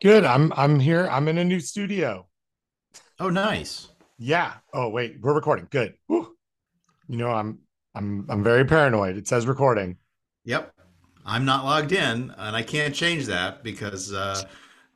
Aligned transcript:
Good. 0.00 0.24
I'm 0.24 0.52
I'm 0.56 0.80
here. 0.80 1.06
I'm 1.10 1.28
in 1.28 1.36
a 1.36 1.44
new 1.44 1.60
studio. 1.60 2.26
Oh, 3.18 3.28
nice. 3.28 3.88
Yeah. 4.18 4.54
Oh, 4.72 4.88
wait. 4.88 5.18
We're 5.20 5.34
recording. 5.34 5.68
Good. 5.70 5.94
Whew. 6.06 6.36
You 7.06 7.18
know, 7.18 7.30
I'm 7.30 7.58
I'm 7.94 8.24
I'm 8.30 8.42
very 8.42 8.64
paranoid. 8.64 9.18
It 9.18 9.28
says 9.28 9.46
recording. 9.46 9.98
Yep. 10.44 10.72
I'm 11.26 11.44
not 11.44 11.64
logged 11.66 11.92
in, 11.92 12.34
and 12.38 12.56
I 12.56 12.62
can't 12.62 12.94
change 12.94 13.26
that 13.26 13.62
because 13.62 14.12
uh, 14.14 14.42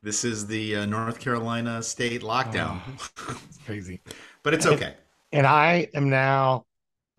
this 0.01 0.25
is 0.25 0.47
the 0.47 0.77
uh, 0.77 0.85
North 0.87 1.19
Carolina 1.19 1.83
state 1.83 2.23
lockdown. 2.23 2.81
Oh, 2.87 3.39
it's 3.47 3.59
crazy. 3.59 4.01
but 4.41 4.55
it's 4.55 4.65
okay. 4.65 4.95
And 5.31 5.45
I 5.45 5.87
am 5.93 6.09
now 6.09 6.65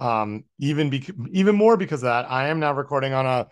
um 0.01 0.45
even 0.59 0.91
bec- 0.91 1.15
even 1.31 1.55
more 1.55 1.77
because 1.77 2.03
of 2.03 2.07
that. 2.07 2.29
I 2.31 2.48
am 2.48 2.59
now 2.59 2.73
recording 2.73 3.12
on 3.12 3.27
a 3.27 3.47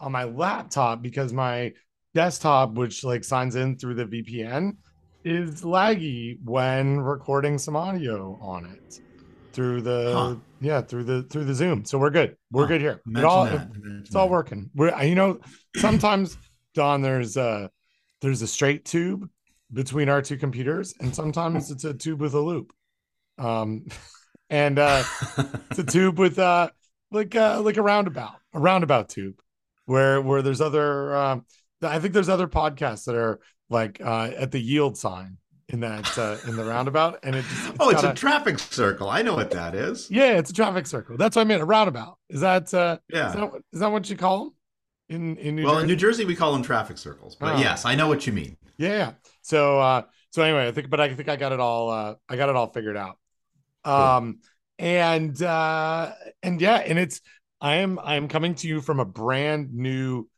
on 0.00 0.10
my 0.10 0.24
laptop 0.24 1.02
because 1.02 1.32
my 1.32 1.72
desktop, 2.16 2.72
which 2.72 3.04
like 3.04 3.22
signs 3.22 3.54
in 3.56 3.76
through 3.76 3.94
the 3.94 4.06
VPN, 4.06 4.78
is 5.22 5.60
laggy 5.62 6.38
when 6.42 6.98
recording 6.98 7.58
some 7.58 7.76
audio 7.76 8.38
on 8.40 8.64
it 8.64 9.00
through 9.52 9.82
the 9.82 10.12
Huh. 10.14 10.36
yeah 10.60 10.80
through 10.80 11.04
the 11.04 11.22
through 11.24 11.44
the 11.44 11.54
Zoom. 11.54 11.84
So 11.84 11.98
we're 11.98 12.10
good. 12.10 12.36
We're 12.50 12.62
Huh. 12.62 12.68
good 12.68 12.80
here. 12.80 13.02
It 13.14 13.24
all. 13.24 13.46
It's 14.00 14.16
all 14.16 14.30
working. 14.30 14.70
We're 14.74 15.02
you 15.02 15.14
know 15.14 15.40
sometimes 15.76 16.38
Don 16.74 17.02
there's 17.02 17.36
a 17.36 17.70
there's 18.22 18.40
a 18.40 18.46
straight 18.46 18.86
tube 18.86 19.28
between 19.72 20.08
our 20.08 20.22
two 20.22 20.38
computers, 20.38 20.94
and 21.00 21.14
sometimes 21.14 21.70
it's 21.70 21.84
a 21.84 21.92
tube 21.92 22.20
with 22.20 22.32
a 22.32 22.40
loop. 22.40 22.72
Um, 23.36 23.86
and 24.50 24.78
uh, 24.78 25.04
it's 25.70 25.80
a 25.80 25.84
tube 25.96 26.18
with 26.18 26.38
uh 26.38 26.70
like 27.10 27.34
uh 27.36 27.60
like 27.60 27.76
a 27.76 27.82
roundabout, 27.82 28.36
a 28.54 28.58
roundabout 28.58 29.10
tube, 29.10 29.38
where 29.84 30.22
where 30.22 30.40
there's 30.40 30.62
other 30.62 31.14
um 31.14 31.44
I 31.82 31.98
think 31.98 32.14
there's 32.14 32.28
other 32.28 32.48
podcasts 32.48 33.04
that 33.04 33.14
are 33.14 33.40
like 33.68 34.00
uh 34.00 34.30
at 34.36 34.52
the 34.52 34.60
yield 34.60 34.96
sign 34.96 35.38
in 35.68 35.80
that 35.80 36.16
uh 36.16 36.38
in 36.44 36.56
the 36.56 36.64
roundabout, 36.64 37.20
and 37.22 37.34
it 37.36 37.46
just 37.46 37.70
oh, 37.80 37.90
it's 37.90 38.02
a 38.02 38.14
traffic 38.14 38.58
circle. 38.58 39.08
I 39.10 39.22
know 39.22 39.34
what 39.34 39.50
that 39.50 39.74
is. 39.74 40.10
yeah, 40.10 40.38
it's 40.38 40.50
a 40.50 40.54
traffic 40.54 40.86
circle. 40.86 41.16
That's 41.16 41.36
what 41.36 41.42
I 41.42 41.44
meant. 41.44 41.62
A 41.62 41.66
roundabout. 41.66 42.18
Is 42.30 42.40
that 42.40 42.72
uh 42.72 42.98
Yeah. 43.12 43.28
is 43.28 43.34
that, 43.34 43.50
is 43.72 43.80
that 43.80 43.90
what 43.92 44.08
you 44.08 44.16
call 44.16 44.44
them 44.44 44.52
in 45.08 45.36
in 45.36 45.56
New 45.56 45.64
well, 45.64 45.74
Jersey? 45.74 45.82
in 45.82 45.88
New 45.88 45.96
Jersey, 45.96 46.24
we 46.24 46.36
call 46.36 46.52
them 46.52 46.62
traffic 46.62 46.98
circles. 46.98 47.36
But 47.36 47.56
Oh. 47.56 47.60
yes, 47.60 47.84
I 47.84 47.94
know 47.94 48.08
what 48.08 48.26
you 48.26 48.32
mean. 48.32 48.56
Yeah, 48.78 48.88
yeah. 48.96 49.12
So 49.42 49.80
uh 49.80 50.02
so 50.30 50.42
anyway, 50.42 50.68
I 50.68 50.72
think 50.72 50.90
but 50.90 51.00
I 51.00 51.14
think 51.14 51.28
I 51.28 51.36
got 51.36 51.52
it 51.52 51.60
all 51.60 51.90
uh 51.90 52.14
I 52.28 52.36
got 52.36 52.48
it 52.48 52.56
all 52.56 52.68
figured 52.72 52.96
out. 52.96 53.18
Um 53.84 54.38
and 54.78 55.40
uh 55.42 56.12
and 56.42 56.60
yeah, 56.60 56.76
and 56.76 56.98
it's 56.98 57.20
I 57.60 57.76
am 57.76 57.98
I 57.98 58.16
am 58.16 58.28
coming 58.28 58.54
to 58.56 58.68
you 58.68 58.80
from 58.80 59.00
a 59.00 59.04
brand 59.04 59.72
new 59.74 60.28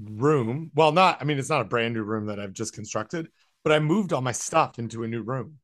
room. 0.00 0.70
Well, 0.74 0.92
not 0.92 1.18
I 1.20 1.24
mean 1.24 1.38
it's 1.38 1.48
not 1.50 1.60
a 1.60 1.66
brand 1.66 1.94
new 1.94 2.02
room 2.02 2.26
that 2.26 2.40
I've 2.40 2.52
just 2.52 2.74
constructed, 2.74 3.28
but 3.64 3.72
I 3.72 3.78
moved 3.78 4.12
all 4.12 4.20
my 4.20 4.32
stuff 4.32 4.78
into 4.78 5.04
a 5.04 5.08
new 5.08 5.22
room. 5.22 5.58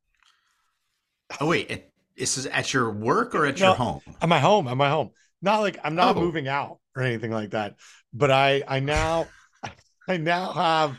Oh, 1.41 1.47
wait. 1.47 1.70
It, 1.70 1.92
this 2.17 2.36
is 2.39 2.47
at 2.47 2.73
your 2.73 2.91
work 2.91 3.35
or 3.35 3.47
at 3.47 3.58
No. 3.61 3.67
your 3.67 3.75
home? 3.75 4.01
At 4.20 4.29
my 4.29 4.41
home, 4.41 4.67
at 4.69 4.77
my 4.77 4.89
home. 4.89 5.11
Not 5.41 5.61
like 5.61 5.79
I'm 5.85 5.95
not 5.95 6.17
Oh. 6.17 6.20
moving 6.20 6.48
out 6.48 6.79
or 6.97 7.02
anything 7.02 7.30
like 7.30 7.51
that. 7.51 7.77
But 8.13 8.30
I 8.30 8.63
I 8.67 8.80
now 8.80 9.29
I 10.08 10.17
now 10.17 10.52
have 10.52 10.97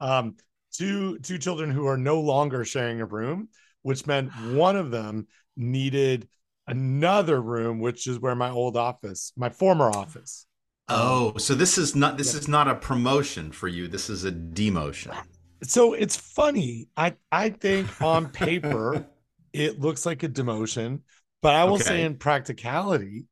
um 0.00 0.36
two 0.72 1.18
two 1.18 1.38
children 1.38 1.70
who 1.70 1.86
are 1.86 1.96
no 1.96 2.20
longer 2.20 2.64
sharing 2.64 3.00
a 3.00 3.06
room, 3.06 3.48
which 3.82 4.06
meant 4.06 4.34
one 4.34 4.76
of 4.76 4.90
them 4.90 5.26
needed 5.56 6.28
another 6.66 7.40
room, 7.40 7.80
which 7.80 8.06
is 8.06 8.20
where 8.20 8.36
my 8.36 8.50
old 8.50 8.76
office, 8.76 9.32
my 9.36 9.50
former 9.50 9.90
office. 9.90 10.46
Oh, 10.88 11.36
so 11.38 11.54
this 11.54 11.78
is 11.78 11.94
not 11.94 12.18
this 12.18 12.34
Yeah. 12.34 12.40
is 12.40 12.48
not 12.48 12.68
a 12.68 12.74
promotion 12.74 13.52
for 13.52 13.68
you. 13.68 13.88
This 13.88 14.10
is 14.10 14.24
a 14.24 14.32
demotion. 14.32 15.16
So 15.62 15.92
it's 15.94 16.16
funny. 16.16 16.88
I 16.96 17.14
I 17.30 17.50
think 17.50 18.00
on 18.02 18.28
paper 18.28 19.06
it 19.52 19.80
looks 19.80 20.04
like 20.04 20.22
a 20.22 20.28
demotion, 20.28 21.00
but 21.40 21.54
I 21.54 21.64
will 21.64 21.78
say 21.78 22.02
in 22.02 22.16
practicality, 22.16 23.24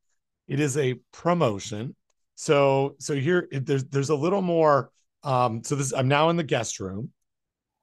it 0.47 0.59
is 0.59 0.77
a 0.77 0.95
promotion. 1.11 1.95
So 2.35 2.95
so 2.99 3.13
here 3.15 3.47
it- 3.51 3.65
there's 3.65 3.83
there's 3.85 4.09
a 4.09 4.15
little 4.15 4.41
more. 4.41 4.91
Um, 5.23 5.63
so 5.63 5.75
this 5.75 5.91
I'm 5.93 6.07
now 6.07 6.29
in 6.29 6.37
the 6.37 6.43
guest 6.43 6.79
room. 6.79 7.11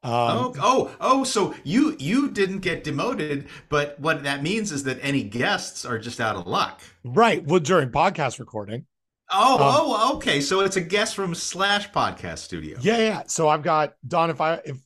Um, 0.03 0.13
oh, 0.13 0.55
oh, 0.61 0.97
oh! 1.01 1.25
So 1.25 1.55
you 1.65 1.97
you 1.99 2.31
didn't 2.31 2.61
get 2.61 2.85
demoted, 2.85 3.49
but 3.69 3.99
what 4.01 4.23
that 4.23 4.43
means 4.45 4.71
is 4.73 4.85
that 4.85 4.99
any 5.03 5.25
guests 5.25 5.85
are 5.85 5.99
just 5.99 6.21
out 6.21 6.37
of 6.37 6.47
luck. 6.47 6.81
right. 7.05 7.45
Well, 7.45 7.61
during 7.61 7.91
podcast 7.91 8.39
recording. 8.39 8.87
Oh, 9.31 9.55
Um, 9.55 9.61
oh, 9.63 10.17
okay. 10.17 10.41
So 10.41 10.61
it's 10.61 10.77
a 10.77 10.81
guest 10.81 11.19
room 11.19 11.35
slash 11.35 11.91
podcast 11.91 12.39
studio. 12.39 12.79
Yeah, 12.81 12.99
yeah. 12.99 13.23
So 13.27 13.49
I've 13.49 13.63
got 13.63 13.95
Don. 14.07 14.31
If 14.31 14.41
I 14.41 14.55
if 14.65 14.79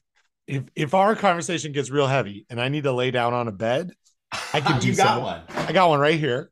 if 0.46 0.64
if 0.74 0.94
our 0.94 1.14
conversation 1.14 1.72
gets 1.72 1.90
real 1.90 2.06
heavy 2.06 2.46
and 2.50 2.60
I 2.60 2.68
need 2.68 2.84
to 2.84 2.92
lay 2.92 3.10
down 3.10 3.34
on 3.34 3.48
a 3.48 3.52
bed, 3.52 3.92
I 4.52 4.60
can 4.60 4.78
do 4.80 4.88
you 4.88 4.96
got 4.96 5.16
so. 5.16 5.20
one. 5.20 5.42
I 5.48 5.72
got 5.72 5.88
one 5.88 6.00
right 6.00 6.18
here. 6.18 6.50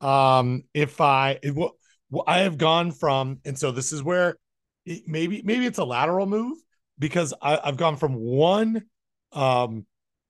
Um, 0.00 0.64
if 0.74 1.00
I 1.00 1.38
it, 1.42 1.54
well, 1.54 2.24
I 2.26 2.40
have 2.40 2.58
gone 2.58 2.90
from, 2.92 3.40
and 3.44 3.58
so 3.58 3.70
this 3.70 3.92
is 3.92 4.02
where 4.02 4.36
it, 4.84 5.04
maybe 5.06 5.42
maybe 5.42 5.66
it's 5.66 5.78
a 5.78 5.84
lateral 5.84 6.26
move 6.26 6.58
because 6.98 7.32
I, 7.40 7.58
I've 7.62 7.76
gone 7.76 7.96
from 7.96 8.14
one 8.14 8.84
um 9.32 9.86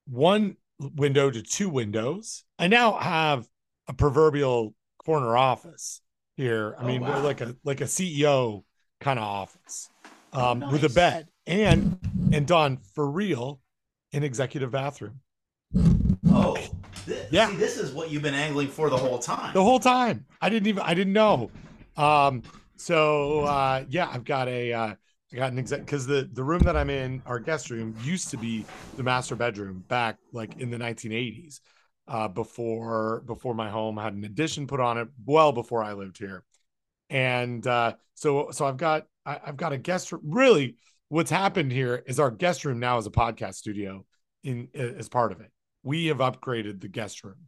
one 0.07 0.55
window 0.79 1.29
to 1.29 1.41
two 1.41 1.69
windows. 1.69 2.43
I 2.57 2.67
now 2.67 2.97
have 2.97 3.47
a 3.87 3.93
proverbial 3.93 4.73
corner 5.03 5.35
office 5.35 6.01
here. 6.41 6.75
I 6.77 6.83
Oh, 6.83 6.87
mean, 6.87 7.01
we're 7.01 7.09
wow. 7.09 7.23
like 7.23 7.41
a 7.41 7.55
like 7.63 7.81
a 7.81 7.87
CEO 7.87 8.63
kind 8.99 9.19
of 9.19 9.25
office 9.25 9.89
um, 10.33 10.59
with 10.71 10.83
a 10.83 10.89
bed 10.89 11.27
and 11.47 11.97
and 12.33 12.45
Don 12.45 12.77
for 12.95 13.09
real, 13.09 13.61
an 14.13 14.23
executive 14.23 14.71
bathroom. 14.71 15.21
Oh, 16.27 16.57
Yeah. 17.29 17.49
See, 17.49 17.55
this 17.55 17.77
is 17.77 17.93
what 17.93 18.11
you've 18.11 18.21
been 18.21 18.33
angling 18.35 18.67
for 18.67 18.89
the 18.89 18.97
whole 18.97 19.19
time. 19.19 19.53
the 19.53 19.63
whole 19.63 19.79
time. 19.79 20.25
I 20.41 20.49
didn't 20.49 20.67
even 20.67 20.83
I 20.83 20.93
didn't 20.93 21.13
know. 21.13 21.51
Um 21.95 22.43
so 22.77 23.41
uh 23.41 23.85
yeah, 23.89 24.09
I've 24.11 24.23
got 24.25 24.47
a 24.47 24.73
uh 24.73 24.95
I 25.33 25.35
got 25.35 25.51
an 25.51 25.59
exact 25.59 25.85
because 25.85 26.05
the 26.05 26.29
the 26.31 26.43
room 26.43 26.61
that 26.63 26.75
I'm 26.75 26.89
in, 26.89 27.21
our 27.25 27.39
guest 27.39 27.69
room, 27.69 27.93
used 27.97 28.31
to 28.31 28.37
be 28.37 28.67
the 28.97 29.03
master 29.03 29.35
bedroom 29.35 29.83
back 29.87 30.17
like 30.31 30.57
in 30.57 30.69
the 30.69 30.77
1980s, 30.77 31.59
uh 32.11 32.27
before 32.27 33.23
before 33.25 33.55
my 33.55 33.69
home 33.69 33.95
had 33.95 34.13
an 34.13 34.25
addition 34.25 34.67
put 34.67 34.81
on 34.81 34.97
it, 34.97 35.07
well 35.25 35.53
before 35.53 35.81
I 35.81 35.93
lived 35.93 36.17
here. 36.17 36.43
And 37.09 37.65
uh 37.65 37.93
so 38.15 38.49
so 38.51 38.65
I've 38.65 38.77
got 38.77 39.07
I, 39.25 39.39
I've 39.47 39.57
got 39.57 39.71
a 39.71 39.77
guest 39.77 40.11
room. 40.11 40.21
Really, 40.25 40.75
what's 41.07 41.31
happened 41.31 41.71
here 41.71 42.03
is 42.05 42.19
our 42.19 42.29
guest 42.29 42.65
room 42.65 42.79
now 42.79 42.97
is 42.97 43.07
a 43.07 43.11
podcast 43.11 43.55
studio 43.55 44.05
in 44.43 44.67
as 44.73 45.07
part 45.07 45.31
of 45.31 45.39
it. 45.39 45.51
We 45.83 46.07
have 46.07 46.17
upgraded 46.17 46.81
the 46.81 46.89
guest 46.89 47.23
room. 47.23 47.47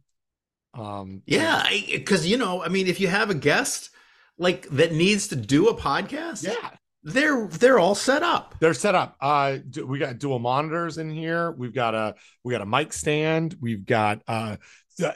Um 0.72 1.22
yeah, 1.26 1.68
because 1.92 2.26
you 2.26 2.38
know, 2.38 2.64
I 2.64 2.68
mean, 2.68 2.86
if 2.86 3.00
you 3.00 3.08
have 3.08 3.28
a 3.28 3.34
guest 3.34 3.90
like 4.38 4.66
that 4.70 4.92
needs 4.92 5.28
to 5.28 5.36
do 5.36 5.68
a 5.68 5.76
podcast, 5.76 6.42
yeah 6.42 6.70
they're 7.04 7.46
they're 7.46 7.78
all 7.78 7.94
set 7.94 8.22
up. 8.22 8.54
they're 8.60 8.74
set 8.74 8.94
up. 8.94 9.16
Uh 9.20 9.58
we 9.86 9.98
got 9.98 10.18
dual 10.18 10.38
monitors 10.38 10.98
in 10.98 11.10
here. 11.10 11.52
We've 11.52 11.74
got 11.74 11.94
a 11.94 12.14
we 12.42 12.52
got 12.52 12.62
a 12.62 12.66
mic 12.66 12.92
stand. 12.92 13.54
We've 13.60 13.84
got 13.84 14.22
uh 14.26 14.56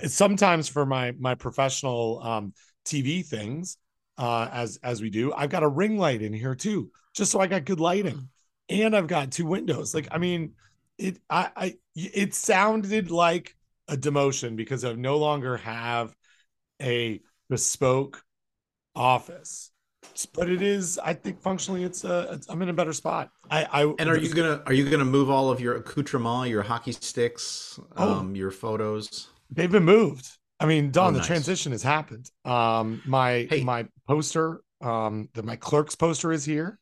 sometimes 0.06 0.68
for 0.68 0.84
my 0.84 1.12
my 1.18 1.34
professional 1.34 2.20
um 2.22 2.52
tv 2.84 3.24
things 3.24 3.76
uh 4.16 4.48
as 4.50 4.78
as 4.82 5.00
we 5.00 5.10
do 5.10 5.32
i've 5.34 5.50
got 5.50 5.62
a 5.62 5.68
ring 5.68 5.98
light 5.98 6.22
in 6.22 6.32
here 6.32 6.54
too 6.54 6.90
just 7.14 7.30
so 7.30 7.38
i 7.38 7.46
got 7.46 7.64
good 7.64 7.80
lighting. 7.80 8.28
And 8.68 8.94
i've 8.94 9.06
got 9.06 9.30
two 9.30 9.46
windows. 9.46 9.94
Like 9.94 10.08
i 10.10 10.18
mean 10.18 10.52
it 10.98 11.18
i 11.30 11.50
i 11.56 11.74
it 11.94 12.34
sounded 12.34 13.10
like 13.10 13.54
a 13.88 13.96
demotion 13.96 14.56
because 14.56 14.84
i 14.84 14.92
no 14.92 15.16
longer 15.16 15.56
have 15.56 16.14
a 16.82 17.20
bespoke 17.48 18.22
office 18.94 19.70
but 20.26 20.48
it 20.48 20.62
is 20.62 20.98
i 21.04 21.12
think 21.14 21.40
functionally 21.40 21.84
it's 21.84 22.04
a 22.04 22.28
it's, 22.32 22.48
i'm 22.48 22.60
in 22.62 22.68
a 22.68 22.72
better 22.72 22.92
spot 22.92 23.30
i 23.50 23.64
i 23.72 23.82
And 23.98 24.08
are 24.08 24.16
you 24.18 24.32
gonna 24.32 24.62
are 24.66 24.72
you 24.72 24.88
gonna 24.90 25.04
move 25.04 25.30
all 25.30 25.50
of 25.50 25.60
your 25.60 25.76
accoutrement, 25.76 26.48
your 26.48 26.62
hockey 26.62 26.92
sticks, 26.92 27.78
Oh. 27.96 28.14
um, 28.18 28.34
your 28.34 28.50
photos? 28.50 29.28
they've 29.50 29.70
been 29.70 29.84
moved 29.84 30.26
i 30.60 30.66
mean 30.66 30.90
don 30.90 31.08
Oh, 31.08 31.10
the 31.12 31.18
nice. 31.18 31.26
transition 31.26 31.72
has 31.72 31.82
happened 31.82 32.30
um 32.44 33.00
my 33.06 33.46
Hey. 33.50 33.62
my 33.62 33.86
poster 34.06 34.60
um 34.80 35.28
the 35.34 35.42
my 35.42 35.56
Clerks 35.56 35.94
poster 35.96 36.32
is 36.32 36.44
here 36.44 36.78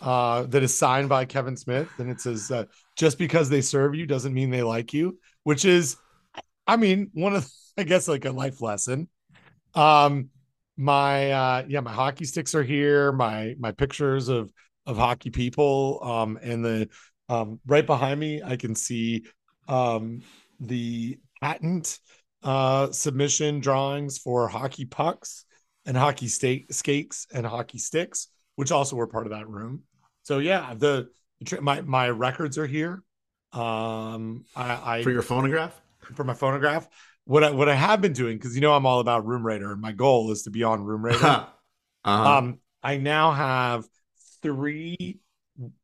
uh 0.00 0.42
that 0.44 0.62
is 0.62 0.76
signed 0.76 1.08
by 1.08 1.24
kevin 1.24 1.56
smith 1.56 1.88
and 1.98 2.08
it 2.10 2.20
says 2.20 2.50
uh, 2.50 2.64
just 2.96 3.18
because 3.18 3.48
they 3.48 3.60
serve 3.60 3.94
you 3.94 4.06
doesn't 4.06 4.32
mean 4.32 4.50
they 4.50 4.62
like 4.62 4.92
you 4.94 5.18
which 5.42 5.64
is 5.64 5.96
i 6.66 6.76
mean 6.76 7.10
one 7.12 7.34
of 7.34 7.48
i 7.78 7.82
guess 7.82 8.06
like 8.08 8.24
a 8.24 8.30
life 8.30 8.62
lesson 8.62 9.08
um 9.74 10.30
my 10.78 11.30
uh 11.30 11.64
yeah 11.68 11.80
my 11.80 11.92
hockey 11.92 12.24
sticks 12.24 12.54
are 12.54 12.62
here 12.62 13.12
my 13.12 13.54
my 13.58 13.72
pictures 13.72 14.28
of 14.28 14.50
of 14.86 14.96
hockey 14.96 15.28
people 15.30 16.00
um 16.02 16.38
and 16.42 16.64
the 16.64 16.88
um 17.28 17.60
right 17.66 17.86
behind 17.86 18.18
me 18.18 18.40
i 18.42 18.56
can 18.56 18.74
see 18.74 19.24
um 19.66 20.22
the 20.60 21.18
patent 21.42 21.98
uh 22.44 22.90
submission 22.92 23.60
drawings 23.60 24.16
for 24.18 24.48
hockey 24.48 24.84
pucks 24.86 25.44
and 25.84 25.96
hockey 25.96 26.28
state 26.28 26.72
skates 26.72 27.26
and 27.34 27.44
hockey 27.44 27.78
sticks 27.78 28.28
which 28.58 28.72
also 28.72 28.96
were 28.96 29.06
part 29.06 29.24
of 29.24 29.30
that 29.30 29.48
room. 29.48 29.84
So 30.24 30.40
yeah, 30.40 30.74
the, 30.76 31.10
my 31.60 31.80
my 31.82 32.10
records 32.10 32.58
are 32.58 32.66
here. 32.66 33.04
Um, 33.52 34.46
I, 34.56 34.96
I 34.96 35.02
For 35.04 35.12
your 35.12 35.22
phonograph? 35.22 35.80
for 36.16 36.24
my 36.24 36.34
phonograph. 36.34 36.88
What 37.28 37.44
I 37.44 37.50
what 37.50 37.68
I 37.68 37.74
have 37.74 38.00
been 38.00 38.14
doing 38.14 38.38
because 38.38 38.54
you 38.54 38.62
know 38.62 38.72
I'm 38.72 38.86
all 38.86 39.00
about 39.00 39.26
Room 39.26 39.44
and 39.46 39.80
my 39.82 39.92
goal 39.92 40.30
is 40.30 40.44
to 40.44 40.50
be 40.50 40.62
on 40.62 40.82
Room 40.82 41.04
Rater. 41.04 41.26
uh-huh. 41.26 42.10
Um, 42.10 42.60
I 42.82 42.96
now 42.96 43.32
have 43.32 43.84
three 44.40 45.20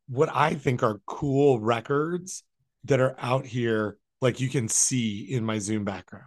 what 0.09 0.31
I 0.33 0.55
think 0.55 0.83
are 0.83 1.03
cool 1.05 1.61
records 1.61 2.45
that 2.85 2.99
are 2.99 3.15
out 3.19 3.45
here, 3.45 3.99
like 4.23 4.41
you 4.41 4.49
can 4.49 4.69
see 4.69 5.21
in 5.21 5.45
my 5.45 5.59
Zoom 5.59 5.85
background. 5.85 6.25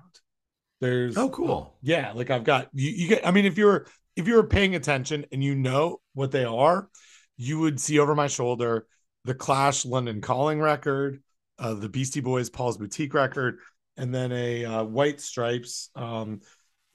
There's 0.82 1.18
oh, 1.18 1.30
cool. 1.30 1.80
yeah, 1.82 2.12
like 2.14 2.30
I've 2.30 2.44
got 2.44 2.70
you. 2.74 2.92
You 2.92 3.08
get. 3.08 3.26
I 3.26 3.32
mean, 3.32 3.46
if 3.46 3.58
you're 3.58 3.88
if 4.16 4.28
you're 4.28 4.44
paying 4.44 4.76
attention 4.76 5.26
and 5.32 5.44
you 5.44 5.56
know 5.56 6.00
what 6.14 6.30
they 6.30 6.46
are, 6.46 6.90
you 7.38 7.58
would 7.58 7.80
see 7.80 7.98
over 7.98 8.14
my 8.14 8.28
shoulder 8.28 8.86
the 9.26 9.34
Clash 9.34 9.84
London 9.84 10.22
Calling 10.22 10.62
record, 10.62 11.24
uh, 11.58 11.74
the 11.74 11.90
Beastie 11.90 12.22
Boys 12.22 12.52
Paul's 12.52 12.78
Boutique 12.78 13.16
record, 13.16 13.58
and 13.98 14.14
then 14.14 14.32
a 14.32 14.66
uh, 14.66 14.84
White 14.84 15.22
Stripes 15.22 15.90
um, 15.96 16.42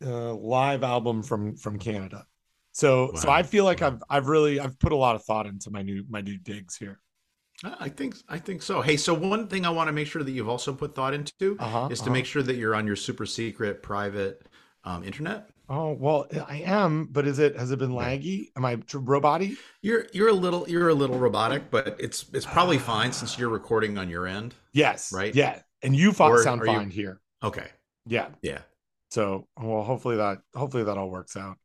uh, 0.04 0.34
live 0.34 0.82
album 0.82 1.22
from 1.22 1.56
from 1.56 1.78
Canada. 1.78 2.26
So 2.72 3.12
so 3.14 3.30
I 3.30 3.42
feel 3.42 3.64
like 3.64 3.80
Wow. 3.80 3.88
I've 3.88 4.02
I've 4.08 4.28
really 4.28 4.60
I've 4.60 4.78
put 4.78 4.92
a 4.92 4.96
lot 4.96 5.16
of 5.16 5.24
thought 5.24 5.46
into 5.46 5.70
my 5.70 5.82
new 5.82 6.04
my 6.08 6.20
new 6.20 6.38
digs 6.38 6.76
here. 6.76 7.00
I 7.64 7.88
think 7.88 8.16
I 8.28 8.38
think 8.38 8.62
so. 8.62 8.80
Hey, 8.82 8.96
so 8.96 9.14
one 9.14 9.46
thing 9.46 9.64
I 9.64 9.70
want 9.70 9.88
to 9.88 9.92
make 9.92 10.08
sure 10.08 10.22
that 10.22 10.30
you've 10.32 10.48
also 10.48 10.74
put 10.74 10.94
thought 10.94 11.14
into 11.14 11.56
Uh-huh, 11.58 11.86
is 11.90 12.00
to 12.00 12.04
uh-huh. 12.04 12.12
make 12.12 12.26
sure 12.26 12.42
that 12.42 12.56
you're 12.56 12.74
on 12.74 12.86
your 12.86 12.96
super 12.96 13.26
secret 13.26 13.82
private 13.82 14.48
um, 14.84 15.04
internet. 15.04 15.48
Oh 15.68 15.92
well, 15.92 16.26
I 16.48 16.58
am, 16.64 17.06
but 17.10 17.26
is 17.26 17.38
it 17.38 17.56
has 17.56 17.70
it 17.70 17.78
been 17.78 17.92
laggy? 17.92 18.50
Am 18.56 18.64
I 18.64 18.76
roboty? 18.76 19.56
You're 19.80 20.06
you're 20.12 20.28
a 20.28 20.32
little 20.34 20.68
you're 20.68 20.88
a 20.88 20.94
little 20.94 21.18
robotic, 21.18 21.70
but 21.70 21.96
it's 21.98 22.26
it's 22.32 22.46
probably 22.46 22.78
fine 22.78 23.12
since 23.12 23.38
you're 23.38 23.48
recording 23.48 23.96
on 23.98 24.08
your 24.08 24.26
end. 24.26 24.54
Yes. 24.72 25.12
Right? 25.12 25.34
Yeah, 25.34 25.60
and 25.82 25.94
you 25.96 26.12
fo- 26.12 26.28
Or 26.28 26.42
sound 26.42 26.62
are 26.62 26.66
you- 26.66 26.72
fine 26.72 26.90
here. 26.90 27.20
Okay. 27.42 27.66
Yeah. 28.06 28.28
Yeah. 28.42 28.60
So 29.10 29.46
well, 29.60 29.82
hopefully 29.82 30.16
that 30.16 30.38
hopefully 30.54 30.84
that 30.84 30.96
all 30.98 31.10
works 31.10 31.36
out. 31.36 31.58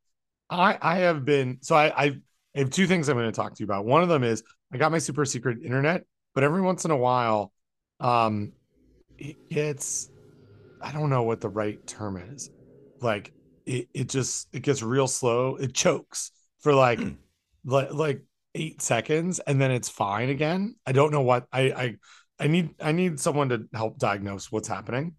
I 0.49 0.77
I 0.81 0.95
have 0.99 1.23
been 1.25 1.59
so 1.61 1.75
I 1.75 1.93
I 2.05 2.21
have 2.55 2.69
two 2.69 2.87
things 2.87 3.07
I'm 3.09 3.17
going 3.17 3.27
to 3.31 3.35
talk 3.35 3.53
to 3.55 3.59
you 3.59 3.65
about. 3.65 3.85
One 3.85 4.01
of 4.03 4.09
them 4.09 4.23
is 4.23 4.43
I 4.73 4.77
got 4.77 4.91
my 4.91 4.97
super 4.99 5.23
secret 5.25 5.59
internet, 5.63 6.03
but 6.35 6.43
every 6.43 6.61
once 6.61 6.83
in 6.85 6.91
a 6.91 6.97
while, 6.97 7.53
um, 7.99 8.51
it 9.17 9.35
gets 9.49 10.09
I 10.81 10.91
don't 10.91 11.09
know 11.09 11.23
what 11.23 11.41
the 11.41 11.49
right 11.49 11.85
term 11.87 12.17
is. 12.17 12.49
Like 13.01 13.31
it 13.65 13.87
it 13.93 14.09
just 14.09 14.47
it 14.53 14.61
gets 14.61 14.81
real 14.83 15.07
slow. 15.07 15.55
It 15.55 15.73
chokes 15.73 16.31
for 16.59 16.73
like 16.73 16.99
Hmm. 16.99 17.11
like 17.65 17.93
like 17.93 18.23
eight 18.55 18.81
seconds, 18.81 19.39
and 19.39 19.61
then 19.61 19.71
it's 19.71 19.89
fine 19.89 20.29
again. 20.29 20.75
I 20.85 20.91
don't 20.91 21.11
know 21.11 21.21
what 21.21 21.47
I 21.53 21.61
I 21.71 21.95
I 22.39 22.47
need 22.47 22.75
I 22.81 22.91
need 22.91 23.19
someone 23.19 23.49
to 23.49 23.67
help 23.73 23.97
diagnose 23.97 24.51
what's 24.51 24.67
happening. 24.67 25.15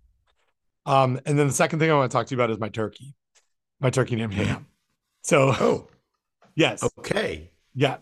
Um, 0.86 1.20
and 1.26 1.38
then 1.38 1.48
the 1.48 1.52
second 1.52 1.80
thing 1.80 1.90
I 1.90 1.94
want 1.94 2.10
to 2.10 2.16
talk 2.16 2.26
to 2.28 2.34
you 2.34 2.40
about 2.40 2.50
is 2.50 2.58
my 2.58 2.68
turkey, 2.70 3.14
my 3.80 3.90
turkey 3.90 4.16
named 4.16 4.34
Ham. 4.34 4.66
So 5.22 5.52
Oh, 5.58 5.88
yes, 6.54 6.82
okay. 6.98 7.50
yeah. 7.74 7.98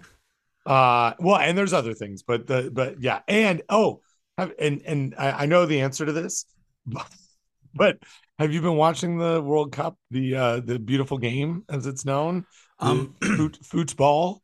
Uh, 0.65 1.15
well, 1.21 1.37
and 1.37 1.57
there's 1.57 1.73
other 1.73 1.95
things, 1.95 2.23
but 2.23 2.47
the 2.47 2.71
but 2.73 3.01
yeah, 3.01 3.21
and 3.29 3.63
oh, 3.69 4.01
have, 4.37 4.53
and 4.59 4.83
and 4.83 5.15
I, 5.17 5.31
I 5.43 5.47
know 5.47 5.67
the 5.67 5.81
answer 5.81 6.05
to 6.07 6.13
this, 6.13 6.45
but, 6.87 7.07
but 7.75 7.99
have 8.39 8.53
you 8.53 8.61
been 8.61 8.77
watching 8.77 9.19
the 9.19 9.41
World 9.41 9.73
Cup, 9.73 9.97
the 10.11 10.37
uh 10.37 10.61
the 10.61 10.79
beautiful 10.79 11.19
game 11.19 11.65
as 11.69 11.87
it's 11.87 12.05
known, 12.05 12.47
Um, 12.81 13.15
foot, 13.23 13.59
football? 13.63 14.43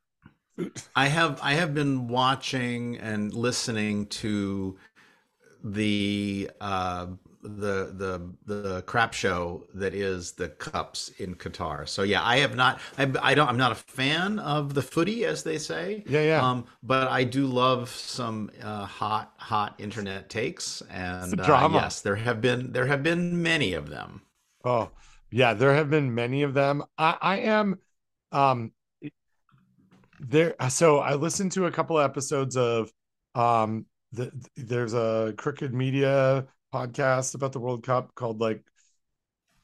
I 0.94 1.08
have 1.08 1.40
I 1.42 1.54
have 1.54 1.74
been 1.74 2.08
watching 2.08 2.98
and 2.98 3.32
listening 3.34 4.06
to 4.06 4.76
the 5.64 6.50
uh, 6.60 7.06
the 7.42 7.92
the 7.94 8.32
the 8.46 8.82
crap 8.82 9.12
show 9.14 9.64
that 9.74 9.94
is 9.94 10.32
the 10.32 10.48
cups 10.50 11.10
in 11.18 11.34
Qatar. 11.34 11.88
So 11.88 12.02
yeah, 12.02 12.22
I 12.24 12.38
have 12.38 12.56
not. 12.56 12.80
I, 12.98 13.10
I 13.22 13.34
don't. 13.34 13.48
I'm 13.48 13.56
not 13.56 13.72
a 13.72 13.76
fan 13.76 14.38
of 14.38 14.74
the 14.74 14.82
footy, 14.82 15.24
as 15.24 15.42
they 15.42 15.58
say. 15.58 16.04
Yeah, 16.06 16.22
yeah. 16.22 16.50
Um, 16.50 16.66
but 16.82 17.08
I 17.08 17.24
do 17.24 17.46
love 17.46 17.88
some 17.88 18.50
uh, 18.62 18.86
hot 18.86 19.32
hot 19.38 19.74
internet 19.78 20.28
takes, 20.28 20.82
and 20.90 21.40
uh, 21.40 21.44
drama. 21.44 21.78
yes, 21.78 22.00
there 22.00 22.16
have 22.16 22.40
been 22.40 22.72
there 22.72 22.86
have 22.86 23.02
been 23.02 23.42
many 23.42 23.74
of 23.74 23.88
them. 23.88 24.22
Oh, 24.64 24.90
yeah, 25.30 25.54
there 25.54 25.74
have 25.74 25.90
been 25.90 26.14
many 26.14 26.42
of 26.42 26.54
them. 26.54 26.84
I, 26.98 27.16
I 27.20 27.36
am 27.38 27.78
um 28.30 28.72
there 30.28 30.54
so 30.68 30.98
I 30.98 31.14
listened 31.14 31.52
to 31.52 31.66
a 31.66 31.70
couple 31.70 31.98
of 31.98 32.04
episodes 32.04 32.56
of 32.56 32.90
um 33.34 33.86
the, 34.12 34.30
there's 34.56 34.94
a 34.94 35.34
crooked 35.36 35.72
media 35.74 36.46
podcast 36.72 37.34
about 37.34 37.52
the 37.52 37.60
World 37.60 37.82
Cup 37.84 38.14
called 38.14 38.40
like 38.40 38.62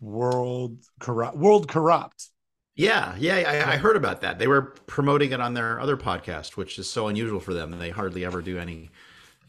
World 0.01 0.79
Corrupt 1.01 1.37
World 1.37 1.69
Corrupt. 1.69 2.29
Yeah, 2.77 3.17
yeah, 3.19 3.35
I, 3.37 3.73
I 3.73 3.77
heard 3.77 3.97
about 3.97 4.21
that. 4.21 4.39
They 4.39 4.47
were 4.47 4.63
promoting 4.87 5.33
it 5.33 5.41
on 5.41 5.53
their 5.53 5.81
other 5.81 5.97
podcast, 5.97 6.57
which 6.57 6.79
is 6.79 6.89
so 6.89 7.09
unusual 7.09 7.41
for 7.41 7.53
them. 7.53 7.77
They 7.79 7.91
hardly 7.91 8.25
ever 8.25 8.41
do 8.41 8.59
any 8.59 8.91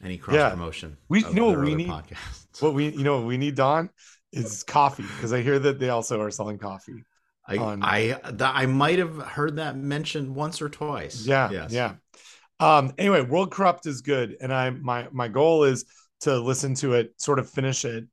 any 0.04 0.18
cross 0.18 0.36
Yeah. 0.36 0.50
promotion. 0.50 0.98
We- 1.10 1.24
you 1.26 1.34
know 1.34 1.48
what 1.48 1.60
we 1.60 1.76
need? 1.76 1.90
podcasts. 1.90 2.62
What 2.62 2.74
we 2.74 2.90
you 2.90 3.04
know 3.04 3.18
what 3.18 3.28
we 3.28 3.38
need 3.38 3.56
Don 3.56 3.90
is 4.32 4.64
coffee 4.64 5.04
because 5.04 5.32
I 5.34 5.42
hear 5.42 5.60
that 5.60 5.80
they 5.80 5.90
also 5.90 6.20
are 6.22 6.32
selling 6.32 6.58
coffee. 6.58 7.04
I 7.50 7.78
I 7.81 8.30
th- 8.30 8.42
I 8.42 8.66
might 8.66 9.00
have 9.00 9.18
heard 9.18 9.57
that 9.57 9.78
mentioned 9.78 10.34
once 10.36 10.62
or 10.62 10.69
twice. 10.69 11.25
Yeah, 11.25 11.51
Yes. 11.51 11.74
yeah. 11.74 11.96
Um, 12.59 12.94
anyway, 12.97 13.21
World 13.21 13.52
Corrupt 13.52 13.85
is 13.85 14.02
good, 14.02 14.35
and 14.42 14.54
I 14.54 14.69
my 14.69 15.07
my 15.12 15.28
goal 15.28 15.64
is 15.64 15.85
to 16.21 16.38
listen 16.40 16.76
to 16.76 16.94
it, 16.94 17.14
sort 17.18 17.40
of 17.40 17.50
finish 17.50 17.85
it, 17.85 18.06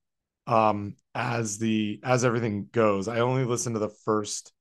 um, 0.47 0.95
as 1.15 1.59
the 1.59 2.01
as 2.05 2.25
everything 2.25 2.69
goes. 2.73 3.09
I 3.09 3.21
only 3.21 3.45
listened 3.45 3.75
to 3.75 3.81
the 3.81 3.89
first 4.05 4.53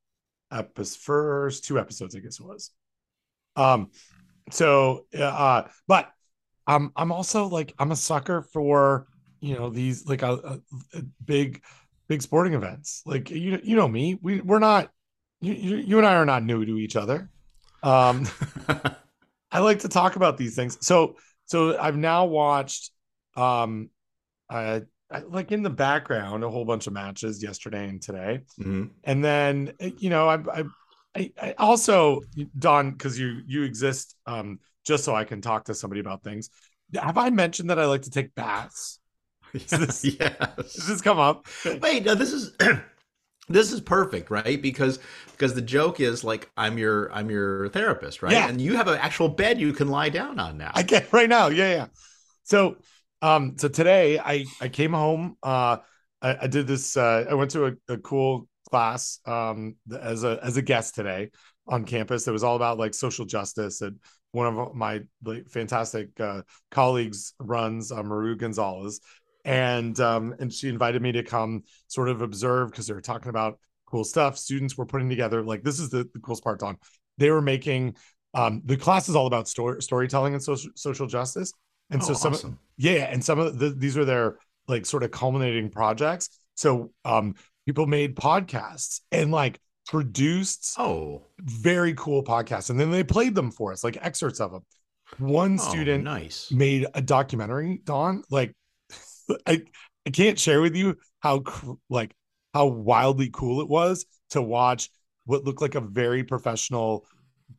episode, 0.52 1.00
first 1.00 1.66
two 1.66 1.80
episodes, 1.80 2.16
I 2.16 2.20
guess 2.20 2.40
it 2.40 2.46
was. 2.46 2.72
Um, 3.56 3.92
so 4.52 5.06
uh, 5.18 5.64
but 5.88 6.12
I'm 6.68 6.92
I'm 6.96 7.12
also 7.12 7.48
like 7.48 7.74
I'm 7.80 7.92
a 7.92 7.96
sucker 7.96 8.42
for 8.42 9.08
you 9.40 9.56
know 9.56 9.70
these 9.70 10.08
like 10.08 10.22
a, 10.24 10.34
a, 10.34 10.98
a 10.98 11.02
big 11.24 11.64
big 12.08 12.22
sporting 12.22 12.54
events. 12.54 13.02
Like 13.06 13.30
you 13.30 13.60
you 13.64 13.76
know 13.76 13.88
me, 13.88 14.18
we 14.22 14.42
we're 14.42 14.60
not 14.60 14.92
you 15.42 15.54
you, 15.54 15.98
and 15.98 16.08
I 16.08 16.16
are 16.16 16.26
not 16.26 16.44
new 16.44 16.66
to 16.66 16.78
each 16.78 16.96
other. 16.96 17.30
Um. 17.84 18.28
I 19.56 19.60
like 19.60 19.80
to 19.80 19.88
talk 19.88 20.18
about 20.18 20.38
these 20.38 20.54
things. 20.54 20.78
So 20.86 21.16
so 21.46 21.80
I've 21.80 21.96
now 21.96 22.26
watched 22.26 22.92
um 23.38 23.90
uh 24.50 24.82
I, 25.10 25.20
like 25.20 25.52
in 25.54 25.64
the 25.64 25.70
background 25.70 26.44
a 26.44 26.50
whole 26.50 26.66
bunch 26.66 26.88
of 26.88 26.94
matches 26.94 27.42
yesterday 27.42 27.88
and 27.88 28.02
today. 28.02 28.42
Mhm. 28.60 28.90
And 29.06 29.24
then 29.24 29.72
uh, 29.82 29.92
you 29.98 30.10
know 30.10 30.28
I 30.28 30.36
I 30.36 30.64
I, 31.16 31.32
I 31.42 31.56
also 31.58 32.22
Don 32.60 32.92
because 32.92 33.18
you 33.18 33.42
you 33.48 33.64
exist 33.64 34.18
um 34.26 34.60
just 34.86 35.06
so 35.06 35.16
I 35.16 35.24
can 35.24 35.40
talk 35.40 35.66
to 35.66 35.74
somebody 35.74 36.02
about 36.02 36.22
things. 36.22 36.50
Have 36.94 37.18
I 37.18 37.30
mentioned 37.30 37.70
that 37.70 37.80
I 37.80 37.86
like 37.86 38.04
to 38.04 38.12
take 38.12 38.36
baths? 38.36 39.00
This- 39.60 40.02
Does 40.02 40.04
yes. 40.04 40.74
this 40.88 41.02
come 41.02 41.20
up? 41.20 41.48
Wait, 41.82 42.06
no, 42.06 42.16
this 42.16 42.32
is 42.34 42.56
this 43.50 43.72
is 43.72 43.82
perfect, 43.82 44.30
right? 44.32 44.62
Because 44.62 45.00
because 45.32 45.54
the 45.54 45.62
joke 45.62 46.00
is 46.00 46.24
like 46.24 46.50
I'm 46.58 46.78
your 46.78 47.12
I'm 47.14 47.30
your 47.30 47.70
therapist, 47.70 48.22
right? 48.22 48.34
Yeah. 48.34 48.48
And 48.50 48.60
you 48.60 48.76
have 48.76 48.88
an 48.88 48.98
actual 49.00 49.30
bed 49.30 49.60
you 49.60 49.74
can 49.74 49.90
lie 49.90 50.10
down 50.10 50.40
on 50.40 50.58
now. 50.58 50.72
I 50.74 50.84
get 50.84 51.12
right 51.14 51.30
now. 51.30 51.48
Yeah, 51.48 51.72
yeah. 51.72 51.88
So, 52.44 52.78
um, 53.22 53.56
so 53.58 53.68
today 53.68 54.20
I 54.20 54.46
I 54.62 54.70
came 54.70 54.94
home. 54.94 55.38
Uh, 55.44 55.78
I, 56.22 56.38
I 56.44 56.48
did 56.48 56.68
this. 56.68 56.98
Uh, 56.98 57.26
I 57.30 57.34
went 57.34 57.52
to 57.52 57.66
a, 57.68 57.94
a 57.94 57.98
cool 57.98 58.48
class 58.72 59.20
um 59.26 59.76
as 60.02 60.24
a 60.24 60.40
as 60.42 60.58
a 60.58 60.62
guest 60.62 60.96
today 60.96 61.30
on 61.68 61.86
campus. 61.86 62.28
It 62.28 62.32
was 62.32 62.44
all 62.44 62.56
about 62.56 62.78
like 62.78 62.94
social 62.94 63.26
justice, 63.26 63.82
and 63.82 64.00
one 64.32 64.48
of 64.48 64.76
my 64.76 65.02
like 65.24 65.48
fantastic 65.50 66.20
uh, 66.20 66.42
colleagues 66.72 67.34
runs 67.40 67.92
uh, 67.92 68.04
Maru 68.04 68.36
Gonzalez, 68.36 69.00
and 69.46 70.00
um 70.00 70.36
and 70.40 70.52
she 70.52 70.68
invited 70.68 71.02
me 71.02 71.12
to 71.14 71.24
come 71.24 71.64
sort 71.88 72.10
of 72.10 72.22
observe 72.22 72.72
because 72.72 72.88
they 72.88 72.94
were 72.94 73.02
talking 73.02 73.30
about 73.30 73.60
cool 73.86 74.04
stuff. 74.04 74.38
Students 74.38 74.78
were 74.78 74.86
putting 74.86 75.08
together 75.08 75.44
like 75.44 75.64
this 75.64 75.80
is 75.80 75.90
the, 75.90 76.10
the 76.14 76.20
coolest 76.20 76.44
part, 76.44 76.60
Don. 76.60 76.78
They 77.18 77.30
were 77.30 77.42
making 77.42 77.96
um 78.34 78.62
the 78.66 78.76
class 78.76 79.08
is 79.08 79.16
all 79.16 79.28
about 79.28 79.48
story 79.48 79.82
storytelling 79.82 80.34
and 80.34 80.44
social 80.44 80.72
social 80.76 81.08
justice. 81.08 81.54
And 81.92 82.02
Oh, 82.02 82.06
so 82.06 82.14
some 82.14 82.34
awesome. 82.34 82.60
yeah, 82.78 83.06
and 83.12 83.24
some 83.24 83.40
of 83.40 83.60
the, 83.60 83.70
these 83.70 83.96
are 83.96 84.06
their 84.06 84.38
like 84.68 84.86
sort 84.86 85.04
of 85.04 85.12
culminating 85.12 85.70
projects. 85.70 86.30
So 86.56 86.92
um 87.06 87.36
people 87.66 87.86
made 87.86 88.16
podcasts 88.16 89.02
and 89.12 89.32
like 89.32 89.60
produced 89.88 90.74
Oh, 90.80 91.28
very 91.40 91.94
cool 91.94 92.24
podcasts 92.24 92.72
and 92.72 92.80
then 92.80 92.90
they 92.90 93.04
played 93.04 93.36
them 93.36 93.52
for 93.52 93.72
us 93.72 93.84
like 93.84 93.98
excerpts 94.02 94.40
of 94.42 94.52
them. 94.52 94.64
One 95.20 95.60
oh, 95.62 95.70
student 95.70 96.04
nice. 96.04 96.52
made 96.52 96.88
a 96.96 97.02
documentary, 97.02 97.80
Don. 97.86 98.24
Like, 98.32 98.54
I 99.48 99.64
I 100.06 100.10
can't 100.12 100.40
share 100.40 100.62
with 100.62 100.76
you 100.76 100.98
how 101.20 101.44
like 101.90 102.14
how 102.54 102.68
wildly 102.68 103.30
cool 103.34 103.62
it 103.62 103.68
was 103.68 104.06
to 104.32 104.42
watch 104.42 104.90
what 105.26 105.44
looked 105.44 105.62
like 105.62 105.76
a 105.76 105.82
very 105.82 106.24
professional 106.24 107.06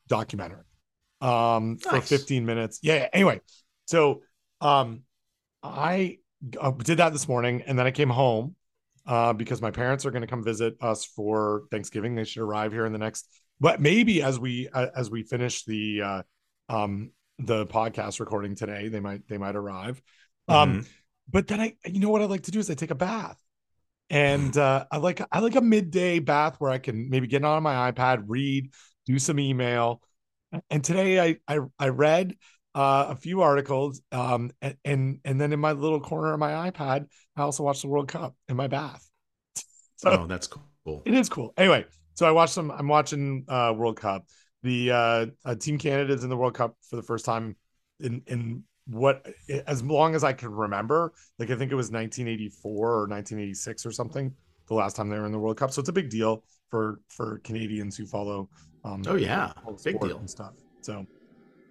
documentary. 0.09 0.65
um 1.21 1.79
for 1.79 2.01
15 2.01 2.45
minutes. 2.47 2.81
Yeah. 2.83 3.09
Anyway, 3.13 3.41
so 3.87 4.23
um 4.61 5.03
I 5.63 6.19
uh, 6.61 6.71
did 6.71 6.99
that 6.99 7.13
this 7.13 7.27
morning 7.29 7.63
and 7.67 7.79
then 7.79 7.87
I 7.87 7.91
came 7.91 8.11
home 8.11 8.55
uh 9.07 9.33
because 9.33 9.61
my 9.63 9.71
parents 9.71 10.05
are 10.05 10.11
going 10.11 10.23
to 10.23 10.27
come 10.29 10.45
visit 10.45 10.77
us 10.81 11.05
for 11.05 11.65
Thanksgiving. 11.71 12.15
They 12.15 12.25
should 12.25 12.43
arrive 12.43 12.73
here 12.73 12.87
in 12.87 12.93
the 12.93 12.99
next 12.99 13.27
but 13.59 13.81
maybe 13.81 14.23
as 14.23 14.39
we 14.39 14.69
uh, 14.69 14.89
as 14.95 15.11
we 15.11 15.23
finish 15.23 15.65
the 15.65 16.03
uh 16.03 16.23
um 16.69 17.11
the 17.39 17.67
podcast 17.67 18.21
recording 18.21 18.55
today, 18.55 18.89
they 18.89 19.01
might 19.01 19.27
they 19.29 19.39
might 19.39 19.57
arrive. 19.57 20.01
Um 20.49 20.83
Mhm. 20.83 20.87
But 21.31 21.47
then 21.47 21.61
I 21.61 21.75
you 21.87 22.01
know 22.01 22.11
what 22.11 22.23
I 22.23 22.27
like 22.27 22.43
to 22.43 22.51
do 22.51 22.59
is 22.59 22.71
I 22.71 22.75
take 22.75 22.91
a 22.91 22.97
bath. 22.97 23.41
And 24.09 24.57
uh 24.57 24.87
I 24.91 24.99
like 24.99 25.21
I 25.33 25.41
like 25.41 25.57
a 25.57 25.61
midday 25.61 26.21
bath 26.21 26.57
where 26.59 26.71
I 26.71 26.79
can 26.79 27.11
maybe 27.11 27.27
get 27.27 27.45
on 27.45 27.63
my 27.63 27.91
iPad, 27.91 28.25
read, 28.27 28.73
do 29.05 29.19
some 29.19 29.41
email. 29.41 30.01
And 30.71 30.85
today 30.85 31.21
I 31.21 31.37
I, 31.49 31.61
I 31.79 31.89
read 31.89 32.37
uh, 32.75 33.07
a 33.09 33.17
few 33.17 33.41
articles 33.41 34.03
um 34.13 34.51
and, 34.61 34.77
and 34.85 35.21
and 35.25 35.41
then 35.41 35.53
in 35.53 35.59
my 35.59 35.73
little 35.73 36.01
corner 36.01 36.33
of 36.33 36.39
my 36.39 36.71
iPad, 36.71 37.07
I 37.37 37.43
also 37.43 37.63
watched 37.63 37.83
the 37.83 37.89
World 37.89 38.09
Cup 38.09 38.37
in 38.49 38.57
my 38.57 38.69
bath. 38.69 39.09
So 39.99 40.11
oh, 40.11 40.27
that's 40.27 40.47
cool. 40.47 41.03
it 41.07 41.15
is 41.15 41.31
cool. 41.31 41.55
Anyway, 41.57 41.87
so 42.17 42.27
I 42.27 42.31
watched 42.31 42.53
some. 42.53 42.71
I'm 42.71 42.87
watching 42.87 43.47
uh 43.49 43.73
World 43.75 43.99
Cup. 43.99 44.27
The 44.63 44.91
uh, 44.91 45.27
uh 45.43 45.55
Team 45.55 45.79
Canada's 45.79 46.23
in 46.23 46.29
the 46.29 46.37
World 46.37 46.53
Cup 46.53 46.77
for 46.91 46.97
the 46.97 47.03
first 47.03 47.25
time 47.25 47.57
in 47.99 48.21
in 48.27 48.65
what 48.87 49.27
as 49.67 49.83
long 49.83 50.15
as 50.15 50.25
I 50.25 50.33
can 50.33 50.51
remember. 50.51 51.13
Like 51.39 51.51
I 51.51 51.57
think 51.57 51.73
it 51.73 51.77
was 51.77 51.91
1984 51.91 52.71
or 52.71 53.01
1986 53.09 53.87
or 53.87 53.93
something. 53.93 54.33
The 54.69 54.75
last 54.75 54.97
time 54.97 55.09
they 55.09 55.19
were 55.19 55.27
in 55.27 55.33
the 55.33 55.39
World 55.39 55.57
Cup, 55.57 55.73
so 55.73 55.81
it's 55.81 55.89
a 55.89 55.93
big 55.93 56.11
deal 56.11 56.43
for 56.71 57.01
for 57.09 57.39
Canadians 57.45 57.97
who 57.97 58.07
follow. 58.07 58.49
Um, 58.85 59.03
Oh 59.07 59.17
yeah, 59.17 59.53
big 59.85 60.01
deal. 60.01 60.19
and 60.19 60.31
stuff. 60.31 60.53
So, 60.81 61.07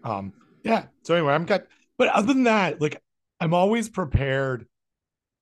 um, 0.04 0.34
yeah. 0.64 0.86
So 1.04 1.16
anyway, 1.16 1.34
I'm 1.34 1.46
got. 1.46 1.64
But 1.98 2.10
other 2.10 2.28
than 2.28 2.44
that, 2.44 2.82
like 2.82 3.02
I'm 3.40 3.54
always 3.54 3.90
prepared. 3.90 4.68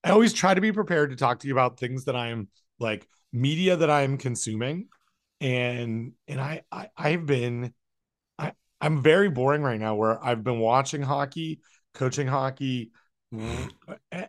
I 0.03 0.11
always 0.11 0.33
try 0.33 0.53
to 0.53 0.61
be 0.61 0.71
prepared 0.71 1.11
to 1.11 1.15
talk 1.15 1.39
to 1.39 1.47
you 1.47 1.53
about 1.53 1.79
things 1.79 2.05
that 2.05 2.15
I'm 2.15 2.49
like 2.79 3.07
media 3.31 3.75
that 3.77 3.89
I'm 3.89 4.17
consuming, 4.17 4.87
and 5.41 6.13
and 6.27 6.41
I, 6.41 6.63
I 6.71 6.89
I've 6.97 7.25
been, 7.25 7.65
I 7.65 7.69
I'm 8.83 9.01
very 9.01 9.29
boring 9.29 9.61
right 9.61 9.79
now. 9.79 9.95
Where 9.95 10.23
I've 10.23 10.43
been 10.43 10.59
watching 10.59 11.01
hockey, 11.01 11.61
coaching 11.93 12.27
hockey, 12.27 12.91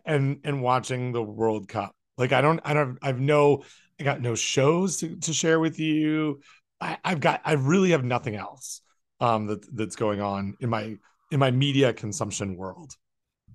and 0.05 0.39
and 0.43 0.61
watching 0.61 1.11
the 1.11 1.21
World 1.21 1.67
Cup. 1.67 1.93
Like 2.17 2.31
I 2.31 2.39
don't 2.39 2.61
I 2.63 2.73
don't 2.73 2.97
I've 3.01 3.19
no 3.19 3.65
I 3.99 4.03
got 4.03 4.21
no 4.21 4.33
shows 4.33 4.97
to, 4.97 5.17
to 5.17 5.33
share 5.33 5.59
with 5.59 5.77
you. 5.77 6.39
I, 6.79 6.97
I've 7.03 7.19
got 7.19 7.41
I 7.43 7.53
really 7.53 7.91
have 7.91 8.05
nothing 8.05 8.37
else 8.37 8.81
um 9.19 9.47
that 9.47 9.75
that's 9.75 9.97
going 9.97 10.21
on 10.21 10.55
in 10.61 10.69
my 10.69 10.95
in 11.31 11.39
my 11.39 11.51
media 11.51 11.91
consumption 11.91 12.55
world. 12.55 12.93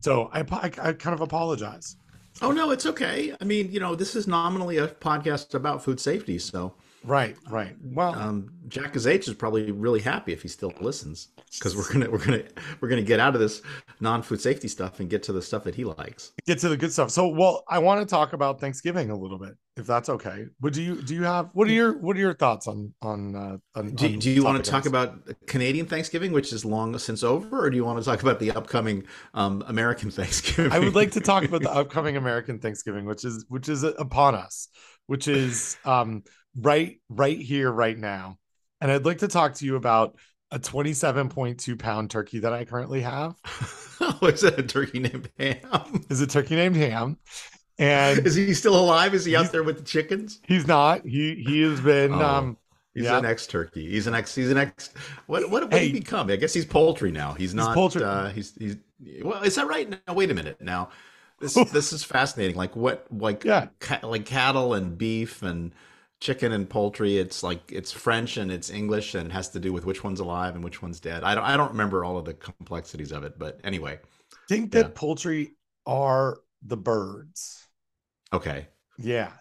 So 0.01 0.29
I 0.35 0.41
I, 0.41 0.71
I 0.83 0.93
kind 0.93 1.15
of 1.15 1.23
apologize. 1.23 1.97
Oh 2.43 2.53
no, 2.53 2.73
it's 2.73 2.85
okay. 2.85 3.35
I 3.41 3.45
mean, 3.45 3.73
you 3.73 3.81
know, 3.81 3.95
this 3.95 4.15
is 4.15 4.27
nominally 4.27 4.77
a 4.77 4.89
podcast 4.89 5.55
about 5.55 5.83
food 5.83 5.99
safety, 5.99 6.39
so 6.39 6.75
Right, 7.05 7.37
right. 7.49 7.77
Well, 7.83 8.15
um, 8.15 8.51
Jack 8.69 8.95
is 8.95 9.07
H 9.07 9.27
is 9.27 9.35
probably 9.35 9.73
really 9.73 10.01
happy 10.01 10.33
if 10.33 10.43
he 10.43 10.49
still 10.49 10.73
listens 10.81 11.29
because 11.59 11.75
we're 11.75 11.91
gonna 11.91 12.11
we're 12.11 12.25
gonna 12.25 12.43
we're 12.81 12.89
gonna 12.89 13.03
get 13.03 13.21
out 13.21 13.35
of 13.35 13.41
this 13.41 13.63
non-food 14.01 14.41
safety 14.41 14.69
stuff 14.69 15.01
and 15.01 15.09
get 15.09 15.23
to 15.25 15.33
the 15.33 15.41
stuff 15.41 15.65
that 15.65 15.75
he 15.75 15.85
likes. 15.85 16.33
get 16.47 16.59
to 16.59 16.69
the 16.69 16.77
good 16.77 16.93
stuff. 16.93 17.11
So, 17.11 17.29
well, 17.29 17.65
I 17.69 17.79
want 17.79 18.01
to 18.01 18.07
talk 18.07 18.35
about 18.35 18.61
Thanksgiving 18.61 19.11
a 19.11 19.17
little 19.17 19.39
bit, 19.39 19.55
if 19.77 19.87
that's 19.87 20.11
okay. 20.11 20.47
Would 20.61 20.77
you 20.77 21.01
do 21.01 21.15
you 21.15 21.25
have 21.25 21.49
what 21.55 21.69
are 21.69 21.73
your 21.73 21.99
what 21.99 22.17
are 22.17 22.21
your 22.21 22.35
thoughts 22.35 22.69
on 22.69 22.93
on 23.01 23.35
uh, 23.35 23.57
on, 23.75 23.95
Do, 23.95 24.07
on 24.07 24.19
do 24.19 24.31
you 24.31 24.45
want 24.45 24.63
to 24.63 24.71
talk 24.71 24.85
about 24.85 25.15
Canadian 25.47 25.87
Thanksgiving, 25.87 26.33
which 26.33 26.53
is 26.53 26.67
long 26.67 26.99
since 26.99 27.23
over, 27.23 27.65
or 27.65 27.71
do 27.71 27.77
you 27.77 27.85
want 27.85 27.99
to 27.99 28.05
talk 28.05 28.21
about 28.21 28.39
the 28.41 28.51
upcoming 28.53 29.05
um, 29.33 29.65
American 29.67 30.11
Thanksgiving? 30.11 30.71
I 30.71 30.79
would 30.79 30.95
like 30.95 31.13
to 31.13 31.21
talk 31.21 31.45
about 31.45 31.63
the 31.63 31.73
upcoming 31.73 32.19
American 32.19 32.59
Thanksgiving, 32.59 33.07
which 33.07 33.25
is 33.25 33.47
which 33.49 33.71
is 33.71 33.85
upon 33.85 34.35
us, 34.35 34.69
which 35.07 35.27
is 35.29 35.79
um 35.87 36.23
right 36.57 37.01
right 37.09 37.39
here 37.39 37.71
right 37.71 37.97
now. 37.99 38.39
And 38.81 38.91
I'd 38.91 39.05
like 39.05 39.19
to 39.19 39.29
talk 39.29 39.55
to 39.57 39.67
you 39.67 39.77
about 39.77 40.17
a 40.51 40.59
27.2 40.59 41.79
pound 41.79 42.11
turkey 42.11 42.41
that 42.41 42.53
I 42.53 42.65
currently 42.65 43.03
have. 43.03 43.35
oh, 44.01 44.19
is 44.23 44.41
that 44.41 44.59
a 44.59 44.63
turkey 44.63 44.99
named 45.01 45.31
Ham? 45.39 46.05
Is 46.11 46.21
a 46.21 46.27
turkey 46.27 46.57
named 46.57 46.77
Ham. 46.77 47.19
And 47.79 48.19
Is 48.27 48.35
he 48.35 48.53
still 48.55 48.79
alive? 48.79 49.15
Is 49.15 49.25
he 49.25 49.37
out 49.37 49.53
there 49.53 49.63
with 49.63 49.79
the 49.79 49.85
chickens? 49.85 50.41
he's 50.47 50.67
not. 50.67 51.07
He 51.07 51.37
he 51.47 51.63
has 51.63 51.81
been 51.81 52.13
Oh. 52.15 52.21
um 52.27 52.57
He's 52.93 53.05
Yeah. 53.05 53.19
an 53.19 53.25
ex-turkey. 53.25 53.89
He's 53.89 54.09
an 54.09 54.15
ex. 54.17 54.35
He's 54.35 54.51
an 54.51 54.59
ex. 54.59 54.93
What? 55.29 55.43
What? 55.49 55.63
What 55.63 55.71
did 55.71 55.79
Hey. 55.79 55.87
he 55.87 55.93
become? 55.93 56.29
I 56.29 56.35
guess 56.35 56.53
he's 56.53 56.65
poultry 56.67 57.13
now. 57.13 57.35
He's 57.35 57.55
not. 57.55 57.73
poultry. 57.73 58.03
Uh, 58.03 58.31
he's. 58.31 58.53
He's. 58.59 58.77
Well, 59.23 59.41
is 59.45 59.55
that 59.55 59.69
right? 59.69 59.89
Now, 59.89 60.15
wait 60.15 60.29
a 60.33 60.35
minute. 60.35 60.61
Now, 60.61 60.89
this 61.39 61.55
this 61.73 61.93
is 61.93 62.03
fascinating. 62.03 62.57
Like 62.57 62.75
what? 62.75 63.07
Like 63.13 63.45
Yeah. 63.45 63.69
ca- 63.79 64.01
like 64.03 64.27
cattle 64.27 64.75
and 64.75 64.99
beef 64.99 65.43
and 65.45 65.73
chicken 66.21 66.53
and 66.53 66.69
poultry. 66.69 67.17
It's 67.19 67.43
like 67.43 67.71
it's 67.73 67.93
French 67.93 68.37
and 68.37 68.51
it's 68.51 68.71
English 68.71 69.15
and 69.15 69.27
it 69.31 69.33
has 69.33 69.49
to 69.51 69.61
do 69.61 69.73
with 69.73 69.85
which 69.87 70.05
one's 70.05 70.21
alive 70.21 70.55
and 70.55 70.65
which 70.65 70.83
one's 70.83 71.01
dead. 71.01 71.25
I 71.25 71.35
don't. 71.35 71.45
I 71.45 71.57
don't 71.57 71.71
remember 71.73 72.05
all 72.05 72.19
of 72.19 72.25
the 72.25 72.35
complexities 72.35 73.13
of 73.13 73.25
it. 73.25 73.39
But 73.39 73.61
anyway. 73.65 74.01
think 74.49 74.73
that 74.73 74.87
Yeah. 74.87 74.93
poultry 74.95 75.57
are 75.87 76.39
the 76.63 76.77
birds. 76.77 77.67
Okay. 78.33 78.69
Yeah. 78.99 79.33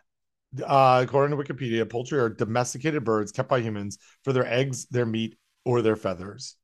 Uh, 0.66 1.04
according 1.08 1.38
to 1.38 1.44
Wikipedia, 1.44 1.90
poultry 1.90 2.20
are 2.20 2.30
domesticated 2.30 3.04
birds 3.04 3.32
kept 3.32 3.50
by 3.50 3.62
humans 3.62 4.00
for 4.24 4.34
their 4.34 4.48
eggs, 4.48 4.88
their 4.88 5.06
meat, 5.06 5.38
or 5.66 5.82
their 5.82 5.96
feathers. 5.96 6.56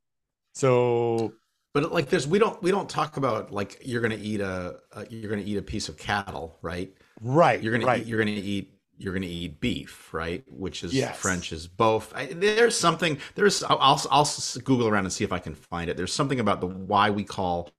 So 0.54 1.36
But 1.74 1.92
like 1.92 2.10
there's 2.10 2.28
we 2.28 2.40
don't 2.40 2.62
we 2.64 2.72
don't 2.72 2.90
talk 2.90 3.18
about 3.18 3.52
like 3.52 3.82
you're 3.84 4.02
gonna 4.02 4.18
eat 4.20 4.40
a, 4.40 4.78
a 4.94 5.06
you're 5.10 5.30
gonna 5.30 5.44
eat 5.46 5.58
a 5.58 5.62
piece 5.62 5.90
of 5.90 5.98
cattle 5.98 6.58
right 6.62 6.94
right, 7.22 7.62
you're 7.62 7.74
gonna 7.74 7.86
right. 7.86 8.02
eat, 8.02 8.06
you're 8.06 8.20
gonna 8.20 8.32
eat 8.32 8.75
you're 8.98 9.14
gonna 9.14 9.26
eat 9.26 9.60
beef 9.60 10.14
right 10.14 10.44
which 10.48 10.84
is 10.84 10.94
Yes. 10.94 11.18
French 11.18 11.52
is 11.52 11.68
both 11.68 12.14
I, 12.16 12.28
there's 12.28 12.78
something 12.78 13.18
there's 13.36 13.64
I'll, 13.64 13.78
I'll 13.82 14.02
I'll 14.12 14.30
Google 14.64 14.88
around 14.88 15.06
and 15.06 15.14
see 15.14 15.24
if 15.24 15.32
I 15.34 15.40
can 15.40 15.56
find 15.56 15.90
it 15.90 15.98
there's 15.98 16.14
something 16.14 16.40
about 16.40 16.62
the 16.62 16.68
why 16.68 17.10
we 17.10 17.24
call 17.24 17.72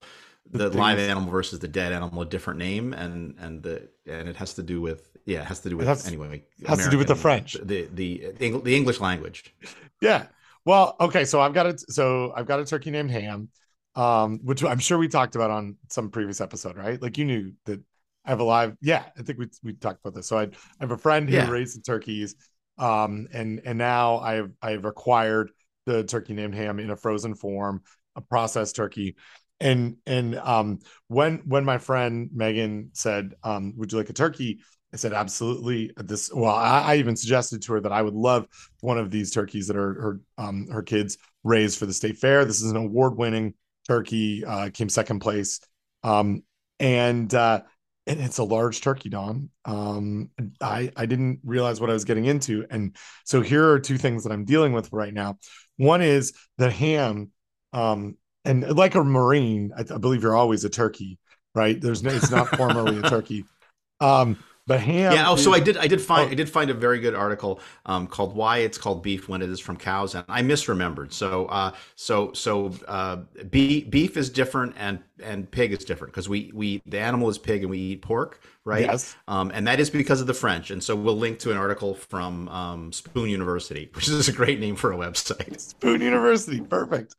the, 0.50 0.68
The 0.68 0.78
live 0.78 0.98
animal 0.98 1.30
versus 1.30 1.58
the 1.58 1.68
dead 1.68 1.92
animal 1.92 2.22
a 2.22 2.26
different 2.26 2.58
name 2.58 2.92
and 2.92 3.34
and 3.38 3.62
the 3.62 3.88
and 4.06 4.28
it 4.28 4.36
has 4.36 4.54
to 4.54 4.62
do 4.62 4.80
with 4.80 5.16
yeah 5.24 5.40
it 5.40 5.46
has 5.46 5.60
to 5.60 5.68
do 5.70 5.76
with 5.76 5.86
has- 5.86 6.06
anyway 6.06 6.44
has 6.66 6.84
to 6.84 6.90
do 6.90 6.98
with 6.98 7.08
the 7.08 7.16
French. 7.16 7.54
the 7.54 7.88
the 7.92 8.30
the, 8.38 8.60
the 8.60 8.76
English 8.76 9.00
language 9.00 9.54
Yeah. 10.00 10.26
Well, 10.64 10.96
okay. 11.00 11.24
So 11.24 11.40
I've 11.40 11.54
got 11.54 11.66
it. 11.66 11.80
So 11.92 12.32
I've 12.34 12.46
got 12.46 12.60
a 12.60 12.64
turkey 12.64 12.90
named 12.90 13.10
Ham, 13.10 13.48
um, 13.94 14.40
which 14.42 14.64
I'm 14.64 14.78
sure 14.80 14.98
we 14.98 15.08
talked 15.08 15.36
about 15.36 15.50
on 15.50 15.76
some 15.88 16.10
previous 16.10 16.40
episode, 16.40 16.76
right? 16.76 17.00
Like 17.00 17.18
you 17.18 17.24
knew 17.24 17.52
that 17.66 17.80
I 18.26 18.30
have 18.30 18.40
a 18.40 18.44
live. 18.44 18.76
Yeah, 18.80 19.04
I 19.18 19.22
think 19.22 19.38
we 19.38 19.46
we 19.62 19.72
talked 19.74 20.00
about 20.00 20.14
this. 20.14 20.26
So 20.26 20.36
I, 20.36 20.42
I 20.42 20.48
have 20.80 20.90
a 20.90 20.98
friend 20.98 21.28
who 21.28 21.36
Yeah. 21.36 21.48
raised 21.48 21.84
turkeys, 21.86 22.34
um, 22.78 23.28
and 23.32 23.62
and 23.64 23.78
now 23.78 24.18
I've 24.18 24.50
I've 24.60 24.84
acquired 24.84 25.52
the 25.86 26.02
turkey 26.04 26.34
named 26.34 26.54
Ham 26.54 26.80
in 26.80 26.90
a 26.90 26.96
frozen 26.96 27.34
form, 27.34 27.82
a 28.16 28.20
processed 28.20 28.76
turkey. 28.76 29.16
And 29.60 29.96
and 30.06 30.36
um 30.36 30.80
when 31.08 31.38
when 31.46 31.64
my 31.64 31.78
friend 31.78 32.28
Megan 32.34 32.90
said, 32.92 33.34
um, 33.42 33.74
would 33.76 33.92
you 33.92 33.98
like 33.98 34.10
a 34.10 34.12
turkey? 34.12 34.58
I 34.92 34.96
said, 34.96 35.12
absolutely. 35.12 35.92
This 35.96 36.30
well, 36.34 36.54
I, 36.54 36.80
I 36.80 36.96
even 36.96 37.16
suggested 37.16 37.62
to 37.62 37.74
her 37.74 37.80
that 37.80 37.92
I 37.92 38.02
would 38.02 38.14
love 38.14 38.46
one 38.80 38.98
of 38.98 39.10
these 39.10 39.30
turkeys 39.30 39.68
that 39.68 39.76
are 39.76 39.94
her 39.94 40.20
um 40.36 40.66
her 40.70 40.82
kids 40.82 41.16
raised 41.44 41.78
for 41.78 41.86
the 41.86 41.92
state 41.94 42.18
fair. 42.18 42.44
This 42.44 42.60
is 42.60 42.70
an 42.70 42.76
award-winning 42.76 43.54
turkey, 43.86 44.44
uh, 44.44 44.70
came 44.74 44.88
second 44.88 45.20
place. 45.20 45.60
Um, 46.02 46.42
and 46.80 47.32
uh 47.32 47.62
and 48.06 48.20
it's 48.20 48.38
a 48.38 48.44
large 48.44 48.80
turkey, 48.80 49.08
Don. 49.08 49.50
Um, 49.64 50.30
I 50.60 50.90
I 50.96 51.06
didn't 51.06 51.40
realize 51.44 51.80
what 51.80 51.90
I 51.90 51.92
was 51.92 52.04
getting 52.04 52.26
into, 52.26 52.66
and 52.70 52.96
so 53.24 53.40
here 53.40 53.70
are 53.70 53.80
two 53.80 53.98
things 53.98 54.24
that 54.24 54.32
I'm 54.32 54.44
dealing 54.44 54.72
with 54.72 54.92
right 54.92 55.12
now. 55.12 55.38
One 55.76 56.02
is 56.02 56.32
the 56.58 56.70
ham, 56.70 57.30
um, 57.72 58.16
and 58.44 58.76
like 58.76 58.94
a 58.94 59.02
marine, 59.04 59.72
I, 59.76 59.80
I 59.80 59.98
believe 59.98 60.22
you're 60.22 60.36
always 60.36 60.64
a 60.64 60.70
turkey, 60.70 61.18
right? 61.54 61.80
There's 61.80 62.02
no, 62.02 62.10
it's 62.10 62.30
not 62.30 62.48
formally 62.56 62.98
a 62.98 63.02
turkey. 63.02 63.44
Um, 63.98 64.36
but 64.66 64.80
ham, 64.80 65.12
yeah. 65.12 65.30
Oh, 65.30 65.36
so 65.36 65.54
is- 65.54 65.60
I 65.60 65.64
did. 65.64 65.76
I 65.76 65.86
did 65.86 66.00
find. 66.00 66.28
Oh. 66.28 66.32
I 66.32 66.34
did 66.34 66.50
find 66.50 66.70
a 66.70 66.74
very 66.74 66.98
good 66.98 67.14
article 67.14 67.60
um, 67.84 68.06
called 68.06 68.34
"Why 68.34 68.58
It's 68.58 68.78
Called 68.78 69.02
Beef 69.02 69.28
When 69.28 69.42
It 69.42 69.50
Is 69.50 69.60
from 69.60 69.76
Cows," 69.76 70.14
and 70.14 70.24
I 70.28 70.42
misremembered. 70.42 71.12
So, 71.12 71.46
uh, 71.46 71.72
so, 71.94 72.32
so, 72.32 72.72
uh, 72.88 73.16
beef, 73.50 73.88
beef 73.90 74.16
is 74.16 74.28
different, 74.28 74.74
and 74.76 74.98
and 75.22 75.48
pig 75.50 75.72
is 75.72 75.84
different 75.84 76.12
because 76.12 76.28
we 76.28 76.50
we 76.52 76.82
the 76.86 76.98
animal 76.98 77.28
is 77.28 77.38
pig 77.38 77.62
and 77.62 77.70
we 77.70 77.78
eat 77.78 78.02
pork, 78.02 78.40
right? 78.64 78.82
Yes. 78.86 79.16
Um, 79.28 79.52
and 79.54 79.66
that 79.68 79.78
is 79.78 79.88
because 79.88 80.20
of 80.20 80.26
the 80.26 80.34
French. 80.34 80.70
And 80.70 80.82
so 80.82 80.96
we'll 80.96 81.16
link 81.16 81.38
to 81.40 81.52
an 81.52 81.56
article 81.56 81.94
from 81.94 82.48
um, 82.48 82.92
Spoon 82.92 83.30
University, 83.30 83.90
which 83.94 84.08
is 84.08 84.28
a 84.28 84.32
great 84.32 84.58
name 84.58 84.76
for 84.76 84.92
a 84.92 84.96
website. 84.96 85.60
Spoon 85.60 86.00
University. 86.00 86.60
Perfect. 86.60 87.14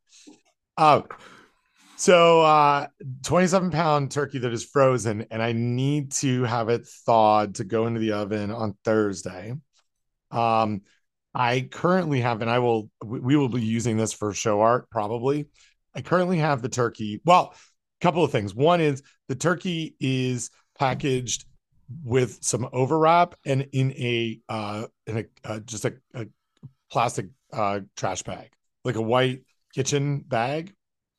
Uh, 0.77 1.01
so 1.97 2.41
uh 2.41 2.87
27 3.23 3.71
pound 3.71 4.11
turkey 4.11 4.39
that 4.39 4.53
is 4.53 4.63
frozen, 4.63 5.25
and 5.31 5.41
I 5.41 5.51
need 5.51 6.11
to 6.13 6.43
have 6.43 6.69
it 6.69 6.87
thawed 7.05 7.55
to 7.55 7.63
go 7.63 7.87
into 7.87 7.99
the 7.99 8.13
oven 8.13 8.51
on 8.51 8.75
Thursday. 8.83 9.53
Um, 10.31 10.81
I 11.33 11.67
currently 11.71 12.21
have, 12.21 12.41
and 12.41 12.49
I 12.49 12.59
will, 12.59 12.89
we 13.05 13.35
will 13.35 13.49
be 13.49 13.61
using 13.61 13.95
this 13.95 14.11
for 14.11 14.33
show 14.33 14.61
art 14.61 14.89
probably. 14.89 15.47
I 15.93 16.01
currently 16.01 16.39
have 16.39 16.61
the 16.61 16.69
turkey. 16.69 17.21
Well, 17.25 17.53
a 17.53 18.03
couple 18.03 18.23
of 18.23 18.31
things. 18.31 18.55
One 18.55 18.81
is 18.81 19.03
the 19.27 19.35
turkey 19.35 19.95
is 19.99 20.49
packaged 20.77 21.45
with 22.03 22.39
some 22.41 22.65
overwrap 22.73 23.33
and 23.45 23.67
in 23.71 23.91
a 23.93 24.39
uh 24.49 24.87
in 25.05 25.17
a 25.19 25.25
uh, 25.49 25.59
just 25.59 25.85
a, 25.85 25.93
a 26.13 26.25
plastic 26.91 27.27
uh 27.53 27.79
trash 27.95 28.23
bag, 28.23 28.49
like 28.83 28.95
a 28.95 29.01
white 29.01 29.43
kitchen 29.73 30.19
bag. 30.19 30.73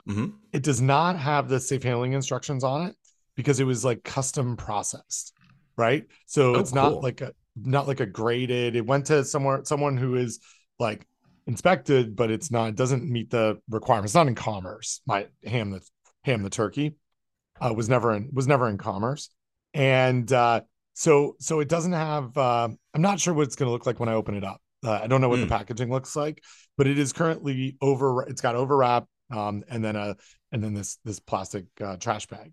Mhm. 0.08 0.32
It 0.52 0.62
does 0.62 0.80
not 0.80 1.18
have 1.18 1.48
the 1.48 1.60
safe 1.60 1.82
handling 1.82 2.12
instructions 2.14 2.64
on 2.64 2.86
it 2.86 2.96
because 3.34 3.60
it 3.60 3.64
was 3.64 3.84
like 3.84 4.02
custom 4.04 4.56
processed, 4.56 5.32
right? 5.76 6.06
So 6.26 6.56
Oh, 6.56 6.58
it's 6.60 6.72
not 6.72 7.02
like 7.02 7.20
a 7.20 7.32
not 7.56 7.86
like 7.88 8.00
a 8.00 8.06
graded. 8.06 8.76
It 8.76 8.86
went 8.86 9.06
to 9.06 9.24
somewhere 9.24 9.64
someone 9.64 9.96
who 9.96 10.14
is 10.16 10.40
like 10.78 11.06
inspected, 11.46 12.16
but 12.16 12.30
it's 12.30 12.50
not 12.50 12.70
it 12.70 12.76
doesn't 12.76 13.04
meet 13.10 13.30
the 13.30 13.58
requirements. 13.68 14.10
It's 14.10 14.14
not 14.14 14.28
in 14.28 14.34
commerce. 14.34 15.00
My 15.06 15.26
ham 15.44 15.70
the 15.70 15.80
ham 16.24 16.42
the 16.42 16.50
turkey 16.50 16.94
uh, 17.60 17.74
was 17.76 17.88
never 17.88 18.14
in 18.14 18.30
was 18.32 18.46
never 18.46 18.68
in 18.68 18.78
commerce, 18.78 19.28
and 19.74 20.32
uh, 20.32 20.62
so 20.94 21.36
so 21.40 21.60
it 21.60 21.68
doesn't 21.68 21.92
have. 21.92 22.36
Uh, 22.36 22.68
I'm 22.94 23.02
not 23.02 23.20
sure 23.20 23.34
what 23.34 23.42
it's 23.46 23.56
going 23.56 23.66
to 23.68 23.72
look 23.72 23.86
like 23.86 24.00
when 24.00 24.08
I 24.08 24.14
open 24.14 24.36
it 24.36 24.44
up. 24.44 24.60
Uh, 24.84 24.92
I 25.02 25.06
don't 25.08 25.20
know 25.20 25.28
what 25.28 25.40
the 25.40 25.46
Mm. 25.46 25.50
packaging 25.50 25.90
looks 25.90 26.14
like, 26.16 26.42
but 26.76 26.86
it 26.86 26.98
is 26.98 27.12
currently 27.12 27.76
over. 27.80 28.22
It's 28.22 28.40
got 28.40 28.54
overwrap, 28.54 29.06
um, 29.30 29.64
and 29.68 29.84
then 29.84 29.96
a 29.96 30.16
and 30.52 30.62
then 30.62 30.74
this 30.74 30.98
this 31.04 31.20
plastic 31.20 31.66
uh, 31.82 31.96
trash 31.96 32.26
bag. 32.26 32.52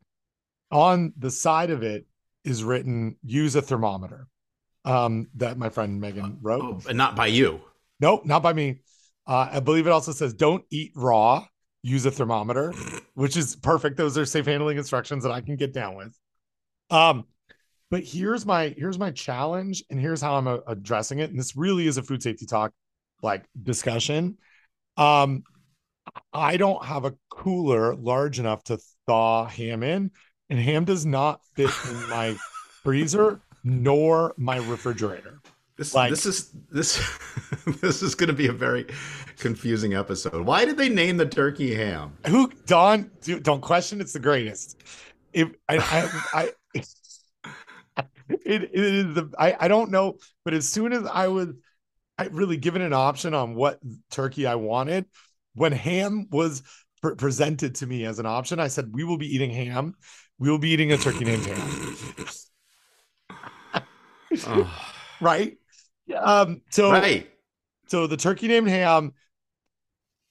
On 0.72 1.14
the 1.18 1.32
side 1.32 1.70
of 1.70 1.84
it 1.84 2.06
is 2.44 2.64
written 2.64 3.18
"Use 3.24 3.56
a 3.56 3.62
thermometer." 3.62 4.28
Um, 4.84 5.28
that 5.36 5.58
my 5.58 5.70
friend 5.70 6.00
Megan 6.00 6.38
wrote. 6.42 6.62
Oh, 6.64 6.80
but 6.86 6.96
not 6.96 7.16
by 7.16 7.28
you. 7.28 7.62
Nope, 8.00 8.26
not 8.26 8.44
by 8.44 8.54
me. 8.54 8.82
Uh, 9.26 9.50
I 9.54 9.60
believe 9.60 9.88
it 9.88 9.92
also 9.92 10.12
says 10.12 10.34
don't 10.34 10.64
eat 10.70 10.92
raw, 10.96 11.46
use 11.82 12.06
a 12.06 12.12
thermometer, 12.12 12.72
which 13.16 13.36
is 13.36 13.56
perfect. 13.56 13.98
Those 13.98 14.18
are 14.18 14.26
safe 14.26 14.46
handling 14.46 14.78
instructions 14.78 15.24
that 15.24 15.32
I 15.32 15.42
can 15.42 15.56
get 15.56 15.74
down 15.74 15.96
with. 15.96 16.16
Um, 16.92 17.26
but 17.90 18.04
here's 18.04 18.46
my 18.46 18.76
here's 18.78 19.00
my 19.00 19.12
challenge, 19.12 19.84
and 19.90 20.00
here's 20.00 20.22
how 20.22 20.36
I'm 20.36 20.48
uh, 20.48 20.58
addressing 20.68 21.20
it. 21.20 21.30
And 21.30 21.40
this 21.40 21.56
really 21.56 21.88
is 21.88 21.98
a 21.98 22.04
food 22.04 22.22
safety 22.22 22.46
talk 22.46 22.72
like 23.22 23.46
discussion. 23.62 24.38
Um, 24.98 25.44
I 26.34 26.58
don't 26.58 26.84
have 26.86 27.06
a 27.06 27.14
cooler 27.30 27.96
large 27.96 28.40
enough 28.40 28.64
to 28.66 28.80
thaw 29.08 29.46
ham 29.46 29.84
in, 29.84 30.12
and 30.50 30.60
ham 30.60 30.86
does 30.86 31.06
not 31.06 31.42
fit 31.56 31.72
in 31.90 31.96
my 32.10 32.36
freezer 32.84 33.42
nor 33.64 34.34
my 34.38 34.58
refrigerator. 34.58 35.40
This 35.78 35.94
Like- 35.94 36.10
this 36.10 36.26
is 36.26 36.52
this 36.72 37.02
this 37.82 38.02
is 38.02 38.16
going 38.16 38.28
to 38.28 38.34
be 38.34 38.48
a 38.48 38.54
very 38.54 38.86
confusing 39.38 39.94
episode. 39.94 40.46
Why 40.46 40.64
did 40.66 40.78
they 40.78 40.90
name 40.90 41.18
the 41.18 41.26
turkey 41.26 41.74
ham? 41.76 42.18
Who 42.28 42.52
Don? 42.66 43.12
Dude, 43.22 43.44
don't 43.44 43.62
question. 43.62 44.00
It's 44.00 44.14
the 44.14 44.20
greatest. 44.20 44.82
If 45.34 45.50
I, 45.68 45.78
I, 46.34 46.52
I 46.76 46.84
it, 48.30 48.64
it 48.64 48.74
is 48.74 49.16
the 49.16 49.34
I, 49.38 49.56
I 49.60 49.68
don't 49.68 49.92
know, 49.92 50.18
but 50.46 50.54
as 50.54 50.68
soon 50.68 50.94
as 50.94 51.06
I 51.06 51.28
was 51.28 51.50
I 52.18 52.28
really 52.28 52.56
given 52.58 52.82
an 52.82 52.94
option 52.94 53.34
on 53.34 53.56
what 53.56 53.80
turkey 54.10 54.48
I 54.48 54.56
wanted, 54.56 55.06
when 55.56 55.72
ham 55.72 56.28
was 56.32 56.62
pre- 57.02 57.16
presented 57.16 57.76
to 57.76 57.88
me 57.88 58.06
as 58.06 58.20
an 58.20 58.26
option, 58.26 58.60
I 58.60 58.68
said 58.68 58.90
we 58.94 59.04
will 59.04 59.18
be 59.18 59.34
eating 59.34 59.52
ham. 59.52 59.96
We 60.38 60.50
will 60.50 60.60
be 60.60 60.70
eating 60.70 60.92
a 60.92 60.98
turkey 60.98 61.26
named 61.26 61.46
ham. 61.46 61.96
Oh, 64.48 64.82
Right? 65.22 65.58
Um. 66.16 66.62
So 66.70 66.92
right. 66.92 67.30
so 67.88 68.06
the 68.06 68.18
turkey 68.18 68.48
named 68.48 68.68
ham 68.68 69.14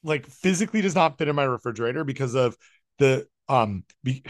like 0.02 0.26
physically 0.26 0.82
does 0.82 0.94
not 0.94 1.18
fit 1.18 1.28
in 1.28 1.34
my 1.34 1.44
refrigerator 1.44 2.04
because 2.04 2.34
of 2.34 2.56
the 2.98 3.26
um 3.48 3.84
be, 4.04 4.22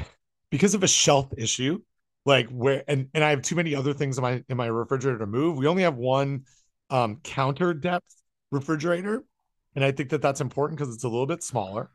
because 0.50 0.74
of 0.74 0.82
a 0.84 0.88
shelf 0.88 1.26
issue 1.36 1.80
like 2.24 2.48
where 2.48 2.84
and 2.88 3.08
and 3.12 3.22
I 3.22 3.30
have 3.30 3.42
too 3.42 3.56
many 3.56 3.74
other 3.74 3.92
things 3.92 4.16
in 4.16 4.22
my 4.22 4.42
in 4.48 4.56
my 4.56 4.66
refrigerator 4.66 5.18
to 5.18 5.26
move. 5.26 5.56
We 5.56 5.66
only 5.66 5.82
have 5.82 5.96
one 5.96 6.44
um 6.90 7.20
counter 7.22 7.74
depth 7.74 8.14
refrigerator 8.50 9.24
and 9.74 9.84
I 9.84 9.92
think 9.92 10.10
that 10.10 10.22
that's 10.22 10.40
important 10.40 10.78
because 10.78 10.94
it's 10.94 11.04
a 11.04 11.08
little 11.08 11.26
bit 11.26 11.42
smaller. 11.42 11.90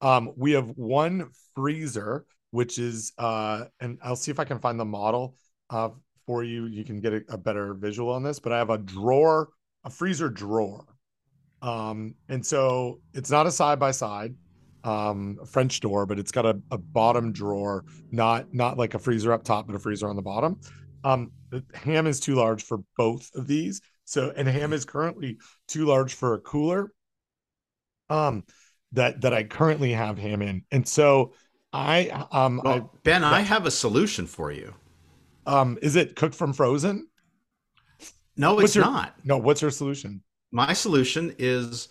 Um 0.00 0.32
we 0.36 0.52
have 0.52 0.70
one 0.76 1.30
freezer 1.54 2.26
which 2.50 2.78
is 2.78 3.12
uh 3.18 3.64
and 3.80 3.98
I'll 4.02 4.16
see 4.16 4.30
if 4.30 4.40
I 4.40 4.44
can 4.44 4.58
find 4.58 4.78
the 4.78 4.84
model 4.84 5.36
uh 5.70 5.90
for 6.26 6.44
you. 6.44 6.66
You 6.66 6.84
can 6.84 7.00
get 7.00 7.12
a, 7.12 7.22
a 7.30 7.38
better 7.38 7.74
visual 7.74 8.12
on 8.12 8.22
this, 8.22 8.38
but 8.38 8.52
I 8.52 8.58
have 8.58 8.70
a 8.70 8.78
drawer, 8.78 9.48
a 9.84 9.90
freezer 9.90 10.28
drawer. 10.28 10.84
Um 11.62 12.14
and 12.28 12.44
so 12.44 13.00
it's 13.14 13.30
not 13.30 13.46
a 13.46 13.50
side 13.50 13.78
by 13.78 13.90
side 13.90 14.34
um 14.84 15.38
French 15.46 15.80
door, 15.80 16.06
but 16.06 16.18
it's 16.18 16.30
got 16.30 16.46
a, 16.46 16.60
a 16.70 16.78
bottom 16.78 17.32
drawer, 17.32 17.84
not 18.12 18.54
not 18.54 18.78
like 18.78 18.94
a 18.94 18.98
freezer 18.98 19.32
up 19.32 19.42
top, 19.42 19.66
but 19.66 19.74
a 19.74 19.78
freezer 19.78 20.08
on 20.08 20.16
the 20.16 20.22
bottom. 20.22 20.60
Um 21.04 21.32
the 21.50 21.64
ham 21.74 22.06
is 22.06 22.20
too 22.20 22.34
large 22.34 22.62
for 22.62 22.78
both 22.96 23.30
of 23.34 23.46
these. 23.46 23.80
So 24.04 24.32
and 24.36 24.46
ham 24.46 24.72
is 24.72 24.84
currently 24.84 25.38
too 25.66 25.84
large 25.86 26.14
for 26.14 26.34
a 26.34 26.38
cooler. 26.40 26.92
Um 28.10 28.44
that 28.92 29.20
that 29.22 29.34
I 29.34 29.44
currently 29.44 29.92
have 29.92 30.16
him 30.18 30.42
in. 30.42 30.64
And 30.72 30.86
so 30.88 31.34
I 31.72 32.08
um 32.32 32.60
Well, 32.64 32.92
Ben, 33.04 33.22
I 33.24 33.40
have 33.40 33.66
a 33.66 33.70
solution 33.70 34.26
for 34.26 34.50
you. 34.52 34.74
Um 35.46 35.78
is 35.82 35.96
it 35.96 36.16
cooked 36.16 36.34
from 36.34 36.52
frozen? 36.52 37.08
No, 38.36 38.54
What's 38.54 38.66
it's 38.66 38.76
your- 38.76 38.84
not. 38.84 39.14
No, 39.24 39.36
what's 39.38 39.62
your 39.62 39.70
solution? 39.70 40.22
My 40.52 40.72
solution 40.72 41.34
is 41.38 41.88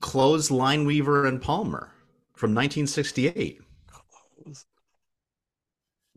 Klose 0.00 0.50
Lineweaver 0.50 1.28
and 1.28 1.40
Palmer 1.42 1.92
from 2.34 2.54
1968. 2.54 3.60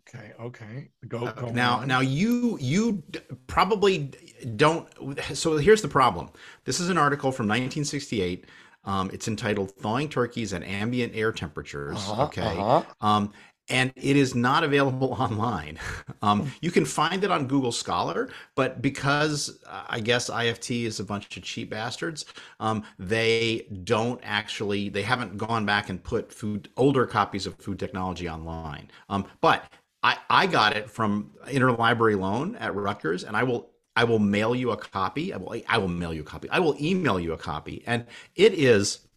Okay, 0.08 0.34
okay. 0.40 0.90
Go, 1.08 1.20
go 1.32 1.48
Uh, 1.48 1.52
now, 1.52 1.78
on. 1.80 1.88
now 1.88 2.00
you 2.00 2.58
you 2.62 3.04
d- 3.10 3.20
probably 3.48 4.12
don't. 4.56 4.88
So 5.34 5.58
here's 5.58 5.82
the 5.82 5.88
problem. 5.88 6.30
This 6.64 6.80
is 6.80 6.90
an 6.90 6.98
article 6.98 7.32
from 7.32 7.48
1968. 7.48 8.46
Um, 8.86 9.10
it's 9.14 9.28
entitled 9.28 9.72
"Thawing 9.72 10.10
Turkeys 10.10 10.54
at 10.54 10.64
Ambient 10.64 11.14
Air 11.16 11.32
Temperatures." 11.32 11.98
Uh-huh, 11.98 12.24
okay, 12.26 12.42
uh-huh. 12.42 12.84
um, 13.02 13.34
and 13.70 13.92
it 13.96 14.16
is 14.16 14.36
not 14.36 14.64
available 14.64 15.14
online. 15.20 15.80
Um, 16.22 16.52
you 16.62 16.72
can 16.72 16.86
find 16.86 17.24
it 17.24 17.32
on 17.32 17.48
Google 17.48 17.72
Scholar, 17.72 18.30
but 18.56 18.82
because 18.82 19.60
uh, 19.68 19.84
I 19.88 20.00
guess 20.00 20.30
IFT 20.30 20.86
is 20.86 21.00
a 21.00 21.04
bunch 21.04 21.36
of 21.38 21.44
cheap 21.44 21.70
bastards, 21.70 22.26
um, 22.60 22.84
they 23.00 23.68
don't 23.84 24.20
actually. 24.24 24.90
They 24.90 25.04
haven't 25.04 25.38
gone 25.38 25.66
back 25.66 25.90
and 25.90 26.02
put 26.04 26.32
food 26.32 26.70
older 26.78 27.06
copies 27.06 27.46
of 27.46 27.56
Food 27.56 27.80
Technology 27.80 28.30
online. 28.30 28.90
Um, 29.10 29.26
but 29.42 29.66
I, 30.04 30.18
I 30.30 30.48
got 30.48 30.78
it 30.78 30.90
from 30.90 31.32
interlibrary 31.48 32.20
loan 32.20 32.56
at 32.58 32.76
Rutgers, 32.76 33.24
and 33.24 33.36
I 33.36 33.44
will 33.44 33.72
I 33.96 34.04
will 34.04 34.20
mail 34.20 34.54
you 34.56 34.72
a 34.72 34.78
copy. 34.78 35.34
I 35.34 35.38
will 35.38 35.56
I 35.68 35.78
will 35.78 35.88
mail 35.88 36.14
you 36.14 36.22
a 36.22 36.26
copy. 36.26 36.50
I 36.50 36.60
will 36.60 36.76
email 36.82 37.20
you 37.20 37.34
a 37.34 37.38
copy, 37.38 37.84
and 37.88 38.06
it 38.36 38.54
is, 38.54 39.08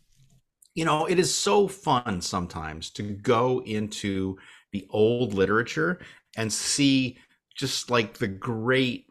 you 0.74 0.84
know, 0.84 1.06
it 1.06 1.18
is 1.18 1.34
so 1.34 1.68
fun 1.68 2.20
sometimes 2.20 2.90
to 2.90 3.02
go 3.02 3.62
into 3.64 4.38
the 4.72 4.86
old 4.90 5.34
literature 5.34 5.98
and 6.36 6.52
see 6.52 7.18
just 7.56 7.90
like 7.90 8.14
the 8.14 8.28
great 8.28 9.06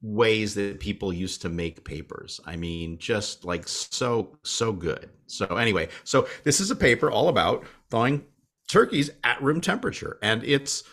ways 0.00 0.54
that 0.54 0.80
people 0.80 1.12
used 1.12 1.42
to 1.42 1.48
make 1.48 1.84
papers. 1.84 2.40
I 2.46 2.56
mean, 2.56 2.98
just 2.98 3.44
like 3.44 3.68
so 3.68 4.38
so 4.42 4.72
good. 4.72 5.10
So 5.26 5.46
anyway, 5.56 5.88
so 6.04 6.28
this 6.44 6.60
is 6.60 6.70
a 6.70 6.76
paper 6.76 7.10
all 7.10 7.28
about 7.28 7.64
thawing 7.90 8.24
turkeys 8.68 9.10
at 9.22 9.42
room 9.42 9.60
temperature, 9.60 10.18
and 10.22 10.42
it's 10.44 10.84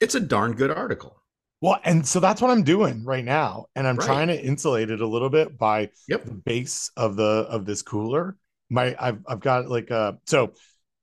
it's 0.00 0.14
a 0.14 0.20
darn 0.20 0.52
good 0.52 0.70
article. 0.70 1.22
Well, 1.60 1.80
and 1.84 2.06
so 2.06 2.20
that's 2.20 2.40
what 2.42 2.50
I'm 2.50 2.64
doing 2.64 3.04
right 3.04 3.24
now, 3.24 3.66
and 3.74 3.86
I'm 3.86 3.96
Right. 3.96 4.06
trying 4.06 4.28
to 4.28 4.40
insulate 4.44 4.90
it 4.90 5.00
a 5.00 5.06
little 5.06 5.30
bit 5.30 5.56
by 5.56 5.90
Yep. 6.06 6.26
the 6.26 6.34
base 6.34 6.90
of 6.96 7.16
the 7.16 7.46
of 7.48 7.64
this 7.64 7.82
cooler. 7.82 8.36
My 8.68 8.94
I've 8.98 9.20
I've 9.26 9.40
got 9.40 9.68
like 9.68 9.90
a 9.90 10.18
so 10.26 10.52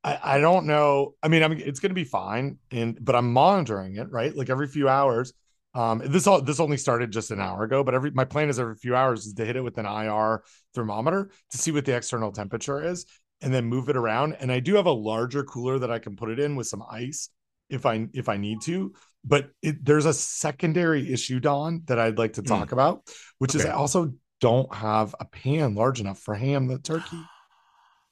I 0.03 0.19
I 0.35 0.39
don't 0.39 0.65
know. 0.67 1.15
I 1.23 1.27
mean, 1.27 1.43
I'm 1.43 1.53
it's 1.53 1.79
gonna 1.79 1.93
be 1.95 2.03
fine, 2.03 2.59
and 2.71 2.97
but 3.03 3.15
I'm 3.15 3.33
monitoring 3.33 3.95
it 3.95 4.11
right, 4.11 4.35
like 4.35 4.49
every 4.49 4.67
few 4.67 4.87
hours. 4.87 5.33
Um, 5.75 6.03
this 6.05 6.27
all 6.27 6.39
this 6.39 6.59
only 6.59 6.77
started 6.77 7.11
just 7.11 7.31
an 7.31 7.39
hour 7.39 7.63
ago, 7.63 7.83
but 7.83 7.95
every 7.95 8.11
my 8.11 8.25
plan 8.25 8.47
is 8.49 8.59
every 8.59 8.75
few 8.75 8.95
hours 8.95 9.25
is 9.25 9.33
to 9.33 9.45
hit 9.45 9.55
it 9.55 9.61
with 9.63 9.79
an 9.79 9.87
IR 9.87 10.43
thermometer 10.75 11.31
to 11.51 11.57
see 11.57 11.71
what 11.71 11.85
the 11.85 11.95
external 11.95 12.31
temperature 12.31 12.83
is, 12.83 13.07
and 13.41 13.51
then 13.51 13.65
move 13.65 13.89
it 13.89 13.97
around. 13.97 14.33
And 14.39 14.51
I 14.51 14.59
do 14.59 14.75
have 14.75 14.85
a 14.85 14.91
larger 14.91 15.43
cooler 15.43 15.79
that 15.79 15.89
I 15.89 15.97
can 15.97 16.15
put 16.15 16.29
it 16.29 16.39
in 16.39 16.55
with 16.55 16.67
some 16.67 16.83
ice 16.87 17.29
if 17.69 17.87
I 17.87 18.07
if 18.13 18.29
I 18.29 18.37
need 18.37 18.61
to. 18.65 18.93
But 19.25 19.51
it, 19.61 19.83
there's 19.85 20.05
a 20.05 20.13
secondary 20.13 21.11
issue, 21.11 21.39
Don, 21.39 21.83
that 21.85 21.97
I'd 21.99 22.17
like 22.17 22.33
to 22.33 22.41
talk 22.41 22.71
about, 22.73 23.07
which 23.39 23.55
is 23.55 23.65
I 23.65 23.71
also 23.71 24.13
don't 24.41 24.73
have 24.75 25.15
a 25.19 25.25
pan 25.25 25.75
large 25.75 26.01
enough 26.01 26.19
for 26.19 26.35
ham 26.35 26.67
the 26.67 26.79
turkey. 26.79 27.17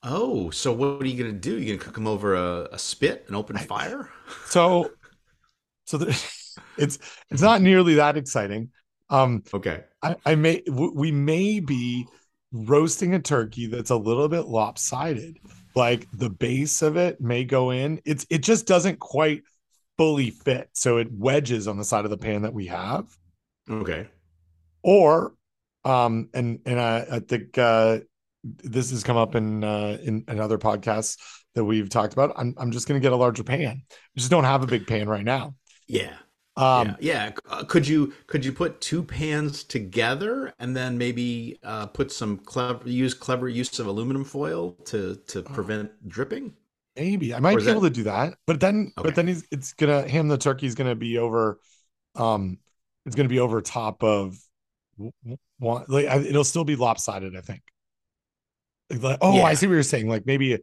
Oh, 0.04 0.50
so 0.50 0.74
what 0.74 1.00
are 1.00 1.06
you 1.06 1.15
gonna 1.21 1.38
do? 1.38 1.60
You 1.60 1.67
gonna 1.74 1.86
cook 1.86 1.93
them 1.93 2.08
over 2.08 2.34
a, 2.34 2.69
a 2.71 2.80
spit, 2.80 3.24
an 3.28 3.36
open 3.36 3.56
I- 3.56 3.60
fire? 3.63 4.10
So, 4.47 4.89
so 5.86 5.97
the, 6.00 6.08
it's 6.78 6.97
it's 7.30 7.41
not 7.43 7.62
nearly 7.62 7.93
that 7.95 8.17
exciting. 8.17 8.69
Um, 9.12 9.43
Okay. 9.54 9.84
I, 10.02 10.15
I 10.26 10.34
may 10.34 10.62
w- 10.65 10.93
we 10.95 11.12
may 11.12 11.60
be 11.60 12.08
roasting 12.52 13.13
a 13.13 13.19
turkey 13.19 13.67
that's 13.67 13.91
a 13.91 13.95
little 13.95 14.28
bit 14.28 14.47
lopsided. 14.47 15.38
Like 15.76 16.08
the 16.12 16.32
base 16.32 16.82
of 16.82 16.97
it 16.97 17.21
may 17.21 17.43
go 17.43 17.69
in. 17.69 18.02
It's 18.04 18.26
it 18.32 18.39
just 18.39 18.65
doesn't 18.65 18.97
quite 18.97 19.43
fully 20.02 20.32
fit. 20.32 20.68
So 20.74 20.98
it 20.98 21.12
wedges 21.12 21.68
on 21.68 21.78
the 21.78 21.84
side 21.84 22.06
of 22.06 22.12
the 22.12 22.18
pan 22.18 22.42
that 22.42 22.54
we 22.54 22.66
have. 22.68 23.06
Okay. 23.70 24.08
Or 24.82 25.36
um 25.86 26.30
and 26.34 26.60
and 26.66 26.80
I, 26.80 27.06
I 27.12 27.20
think 27.20 27.56
uh 27.58 28.00
this 28.44 28.90
has 28.90 29.04
come 29.04 29.18
up 29.18 29.36
in 29.36 29.64
uh 29.64 30.00
in, 30.02 30.26
in 30.28 30.40
other 30.40 30.58
podcasts 30.58 31.18
that 31.54 31.64
we've 31.64 31.90
talked 31.90 32.14
about. 32.14 32.34
I'm 32.36 32.56
I'm 32.58 32.72
just 32.72 32.88
gonna 32.88 33.00
get 33.00 33.12
a 33.12 33.16
larger 33.16 33.44
pan. 33.44 33.84
We 34.16 34.20
just 34.20 34.32
don't 34.32 34.44
have 34.44 34.64
a 34.64 34.68
big 34.68 34.88
pan 34.88 35.08
right 35.08 35.24
now. 35.24 35.54
Yeah. 35.88 36.16
Um 36.58 36.96
yeah. 37.00 37.30
Yeah. 37.30 37.32
Uh, 37.48 37.64
could 37.66 37.88
you 37.88 38.12
could 38.26 38.44
you 38.44 38.54
put 38.54 38.82
two 38.82 39.04
pans 39.04 39.64
together 39.64 40.52
and 40.58 40.76
then 40.76 40.98
maybe 40.98 41.60
uh, 41.64 41.86
put 41.86 42.12
some 42.12 42.40
clever 42.40 42.90
use 42.90 43.14
clever 43.14 43.48
use 43.48 43.78
of 43.78 43.86
aluminum 43.86 44.24
foil 44.24 44.72
to 44.86 45.16
to 45.28 45.44
prevent 45.44 45.92
dripping? 46.10 46.54
Maybe 46.95 47.34
I 47.34 47.39
might 47.39 47.56
be 47.56 47.62
is 47.63 47.67
able 47.69 47.82
to 47.82 47.89
do 47.89 48.04
that, 48.04 48.36
but 48.45 48.60
then 48.60 48.91
Okay. 48.97 49.08
but 49.08 49.15
then 49.15 49.27
he's 49.27 49.45
it's 49.51 49.73
gonna 49.73 50.08
ham 50.08 50.27
the 50.27 50.38
turkey's 50.38 50.75
gonna 50.75 50.95
be 50.95 51.17
over, 51.17 51.60
um, 52.15 52.58
it's 53.06 53.15
gonna 53.15 53.30
be 53.30 53.39
over 53.39 53.62
top 53.62 54.04
of 54.04 54.38
one. 55.60 55.86
Like 55.88 56.08
I- 56.08 56.19
it'll 56.19 56.43
still 56.43 56.65
be 56.65 56.75
lopsided, 56.75 57.36
I 57.36 57.41
think. 57.41 57.62
Like, 58.89 59.01
like, 59.04 59.17
oh, 59.21 59.41
I 59.41 59.54
see 59.54 59.67
what 59.67 59.73
you're 59.73 59.84
saying. 59.84 60.10
Like 60.10 60.25
maybe, 60.25 60.60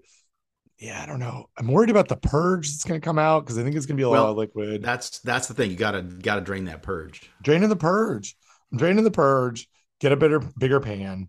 yeah, 0.79 1.03
I 1.03 1.07
don't 1.07 1.19
know. 1.19 1.49
I'm 1.57 1.67
worried 1.69 1.89
about 1.91 2.09
the 2.09 2.17
purge 2.17 2.69
that's 2.71 2.85
gonna 2.85 3.01
come 3.01 3.19
out 3.19 3.45
because 3.45 3.59
I 3.59 3.63
think 3.63 3.75
it's 3.75 3.87
gonna 3.87 3.97
be 3.97 4.03
a 4.03 4.09
lot 4.09 4.29
of 4.29 4.37
liquid. 4.37 4.83
That's 4.83 5.21
that's 5.21 5.49
the 5.49 5.55
thing. 5.55 5.71
You 5.71 5.77
gotta 5.77 6.03
gotta 6.03 6.43
drain 6.43 6.67
that 6.67 6.83
purge. 6.83 7.31
draining 7.43 7.69
the 7.71 7.77
purge 7.77 8.37
draining 8.77 9.03
the 9.05 9.11
purge 9.11 9.67
get 9.99 10.13
a 10.13 10.17
bigger 10.17 10.41
bigger 10.59 10.79
pan 10.79 11.27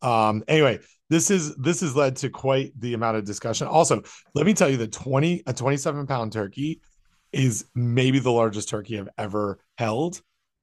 um 0.00 0.42
anyway 0.48 0.78
this 1.10 1.30
is 1.30 1.54
this 1.56 1.80
has 1.80 1.96
led 1.96 2.16
to 2.16 2.30
quite 2.30 2.72
the 2.78 2.94
amount 2.94 3.16
of 3.16 3.24
discussion. 3.24 3.66
Also 3.66 4.02
let 4.34 4.46
me 4.46 4.54
tell 4.54 4.68
you 4.68 4.76
that 4.78 4.92
20 4.92 5.42
a 5.46 5.52
27 5.52 6.06
pound 6.06 6.32
turkey 6.32 6.80
is 7.32 7.66
maybe 7.74 8.18
the 8.18 8.32
largest 8.32 8.68
turkey 8.68 8.98
i've 8.98 9.08
ever 9.18 9.58
held. 9.76 10.20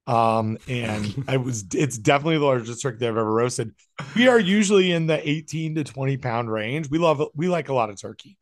Um 0.07 0.57
and 0.67 1.23
i 1.27 1.37
was 1.37 1.65
it's 1.73 1.97
definitely 1.97 2.37
the 2.37 2.45
largest 2.45 2.81
turkey 2.81 3.07
i've 3.07 3.17
ever 3.17 3.31
roasted. 3.31 3.71
We 4.15 4.27
are 4.27 4.39
usually 4.39 4.91
in 4.91 5.07
the 5.07 5.27
18 5.27 5.75
to 5.75 5.83
20 5.83 6.17
pound 6.17 6.51
range. 6.51 6.89
We 6.89 6.99
love 6.99 7.21
we 7.35 7.47
like 7.47 7.69
a 7.69 7.73
lot 7.73 7.89
of 7.89 7.99
turkey. 7.99 8.37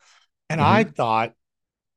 And 0.50 0.62
i 0.62 0.84
thought 0.84 1.34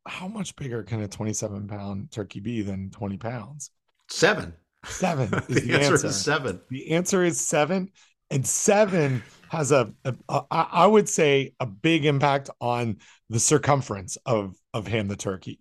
how 0.07 0.29
much 0.29 0.55
bigger 0.57 0.83
can 0.83 1.03
a 1.03 1.09
27 1.09 1.66
pound 1.66 2.11
turkey 2.11 2.40
be 2.40 2.62
than 2.62 2.90
20 2.90 3.16
pounds? 3.16 3.71
Seven. 4.09 4.55
Seven 4.85 5.35
is 5.35 5.47
the, 5.49 5.61
the 5.61 5.75
answer, 5.75 5.92
answer. 5.95 6.07
is 6.07 6.16
seven. 6.21 6.61
The 6.71 6.92
answer 6.92 7.25
is 7.25 7.40
seven, 7.40 7.90
and 8.31 8.47
seven 8.47 9.23
has 9.50 9.72
a, 9.72 9.92
a, 10.04 10.14
a 10.28 10.44
I 10.50 10.87
would 10.87 11.09
say 11.09 11.54
a 11.61 11.66
big 11.66 12.04
impact 12.04 12.50
on 12.61 12.98
the 13.30 13.40
circumference 13.40 14.16
of 14.26 14.54
of 14.74 14.87
ham 14.87 15.09
the 15.09 15.16
turkey. 15.16 15.61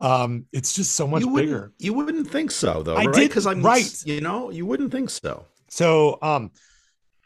Um, 0.00 0.46
it's 0.52 0.72
just 0.72 0.94
so 0.96 1.06
much 1.06 1.22
you 1.22 1.34
bigger. 1.34 1.52
wouldn't, 1.52 1.74
you 1.78 1.92
wouldn't 1.92 2.30
think 2.30 2.50
so, 2.50 2.82
though, 2.82 2.94
I 2.96 3.04
right? 3.04 3.14
did- 3.14 3.28
Because 3.28 3.46
I'm 3.46 3.62
right. 3.62 4.02
You 4.06 4.20
know, 4.22 4.50
you 4.50 4.64
wouldn't 4.64 4.90
think 4.92 5.10
so. 5.10 5.44
So 5.68 6.18
um, 6.22 6.50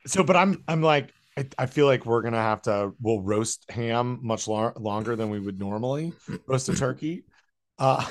so 0.07 0.25
but 0.25 0.37
I'm 0.37 0.63
I'm 0.69 0.83
like 0.83 1.13
I, 1.39 1.47
I 1.59 1.67
feel 1.67 1.87
like 1.87 2.05
we're 2.05 2.23
gonna 2.23 2.43
have 2.43 2.63
to 2.63 2.93
we'll 3.01 3.21
roast 3.23 3.71
ham 3.71 4.19
much 4.23 4.49
lo- 4.49 4.73
longer 4.77 5.17
than 5.17 5.31
we 5.31 5.41
would 5.41 5.59
normally 5.59 6.13
roast 6.47 6.69
a 6.69 6.75
turkey. 6.75 7.25
Uh, 7.77 8.07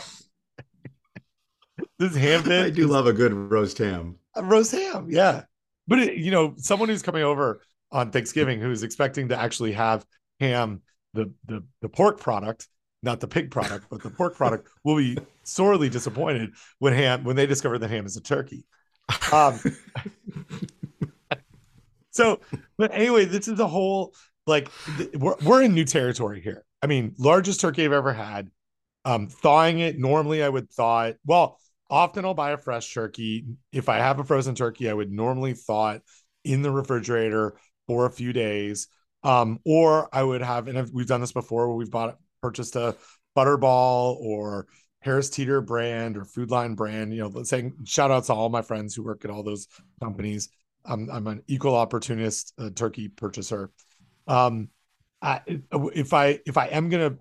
this 1.99 2.15
ham 2.15 2.43
bit 2.43 2.65
I 2.65 2.69
do 2.69 2.87
love 2.87 3.07
a 3.07 3.13
good 3.13 3.33
roast 3.33 3.77
ham. 3.77 4.17
a 4.35 4.43
roast 4.43 4.71
ham 4.73 5.07
yeah 5.09 5.43
but 5.87 5.99
it, 5.99 6.17
you 6.17 6.31
know 6.31 6.53
someone 6.57 6.89
who's 6.89 7.01
coming 7.01 7.23
over 7.23 7.61
on 7.91 8.11
thanksgiving 8.11 8.59
who's 8.59 8.83
expecting 8.83 9.29
to 9.29 9.39
actually 9.39 9.71
have 9.73 10.05
ham 10.39 10.81
the 11.13 11.31
the 11.45 11.63
the 11.81 11.89
pork 11.89 12.19
product 12.19 12.67
not 13.01 13.19
the 13.19 13.27
pig 13.27 13.51
product 13.51 13.85
but 13.89 14.01
the 14.01 14.09
pork 14.09 14.35
product 14.37 14.67
will 14.83 14.97
be 14.97 15.17
sorely 15.43 15.89
disappointed 15.89 16.51
when 16.79 16.93
ham 16.93 17.23
when 17.23 17.35
they 17.35 17.45
discover 17.45 17.77
that 17.77 17.89
ham 17.89 18.05
is 18.05 18.17
a 18.17 18.21
turkey. 18.21 18.65
Um 19.31 19.59
so 22.11 22.39
but 22.77 22.93
anyway 22.93 23.25
this 23.25 23.47
is 23.47 23.59
a 23.59 23.67
whole 23.67 24.13
like 24.47 24.69
th- 24.97 25.11
we're, 25.13 25.35
we're 25.43 25.61
in 25.63 25.73
new 25.73 25.85
territory 25.85 26.41
here. 26.41 26.63
I 26.81 26.87
mean 26.87 27.13
largest 27.17 27.59
turkey 27.61 27.85
i've 27.85 27.91
ever 27.91 28.13
had. 28.13 28.49
Um 29.05 29.27
thawing 29.27 29.79
it 29.79 29.99
normally 29.99 30.41
i 30.41 30.49
would 30.49 30.71
thaw 30.71 31.05
it. 31.05 31.19
Well 31.25 31.59
often 31.93 32.25
i'll 32.25 32.33
buy 32.33 32.51
a 32.51 32.57
fresh 32.57 32.91
turkey. 32.91 33.45
If 33.71 33.87
i 33.87 33.97
have 33.97 34.19
a 34.19 34.23
frozen 34.23 34.55
turkey 34.55 34.89
i 34.89 34.93
would 34.93 35.11
normally 35.11 35.53
thaw 35.53 35.91
it 35.91 36.01
in 36.43 36.63
the 36.63 36.71
refrigerator 36.71 37.55
for 37.87 38.05
a 38.07 38.11
few 38.11 38.33
days. 38.33 38.87
Um 39.23 39.59
or 39.63 40.09
i 40.11 40.23
would 40.23 40.41
have 40.41 40.67
and 40.67 40.89
we've 40.91 41.07
done 41.07 41.21
this 41.21 41.31
before 41.31 41.67
where 41.67 41.77
we've 41.77 41.91
bought 41.91 42.17
purchased 42.41 42.75
a 42.75 42.95
butterball 43.37 44.17
or 44.19 44.67
harris 45.01 45.29
teeter 45.29 45.61
brand 45.61 46.17
or 46.17 46.25
food 46.25 46.49
lion 46.49 46.75
brand 46.75 47.13
you 47.13 47.21
know 47.21 47.43
saying 47.43 47.73
shout 47.85 48.09
outs 48.09 48.27
to 48.27 48.33
all 48.33 48.49
my 48.49 48.61
friends 48.61 48.95
who 48.95 49.03
work 49.03 49.23
at 49.23 49.31
all 49.31 49.43
those 49.43 49.67
companies. 50.01 50.49
I'm, 50.85 51.09
I'm 51.11 51.27
an 51.27 51.43
equal 51.47 51.75
opportunist 51.75 52.53
uh, 52.57 52.71
turkey 52.75 53.07
purchaser. 53.07 53.69
Um 54.27 54.69
I, 55.21 55.41
if 55.47 56.11
i 56.11 56.39
if 56.45 56.57
i 56.57 56.65
am 56.65 56.89
gonna 56.89 57.15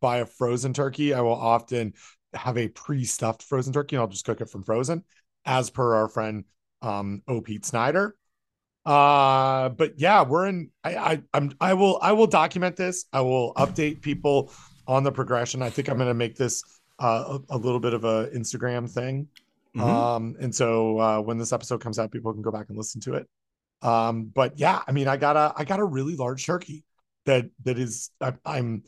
buy 0.00 0.18
a 0.18 0.26
frozen 0.26 0.72
turkey 0.72 1.14
i 1.14 1.20
will 1.20 1.40
often 1.54 1.92
have 2.34 2.58
a 2.58 2.68
pre-stuffed 2.68 3.42
frozen 3.42 3.72
turkey 3.72 3.96
and 3.96 4.02
I'll 4.02 4.08
just 4.08 4.24
cook 4.24 4.40
it 4.40 4.50
from 4.50 4.62
frozen 4.64 5.04
as 5.44 5.70
per 5.70 5.94
our 5.94 6.08
friend 6.08 6.44
um 6.82 7.22
O 7.28 7.40
Pete 7.40 7.64
Snyder. 7.66 8.16
Uh 8.86 9.70
but 9.70 9.94
yeah, 9.98 10.22
we're 10.22 10.46
in 10.46 10.70
I 10.82 10.96
I 10.96 11.22
I'm 11.32 11.52
I 11.60 11.74
will 11.74 11.98
I 12.02 12.12
will 12.12 12.26
document 12.26 12.76
this. 12.76 13.06
I 13.12 13.22
will 13.22 13.54
update 13.54 14.02
people 14.02 14.52
on 14.86 15.04
the 15.04 15.12
progression. 15.12 15.62
I 15.62 15.70
think 15.70 15.88
I'm 15.88 15.96
going 15.96 16.08
to 16.08 16.14
make 16.14 16.36
this 16.36 16.62
uh 16.98 17.38
a, 17.50 17.56
a 17.56 17.58
little 17.58 17.80
bit 17.80 17.94
of 17.94 18.04
a 18.04 18.28
Instagram 18.34 18.90
thing. 18.90 19.28
Mhm. 19.76 19.80
Um 19.82 20.36
and 20.40 20.54
so 20.54 20.98
uh 20.98 21.20
when 21.20 21.38
this 21.38 21.52
episode 21.52 21.80
comes 21.80 21.98
out 21.98 22.12
people 22.12 22.32
can 22.32 22.42
go 22.42 22.52
back 22.52 22.66
and 22.68 22.76
listen 22.76 23.00
to 23.02 23.14
it. 23.14 23.26
Um 23.82 24.24
but 24.26 24.58
yeah, 24.58 24.82
I 24.86 24.92
mean 24.92 25.08
I 25.08 25.16
got 25.16 25.36
a 25.36 25.54
I 25.56 25.64
got 25.64 25.80
a 25.80 25.84
really 25.84 26.16
large 26.16 26.44
turkey 26.46 26.84
that 27.26 27.46
that 27.64 27.78
is 27.78 28.10
I, 28.20 28.34
I'm 28.44 28.82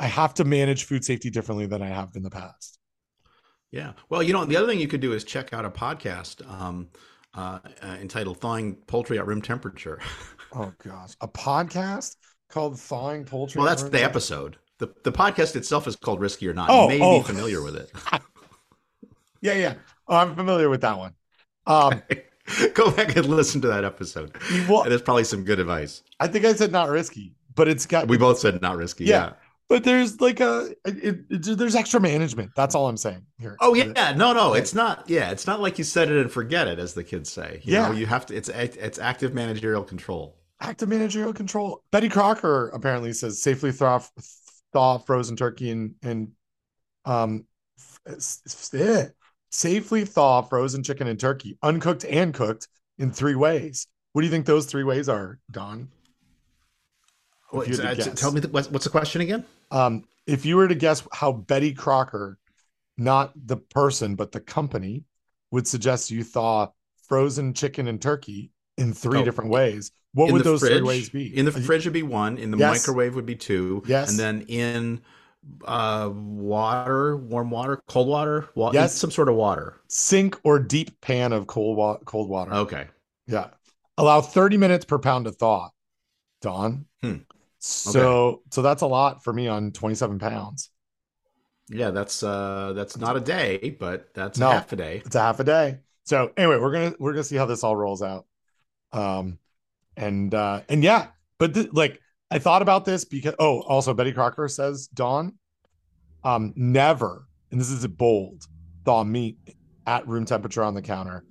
I 0.00 0.06
have 0.06 0.34
to 0.34 0.44
manage 0.44 0.84
food 0.84 1.04
safety 1.04 1.30
differently 1.30 1.66
than 1.66 1.82
I 1.82 1.88
have 1.88 2.16
in 2.16 2.22
the 2.22 2.30
past. 2.30 2.78
Yeah. 3.74 3.94
Well, 4.08 4.22
you 4.22 4.32
know, 4.32 4.44
the 4.44 4.56
other 4.56 4.68
thing 4.68 4.78
you 4.78 4.86
could 4.86 5.00
do 5.00 5.12
is 5.12 5.24
check 5.24 5.52
out 5.52 5.64
a 5.64 5.70
podcast 5.70 6.48
um, 6.48 6.90
uh, 7.34 7.58
uh, 7.82 7.96
entitled 8.00 8.38
"Thawing 8.38 8.76
Poultry 8.86 9.18
at 9.18 9.26
Room 9.26 9.42
Temperature." 9.42 10.00
Oh 10.56 10.72
gosh, 10.84 11.16
a 11.20 11.26
podcast 11.26 12.14
called 12.48 12.78
"Thawing 12.78 13.24
Poultry." 13.24 13.58
well, 13.58 13.66
that's 13.66 13.82
the 13.82 14.04
episode. 14.04 14.56
the 14.78 14.86
The 15.02 15.10
podcast 15.10 15.56
itself 15.56 15.88
is 15.88 15.96
called 15.96 16.20
"Risky 16.20 16.46
or 16.46 16.54
Not." 16.54 16.70
Oh, 16.70 16.82
you 16.84 17.00
may 17.00 17.04
oh. 17.04 17.18
be 17.18 17.24
familiar 17.26 17.60
with 17.60 17.74
it. 17.74 17.90
Yeah, 19.40 19.54
yeah. 19.54 19.74
Oh, 20.08 20.16
I'm 20.16 20.34
familiar 20.34 20.70
with 20.70 20.80
that 20.80 20.96
one. 20.96 21.12
Um, 21.66 22.00
Go 22.74 22.90
back 22.92 23.14
and 23.14 23.26
listen 23.26 23.60
to 23.60 23.68
that 23.68 23.84
episode. 23.84 24.34
well, 24.66 24.84
There's 24.84 25.02
probably 25.02 25.24
some 25.24 25.44
good 25.44 25.60
advice. 25.60 26.02
I 26.18 26.28
think 26.28 26.46
I 26.46 26.54
said 26.54 26.72
not 26.72 26.88
risky, 26.88 27.34
but 27.54 27.68
it's 27.68 27.84
got. 27.84 28.08
We 28.08 28.16
both 28.16 28.38
said 28.38 28.62
not 28.62 28.78
risky. 28.78 29.04
Yeah. 29.04 29.16
Yeah. 29.16 29.32
But 29.74 29.82
there's 29.82 30.20
like 30.20 30.38
a, 30.38 30.72
it, 30.84 31.24
it, 31.28 31.58
there's 31.58 31.74
extra 31.74 31.98
management. 31.98 32.52
That's 32.54 32.76
all 32.76 32.86
I'm 32.86 32.96
saying 32.96 33.26
here. 33.40 33.56
Oh 33.60 33.74
yeah, 33.74 34.14
no, 34.16 34.32
no, 34.32 34.54
it's 34.54 34.72
not. 34.72 35.10
Yeah, 35.10 35.32
it's 35.32 35.48
not 35.48 35.60
like 35.60 35.78
you 35.78 35.84
set 35.84 36.08
it 36.08 36.16
and 36.16 36.30
forget 36.30 36.68
it, 36.68 36.78
as 36.78 36.94
the 36.94 37.02
kids 37.02 37.28
say. 37.32 37.58
You 37.64 37.72
Yeah. 37.72 37.88
know, 37.88 37.92
you 37.92 38.06
have 38.06 38.24
to. 38.26 38.36
It's 38.36 38.48
it's 38.48 39.00
active 39.00 39.34
managerial 39.34 39.82
control. 39.82 40.36
active 40.60 40.88
managerial 40.88 41.32
control. 41.32 41.82
Betty 41.90 42.08
Crocker 42.08 42.68
apparently 42.68 43.12
says 43.12 43.42
safely 43.42 43.72
thaw 43.72 44.00
thaw 44.72 44.98
frozen 44.98 45.34
turkey 45.34 45.70
and 45.70 45.94
and 46.04 46.28
um 47.04 47.46
eh, 48.06 49.06
safely 49.50 50.04
thaw 50.04 50.42
frozen 50.42 50.84
chicken 50.84 51.08
and 51.08 51.18
turkey, 51.18 51.58
uncooked 51.64 52.04
and 52.04 52.32
cooked 52.32 52.68
in 52.98 53.10
three 53.10 53.34
ways. 53.34 53.88
What 54.12 54.22
do 54.22 54.26
you 54.26 54.30
think 54.30 54.46
those 54.46 54.66
three 54.66 54.84
ways 54.84 55.08
are, 55.08 55.40
Don? 55.50 55.88
Had 57.62 58.00
uh, 58.00 58.10
tell 58.14 58.32
me 58.32 58.40
the, 58.40 58.48
what's, 58.48 58.70
what's 58.70 58.84
the 58.84 58.90
question 58.90 59.20
again? 59.20 59.44
Um, 59.70 60.04
if 60.26 60.44
you 60.46 60.56
were 60.56 60.68
to 60.68 60.74
guess 60.74 61.06
how 61.12 61.32
Betty 61.32 61.72
Crocker, 61.72 62.38
not 62.96 63.32
the 63.34 63.56
person 63.56 64.14
but 64.14 64.32
the 64.32 64.40
company, 64.40 65.04
would 65.50 65.66
suggest 65.66 66.10
you 66.10 66.24
thaw 66.24 66.68
frozen 67.08 67.52
chicken 67.54 67.86
and 67.88 68.00
turkey 68.00 68.50
in 68.78 68.92
three 68.92 69.20
Oh, 69.20 69.24
different 69.24 69.50
ways, 69.50 69.92
what 70.14 70.32
would 70.32 70.42
those 70.44 70.60
three 70.60 70.80
ways 70.82 71.08
be? 71.10 71.36
In 71.36 71.44
the 71.44 71.52
fridge 71.52 71.84
would 71.84 71.92
be 71.92 72.02
one. 72.02 72.38
In 72.38 72.50
the 72.50 72.56
Yes. 72.58 72.86
microwave 72.86 73.14
would 73.14 73.26
be 73.26 73.36
two. 73.36 73.82
Yes. 73.86 74.10
And 74.10 74.18
then 74.18 74.42
in 74.48 75.00
uh, 75.64 76.10
water, 76.12 77.16
warm 77.16 77.50
water, 77.50 77.82
cold 77.88 78.08
water, 78.08 78.48
wa- 78.54 78.70
Yes. 78.72 78.94
some 78.94 79.10
sort 79.10 79.28
of 79.28 79.34
water. 79.34 79.80
sink 79.88 80.38
or 80.42 80.58
deep 80.58 81.00
pan 81.00 81.32
of 81.32 81.46
cold 81.46 81.76
wa- 81.76 81.98
cold 82.04 82.28
water. 82.28 82.52
Okay. 82.54 82.86
Yeah. 83.26 83.48
Allow 83.98 84.20
30 84.22 84.56
minutes 84.56 84.84
per 84.84 84.98
pound 84.98 85.26
to 85.26 85.32
thaw. 85.32 85.70
Don. 86.40 86.86
Hmm. 87.02 87.16
So 87.66 88.42
so 88.50 88.60
that's 88.60 88.82
a 88.82 88.86
lot 88.86 89.24
for 89.24 89.32
me 89.32 89.48
on 89.48 89.72
27 89.72 90.18
pounds. 90.18 90.70
Yeah, 91.70 91.90
that's 91.90 92.22
uh 92.22 92.74
that's 92.74 92.98
not 92.98 93.16
a 93.16 93.20
day, 93.20 93.76
but 93.80 94.12
that's 94.12 94.38
No. 94.38 94.50
half 94.50 94.72
a 94.72 94.76
day. 94.76 95.02
It's 95.04 95.14
a 95.14 95.20
half 95.20 95.40
a 95.40 95.44
day. 95.44 95.78
So 96.04 96.30
anyway, 96.36 96.58
we're 96.58 96.72
gonna 96.72 96.94
we're 96.98 97.12
gonna 97.12 97.24
see 97.24 97.36
how 97.36 97.46
this 97.46 97.64
all 97.64 97.74
rolls 97.74 98.02
out. 98.02 98.26
Um, 98.92 99.38
and 99.96 100.34
uh, 100.34 100.60
and 100.68 100.84
yeah, 100.84 101.08
but 101.38 101.54
th- 101.54 101.72
like 101.72 102.00
I 102.30 102.38
thought 102.38 102.60
about 102.60 102.84
this 102.84 103.06
because 103.06 103.34
oh, 103.38 103.62
also 103.62 103.94
Betty 103.94 104.12
Crocker 104.12 104.46
says 104.48 104.88
Don, 104.88 105.38
um, 106.22 106.52
never, 106.56 107.26
and 107.50 107.58
this 107.58 107.70
is 107.70 107.86
bold, 107.86 108.44
thaw 108.84 109.04
meat 109.04 109.38
at 109.86 110.06
room 110.06 110.26
temperature 110.26 110.62
on 110.62 110.74
the 110.74 110.82
counter, 110.82 111.24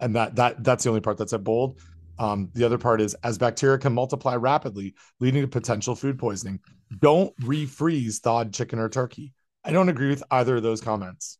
and 0.00 0.16
that 0.16 0.36
that 0.36 0.64
that's 0.64 0.84
the 0.84 0.88
only 0.88 1.02
part 1.02 1.18
that's 1.18 1.34
at 1.34 1.44
bold. 1.44 1.78
Um, 2.18 2.50
the 2.54 2.64
other 2.64 2.78
part 2.78 3.00
is 3.00 3.14
as 3.24 3.38
bacteria 3.38 3.78
can 3.78 3.92
multiply 3.92 4.36
rapidly, 4.36 4.94
leading 5.20 5.42
to 5.42 5.48
potential 5.48 5.94
food 5.94 6.18
poisoning. 6.18 6.60
Don't 7.00 7.36
refreeze 7.40 8.20
thawed 8.20 8.52
chicken 8.52 8.78
or 8.78 8.88
turkey. 8.88 9.32
I 9.64 9.72
don't 9.72 9.88
agree 9.88 10.08
with 10.08 10.22
either 10.30 10.56
of 10.56 10.62
those 10.62 10.80
comments. 10.80 11.38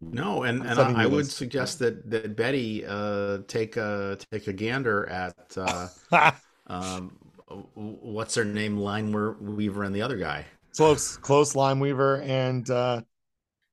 No, 0.00 0.42
and, 0.42 0.66
and 0.66 0.78
I, 0.78 1.04
I 1.04 1.06
would 1.06 1.26
suggest 1.26 1.78
that 1.78 2.10
that 2.10 2.36
Betty 2.36 2.84
uh, 2.86 3.38
take 3.48 3.76
a 3.76 4.18
take 4.30 4.48
a 4.48 4.52
gander 4.52 5.08
at 5.08 5.34
uh, 5.56 5.88
um, 6.66 7.16
what's 7.74 8.34
her 8.34 8.44
name, 8.44 8.76
Line 8.76 9.12
Weaver, 9.40 9.84
and 9.84 9.94
the 9.94 10.02
other 10.02 10.16
guy. 10.16 10.44
Klose, 10.76 11.18
Klose, 11.20 11.54
Line 11.54 11.78
Weaver, 11.78 12.20
and 12.22 12.68
uh, 12.68 13.02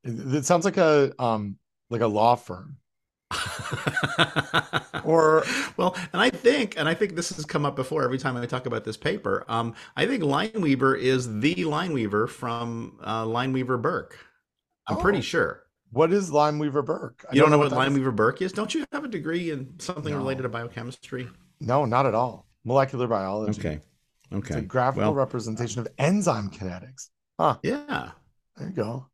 it, 0.04 0.36
it 0.36 0.46
sounds 0.46 0.64
like 0.64 0.78
a 0.78 1.12
um 1.20 1.58
like 1.90 2.02
a 2.02 2.08
law 2.08 2.36
firm. 2.36 2.78
or 5.04 5.44
well 5.78 5.96
and 6.14 6.22
i 6.22 6.30
think 6.30 6.78
and 6.78 6.88
i 6.88 6.94
think 6.94 7.16
this 7.16 7.30
has 7.30 7.46
come 7.46 7.66
up 7.66 7.76
before 7.76 8.04
every 8.04 8.18
time 8.18 8.36
i 8.38 8.46
talk 8.46 8.66
about 8.66 8.84
this 8.84 8.98
paper. 8.98 9.46
Um 9.48 9.74
i 9.96 10.06
think 10.06 10.24
lineweaver 10.24 10.98
is 10.98 11.40
the 11.40 11.56
lineweaver 11.56 12.28
from 12.30 13.00
uh, 13.04 13.26
lineweaver 13.26 13.82
burk. 13.82 14.18
I'm 14.88 14.98
oh. 14.98 15.02
pretty 15.02 15.22
sure. 15.22 15.64
What 15.92 16.14
is 16.14 16.32
lineweaver 16.32 16.86
burk? 16.86 17.26
I 17.30 17.36
you 17.36 17.42
don't, 17.42 17.52
don't 17.52 17.60
know, 17.60 17.66
what, 17.66 17.76
what 17.76 17.90
lineweaver 17.90 18.16
burk 18.16 18.42
is? 18.42 18.52
Don't 18.52 18.74
you 18.74 18.86
have 18.92 19.04
a 19.04 19.08
degree 19.08 19.52
in 19.52 19.80
something 19.80 20.14
no. 20.14 20.20
related 20.20 20.44
to 20.44 20.50
biochemistry? 20.50 21.28
No 21.60 21.86
not 21.86 22.06
at 22.06 22.16
all. 22.16 22.48
Molecular 22.64 23.08
biology. 23.08 23.60
Okay 23.60 23.80
okay 24.34 24.56
it's 24.56 24.56
a 24.58 24.62
graphical 24.62 25.12
well, 25.12 25.14
representation 25.14 25.82
of 25.82 25.88
enzyme 25.98 26.50
kinetics. 26.50 27.10
Huh. 27.40 27.58
Yeah. 27.64 28.12
There 28.58 28.68
you 28.68 28.74
go 28.74 29.11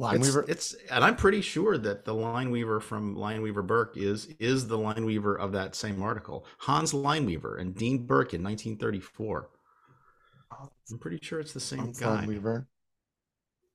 Lineweaver. 0.00 0.48
It's, 0.48 0.72
it's, 0.72 0.90
and 0.90 1.04
I'm 1.04 1.14
pretty 1.14 1.42
sure 1.42 1.76
that 1.76 2.06
the 2.06 2.14
Lineweaver 2.14 2.80
from 2.80 3.14
Lineweaver 3.16 3.66
Burk 3.66 3.96
is 3.96 4.28
is 4.38 4.66
the 4.66 4.78
Lineweaver 4.78 5.38
of 5.38 5.52
that 5.52 5.74
same 5.74 6.02
article. 6.02 6.46
Hans 6.58 6.92
Lineweaver 6.92 7.60
and 7.60 7.74
Dean 7.74 8.06
Burk 8.06 8.32
in 8.32 8.42
1934. 8.42 9.50
I'm 10.90 10.98
pretty 10.98 11.18
sure 11.22 11.38
it's 11.38 11.52
the 11.52 11.60
same 11.60 11.80
Hans 11.80 12.00
guy. 12.00 12.24
Lineweaver, 12.24 12.66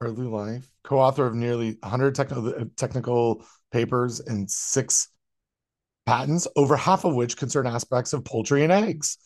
early 0.01 0.25
life, 0.25 0.71
co-author 0.83 1.27
of 1.27 1.35
nearly 1.35 1.77
100 1.81 2.15
technical 2.15 2.65
technical 2.75 3.45
papers 3.71 4.19
and 4.19 4.49
six 4.49 5.09
patents, 6.07 6.47
over 6.55 6.75
half 6.75 7.05
of 7.05 7.13
which 7.13 7.37
concern 7.37 7.67
aspects 7.67 8.13
of 8.13 8.23
poultry 8.25 8.63
and 8.63 8.71
eggs 8.71 9.17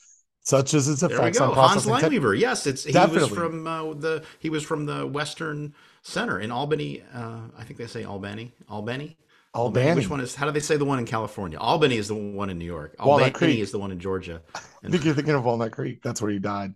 such 0.41 0.73
as 0.73 0.87
its 0.87 1.03
effects 1.03 1.39
on 1.39 1.53
processing. 1.53 1.91
Hans 1.91 2.03
Lineweaver, 2.03 2.33
te- 2.33 2.41
yes, 2.41 2.65
it's 2.67 2.83
he 2.83 2.91
Definitely. 2.91 3.29
was 3.29 3.37
from 3.37 3.67
uh, 3.67 3.93
the 3.93 4.23
he 4.39 4.49
was 4.49 4.63
from 4.63 4.85
the 4.85 5.05
Western 5.05 5.73
Center 6.01 6.39
in 6.39 6.51
Albany. 6.51 7.03
Uh, 7.13 7.41
I 7.57 7.63
think 7.63 7.77
they 7.77 7.87
say 7.87 8.03
Albany, 8.03 8.53
Albany. 8.67 9.17
Albany. 9.53 9.95
Which 9.95 10.09
one 10.09 10.19
is? 10.19 10.35
How 10.35 10.45
do 10.45 10.51
they 10.51 10.59
say 10.59 10.77
the 10.77 10.85
one 10.85 10.99
in 10.99 11.05
California? 11.05 11.57
Albany 11.57 11.97
is 11.97 12.07
the 12.07 12.15
one 12.15 12.49
in 12.49 12.59
New 12.59 12.65
York. 12.65 12.95
Walnut 12.99 13.13
Albany 13.13 13.31
Creek. 13.31 13.59
is 13.59 13.71
the 13.71 13.79
one 13.79 13.91
in 13.91 13.99
Georgia. 13.99 14.41
I 14.55 14.89
think 14.89 15.03
you're 15.03 15.15
thinking 15.15 15.33
of 15.33 15.43
Walnut 15.43 15.71
Creek. 15.71 16.01
That's 16.03 16.21
where 16.21 16.31
he 16.31 16.39
died 16.39 16.73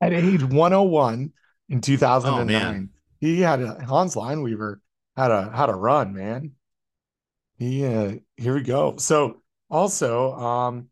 at 0.00 0.12
age 0.12 0.42
101 0.42 1.32
in 1.68 1.80
2009. 1.80 2.90
Oh, 2.90 2.98
he 3.20 3.40
had 3.40 3.62
a 3.62 3.84
Hans 3.84 4.14
Lineweaver 4.14 4.76
had 5.16 5.30
a 5.30 5.50
had 5.54 5.68
a 5.68 5.74
run, 5.74 6.14
man. 6.14 6.52
He 7.56 7.84
uh, 7.84 8.14
here 8.36 8.54
we 8.54 8.62
go. 8.62 8.96
So 8.96 9.42
also, 9.70 10.32
um, 10.32 10.88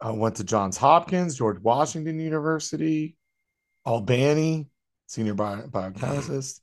I 0.00 0.10
went 0.12 0.36
to 0.36 0.44
Johns 0.44 0.76
Hopkins, 0.76 1.36
George 1.36 1.60
Washington 1.60 2.20
University, 2.20 3.16
Albany, 3.84 4.68
senior 5.08 5.34
bio- 5.34 5.66
biochemist. 5.66 6.62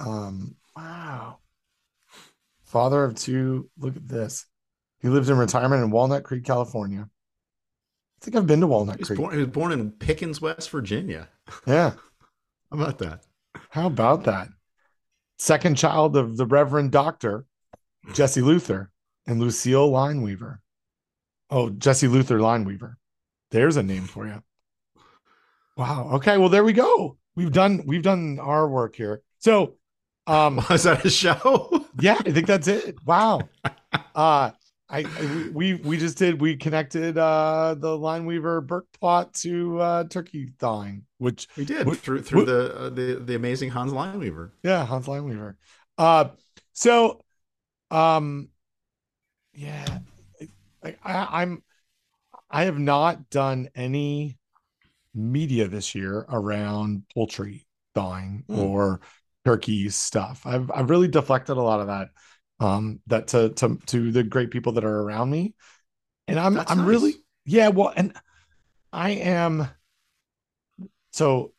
Um, 0.00 0.56
wow. 0.76 1.38
Father 2.64 3.04
of 3.04 3.14
two. 3.14 3.70
Look 3.78 3.96
at 3.96 4.06
this. 4.06 4.44
He 5.00 5.08
lives 5.08 5.30
in 5.30 5.38
retirement 5.38 5.82
in 5.82 5.90
Walnut 5.90 6.24
Creek, 6.24 6.44
California. 6.44 7.08
I 7.08 8.24
think 8.24 8.36
I've 8.36 8.46
been 8.46 8.60
to 8.60 8.66
Walnut 8.66 9.00
Creek. 9.00 9.18
Born, 9.18 9.32
he 9.32 9.38
was 9.38 9.48
born 9.48 9.72
in 9.72 9.92
Pickens, 9.92 10.40
West 10.40 10.68
Virginia. 10.70 11.28
Yeah. 11.66 11.92
How 12.70 12.76
about 12.76 12.98
that? 12.98 13.24
How 13.70 13.86
about 13.86 14.24
that? 14.24 14.48
Second 15.38 15.76
child 15.78 16.14
of 16.14 16.36
the 16.36 16.44
Reverend 16.44 16.92
Doctor 16.92 17.46
Jesse 18.12 18.42
Luther 18.42 18.90
and 19.26 19.40
Lucille 19.40 19.90
Lineweaver. 19.90 20.58
Oh, 21.48 21.70
Jesse 21.70 22.08
Luther 22.08 22.38
Lineweaver. 22.38 22.96
There's 23.50 23.78
a 23.78 23.82
name 23.82 24.04
for 24.04 24.26
you. 24.26 24.42
Wow. 25.78 26.10
Okay. 26.14 26.38
Well, 26.38 26.48
there 26.48 26.64
we 26.64 26.72
go. 26.72 27.16
We've 27.36 27.52
done 27.52 27.84
we've 27.86 28.02
done 28.02 28.40
our 28.40 28.68
work 28.68 28.96
here. 28.96 29.22
So, 29.38 29.76
um, 30.26 30.56
was 30.70 30.82
that 30.82 31.04
a 31.04 31.10
show? 31.10 31.86
yeah, 32.00 32.16
I 32.18 32.32
think 32.32 32.48
that's 32.48 32.66
it. 32.66 32.96
Wow. 33.06 33.42
Uh, 33.94 34.50
I, 34.90 35.04
I 35.04 35.50
we 35.52 35.74
we 35.74 35.96
just 35.96 36.18
did 36.18 36.40
we 36.40 36.56
connected 36.56 37.16
uh 37.16 37.76
the 37.78 37.96
Lineweaver 37.96 38.66
Burk 38.66 38.86
plot 38.98 39.34
to 39.34 39.78
uh 39.78 40.04
turkey 40.04 40.50
thawing, 40.58 41.04
which 41.18 41.46
we 41.56 41.64
did 41.64 41.86
which, 41.86 42.00
through 42.00 42.22
through 42.22 42.40
which, 42.40 42.48
the 42.48 42.76
uh, 42.76 42.88
the 42.90 43.22
the 43.24 43.34
amazing 43.36 43.70
Hans 43.70 43.92
Lineweaver. 43.92 44.50
Yeah, 44.64 44.84
Hans 44.84 45.06
Lineweaver. 45.06 45.54
Uh, 45.96 46.30
so, 46.72 47.20
um, 47.90 48.48
yeah, 49.54 49.98
I, 50.82 50.96
I 51.04 51.42
I'm 51.42 51.62
I 52.50 52.64
have 52.64 52.78
not 52.78 53.30
done 53.30 53.68
any 53.76 54.37
media 55.18 55.68
this 55.68 55.94
year 55.94 56.24
around 56.28 57.02
poultry 57.12 57.66
thawing 57.94 58.44
mm. 58.48 58.58
or 58.58 59.00
turkey 59.44 59.88
stuff. 59.88 60.42
I've 60.46 60.70
I've 60.70 60.90
really 60.90 61.08
deflected 61.08 61.56
a 61.56 61.62
lot 61.62 61.80
of 61.80 61.88
that 61.88 62.08
um 62.60 63.00
that 63.06 63.28
to 63.28 63.50
to 63.50 63.78
to 63.86 64.12
the 64.12 64.22
great 64.22 64.50
people 64.50 64.72
that 64.72 64.84
are 64.84 65.00
around 65.00 65.30
me. 65.30 65.54
And 66.26 66.38
I'm 66.38 66.54
That's 66.54 66.70
I'm 66.70 66.78
nice. 66.78 66.86
really 66.86 67.14
yeah, 67.44 67.68
well 67.68 67.92
and 67.94 68.14
I 68.92 69.10
am 69.10 69.68
so 71.12 71.52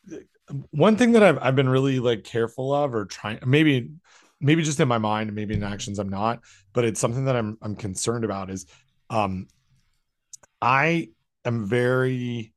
one 0.72 0.98
thing 0.98 1.14
that 1.14 1.24
I've 1.24 1.38
I've 1.40 1.56
been 1.56 1.70
really 1.70 2.00
like 2.00 2.24
careful 2.24 2.74
of 2.74 2.96
or 2.96 3.06
trying 3.06 3.40
maybe 3.46 3.92
maybe 4.40 4.64
just 4.64 4.80
in 4.80 4.88
my 4.88 4.98
mind 4.98 5.34
maybe 5.34 5.54
in 5.54 5.64
actions 5.64 6.00
I'm 6.00 6.10
not, 6.10 6.40
but 6.74 6.86
it's 6.86 7.00
something 7.00 7.26
that 7.26 7.36
I'm 7.36 7.58
I'm 7.62 7.76
concerned 7.76 8.24
about 8.24 8.50
is 8.50 8.66
um 9.10 9.48
I 10.62 11.10
am 11.46 11.66
very 11.66 12.54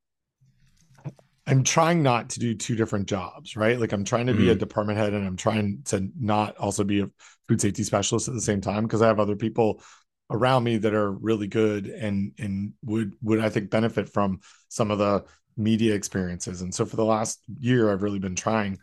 I'm 1.46 1.64
trying 1.64 2.02
not 2.02 2.30
to 2.30 2.40
do 2.40 2.54
two 2.54 2.76
different 2.76 3.08
jobs, 3.08 3.56
right? 3.56 3.78
Like 3.78 3.92
I'm 3.92 4.04
trying 4.04 4.26
to 4.26 4.34
be 4.34 4.50
a 4.50 4.54
department 4.54 4.98
head 4.98 5.12
and 5.12 5.26
I'm 5.26 5.36
trying 5.36 5.82
to 5.86 6.08
not 6.18 6.56
also 6.56 6.84
be 6.84 7.00
a 7.00 7.10
food 7.48 7.60
safety 7.60 7.82
specialist 7.82 8.28
at 8.28 8.34
the 8.34 8.40
same 8.40 8.60
time 8.60 8.84
because 8.84 9.02
I 9.02 9.08
have 9.08 9.18
other 9.18 9.34
people 9.34 9.82
around 10.30 10.62
me 10.62 10.76
that 10.78 10.94
are 10.94 11.10
really 11.10 11.48
good 11.48 11.86
and 11.86 12.32
and 12.38 12.74
would 12.84 13.14
would 13.22 13.40
I 13.40 13.48
think 13.48 13.70
benefit 13.70 14.08
from 14.08 14.40
some 14.68 14.92
of 14.92 14.98
the 14.98 15.24
media 15.56 15.94
experiences. 15.94 16.62
And 16.62 16.72
so 16.72 16.86
for 16.86 16.96
the 16.96 17.04
last 17.04 17.40
year 17.58 17.90
I've 17.90 18.02
really 18.02 18.20
been 18.20 18.36
trying 18.36 18.78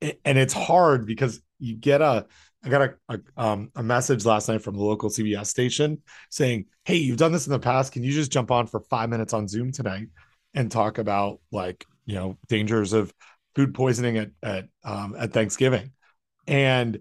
and 0.00 0.38
it's 0.38 0.54
hard 0.54 1.06
because 1.06 1.42
you 1.58 1.76
get 1.76 2.00
a 2.00 2.26
I 2.64 2.68
got 2.68 2.82
a, 2.82 2.94
a, 3.08 3.20
um, 3.42 3.70
a 3.74 3.82
message 3.82 4.24
last 4.24 4.48
night 4.48 4.62
from 4.62 4.76
the 4.76 4.82
local 4.82 5.08
CBS 5.08 5.46
station 5.46 6.02
saying, 6.28 6.66
"Hey, 6.84 6.96
you've 6.96 7.16
done 7.16 7.32
this 7.32 7.46
in 7.46 7.52
the 7.52 7.58
past. 7.58 7.92
Can 7.92 8.02
you 8.02 8.12
just 8.12 8.30
jump 8.30 8.50
on 8.50 8.66
for 8.66 8.80
five 8.80 9.08
minutes 9.08 9.32
on 9.32 9.48
Zoom 9.48 9.72
tonight 9.72 10.08
and 10.54 10.70
talk 10.70 10.98
about 10.98 11.40
like 11.52 11.84
you 12.06 12.14
know 12.14 12.36
dangers 12.48 12.92
of 12.92 13.12
food 13.54 13.74
poisoning 13.74 14.18
at 14.18 14.30
at 14.42 14.68
um, 14.84 15.14
at 15.18 15.32
Thanksgiving, 15.32 15.92
and 16.46 16.98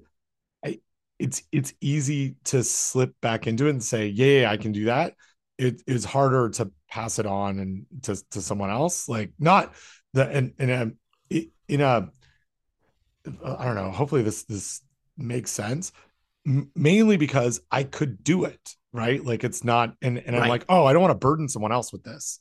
I, 0.64 0.80
it's 1.18 1.44
it's 1.52 1.74
easy 1.82 2.36
to 2.46 2.64
slip 2.64 3.14
back 3.22 3.48
into 3.48 3.68
it 3.68 3.72
and 3.72 3.84
say, 3.84 4.08
yeah, 4.08 4.42
yeah 4.42 4.52
I 4.52 4.58
can 4.58 4.72
do 4.72 4.86
that. 4.86 5.16
It 5.58 5.82
is 5.88 6.06
harder 6.06 6.50
to 6.52 6.72
pass 6.90 7.20
it 7.20 7.26
on 7.26 7.60
and 7.60 7.86
to 8.04 8.22
to 8.32 8.42
someone 8.42 8.70
else. 8.70 9.10
Like 9.10 9.32
not 9.40 9.74
the 10.14 10.38
in 10.38 10.54
in 10.60 10.70
a 10.70 10.92
in 11.68 11.82
a 11.82 12.10
I 13.44 13.66
don't 13.66 13.76
know. 13.76 13.92
Hopefully 13.92 14.22
this 14.22 14.44
this 14.44 14.82
makes 15.18 15.52
sense. 15.52 15.92
M- 16.48 16.72
mainly 16.76 17.18
because 17.18 17.62
I 17.70 17.84
could 17.84 18.24
do 18.24 18.46
it 18.46 18.76
right. 18.94 19.24
Like 19.24 19.44
it's 19.44 19.64
not, 19.64 19.96
and 20.02 20.18
and 20.18 20.36
right. 20.36 20.44
I'm 20.44 20.50
like, 20.50 20.66
oh, 20.70 20.86
I 20.86 20.94
don't 20.94 21.02
want 21.02 21.12
to 21.12 21.18
burden 21.18 21.50
someone 21.50 21.72
else 21.72 21.92
with 21.92 22.04
this 22.04 22.40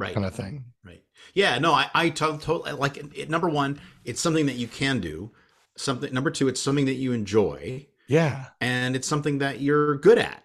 right. 0.00 0.14
kind 0.14 0.26
of 0.26 0.34
thing. 0.34 0.64
Right. 0.84 1.02
Yeah 1.34 1.58
no 1.58 1.72
i 1.72 1.88
i 1.94 2.08
totally 2.08 2.72
like 2.72 2.96
it, 2.96 3.30
number 3.30 3.48
one 3.48 3.80
it's 4.04 4.20
something 4.20 4.46
that 4.46 4.56
you 4.56 4.66
can 4.66 5.00
do. 5.00 5.30
Something 5.76 6.12
number 6.12 6.30
two 6.30 6.48
it's 6.48 6.60
something 6.60 6.86
that 6.86 6.94
you 6.94 7.12
enjoy. 7.12 7.86
Yeah. 8.08 8.46
And 8.60 8.96
it's 8.96 9.06
something 9.06 9.38
that 9.38 9.60
you're 9.60 9.96
good 9.98 10.18
at. 10.18 10.44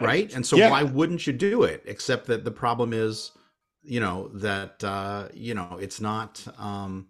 Right? 0.00 0.34
And 0.34 0.44
so 0.44 0.56
yeah. 0.56 0.70
why 0.70 0.82
wouldn't 0.82 1.26
you 1.26 1.32
do 1.32 1.62
it? 1.62 1.82
Except 1.86 2.26
that 2.26 2.44
the 2.44 2.50
problem 2.50 2.92
is 2.92 3.32
you 3.82 4.00
know 4.00 4.28
that 4.34 4.82
uh 4.84 5.28
you 5.32 5.54
know 5.54 5.78
it's 5.80 6.00
not 6.00 6.44
um 6.58 7.06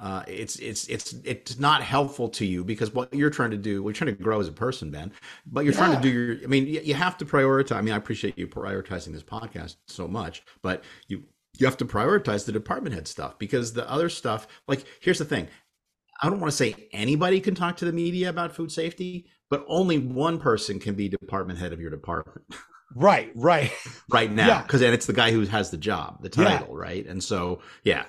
uh, 0.00 0.22
it's 0.28 0.56
it's 0.56 0.86
it's 0.86 1.12
it's 1.24 1.58
not 1.58 1.82
helpful 1.82 2.28
to 2.28 2.46
you 2.46 2.62
because 2.64 2.94
what 2.94 3.12
you're 3.12 3.30
trying 3.30 3.50
to 3.50 3.56
do, 3.56 3.82
we're 3.82 3.92
trying 3.92 4.14
to 4.14 4.22
grow 4.22 4.40
as 4.40 4.48
a 4.48 4.52
person, 4.52 4.90
Ben. 4.90 5.12
But 5.46 5.64
you're 5.64 5.74
yeah. 5.74 5.78
trying 5.78 5.96
to 5.96 6.02
do 6.02 6.08
your. 6.08 6.36
I 6.44 6.46
mean, 6.46 6.66
you, 6.66 6.80
you 6.80 6.94
have 6.94 7.18
to 7.18 7.24
prioritize. 7.24 7.76
I 7.76 7.80
mean, 7.80 7.94
I 7.94 7.96
appreciate 7.96 8.38
you 8.38 8.46
prioritizing 8.46 9.12
this 9.12 9.22
podcast 9.22 9.76
so 9.86 10.06
much, 10.06 10.44
but 10.62 10.84
you 11.08 11.24
you 11.58 11.66
have 11.66 11.76
to 11.78 11.84
prioritize 11.84 12.46
the 12.46 12.52
department 12.52 12.94
head 12.94 13.08
stuff 13.08 13.38
because 13.38 13.72
the 13.72 13.88
other 13.90 14.08
stuff, 14.08 14.46
like, 14.68 14.84
here's 15.00 15.18
the 15.18 15.24
thing. 15.24 15.48
I 16.22 16.30
don't 16.30 16.40
want 16.40 16.50
to 16.50 16.56
say 16.56 16.74
anybody 16.92 17.40
can 17.40 17.54
talk 17.54 17.76
to 17.78 17.84
the 17.84 17.92
media 17.92 18.28
about 18.28 18.54
food 18.54 18.72
safety, 18.72 19.26
but 19.50 19.64
only 19.68 19.98
one 19.98 20.38
person 20.38 20.78
can 20.78 20.94
be 20.94 21.08
department 21.08 21.58
head 21.58 21.72
of 21.72 21.80
your 21.80 21.90
department. 21.90 22.44
Right, 22.94 23.30
right. 23.34 23.72
right 24.10 24.30
now. 24.30 24.62
Because 24.62 24.80
yeah. 24.80 24.88
and 24.88 24.94
it's 24.94 25.06
the 25.06 25.12
guy 25.12 25.30
who 25.30 25.44
has 25.46 25.70
the 25.70 25.76
job, 25.76 26.22
the 26.22 26.28
title, 26.28 26.68
yeah. 26.70 26.80
right? 26.80 27.06
And 27.06 27.22
so, 27.22 27.60
yeah, 27.84 28.04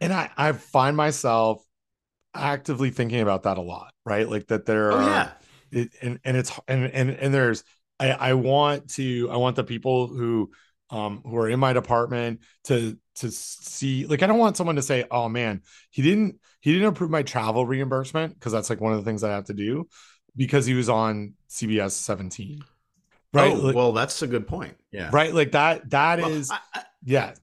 and 0.00 0.12
I, 0.12 0.30
I 0.36 0.52
find 0.52 0.96
myself 0.96 1.62
actively 2.34 2.90
thinking 2.90 3.20
about 3.20 3.44
that 3.44 3.58
a 3.58 3.62
lot, 3.62 3.92
right? 4.04 4.28
Like 4.28 4.48
that 4.48 4.66
there 4.66 4.92
oh, 4.92 4.96
are, 4.96 5.02
yeah. 5.02 5.30
It, 5.72 5.90
and, 6.02 6.20
and 6.24 6.36
it's, 6.36 6.52
and, 6.68 6.84
and, 6.84 7.10
and 7.10 7.34
there's, 7.34 7.64
I, 7.98 8.10
I 8.10 8.34
want 8.34 8.90
to, 8.90 9.28
I 9.30 9.36
want 9.36 9.56
the 9.56 9.64
people 9.64 10.06
who, 10.06 10.50
um, 10.90 11.22
who 11.24 11.36
are 11.36 11.48
in 11.48 11.58
my 11.58 11.72
department 11.72 12.40
to, 12.64 12.98
to 13.16 13.30
see, 13.30 14.06
like, 14.06 14.22
I 14.22 14.26
don't 14.26 14.38
want 14.38 14.56
someone 14.56 14.76
to 14.76 14.82
say, 14.82 15.04
oh 15.10 15.28
man, 15.28 15.62
he 15.90 16.02
didn't, 16.02 16.36
he 16.60 16.72
didn't 16.72 16.88
approve 16.88 17.10
my 17.10 17.22
travel 17.22 17.66
reimbursement. 17.66 18.38
Cause 18.40 18.52
that's 18.52 18.70
like 18.70 18.80
one 18.80 18.92
of 18.92 18.98
the 18.98 19.04
things 19.04 19.24
I 19.24 19.30
have 19.30 19.46
to 19.46 19.54
do 19.54 19.88
because 20.36 20.66
he 20.66 20.74
was 20.74 20.88
on 20.88 21.34
CBS 21.48 21.92
17. 21.92 22.62
Right. 23.32 23.52
Oh, 23.52 23.54
like, 23.54 23.74
well, 23.74 23.92
that's 23.92 24.22
a 24.22 24.26
good 24.26 24.46
point. 24.46 24.76
Yeah. 24.92 25.10
Right. 25.12 25.34
Like 25.34 25.52
that, 25.52 25.90
That 25.90 26.20
well, 26.20 26.30
is, 26.30 26.50
I, 26.50 26.58
I, 26.74 26.82
yeah. 27.04 27.34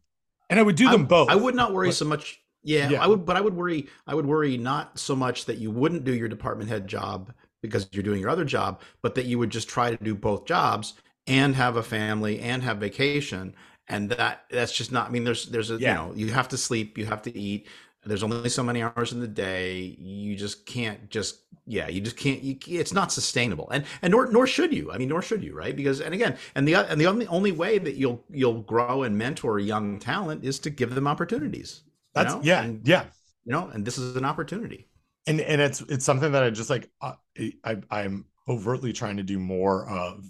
And 0.49 0.59
I 0.59 0.63
would 0.63 0.75
do 0.75 0.89
them 0.89 1.01
I, 1.01 1.05
both. 1.05 1.29
I 1.29 1.35
would 1.35 1.55
not 1.55 1.73
worry 1.73 1.89
but, 1.89 1.95
so 1.95 2.05
much 2.05 2.39
yeah, 2.63 2.89
yeah, 2.89 3.03
I 3.03 3.07
would, 3.07 3.25
but 3.25 3.35
I 3.35 3.41
would 3.41 3.55
worry. 3.55 3.87
I 4.07 4.15
would 4.15 4.25
worry 4.25 4.57
not 4.57 4.97
so 4.97 5.15
much 5.15 5.45
that 5.45 5.57
you 5.57 5.69
wouldn't 5.69 6.05
do 6.05 6.13
your 6.13 6.29
department 6.29 6.69
head 6.69 6.87
job 6.87 7.33
because 7.61 7.87
you're 7.91 8.03
doing 8.03 8.21
your 8.21 8.29
other 8.29 8.45
job, 8.45 8.81
but 9.01 9.15
that 9.15 9.25
you 9.25 9.37
would 9.37 9.49
just 9.49 9.67
try 9.67 9.89
to 9.89 10.03
do 10.03 10.15
both 10.15 10.45
jobs 10.45 10.93
and 11.27 11.55
have 11.55 11.75
a 11.75 11.83
family 11.83 12.39
and 12.39 12.63
have 12.63 12.77
vacation, 12.77 13.53
and 13.89 14.09
that 14.11 14.45
that's 14.49 14.71
just 14.71 14.91
not. 14.91 15.07
I 15.07 15.11
mean, 15.11 15.25
there's 15.25 15.47
there's 15.47 15.71
a 15.71 15.75
yeah. 15.75 15.89
you 15.89 15.93
know 15.95 16.15
you 16.15 16.31
have 16.31 16.47
to 16.49 16.57
sleep, 16.57 16.97
you 16.97 17.05
have 17.05 17.21
to 17.23 17.37
eat. 17.37 17.67
There's 18.05 18.23
only 18.23 18.49
so 18.49 18.63
many 18.63 18.83
hours 18.83 19.13
in 19.13 19.21
the 19.21 19.27
day. 19.29 19.95
You 19.97 20.35
just 20.35 20.65
can't 20.65 21.09
just 21.09 21.41
yeah. 21.65 21.87
You 21.87 22.01
just 22.01 22.17
can't. 22.17 22.41
You, 22.41 22.57
it's 22.67 22.93
not 22.93 23.11
sustainable, 23.11 23.69
and 23.71 23.85
and 24.01 24.11
nor 24.11 24.27
nor 24.27 24.47
should 24.47 24.73
you. 24.73 24.91
I 24.91 24.97
mean, 24.97 25.09
nor 25.09 25.21
should 25.21 25.43
you, 25.43 25.53
right? 25.53 25.75
Because 25.75 25.99
and 25.99 26.13
again, 26.13 26.37
and 26.55 26.67
the 26.67 26.75
and 26.75 26.99
the 26.99 27.07
only 27.07 27.27
only 27.27 27.51
way 27.51 27.77
that 27.77 27.95
you'll 27.95 28.23
you'll 28.29 28.61
grow 28.61 29.03
and 29.03 29.17
mentor 29.17 29.59
young 29.59 29.99
talent 29.99 30.45
is 30.45 30.59
to 30.59 30.69
give 30.69 30.95
them 30.95 31.07
opportunities 31.07 31.81
that's 32.13 32.33
know? 32.33 32.41
yeah, 32.43 32.63
and, 32.63 32.87
yeah. 32.87 33.05
You 33.45 33.51
know, 33.51 33.67
and 33.67 33.85
this 33.85 33.97
is 33.97 34.15
an 34.15 34.25
opportunity. 34.25 34.87
And 35.27 35.39
and 35.41 35.61
it's 35.61 35.81
it's 35.81 36.05
something 36.05 36.31
that 36.33 36.43
I 36.43 36.49
just 36.49 36.69
like 36.69 36.89
uh, 37.01 37.13
I 37.63 37.77
I'm 37.89 38.25
overtly 38.47 38.93
trying 38.93 39.17
to 39.17 39.23
do 39.23 39.39
more 39.39 39.87
of. 39.87 40.29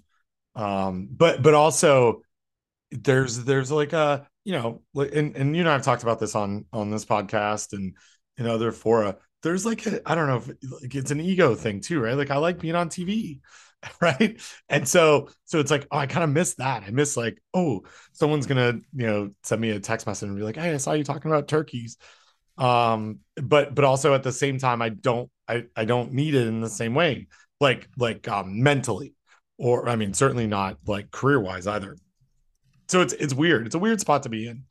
Um, 0.56 1.08
but 1.12 1.42
but 1.42 1.54
also 1.54 2.22
there's 2.92 3.44
there's 3.44 3.72
like 3.72 3.94
a 3.94 4.28
you 4.44 4.54
know 4.54 4.82
and 4.96 5.36
and 5.36 5.56
you 5.56 5.62
and 5.62 5.70
I've 5.70 5.82
talked 5.84 6.04
about 6.04 6.20
this 6.20 6.36
on 6.36 6.66
on 6.72 6.92
this 6.92 7.06
podcast 7.06 7.74
and 7.74 7.96
in 8.38 8.48
other 8.48 8.72
fora 8.72 9.18
there's 9.44 9.66
like 9.66 9.86
I 10.06 10.16
don't 10.16 10.28
know 10.28 10.38
if 10.38 10.48
like 10.82 10.96
it's 10.96 11.12
an 11.12 11.20
ego 11.20 11.54
thing 11.54 11.82
too, 11.82 12.00
right? 12.00 12.18
Like 12.18 12.32
I 12.32 12.38
like 12.38 12.60
being 12.60 12.76
on 12.76 12.90
TV, 12.90 13.42
right? 14.02 14.40
And 14.70 14.88
so 14.88 15.30
so 15.46 15.60
it's 15.60 15.72
like 15.72 15.88
oh, 15.92 15.98
I 15.98 16.08
kind 16.08 16.24
of 16.24 16.30
miss 16.30 16.56
that. 16.56 16.84
I 16.84 16.92
miss 16.92 17.18
like 17.18 17.42
oh, 17.54 17.82
someone's 18.12 18.46
gonna 18.46 18.80
you 18.96 19.08
know 19.08 19.32
send 19.44 19.62
me 19.62 19.72
a 19.72 19.80
text 19.80 20.08
message 20.08 20.28
and 20.28 20.38
be 20.38 20.44
like, 20.44 20.56
hey, 20.56 20.74
I 20.74 20.78
saw 20.78 20.94
you 20.94 21.04
talking 21.04 21.32
about 21.32 21.48
turkeys. 21.48 21.98
Um, 22.58 23.20
but 23.36 23.74
but 23.76 23.86
also 23.86 24.14
at 24.14 24.24
the 24.24 24.32
same 24.32 24.58
time, 24.58 24.82
I 24.82 24.90
don't 24.90 25.30
I 25.48 25.66
I 25.76 25.86
don't 25.86 26.14
need 26.14 26.36
it 26.36 26.48
in 26.48 26.62
the 26.62 26.70
same 26.70 26.94
way, 26.94 27.28
like 27.60 27.88
like 27.98 28.28
um 28.28 28.62
mentally, 28.62 29.16
or 29.58 29.90
I 29.90 29.96
mean 29.96 30.14
certainly 30.14 30.48
not 30.48 30.78
like 30.86 31.12
career 31.12 31.40
wise 31.40 31.68
either. 31.68 31.98
So 32.88 33.02
it's 33.02 33.14
it's 33.14 33.34
weird. 33.34 33.66
It's 33.66 33.76
a 33.76 33.80
weird 33.80 34.00
spot 34.00 34.24
to 34.24 34.30
be 34.30 34.48
in 34.48 34.64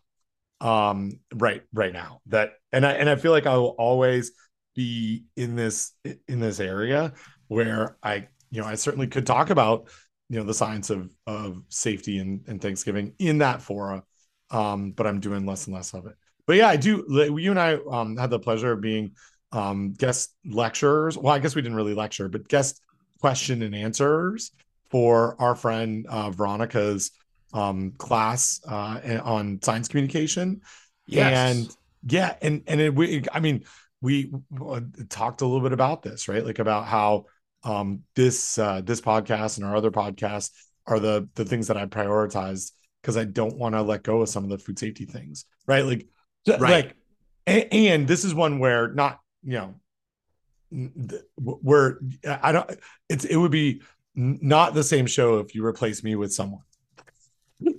um 0.61 1.11
right 1.35 1.63
right 1.73 1.93
now 1.93 2.21
that 2.27 2.53
and 2.71 2.87
i 2.87 2.93
and 2.93 3.11
i 3.11 3.17
feel 3.17 3.33
like 3.33 3.49
i 3.49 3.57
will 3.57 3.75
always 3.81 4.31
be 4.75 5.25
in 5.37 5.57
this 5.57 5.93
in 6.29 6.41
this 6.41 6.61
area 6.61 7.13
where 7.49 7.97
I 8.03 8.29
you 8.53 8.61
know 8.61 8.69
I 8.69 8.77
certainly 8.77 9.09
could 9.09 9.27
talk 9.27 9.51
about 9.51 9.89
you 10.29 10.39
know 10.39 10.45
the 10.45 10.55
science 10.55 10.91
of 10.91 11.11
of 11.27 11.63
safety 11.69 12.19
and, 12.19 12.43
and 12.47 12.61
Thanksgiving 12.61 13.15
in 13.19 13.39
that 13.39 13.61
fora, 13.61 14.05
um, 14.51 14.93
but 14.93 15.07
I'm 15.07 15.19
doing 15.19 15.45
less 15.45 15.67
and 15.67 15.75
less 15.75 15.93
of 15.95 16.07
it. 16.07 16.15
But 16.47 16.57
yeah, 16.57 16.69
I 16.69 16.77
do. 16.77 17.05
You 17.09 17.51
and 17.51 17.59
I 17.59 17.79
um, 17.91 18.17
had 18.17 18.31
the 18.31 18.39
pleasure 18.39 18.73
of 18.73 18.81
being 18.81 19.13
um, 19.51 19.95
guest 19.95 20.35
lecturers. 20.45 21.17
Well, 21.17 21.35
I 21.35 21.39
guess 21.39 21.57
we 21.57 21.63
didn't 21.63 21.77
really 21.77 21.95
lecture, 21.95 22.29
but 22.29 22.47
guest 22.47 22.81
question 23.21 23.63
and 23.63 23.75
answers 23.75 24.53
for 24.91 25.37
our 25.41 25.55
friend 25.55 26.07
uh, 26.09 26.31
Veronica's 26.31 27.13
um, 27.55 27.93
class 27.93 28.61
uh, 28.69 29.01
on 29.25 29.61
science 29.63 29.89
communication. 29.89 30.61
Yes. 31.07 31.57
And 31.57 31.77
yeah, 32.07 32.35
and 32.43 32.63
and 32.67 32.81
it, 32.81 32.95
we, 32.95 33.25
I 33.33 33.41
mean, 33.41 33.65
we 34.01 34.33
uh, 34.61 34.81
talked 35.09 35.41
a 35.41 35.47
little 35.47 35.63
bit 35.63 35.73
about 35.73 36.03
this, 36.03 36.29
right? 36.29 36.45
Like 36.45 36.59
about 36.59 36.87
how 36.87 37.27
um, 37.65 38.03
this 38.15 38.59
uh, 38.59 38.81
this 38.83 39.01
podcast 39.01 39.59
and 39.59 39.67
our 39.67 39.77
other 39.77 39.91
podcasts 39.91 40.51
are 40.87 40.99
the 40.99 41.29
the 41.35 41.45
things 41.45 41.69
that 41.69 41.77
I 41.77 41.87
prioritized 41.87 42.73
because 43.01 43.17
I 43.17 43.25
don't 43.25 43.57
want 43.57 43.75
to 43.75 43.83
let 43.83 44.03
go 44.03 44.23
of 44.23 44.29
some 44.29 44.45
of 44.45 44.51
the 44.51 44.59
food 44.59 44.79
safety 44.79 45.05
things, 45.05 45.45
right? 45.67 45.85
Like, 45.85 46.07
right. 46.47 46.61
like, 46.61 46.97
and, 47.47 47.73
and 47.73 48.09
this 48.09 48.25
is 48.25 48.35
one 48.35 48.59
where 48.59 48.89
not 48.93 49.21
you 49.45 49.55
know 49.55 49.75
where 51.37 51.99
I 52.27 52.53
don't. 52.53 52.71
It's 53.09 53.25
it 53.25 53.37
would 53.37 53.53
be 53.53 53.83
not 54.15 54.75
the 54.75 54.85
same 54.85 55.07
show 55.07 55.39
if 55.39 55.55
you 55.55 55.65
replace 55.65 56.03
me 56.03 56.17
with 56.17 56.33
someone, 56.33 56.63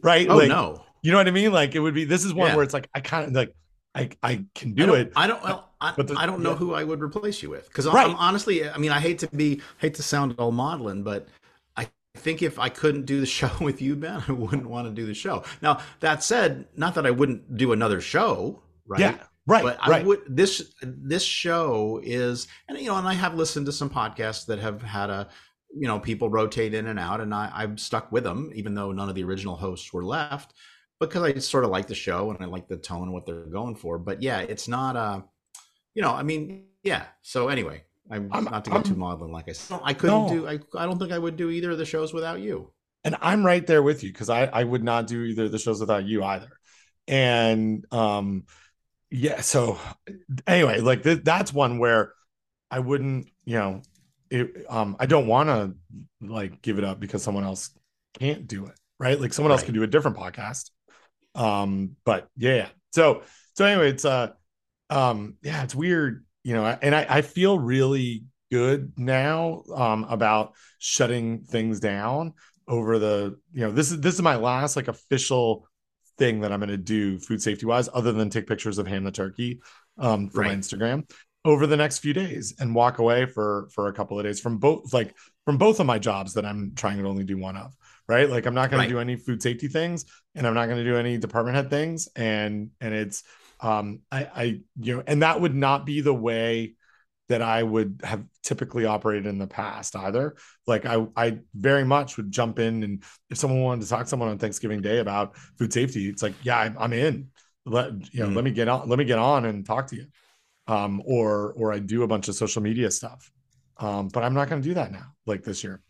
right? 0.01 0.27
Oh 0.29 0.37
like, 0.37 0.49
no, 0.49 0.83
you 1.01 1.11
know 1.11 1.17
what 1.17 1.27
I 1.27 1.31
mean? 1.31 1.51
Like 1.51 1.75
it 1.75 1.79
would 1.79 1.93
be. 1.93 2.05
This 2.05 2.23
is 2.23 2.33
one 2.33 2.49
yeah. 2.49 2.55
where 2.55 2.63
it's 2.63 2.73
like 2.73 2.89
I 2.93 3.01
kind 3.01 3.27
of 3.27 3.33
like 3.33 3.55
I 3.95 4.09
I 4.21 4.45
can 4.55 4.73
do 4.73 4.95
I 4.95 4.99
it. 4.99 5.13
I 5.15 5.27
don't. 5.27 5.43
Well, 5.43 5.72
I, 5.83 6.01
the, 6.01 6.15
I 6.17 6.25
don't 6.25 6.41
know 6.41 6.51
yeah. 6.51 6.57
who 6.57 6.73
I 6.73 6.83
would 6.83 7.01
replace 7.01 7.43
you 7.43 7.49
with 7.49 7.67
because 7.67 7.87
right. 7.87 8.07
I'm 8.07 8.15
honestly. 8.15 8.69
I 8.69 8.77
mean, 8.77 8.91
I 8.91 8.99
hate 8.99 9.19
to 9.19 9.27
be 9.27 9.61
hate 9.79 9.95
to 9.95 10.03
sound 10.03 10.35
all 10.37 10.51
maudlin, 10.51 11.03
but 11.03 11.27
I 11.75 11.89
think 12.15 12.41
if 12.41 12.57
I 12.57 12.69
couldn't 12.69 13.05
do 13.05 13.19
the 13.19 13.25
show 13.37 13.51
with 13.59 13.81
you, 13.81 13.95
Ben, 13.95 14.23
I 14.27 14.31
wouldn't 14.31 14.69
want 14.69 14.87
to 14.87 14.93
do 14.93 15.05
the 15.05 15.13
show. 15.13 15.43
Now 15.61 15.81
that 15.99 16.23
said, 16.23 16.65
not 16.77 16.95
that 16.95 17.05
I 17.05 17.11
wouldn't 17.11 17.57
do 17.57 17.73
another 17.73 18.01
show, 18.01 18.61
right? 18.87 19.01
Yeah. 19.01 19.17
Right, 19.45 19.61
but 19.61 19.77
right. 19.85 20.01
I 20.01 20.05
would 20.05 20.21
this 20.25 20.73
this 20.81 21.23
show 21.23 21.99
is 22.01 22.47
and 22.69 22.77
you 22.79 22.87
know 22.87 22.95
and 22.95 23.05
I 23.05 23.13
have 23.13 23.35
listened 23.35 23.65
to 23.65 23.73
some 23.73 23.89
podcasts 23.89 24.45
that 24.45 24.59
have 24.59 24.81
had 24.81 25.09
a 25.09 25.27
you 25.75 25.85
know 25.85 25.99
people 25.99 26.29
rotate 26.29 26.73
in 26.73 26.87
and 26.87 26.97
out 26.97 27.19
and 27.19 27.33
I, 27.33 27.51
I'm 27.53 27.77
stuck 27.77 28.09
with 28.09 28.23
them 28.23 28.53
even 28.55 28.73
though 28.73 28.93
none 28.93 29.09
of 29.09 29.15
the 29.15 29.23
original 29.25 29.57
hosts 29.57 29.91
were 29.91 30.05
left 30.05 30.53
because 31.01 31.23
I 31.23 31.37
sort 31.39 31.65
of 31.65 31.71
like 31.71 31.87
the 31.87 31.95
show 31.95 32.31
and 32.31 32.41
I 32.41 32.45
like 32.45 32.67
the 32.67 32.77
tone 32.77 33.03
and 33.03 33.13
what 33.13 33.25
they're 33.25 33.45
going 33.45 33.75
for. 33.75 33.97
But 33.97 34.21
yeah, 34.21 34.39
it's 34.39 34.67
not 34.67 34.95
uh 34.95 35.21
you 35.93 36.01
know, 36.01 36.11
I 36.11 36.23
mean, 36.23 36.65
yeah. 36.83 37.05
So 37.21 37.47
anyway, 37.47 37.83
I'm, 38.09 38.29
I'm 38.31 38.45
not 38.45 38.65
to 38.65 38.71
get 38.71 38.77
I'm, 38.77 38.83
too 38.83 38.95
maudlin, 38.95 39.31
like 39.31 39.49
I 39.49 39.53
said. 39.53 39.79
I 39.83 39.93
couldn't 39.93 40.27
no. 40.27 40.29
do 40.29 40.47
I 40.47 40.59
I 40.77 40.85
don't 40.85 40.99
think 40.99 41.11
I 41.11 41.19
would 41.19 41.37
do 41.37 41.49
either 41.49 41.71
of 41.71 41.77
the 41.77 41.85
shows 41.85 42.13
without 42.13 42.39
you. 42.39 42.71
And 43.03 43.17
I'm 43.21 43.45
right 43.45 43.65
there 43.65 43.83
with 43.83 44.03
you 44.03 44.11
because 44.11 44.29
I 44.29 44.45
I 44.45 44.63
would 44.63 44.83
not 44.83 45.07
do 45.07 45.23
either 45.23 45.45
of 45.45 45.51
the 45.51 45.59
shows 45.59 45.79
without 45.79 46.05
you 46.05 46.23
either. 46.23 46.49
And 47.07 47.85
um 47.91 48.45
yeah, 49.09 49.41
so 49.41 49.79
anyway, 50.47 50.79
like 50.79 51.03
th- 51.03 51.23
that's 51.23 51.53
one 51.53 51.77
where 51.77 52.13
I 52.71 52.79
wouldn't, 52.79 53.27
you 53.45 53.55
know, 53.55 53.81
it, 54.29 54.65
um 54.69 54.95
I 54.99 55.05
don't 55.05 55.27
want 55.27 55.49
to 55.49 55.75
like 56.21 56.61
give 56.61 56.77
it 56.77 56.83
up 56.83 56.99
because 56.99 57.21
someone 57.23 57.43
else 57.43 57.69
can't 58.19 58.47
do 58.47 58.65
it, 58.65 58.79
right? 58.99 59.19
Like 59.19 59.33
someone 59.33 59.51
else 59.51 59.61
right. 59.61 59.65
can 59.65 59.75
do 59.75 59.83
a 59.83 59.87
different 59.87 60.17
podcast 60.17 60.69
um, 61.35 61.95
but 62.05 62.27
yeah. 62.37 62.69
So 62.91 63.23
so 63.55 63.65
anyway, 63.65 63.89
it's 63.89 64.05
uh 64.05 64.31
um 64.89 65.35
yeah, 65.41 65.63
it's 65.63 65.75
weird, 65.75 66.25
you 66.43 66.53
know, 66.53 66.65
and 66.65 66.95
I, 66.95 67.05
I 67.09 67.21
feel 67.21 67.57
really 67.57 68.25
good 68.51 68.93
now 68.97 69.63
um 69.75 70.03
about 70.05 70.53
shutting 70.77 71.43
things 71.43 71.79
down 71.79 72.33
over 72.67 72.99
the 72.99 73.37
you 73.51 73.61
know 73.61 73.71
this 73.71 73.91
is 73.91 73.99
this 73.99 74.15
is 74.15 74.21
my 74.21 74.35
last 74.35 74.75
like 74.75 74.87
official 74.87 75.67
thing 76.17 76.41
that 76.41 76.51
I'm 76.51 76.59
going 76.59 76.69
to 76.69 76.77
do 76.77 77.17
food 77.17 77.41
safety 77.41 77.65
wise 77.65 77.89
other 77.91 78.11
than 78.11 78.29
take 78.29 78.45
pictures 78.45 78.77
of 78.77 78.85
ham 78.85 79.03
the 79.03 79.11
turkey 79.11 79.59
um 79.97 80.29
for 80.29 80.41
right. 80.41 80.49
my 80.49 80.55
Instagram 80.55 81.09
over 81.45 81.65
the 81.65 81.75
next 81.75 81.99
few 81.99 82.13
days 82.13 82.53
and 82.59 82.75
walk 82.75 82.99
away 82.99 83.25
for 83.25 83.67
for 83.73 83.87
a 83.87 83.93
couple 83.93 84.19
of 84.19 84.25
days 84.25 84.39
from 84.39 84.59
both 84.59 84.93
like 84.93 85.15
from 85.45 85.57
both 85.57 85.79
of 85.79 85.87
my 85.87 85.97
jobs 85.97 86.35
that 86.35 86.45
I'm 86.45 86.73
trying 86.75 86.99
to 86.99 87.07
only 87.07 87.23
do 87.23 87.37
one 87.37 87.57
of 87.57 87.75
right? 88.07 88.29
Like 88.29 88.45
I'm 88.45 88.53
not 88.53 88.69
going 88.69 88.79
right. 88.79 88.87
to 88.87 88.93
do 88.93 88.99
any 88.99 89.15
food 89.15 89.41
safety 89.41 89.67
things 89.67 90.05
and 90.35 90.45
I'm 90.45 90.53
not 90.53 90.65
going 90.65 90.77
to 90.77 90.83
do 90.83 90.97
any 90.97 91.17
department 91.17 91.55
head 91.55 91.69
things. 91.69 92.09
And, 92.15 92.71
and 92.81 92.93
it's, 92.93 93.23
um, 93.63 94.01
I, 94.11 94.23
I, 94.25 94.43
you 94.79 94.97
know, 94.97 95.03
and 95.07 95.23
that 95.23 95.41
would 95.41 95.55
not 95.55 95.85
be 95.85 96.01
the 96.01 96.13
way 96.13 96.75
that 97.29 97.41
I 97.41 97.63
would 97.63 98.01
have 98.03 98.23
typically 98.43 98.85
operated 98.85 99.25
in 99.25 99.39
the 99.39 99.47
past 99.47 99.95
either. 99.95 100.35
Like 100.67 100.85
I, 100.85 101.07
I 101.15 101.39
very 101.55 101.85
much 101.85 102.17
would 102.17 102.29
jump 102.29 102.59
in 102.59 102.83
and 102.83 103.03
if 103.31 103.37
someone 103.37 103.61
wanted 103.61 103.83
to 103.83 103.89
talk 103.89 104.01
to 104.01 104.07
someone 104.07 104.29
on 104.29 104.37
Thanksgiving 104.37 104.81
day 104.81 104.99
about 104.99 105.35
food 105.57 105.73
safety, 105.73 106.09
it's 106.09 106.21
like, 106.21 106.33
yeah, 106.43 106.59
I'm, 106.59 106.77
I'm 106.77 106.93
in. 106.93 107.29
Let 107.65 108.13
you 108.13 108.19
know, 108.19 108.29
mm. 108.29 108.35
let 108.35 108.43
me 108.43 108.51
get 108.51 108.67
on, 108.67 108.89
let 108.89 108.99
me 108.99 109.05
get 109.05 109.17
on 109.17 109.45
and 109.45 109.65
talk 109.65 109.87
to 109.87 109.95
you. 109.95 110.07
um, 110.67 111.01
or 111.05 111.53
or 111.53 111.73
I 111.73 111.79
do 111.79 112.03
a 112.03 112.07
bunch 112.07 112.27
of 112.27 112.35
social 112.35 112.61
media 112.61 112.91
stuff. 112.91 113.31
Um, 113.77 114.07
but 114.09 114.23
I'm 114.23 114.33
not 114.33 114.49
going 114.49 114.61
to 114.61 114.67
do 114.67 114.75
that 114.75 114.91
now, 114.91 115.13
like 115.25 115.43
this 115.43 115.63
year, 115.63 115.81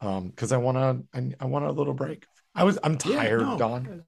because 0.00 0.52
um, 0.52 0.52
I 0.52 0.56
want 0.58 0.76
to. 0.78 1.18
I, 1.18 1.44
I, 1.44 1.46
want 1.46 1.64
a 1.64 1.72
little 1.72 1.94
break. 1.94 2.26
I 2.54 2.64
was. 2.64 2.78
I'm 2.84 2.98
tired, 2.98 3.40
yeah, 3.40 3.46
no. 3.46 3.58
Don. 3.58 4.04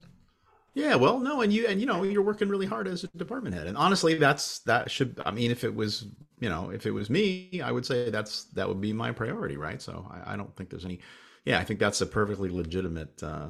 Yeah, 0.75 0.95
well, 0.95 1.19
no, 1.19 1.41
and 1.41 1.53
you 1.53 1.67
and 1.67 1.79
you 1.79 1.87
know 1.87 2.03
you're 2.03 2.21
working 2.21 2.49
really 2.49 2.65
hard 2.65 2.85
as 2.87 3.05
a 3.05 3.07
department 3.15 3.55
head, 3.55 3.67
and 3.67 3.77
honestly, 3.77 4.15
that's 4.15 4.59
that 4.59 4.91
should. 4.91 5.19
I 5.25 5.31
mean, 5.31 5.49
if 5.49 5.63
it 5.63 5.73
was 5.73 6.07
you 6.39 6.49
know 6.49 6.69
if 6.69 6.85
it 6.85 6.91
was 6.91 7.09
me, 7.09 7.61
I 7.63 7.71
would 7.71 7.85
say 7.85 8.09
that's 8.09 8.45
that 8.55 8.67
would 8.67 8.81
be 8.81 8.91
my 8.91 9.13
priority, 9.13 9.55
right? 9.55 9.81
So 9.81 10.05
I, 10.11 10.33
I 10.33 10.35
don't 10.35 10.53
think 10.57 10.69
there's 10.69 10.83
any. 10.83 10.99
Yeah, 11.45 11.59
I 11.59 11.63
think 11.63 11.79
that's 11.79 12.01
a 12.01 12.05
perfectly 12.05 12.49
legitimate, 12.49 13.23
uh, 13.23 13.47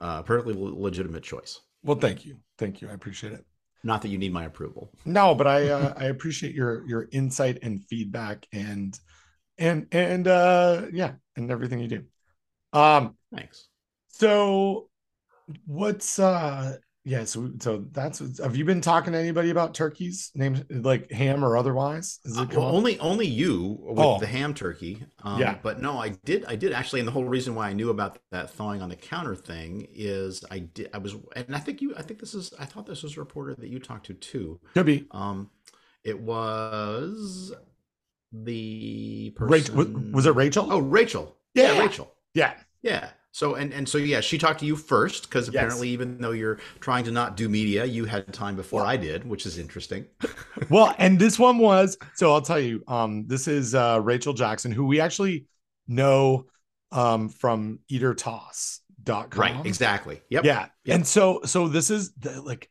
uh, 0.00 0.22
perfectly 0.22 0.54
legitimate 0.56 1.22
choice. 1.22 1.60
Well, 1.82 1.98
thank 1.98 2.24
you, 2.24 2.38
thank 2.56 2.80
you, 2.80 2.88
I 2.88 2.92
appreciate 2.92 3.34
it. 3.34 3.44
Not 3.84 4.02
that 4.02 4.08
you 4.08 4.18
need 4.18 4.32
my 4.32 4.44
approval. 4.44 4.90
No, 5.04 5.34
but 5.34 5.46
I 5.46 5.68
uh, 5.68 5.94
I 5.96 6.04
appreciate 6.04 6.54
your 6.54 6.86
your 6.88 7.08
insight 7.12 7.58
and 7.62 7.84
feedback 7.84 8.46
and 8.52 8.98
and 9.58 9.86
and 9.92 10.26
uh 10.26 10.86
yeah, 10.92 11.12
and 11.36 11.50
everything 11.50 11.80
you 11.80 11.88
do. 11.88 12.04
Um, 12.72 13.16
thanks. 13.34 13.68
So 14.08 14.88
what's 15.66 16.18
uh 16.18 16.76
yeah 17.04 17.24
so 17.24 17.50
so 17.60 17.84
that's 17.92 18.18
have 18.38 18.56
you 18.56 18.64
been 18.64 18.80
talking 18.80 19.12
to 19.12 19.18
anybody 19.18 19.50
about 19.50 19.74
turkeys 19.74 20.30
names 20.34 20.62
like 20.68 21.10
ham 21.10 21.44
or 21.44 21.56
otherwise? 21.56 22.20
Is 22.24 22.36
it 22.36 22.54
uh, 22.54 22.60
only 22.60 22.98
only 22.98 23.26
you 23.26 23.78
with 23.80 23.98
oh. 23.98 24.18
the 24.18 24.26
ham 24.26 24.52
turkey 24.52 25.04
um, 25.22 25.40
yeah. 25.40 25.56
but 25.62 25.80
no 25.80 25.98
i 25.98 26.10
did 26.10 26.44
i 26.46 26.56
did 26.56 26.72
actually 26.72 27.00
and 27.00 27.08
the 27.08 27.12
whole 27.12 27.24
reason 27.24 27.54
why 27.54 27.68
i 27.68 27.72
knew 27.72 27.90
about 27.90 28.18
that 28.30 28.50
thawing 28.50 28.82
on 28.82 28.88
the 28.88 28.96
counter 28.96 29.34
thing 29.34 29.86
is 29.94 30.44
i 30.50 30.58
did 30.58 30.90
i 30.92 30.98
was 30.98 31.14
and 31.34 31.54
i 31.54 31.58
think 31.58 31.80
you 31.80 31.94
i 31.96 32.02
think 32.02 32.20
this 32.20 32.34
is 32.34 32.52
i 32.58 32.64
thought 32.64 32.86
this 32.86 33.02
was 33.02 33.16
a 33.16 33.20
reporter 33.20 33.54
that 33.54 33.68
you 33.68 33.78
talked 33.78 34.06
to 34.06 34.14
too. 34.14 34.60
Could 34.74 34.86
be. 34.86 35.06
Um 35.10 35.50
it 36.04 36.18
was 36.20 37.52
the 38.32 39.30
person 39.30 39.76
was, 39.76 39.88
was 40.12 40.26
it 40.26 40.34
rachel? 40.34 40.68
Oh 40.70 40.78
rachel. 40.78 41.36
Yeah, 41.54 41.72
yeah. 41.72 41.80
Rachel. 41.80 42.12
Yeah. 42.34 42.54
Yeah 42.82 43.10
so 43.32 43.54
and 43.54 43.72
and 43.72 43.88
so 43.88 43.98
yeah, 43.98 44.20
she 44.20 44.38
talked 44.38 44.60
to 44.60 44.66
you 44.66 44.76
first 44.76 45.28
because 45.28 45.48
apparently 45.48 45.88
yes. 45.88 45.94
even 45.94 46.18
though 46.18 46.32
you're 46.32 46.58
trying 46.80 47.04
to 47.04 47.10
not 47.10 47.36
do 47.36 47.48
media, 47.48 47.84
you 47.84 48.04
had 48.04 48.32
time 48.32 48.56
before 48.56 48.84
I 48.84 48.96
did, 48.96 49.24
which 49.28 49.46
is 49.46 49.58
interesting. 49.58 50.06
well, 50.70 50.94
and 50.98 51.18
this 51.18 51.38
one 51.38 51.58
was 51.58 51.96
so 52.14 52.32
I'll 52.32 52.42
tell 52.42 52.60
you, 52.60 52.82
um, 52.88 53.26
this 53.26 53.46
is 53.46 53.74
uh, 53.74 54.00
Rachel 54.02 54.32
Jackson, 54.32 54.72
who 54.72 54.86
we 54.86 55.00
actually 55.00 55.46
know 55.86 56.46
um, 56.90 57.28
from 57.28 57.80
eatortoss.com. 57.90 59.28
Right, 59.38 59.66
exactly. 59.66 60.22
Yep. 60.30 60.44
Yeah. 60.44 60.66
Yep. 60.84 60.94
And 60.96 61.06
so 61.06 61.42
so 61.44 61.68
this 61.68 61.90
is 61.90 62.12
the, 62.14 62.40
like 62.40 62.70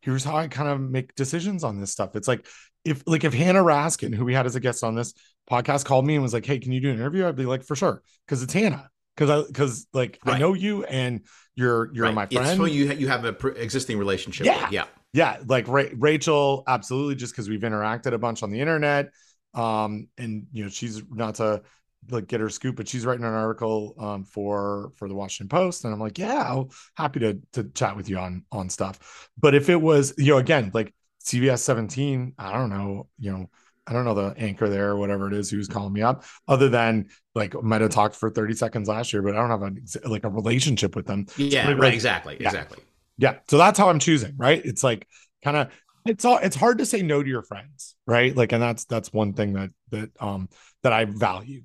here's 0.00 0.24
how 0.24 0.36
I 0.36 0.48
kind 0.48 0.68
of 0.68 0.80
make 0.80 1.14
decisions 1.14 1.64
on 1.64 1.80
this 1.80 1.92
stuff. 1.92 2.16
It's 2.16 2.28
like 2.28 2.46
if 2.84 3.02
like 3.06 3.24
if 3.24 3.34
Hannah 3.34 3.62
Raskin, 3.62 4.14
who 4.14 4.24
we 4.24 4.34
had 4.34 4.46
as 4.46 4.56
a 4.56 4.60
guest 4.60 4.82
on 4.84 4.94
this 4.94 5.12
podcast, 5.48 5.84
called 5.84 6.06
me 6.06 6.14
and 6.14 6.22
was 6.22 6.32
like, 6.32 6.46
"Hey, 6.46 6.58
can 6.58 6.72
you 6.72 6.80
do 6.80 6.90
an 6.90 6.96
interview?" 6.96 7.26
I'd 7.26 7.36
be 7.36 7.46
like, 7.46 7.62
"For 7.62 7.76
sure," 7.76 8.02
because 8.26 8.42
it's 8.42 8.52
Hannah 8.52 8.90
because 9.16 9.30
I 9.30 9.46
because 9.46 9.86
like 9.92 10.18
right. 10.24 10.36
I 10.36 10.38
know 10.38 10.54
you 10.54 10.84
and 10.84 11.22
you're 11.54 11.92
you're 11.94 12.06
right. 12.06 12.14
my 12.14 12.26
friend. 12.26 12.48
It's 12.48 12.56
so 12.56 12.64
you 12.64 12.92
you 12.92 13.08
have 13.08 13.24
a 13.24 13.32
pre- 13.32 13.56
existing 13.56 13.98
relationship. 13.98 14.46
Yeah, 14.46 14.64
with. 14.64 14.72
yeah, 14.72 14.84
yeah. 15.12 15.38
Like 15.46 15.68
Ra- 15.68 15.84
Rachel, 15.94 16.64
absolutely, 16.66 17.16
just 17.16 17.32
because 17.32 17.48
we've 17.48 17.60
interacted 17.60 18.12
a 18.12 18.18
bunch 18.18 18.42
on 18.42 18.50
the 18.50 18.60
internet. 18.60 19.10
Um, 19.54 20.08
and 20.16 20.46
you 20.52 20.64
know 20.64 20.70
she's 20.70 21.02
not 21.10 21.36
to 21.36 21.62
like 22.10 22.26
get 22.26 22.40
her 22.40 22.48
scoop, 22.48 22.76
but 22.76 22.88
she's 22.88 23.06
writing 23.06 23.24
an 23.24 23.34
article 23.34 23.94
um 23.98 24.24
for 24.24 24.92
for 24.96 25.08
the 25.08 25.14
Washington 25.14 25.48
Post, 25.48 25.84
and 25.84 25.92
I'm 25.92 26.00
like, 26.00 26.18
yeah, 26.18 26.44
I'll, 26.48 26.70
happy 26.96 27.20
to 27.20 27.38
to 27.52 27.64
chat 27.64 27.96
with 27.96 28.08
you 28.08 28.18
on 28.18 28.44
on 28.50 28.70
stuff. 28.70 29.28
But 29.38 29.54
if 29.54 29.68
it 29.68 29.80
was 29.80 30.14
you 30.16 30.32
know 30.32 30.38
again 30.38 30.70
like 30.72 30.94
CBS 31.24 31.60
17, 31.60 32.34
I 32.38 32.52
don't 32.52 32.70
know, 32.70 33.08
you 33.18 33.32
know 33.32 33.50
I 33.86 33.92
don't 33.92 34.04
know 34.04 34.14
the 34.14 34.34
anchor 34.38 34.68
there 34.68 34.90
or 34.90 34.96
whatever 34.96 35.26
it 35.26 35.34
is 35.34 35.50
who's 35.50 35.68
calling 35.68 35.92
me 35.92 36.02
up, 36.02 36.24
other 36.46 36.68
than 36.68 37.08
like 37.34 37.60
might 37.62 37.80
have 37.80 37.90
talked 37.90 38.14
for 38.14 38.30
30 38.30 38.54
seconds 38.54 38.88
last 38.88 39.12
year, 39.12 39.22
but 39.22 39.34
I 39.34 39.40
don't 39.40 39.50
have 39.50 39.62
a 39.62 40.08
like 40.08 40.24
a 40.24 40.28
relationship 40.28 40.94
with 40.94 41.06
them. 41.06 41.26
Yeah, 41.36 41.72
right, 41.72 41.92
exactly. 41.92 42.36
Yeah. 42.38 42.48
Exactly. 42.48 42.78
Yeah. 43.18 43.38
So 43.48 43.58
that's 43.58 43.78
how 43.78 43.88
I'm 43.88 43.98
choosing, 43.98 44.34
right? 44.36 44.64
It's 44.64 44.84
like 44.84 45.06
kind 45.42 45.56
of 45.56 45.72
it's 46.04 46.24
all 46.24 46.38
it's 46.38 46.56
hard 46.56 46.78
to 46.78 46.86
say 46.86 47.02
no 47.02 47.22
to 47.22 47.28
your 47.28 47.42
friends, 47.42 47.96
right? 48.06 48.36
Like, 48.36 48.52
and 48.52 48.62
that's 48.62 48.84
that's 48.84 49.12
one 49.12 49.32
thing 49.32 49.54
that 49.54 49.70
that 49.90 50.10
um 50.20 50.48
that 50.82 50.92
I 50.92 51.04
value. 51.04 51.62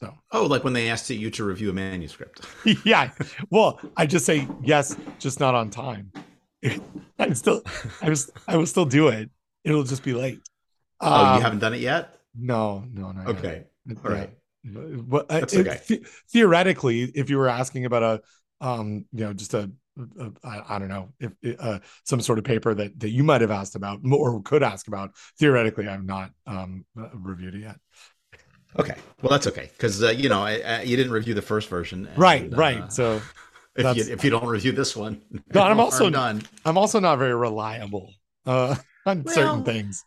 So 0.00 0.12
oh, 0.32 0.46
like 0.46 0.64
when 0.64 0.72
they 0.72 0.88
asked 0.88 1.08
you 1.10 1.30
to 1.30 1.44
review 1.44 1.70
a 1.70 1.72
manuscript. 1.72 2.46
yeah. 2.84 3.10
Well, 3.50 3.80
I 3.96 4.06
just 4.06 4.26
say 4.26 4.48
yes, 4.62 4.96
just 5.18 5.40
not 5.40 5.54
on 5.54 5.70
time. 5.70 6.12
I 7.18 7.32
still 7.32 7.62
I 8.00 8.08
was 8.08 8.30
I 8.48 8.56
will 8.56 8.66
still 8.66 8.84
do 8.84 9.08
it. 9.08 9.30
It'll 9.64 9.84
just 9.84 10.02
be 10.02 10.12
late. 10.12 10.40
Oh, 11.02 11.24
um, 11.24 11.36
you 11.36 11.42
haven't 11.42 11.58
done 11.58 11.74
it 11.74 11.80
yet? 11.80 12.18
No, 12.34 12.84
no, 12.92 13.12
no. 13.12 13.30
Okay. 13.32 13.64
All 14.04 14.10
right. 14.10 14.30
But 14.64 15.26
uh, 15.28 15.40
That's 15.40 15.56
okay. 15.56 15.80
It, 15.88 16.06
theoretically, 16.30 17.02
if 17.02 17.28
you 17.28 17.36
were 17.36 17.48
asking 17.48 17.84
about 17.84 18.02
a, 18.02 18.66
um, 18.66 19.04
you 19.12 19.24
know, 19.24 19.32
just 19.32 19.54
a, 19.54 19.70
a 19.98 20.30
I, 20.44 20.76
I 20.76 20.78
don't 20.78 20.88
know, 20.88 21.08
if 21.18 21.32
uh, 21.58 21.80
some 22.04 22.20
sort 22.20 22.38
of 22.38 22.44
paper 22.44 22.72
that 22.74 22.98
that 23.00 23.10
you 23.10 23.24
might 23.24 23.40
have 23.40 23.50
asked 23.50 23.74
about 23.74 24.00
or 24.10 24.40
could 24.42 24.62
ask 24.62 24.86
about, 24.86 25.10
theoretically, 25.38 25.88
I've 25.88 26.04
not 26.04 26.30
um 26.46 26.84
uh, 26.98 27.08
reviewed 27.14 27.56
it 27.56 27.60
yet. 27.62 27.76
Okay, 28.78 28.94
well 29.20 29.30
that's 29.30 29.46
okay 29.48 29.68
because 29.76 30.02
uh, 30.02 30.10
you 30.10 30.28
know 30.28 30.42
I, 30.42 30.60
I, 30.60 30.82
you 30.82 30.96
didn't 30.96 31.12
review 31.12 31.34
the 31.34 31.42
first 31.42 31.68
version, 31.68 32.06
and, 32.06 32.18
right? 32.18 32.50
Right. 32.56 32.78
Uh, 32.78 32.88
so 32.88 33.20
if 33.76 33.96
you 33.96 34.12
if 34.12 34.24
you 34.24 34.30
don't 34.30 34.46
review 34.46 34.72
this 34.72 34.96
one, 34.96 35.20
no, 35.52 35.62
I'm 35.62 35.80
also 35.86 36.08
done. 36.08 36.42
I'm 36.64 36.78
also 36.78 37.00
not 37.00 37.18
very 37.18 37.34
reliable 37.34 38.14
uh, 38.46 38.76
on 39.06 39.24
well, 39.24 39.34
certain 39.34 39.64
things. 39.64 40.04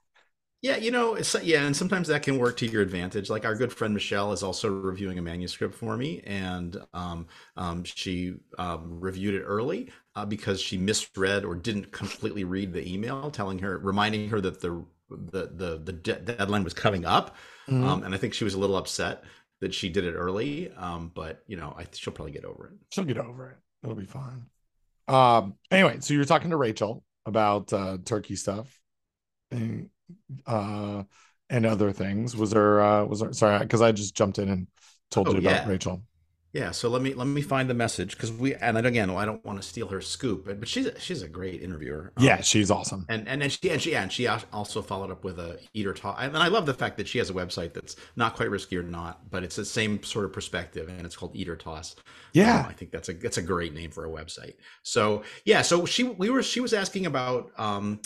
Yeah, 0.65 0.77
you 0.77 0.89
know, 0.89 1.15
yeah, 1.43 1.63
and 1.63 1.77
sometimes 1.77 2.07
that 2.07 2.23
can 2.23 2.39
work 2.39 2.57
to 2.57 2.65
your 2.65 2.81
advantage. 2.81 3.29
Like 3.29 3.45
our 3.45 3.53
good 3.53 3.71
friend 3.71 3.93
Michelle 3.93 4.31
is 4.31 4.41
also 4.41 4.67
reviewing 4.67 5.19
a 5.19 5.21
manuscript 5.21 5.75
for 5.75 5.95
me, 5.95 6.23
and 6.25 6.75
um, 6.91 7.27
um, 7.55 7.83
she 7.83 8.33
um, 8.57 8.99
reviewed 8.99 9.35
it 9.35 9.43
early 9.43 9.91
uh, 10.15 10.25
because 10.25 10.59
she 10.59 10.79
misread 10.79 11.45
or 11.45 11.53
didn't 11.53 11.91
completely 11.91 12.45
read 12.45 12.73
the 12.73 12.91
email, 12.91 13.29
telling 13.29 13.59
her, 13.59 13.77
reminding 13.77 14.27
her 14.29 14.41
that 14.41 14.59
the 14.59 14.83
the 15.11 15.51
the, 15.55 15.81
the 15.83 15.93
deadline 15.93 16.63
was 16.63 16.73
coming 16.73 17.05
up, 17.05 17.35
mm-hmm. 17.67 17.83
Um, 17.83 18.01
and 18.01 18.15
I 18.15 18.17
think 18.17 18.33
she 18.33 18.43
was 18.43 18.55
a 18.55 18.59
little 18.59 18.77
upset 18.77 19.23
that 19.61 19.71
she 19.71 19.87
did 19.87 20.03
it 20.03 20.13
early. 20.13 20.71
Um, 20.71 21.11
but 21.13 21.43
you 21.45 21.57
know, 21.57 21.75
I, 21.77 21.85
she'll 21.93 22.11
probably 22.11 22.31
get 22.31 22.43
over 22.43 22.69
it. 22.69 22.73
She'll 22.89 23.03
get 23.03 23.19
over 23.19 23.51
it. 23.51 23.57
It'll 23.83 23.95
be 23.95 24.05
fine. 24.05 24.47
Um, 25.07 25.57
anyway, 25.69 25.97
so 25.99 26.15
you 26.15 26.19
were 26.19 26.25
talking 26.25 26.49
to 26.49 26.57
Rachel 26.57 27.03
about 27.27 27.71
uh, 27.71 27.99
turkey 28.03 28.35
stuff. 28.35 28.81
And 29.51 29.91
uh, 30.45 31.03
and 31.49 31.65
other 31.65 31.91
things. 31.91 32.35
Was 32.35 32.51
there 32.51 32.81
uh, 32.81 33.05
was 33.05 33.19
there 33.19 33.33
sorry 33.33 33.59
because 33.59 33.81
I 33.81 33.91
just 33.91 34.15
jumped 34.15 34.39
in 34.39 34.49
and 34.49 34.67
told 35.11 35.29
oh, 35.29 35.31
you 35.33 35.39
about 35.39 35.65
yeah. 35.65 35.69
Rachel. 35.69 36.01
Yeah, 36.55 36.71
so 36.71 36.87
let 36.87 37.01
me 37.01 37.13
let 37.13 37.27
me 37.27 37.41
find 37.41 37.69
the 37.69 37.73
message 37.73 38.11
because 38.11 38.31
we 38.31 38.55
and 38.55 38.77
again 38.77 39.09
I 39.09 39.25
don't 39.25 39.43
want 39.43 39.61
to 39.61 39.67
steal 39.67 39.89
her 39.89 39.99
scoop, 39.99 40.45
but, 40.45 40.61
but 40.61 40.69
she's 40.69 40.85
a, 40.85 40.97
she's 41.01 41.21
a 41.21 41.27
great 41.27 41.61
interviewer. 41.61 42.13
Um, 42.15 42.23
yeah, 42.23 42.39
she's 42.39 42.71
awesome. 42.71 43.05
And 43.09 43.27
and 43.27 43.43
and 43.43 43.51
she 43.51 43.69
and 43.69 43.81
she 43.81 43.93
and 43.93 44.09
she 44.09 44.25
also 44.25 44.81
followed 44.81 45.11
up 45.11 45.25
with 45.25 45.37
a 45.37 45.59
eater 45.73 45.93
talk. 45.93 46.15
And 46.17 46.37
I 46.37 46.47
love 46.47 46.65
the 46.65 46.73
fact 46.73 46.95
that 46.95 47.09
she 47.09 47.17
has 47.17 47.29
a 47.29 47.33
website 47.33 47.73
that's 47.73 47.97
not 48.15 48.37
quite 48.37 48.49
risky 48.49 48.77
or 48.77 48.83
not, 48.83 49.29
but 49.29 49.43
it's 49.43 49.57
the 49.57 49.65
same 49.65 50.01
sort 50.01 50.23
of 50.23 50.31
perspective, 50.31 50.87
and 50.87 51.05
it's 51.05 51.17
called 51.17 51.35
Eat 51.35 51.49
or 51.49 51.57
Toss. 51.57 51.97
Yeah, 52.31 52.61
um, 52.61 52.67
I 52.67 52.71
think 52.71 52.91
that's 52.91 53.09
a 53.09 53.13
that's 53.13 53.37
a 53.37 53.41
great 53.41 53.73
name 53.73 53.91
for 53.91 54.05
a 54.05 54.09
website. 54.09 54.53
So 54.81 55.23
yeah, 55.43 55.61
so 55.61 55.85
she 55.85 56.03
we 56.03 56.29
were 56.29 56.41
she 56.41 56.61
was 56.61 56.73
asking 56.73 57.05
about 57.05 57.51
um 57.57 57.99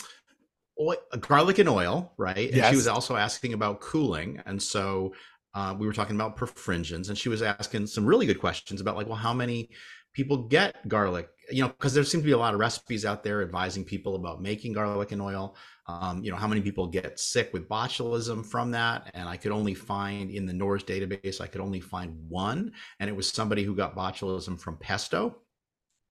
oil, 0.80 0.96
garlic 1.20 1.58
and 1.58 1.68
oil, 1.68 2.12
right? 2.16 2.48
And 2.48 2.56
yes. 2.56 2.70
she 2.70 2.76
was 2.76 2.88
also 2.88 3.16
asking 3.16 3.52
about 3.52 3.80
cooling, 3.80 4.40
and 4.46 4.60
so 4.60 5.12
uh, 5.54 5.74
we 5.78 5.86
were 5.86 5.92
talking 5.92 6.16
about 6.16 6.36
perfringens, 6.36 7.08
and 7.08 7.18
she 7.18 7.28
was 7.28 7.42
asking 7.42 7.86
some 7.86 8.06
really 8.06 8.26
good 8.26 8.40
questions 8.40 8.80
about 8.80 8.96
like, 8.96 9.06
well, 9.06 9.16
how 9.16 9.34
many 9.34 9.70
people 10.12 10.48
get 10.48 10.88
garlic? 10.88 11.28
You 11.50 11.62
know, 11.62 11.68
because 11.68 11.92
there 11.92 12.04
seems 12.04 12.22
to 12.22 12.26
be 12.26 12.32
a 12.32 12.38
lot 12.38 12.54
of 12.54 12.60
recipes 12.60 13.04
out 13.04 13.24
there 13.24 13.42
advising 13.42 13.84
people 13.84 14.14
about 14.14 14.40
making 14.40 14.72
garlic 14.72 15.12
and 15.12 15.20
oil. 15.20 15.56
Um, 15.88 16.22
you 16.22 16.30
know, 16.30 16.36
how 16.36 16.46
many 16.46 16.60
people 16.60 16.86
get 16.86 17.18
sick 17.18 17.50
with 17.52 17.68
botulism 17.68 18.46
from 18.46 18.70
that? 18.70 19.10
And 19.14 19.28
I 19.28 19.36
could 19.36 19.50
only 19.50 19.74
find 19.74 20.30
in 20.30 20.46
the 20.46 20.52
NORS 20.52 20.84
database, 20.84 21.40
I 21.40 21.48
could 21.48 21.60
only 21.60 21.80
find 21.80 22.16
one, 22.28 22.72
and 23.00 23.10
it 23.10 23.16
was 23.16 23.28
somebody 23.28 23.64
who 23.64 23.74
got 23.74 23.96
botulism 23.96 24.60
from 24.60 24.76
pesto 24.76 25.42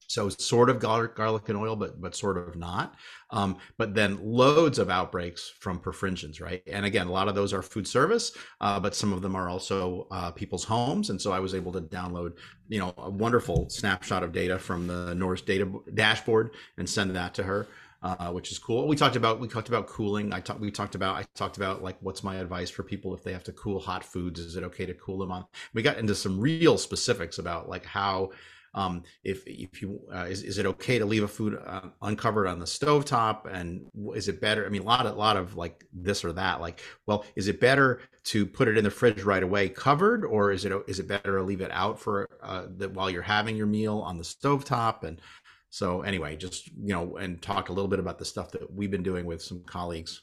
so 0.10 0.28
sort 0.28 0.72
of 0.72 0.80
garlic, 0.80 1.16
garlic 1.16 1.50
and 1.50 1.58
oil, 1.58 1.76
but 1.76 2.02
but 2.02 2.16
sort 2.16 2.38
of 2.38 2.56
not. 2.56 2.96
Um, 3.30 3.58
but 3.78 3.94
then 3.94 4.20
loads 4.22 4.80
of 4.80 4.90
outbreaks 4.90 5.54
from 5.60 5.80
perfringens, 5.80 6.42
right? 6.42 6.64
And 6.66 6.84
again, 6.84 7.08
a 7.08 7.12
lot 7.12 7.28
of 7.28 7.36
those 7.36 7.54
are 7.54 7.62
food 7.62 7.88
service, 7.88 8.32
uh, 8.60 8.80
but 8.80 8.96
some 8.96 9.14
of 9.14 9.22
them 9.22 9.36
are 9.36 9.50
also 9.50 10.08
uh, 10.10 10.32
people's 10.32 10.64
homes. 10.64 11.12
And 11.12 11.22
so 11.22 11.32
I 11.32 11.40
was 11.40 11.54
able 11.54 11.72
to 11.74 11.82
download, 11.82 12.34
you 12.68 12.80
know, 12.80 12.92
a 12.98 13.10
wonderful 13.10 13.70
snapshot 13.70 14.24
of 14.24 14.32
data 14.32 14.58
from 14.58 14.88
the 14.88 15.14
NORS 15.14 15.44
data 15.44 15.72
dashboard 15.94 16.56
and 16.78 16.90
send 16.90 17.16
that 17.16 17.34
to 17.36 17.44
her. 17.44 17.68
Uh, 18.02 18.32
which 18.32 18.50
is 18.50 18.58
cool. 18.58 18.88
We 18.88 18.96
talked 18.96 19.18
about 19.18 19.42
we 19.42 19.50
talked 19.50 19.68
about 19.68 19.88
cooling. 19.88 20.32
I 20.32 20.40
talked 20.40 20.62
we 20.62 20.72
talked 20.72 20.96
about 20.96 21.18
I 21.18 21.26
talked 21.36 21.58
about 21.58 21.84
like 21.84 21.98
what's 22.00 22.24
my 22.24 22.38
advice 22.38 22.70
for 22.70 22.82
people 22.82 23.14
if 23.14 23.26
they 23.26 23.34
have 23.34 23.44
to 23.44 23.52
cool 23.52 23.78
hot 23.78 24.06
foods? 24.06 24.40
Is 24.40 24.56
it 24.56 24.64
okay 24.64 24.86
to 24.86 24.94
cool 24.94 25.18
them 25.18 25.34
on? 25.34 25.44
We 25.74 25.82
got 25.82 25.98
into 25.98 26.16
some 26.16 26.40
real 26.40 26.78
specifics 26.78 27.40
about 27.40 27.68
like 27.68 27.86
how 27.86 28.32
um, 28.74 29.04
if 29.24 29.46
if 29.48 29.82
you 29.82 30.00
uh, 30.14 30.26
is, 30.26 30.44
is 30.44 30.58
it 30.58 30.66
okay 30.66 31.00
to 31.00 31.06
leave 31.06 31.24
a 31.24 31.28
food 31.28 31.60
uh, 31.66 31.90
uncovered 32.02 32.48
on 32.48 32.60
the 32.60 32.68
stove 32.68 33.06
top 33.06 33.48
and 33.52 33.88
is 34.16 34.28
it 34.28 34.42
better 34.42 34.66
i 34.66 34.70
mean 34.70 34.82
a 34.82 34.86
lot 34.86 35.06
of 35.06 35.18
lot 35.18 35.38
of 35.38 35.56
like 35.56 35.86
this 35.94 36.24
or 36.24 36.32
that 36.32 36.62
like 36.62 36.82
well 37.06 37.26
is 37.36 37.48
it 37.48 37.60
better 37.60 38.02
to 38.24 38.46
put 38.46 38.68
it 38.68 38.78
in 38.78 38.84
the 38.84 38.92
fridge 38.92 39.24
right 39.24 39.44
away 39.44 39.70
covered 39.70 40.24
or 40.26 40.52
is 40.52 40.66
it 40.66 40.74
is 40.88 41.00
it 41.00 41.08
better 41.08 41.38
to 41.38 41.44
leave 41.44 41.62
it 41.62 41.72
out 41.72 42.00
for 42.00 42.28
uh, 42.44 42.66
that 42.78 42.92
while 42.92 43.10
you're 43.10 43.22
having 43.22 43.56
your 43.56 43.68
meal 43.68 44.00
on 44.00 44.18
the 44.18 44.24
stove 44.24 44.64
top 44.64 45.04
and 45.04 45.22
so 45.70 46.02
anyway 46.02 46.36
just 46.36 46.68
you 46.68 46.94
know 46.94 47.18
and 47.18 47.42
talk 47.42 47.70
a 47.70 47.74
little 47.74 47.90
bit 47.90 48.00
about 48.00 48.20
the 48.20 48.26
stuff 48.26 48.52
that 48.52 48.72
we've 48.74 48.92
been 48.92 49.04
doing 49.04 49.26
with 49.26 49.42
some 49.42 49.64
colleagues 49.64 50.22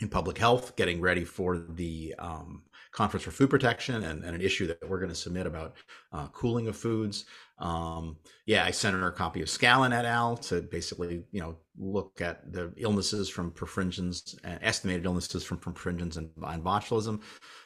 in 0.00 0.08
public 0.08 0.36
health 0.36 0.76
getting 0.76 1.00
ready 1.00 1.24
for 1.24 1.58
the 1.70 2.14
um, 2.18 2.62
conference 2.92 3.24
for 3.24 3.30
food 3.30 3.50
protection 3.50 4.04
and, 4.04 4.24
and, 4.24 4.34
an 4.34 4.40
issue 4.40 4.66
that 4.66 4.88
we're 4.88 4.98
going 4.98 5.10
to 5.10 5.14
submit 5.14 5.46
about 5.46 5.76
uh, 6.12 6.26
cooling 6.28 6.68
of 6.68 6.76
foods 6.76 7.24
um, 7.58 8.18
yeah, 8.44 8.64
I 8.64 8.70
sent 8.70 8.94
her 8.96 9.08
a 9.08 9.12
copy 9.12 9.40
of 9.40 9.48
Scallan 9.48 9.92
et 9.92 10.04
al. 10.04 10.36
to 10.38 10.60
basically, 10.60 11.24
you 11.32 11.40
know, 11.40 11.56
look 11.78 12.20
at 12.20 12.52
the 12.52 12.72
illnesses 12.76 13.28
from 13.28 13.50
perfringens, 13.50 14.36
uh, 14.44 14.58
estimated 14.60 15.06
illnesses 15.06 15.42
from 15.42 15.58
perfringens 15.58 16.16
and, 16.16 16.30
and 16.42 16.62
botulism. 16.62 17.20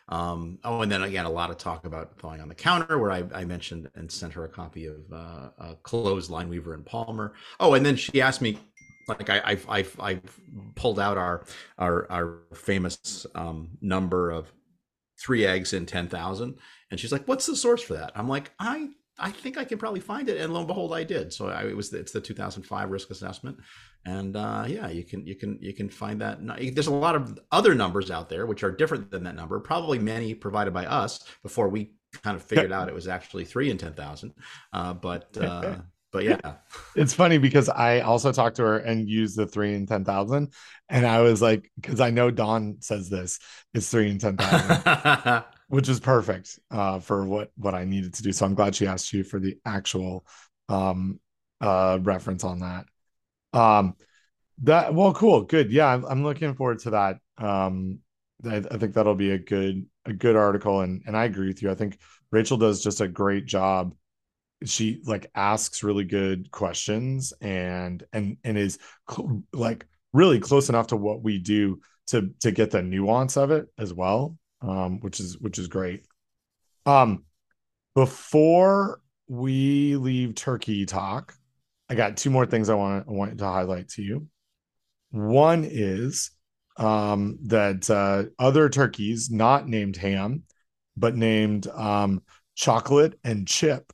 Um, 0.08 0.58
oh, 0.64 0.82
and 0.82 0.90
then 0.90 1.02
again, 1.02 1.24
a 1.24 1.30
lot 1.30 1.50
of 1.50 1.58
talk 1.58 1.86
about 1.86 2.18
thawing 2.18 2.40
on 2.40 2.48
the 2.48 2.54
counter, 2.54 2.98
where 2.98 3.10
I, 3.10 3.24
I 3.34 3.44
mentioned 3.44 3.90
and 3.94 4.10
sent 4.10 4.32
her 4.34 4.44
a 4.44 4.48
copy 4.48 4.86
of 4.86 5.00
uh, 5.12 5.50
a 5.58 5.76
Klose 5.82 6.30
Lineweaver 6.30 6.74
and 6.74 6.86
Palmer. 6.86 7.34
Oh, 7.58 7.74
and 7.74 7.84
then 7.84 7.96
she 7.96 8.20
asked 8.20 8.40
me, 8.40 8.58
like 9.08 9.28
I, 9.28 9.42
I've, 9.44 9.68
I've, 9.68 9.96
I've 9.98 10.40
pulled 10.76 11.00
out 11.00 11.18
our 11.18 11.44
our, 11.78 12.10
our 12.12 12.38
famous 12.54 13.26
um, 13.34 13.70
number 13.80 14.30
of 14.30 14.52
three 15.18 15.46
eggs 15.46 15.72
in 15.72 15.84
ten 15.84 16.06
thousand, 16.06 16.58
and 16.90 17.00
she's 17.00 17.10
like, 17.10 17.26
"What's 17.26 17.46
the 17.46 17.56
source 17.56 17.82
for 17.82 17.94
that?" 17.94 18.12
I'm 18.14 18.28
like, 18.28 18.52
"I 18.60 18.90
I 19.20 19.30
think 19.30 19.58
I 19.58 19.64
can 19.64 19.78
probably 19.78 20.00
find 20.00 20.28
it, 20.28 20.40
and 20.40 20.52
lo 20.52 20.60
and 20.60 20.66
behold, 20.66 20.92
I 20.92 21.04
did. 21.04 21.32
So 21.32 21.48
I, 21.48 21.66
it 21.66 21.76
was 21.76 21.92
it's 21.92 22.12
the 22.12 22.20
2005 22.20 22.90
risk 22.90 23.10
assessment, 23.10 23.58
and 24.04 24.36
uh, 24.36 24.64
yeah, 24.66 24.88
you 24.88 25.04
can 25.04 25.26
you 25.26 25.34
can 25.34 25.58
you 25.60 25.74
can 25.74 25.88
find 25.88 26.20
that. 26.20 26.38
There's 26.74 26.86
a 26.86 26.94
lot 26.94 27.14
of 27.14 27.38
other 27.52 27.74
numbers 27.74 28.10
out 28.10 28.28
there 28.28 28.46
which 28.46 28.64
are 28.64 28.70
different 28.70 29.10
than 29.10 29.24
that 29.24 29.36
number. 29.36 29.60
Probably 29.60 29.98
many 29.98 30.34
provided 30.34 30.72
by 30.72 30.86
us 30.86 31.24
before 31.42 31.68
we 31.68 31.92
kind 32.22 32.36
of 32.36 32.42
figured 32.42 32.72
out 32.72 32.88
it 32.88 32.94
was 32.94 33.08
actually 33.08 33.44
three 33.44 33.70
in 33.70 33.78
ten 33.78 33.92
thousand. 33.92 34.32
Uh, 34.72 34.94
but 34.94 35.36
uh, 35.36 35.76
but 36.12 36.24
yeah, 36.24 36.54
it's 36.96 37.14
funny 37.14 37.38
because 37.38 37.68
I 37.68 38.00
also 38.00 38.32
talked 38.32 38.56
to 38.56 38.62
her 38.62 38.78
and 38.78 39.08
used 39.08 39.36
the 39.36 39.46
three 39.46 39.74
in 39.74 39.86
ten 39.86 40.04
thousand, 40.04 40.52
and 40.88 41.06
I 41.06 41.20
was 41.20 41.42
like, 41.42 41.70
because 41.76 42.00
I 42.00 42.10
know 42.10 42.30
Don 42.30 42.78
says 42.80 43.10
this, 43.10 43.38
it's 43.74 43.90
three 43.90 44.10
in 44.10 44.18
ten 44.18 44.36
thousand. 44.36 45.44
which 45.70 45.88
is 45.88 46.00
perfect 46.00 46.58
uh, 46.72 46.98
for 46.98 47.24
what 47.24 47.52
what 47.56 47.74
I 47.74 47.84
needed 47.84 48.14
to 48.14 48.22
do. 48.24 48.32
So 48.32 48.44
I'm 48.44 48.54
glad 48.54 48.74
she 48.74 48.88
asked 48.88 49.12
you 49.12 49.22
for 49.22 49.38
the 49.38 49.56
actual 49.64 50.26
um, 50.68 51.20
uh, 51.60 51.98
reference 52.02 52.42
on 52.42 52.58
that. 52.58 52.86
Um, 53.52 53.94
that 54.64 54.92
well, 54.92 55.14
cool, 55.14 55.42
good. 55.42 55.70
Yeah, 55.70 55.86
I'm, 55.86 56.04
I'm 56.04 56.24
looking 56.24 56.54
forward 56.54 56.80
to 56.80 56.90
that. 56.90 57.18
Um, 57.38 58.00
I, 58.44 58.56
I, 58.56 58.78
think 58.78 58.94
that'll 58.94 59.14
be 59.14 59.30
a 59.30 59.38
good 59.38 59.86
a 60.04 60.12
good 60.12 60.34
article, 60.34 60.80
and 60.80 61.02
and 61.06 61.16
I 61.16 61.24
agree 61.24 61.46
with 61.46 61.62
you. 61.62 61.70
I 61.70 61.76
think 61.76 61.98
Rachel 62.32 62.56
does 62.56 62.82
just 62.82 63.00
a 63.00 63.08
great 63.08 63.46
job. 63.46 63.94
She 64.64 65.00
like 65.04 65.30
asks 65.36 65.84
really 65.84 66.04
good 66.04 66.50
questions 66.50 67.32
and 67.40 68.02
and 68.12 68.38
and 68.42 68.58
is 68.58 68.78
cl- 69.08 69.44
like 69.52 69.86
really 70.12 70.40
close 70.40 70.68
enough 70.68 70.88
to 70.88 70.96
what 70.96 71.22
we 71.22 71.38
do 71.38 71.80
to 72.08 72.30
to 72.40 72.50
get 72.50 72.72
the 72.72 72.82
nuance 72.82 73.36
of 73.36 73.52
it 73.52 73.68
as 73.78 73.94
well 73.94 74.36
um, 74.60 75.00
which 75.00 75.20
is 75.20 75.38
which 75.38 75.58
is 75.58 75.68
great. 75.68 76.04
Um, 76.86 77.24
before 77.94 79.00
we 79.28 79.96
leave 79.96 80.34
turkey 80.34 80.86
talk, 80.86 81.34
I 81.88 81.94
got 81.94 82.16
two 82.16 82.30
more 82.30 82.46
things 82.46 82.68
I 82.68 82.74
want 82.74 83.06
I 83.08 83.12
want 83.12 83.38
to 83.38 83.44
highlight 83.44 83.88
to 83.90 84.02
you. 84.02 84.26
One 85.10 85.66
is 85.68 86.30
um, 86.76 87.38
that 87.46 87.90
uh, 87.90 88.24
other 88.38 88.68
turkeys, 88.68 89.30
not 89.30 89.68
named 89.68 89.96
ham, 89.96 90.44
but 90.96 91.16
named 91.16 91.66
um, 91.68 92.22
chocolate 92.54 93.18
and 93.24 93.46
chip, 93.46 93.92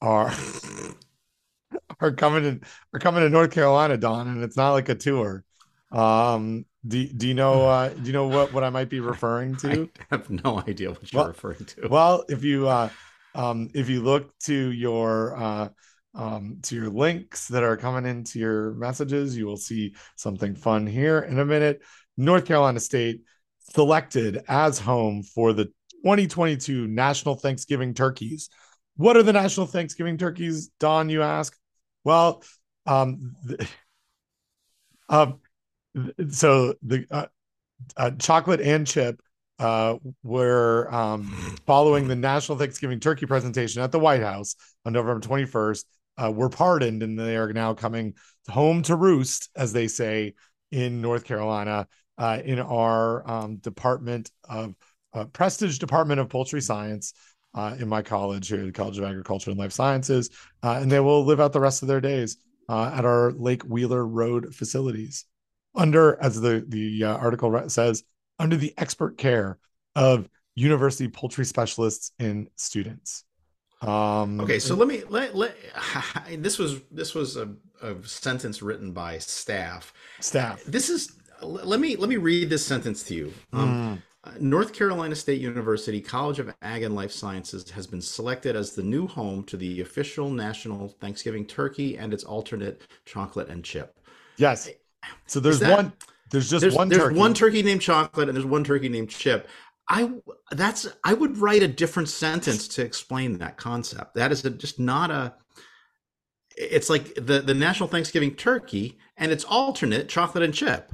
are 0.00 0.32
are 2.00 2.12
coming 2.12 2.44
in 2.44 2.62
are 2.92 3.00
coming 3.00 3.22
to 3.22 3.30
North 3.30 3.50
Carolina, 3.50 3.96
Don, 3.96 4.28
and 4.28 4.42
it's 4.42 4.56
not 4.56 4.72
like 4.72 4.88
a 4.88 4.94
tour. 4.94 5.44
Um, 5.92 6.64
do, 6.86 7.06
do 7.06 7.28
you 7.28 7.34
know 7.34 7.68
uh, 7.68 7.88
do 7.88 8.02
you 8.02 8.12
know 8.12 8.26
what, 8.28 8.52
what 8.52 8.64
I 8.64 8.70
might 8.70 8.88
be 8.88 9.00
referring 9.14 9.56
to? 9.56 9.88
I 10.10 10.16
have 10.16 10.30
no 10.30 10.62
idea 10.66 10.90
what 10.90 11.12
you're 11.12 11.20
well, 11.20 11.28
referring 11.28 11.64
to. 11.64 11.88
Well, 11.88 12.24
if 12.28 12.44
you 12.44 12.68
uh, 12.68 12.88
um, 13.34 13.70
if 13.74 13.88
you 13.88 14.02
look 14.02 14.36
to 14.40 14.72
your 14.72 15.36
uh, 15.36 15.68
um, 16.14 16.58
to 16.62 16.74
your 16.74 16.88
links 16.88 17.48
that 17.48 17.62
are 17.62 17.76
coming 17.76 18.08
into 18.08 18.38
your 18.38 18.72
messages, 18.74 19.36
you 19.36 19.46
will 19.46 19.56
see 19.56 19.94
something 20.16 20.54
fun 20.54 20.86
here 20.86 21.20
in 21.20 21.38
a 21.38 21.44
minute. 21.44 21.82
North 22.16 22.46
Carolina 22.46 22.80
State 22.80 23.22
selected 23.74 24.42
as 24.48 24.78
home 24.78 25.22
for 25.22 25.52
the 25.52 25.66
2022 26.04 26.86
National 26.86 27.34
Thanksgiving 27.34 27.92
Turkeys. 27.92 28.48
What 28.96 29.16
are 29.16 29.22
the 29.22 29.32
National 29.32 29.66
Thanksgiving 29.66 30.16
Turkeys, 30.16 30.68
Don? 30.80 31.10
You 31.10 31.22
ask. 31.22 31.54
Well, 32.04 32.42
um, 32.86 33.34
the, 33.44 33.68
um, 35.08 35.40
so 36.28 36.74
the 36.82 37.06
uh, 37.10 37.26
uh, 37.96 38.10
chocolate 38.12 38.60
and 38.60 38.86
chip 38.86 39.20
uh, 39.58 39.96
were 40.22 40.92
um, 40.92 41.56
following 41.66 42.08
the 42.08 42.16
National 42.16 42.58
Thanksgiving 42.58 43.00
Turkey 43.00 43.26
presentation 43.26 43.82
at 43.82 43.92
the 43.92 43.98
White 43.98 44.22
House 44.22 44.56
on 44.84 44.92
November 44.92 45.26
21st. 45.26 45.84
Uh, 46.18 46.30
were 46.30 46.48
pardoned 46.48 47.02
and 47.02 47.18
they 47.18 47.36
are 47.36 47.52
now 47.52 47.74
coming 47.74 48.14
home 48.48 48.80
to 48.80 48.96
roost, 48.96 49.50
as 49.54 49.74
they 49.74 49.86
say 49.86 50.32
in 50.70 51.02
North 51.02 51.24
Carolina, 51.24 51.86
uh, 52.16 52.40
in 52.42 52.58
our 52.58 53.30
um, 53.30 53.56
Department 53.56 54.30
of 54.48 54.74
uh, 55.12 55.26
Prestage 55.26 55.78
Department 55.78 56.18
of 56.18 56.30
Poultry 56.30 56.62
Science. 56.62 57.12
In 57.78 57.88
my 57.88 58.02
college 58.02 58.48
here, 58.48 58.66
the 58.66 58.72
College 58.72 58.98
of 58.98 59.04
Agriculture 59.04 59.50
and 59.50 59.58
Life 59.58 59.72
Sciences, 59.72 60.28
and 60.62 60.92
they 60.92 61.00
will 61.00 61.24
live 61.24 61.40
out 61.40 61.54
the 61.54 61.60
rest 61.60 61.80
of 61.80 61.88
their 61.88 62.02
days 62.02 62.36
uh, 62.68 62.92
at 62.94 63.04
our 63.04 63.32
Lake 63.32 63.62
Wheeler 63.62 64.06
Road 64.06 64.54
facilities 64.54 65.24
under, 65.76 66.20
as 66.20 66.40
the 66.40 66.64
the 66.66 67.04
uh, 67.04 67.16
article 67.16 67.68
says, 67.68 68.02
under 68.38 68.56
the 68.56 68.74
expert 68.78 69.18
care 69.18 69.58
of 69.94 70.28
university 70.54 71.08
poultry 71.08 71.44
specialists 71.44 72.12
and 72.18 72.48
students. 72.56 73.24
Um, 73.82 74.40
okay, 74.40 74.58
so 74.58 74.74
let 74.74 74.88
me 74.88 75.02
let, 75.08 75.36
let 75.36 75.56
this 76.38 76.58
was 76.58 76.80
this 76.90 77.14
was 77.14 77.36
a, 77.36 77.50
a 77.82 77.94
sentence 78.04 78.62
written 78.62 78.92
by 78.92 79.18
staff. 79.18 79.92
Staff. 80.20 80.64
This 80.64 80.88
is 80.88 81.12
let 81.42 81.80
me 81.80 81.96
let 81.96 82.08
me 82.08 82.16
read 82.16 82.48
this 82.48 82.64
sentence 82.64 83.02
to 83.04 83.14
you. 83.14 83.32
Um, 83.52 83.98
mm. 83.98 84.02
North 84.40 84.72
Carolina 84.72 85.14
State 85.14 85.40
University 85.40 86.00
College 86.00 86.40
of 86.40 86.52
Ag 86.62 86.82
and 86.82 86.94
Life 86.94 87.12
Sciences 87.12 87.70
has 87.70 87.86
been 87.86 88.00
selected 88.00 88.56
as 88.56 88.72
the 88.72 88.82
new 88.82 89.06
home 89.06 89.44
to 89.44 89.56
the 89.56 89.82
official 89.82 90.30
national 90.30 90.88
Thanksgiving 91.00 91.46
turkey 91.46 91.96
and 91.96 92.12
its 92.12 92.24
alternate 92.24 92.82
chocolate 93.04 93.48
and 93.48 93.62
chip. 93.62 94.00
Yes. 94.36 94.68
So 95.26 95.40
there's 95.40 95.60
that, 95.60 95.76
one. 95.76 95.92
There's 96.30 96.50
just 96.50 96.60
there's, 96.60 96.74
one. 96.74 96.88
There's 96.88 97.02
turkey. 97.02 97.18
one 97.18 97.34
turkey 97.34 97.62
named 97.62 97.82
Chocolate, 97.82 98.28
and 98.28 98.36
there's 98.36 98.46
one 98.46 98.64
turkey 98.64 98.88
named 98.88 99.10
Chip. 99.10 99.48
I 99.88 100.10
that's 100.50 100.88
I 101.04 101.14
would 101.14 101.38
write 101.38 101.62
a 101.62 101.68
different 101.68 102.08
sentence 102.08 102.66
to 102.68 102.82
explain 102.82 103.38
that 103.38 103.56
concept. 103.56 104.14
That 104.14 104.32
is 104.32 104.44
a, 104.44 104.50
just 104.50 104.78
not 104.80 105.10
a. 105.10 105.34
It's 106.56 106.90
like 106.90 107.14
the 107.14 107.40
the 107.40 107.54
National 107.54 107.88
Thanksgiving 107.88 108.34
Turkey 108.34 108.98
and 109.16 109.30
its 109.30 109.44
alternate 109.44 110.08
chocolate 110.08 110.42
and 110.42 110.52
chip. 110.54 110.92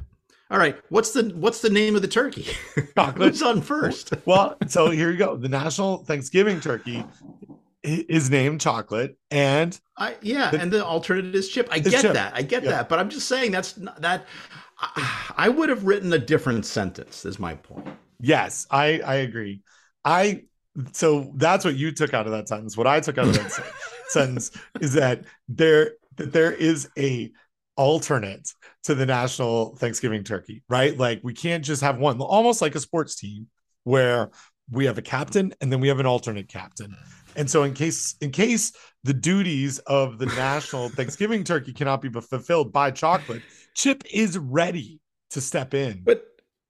All 0.50 0.58
right, 0.58 0.76
what's 0.90 1.12
the 1.12 1.32
what's 1.34 1.62
the 1.62 1.70
name 1.70 1.96
of 1.96 2.02
the 2.02 2.08
turkey? 2.08 2.46
Chocolate. 2.94 3.30
Who's 3.30 3.42
on 3.42 3.62
first? 3.62 4.12
well, 4.26 4.58
so 4.66 4.90
here 4.90 5.10
you 5.10 5.16
go. 5.16 5.34
The 5.34 5.48
National 5.48 6.04
Thanksgiving 6.04 6.60
Turkey 6.60 7.02
is 7.82 8.30
named 8.30 8.60
chocolate 8.60 9.16
and 9.30 9.78
I 9.96 10.16
yeah, 10.22 10.50
the, 10.50 10.60
and 10.60 10.70
the 10.70 10.84
alternative 10.84 11.34
is 11.34 11.48
chip. 11.48 11.68
I 11.70 11.78
get 11.78 12.02
chip. 12.02 12.14
that. 12.14 12.32
I 12.34 12.42
get 12.42 12.62
yeah. 12.62 12.70
that. 12.70 12.88
But 12.88 12.98
I'm 12.98 13.08
just 13.08 13.28
saying 13.28 13.50
that's 13.52 13.76
not, 13.76 14.00
that 14.00 14.26
I, 14.78 15.32
I 15.36 15.48
would 15.48 15.68
have 15.68 15.84
written 15.84 16.12
a 16.12 16.18
different 16.18 16.66
sentence 16.66 17.24
is 17.24 17.38
my 17.38 17.54
point. 17.54 17.88
Yes, 18.20 18.66
I 18.70 19.00
I 19.00 19.14
agree. 19.16 19.62
I 20.04 20.44
so 20.92 21.32
that's 21.36 21.64
what 21.64 21.74
you 21.74 21.92
took 21.92 22.14
out 22.14 22.26
of 22.26 22.32
that 22.32 22.48
sentence. 22.48 22.76
What 22.76 22.86
I 22.86 23.00
took 23.00 23.18
out 23.18 23.26
of 23.26 23.34
that 23.34 23.72
sentence 24.08 24.50
is 24.80 24.94
that 24.94 25.24
there 25.48 25.92
that 26.16 26.32
there 26.32 26.52
is 26.52 26.88
a 26.98 27.32
alternate 27.76 28.52
to 28.84 28.94
the 28.94 29.06
national 29.06 29.76
Thanksgiving 29.76 30.24
turkey, 30.24 30.62
right? 30.68 30.96
Like 30.96 31.20
we 31.22 31.34
can't 31.34 31.64
just 31.64 31.82
have 31.82 31.98
one, 31.98 32.20
almost 32.20 32.60
like 32.62 32.74
a 32.74 32.80
sports 32.80 33.16
team 33.16 33.48
where 33.84 34.30
we 34.70 34.86
have 34.86 34.98
a 34.98 35.02
captain 35.02 35.54
and 35.60 35.72
then 35.72 35.80
we 35.80 35.88
have 35.88 36.00
an 36.00 36.06
alternate 36.06 36.48
captain. 36.48 36.96
And 37.36 37.50
so 37.50 37.62
in 37.62 37.74
case 37.74 38.16
in 38.20 38.30
case 38.30 38.72
the 39.04 39.14
duties 39.14 39.78
of 39.80 40.18
the 40.18 40.26
national 40.26 40.88
Thanksgiving 40.90 41.44
turkey 41.44 41.72
cannot 41.72 42.02
be 42.02 42.08
fulfilled 42.08 42.72
by 42.72 42.90
chocolate, 42.90 43.42
Chip 43.74 44.02
is 44.12 44.38
ready 44.38 45.00
to 45.30 45.40
step 45.40 45.74
in. 45.74 46.02
But 46.04 46.26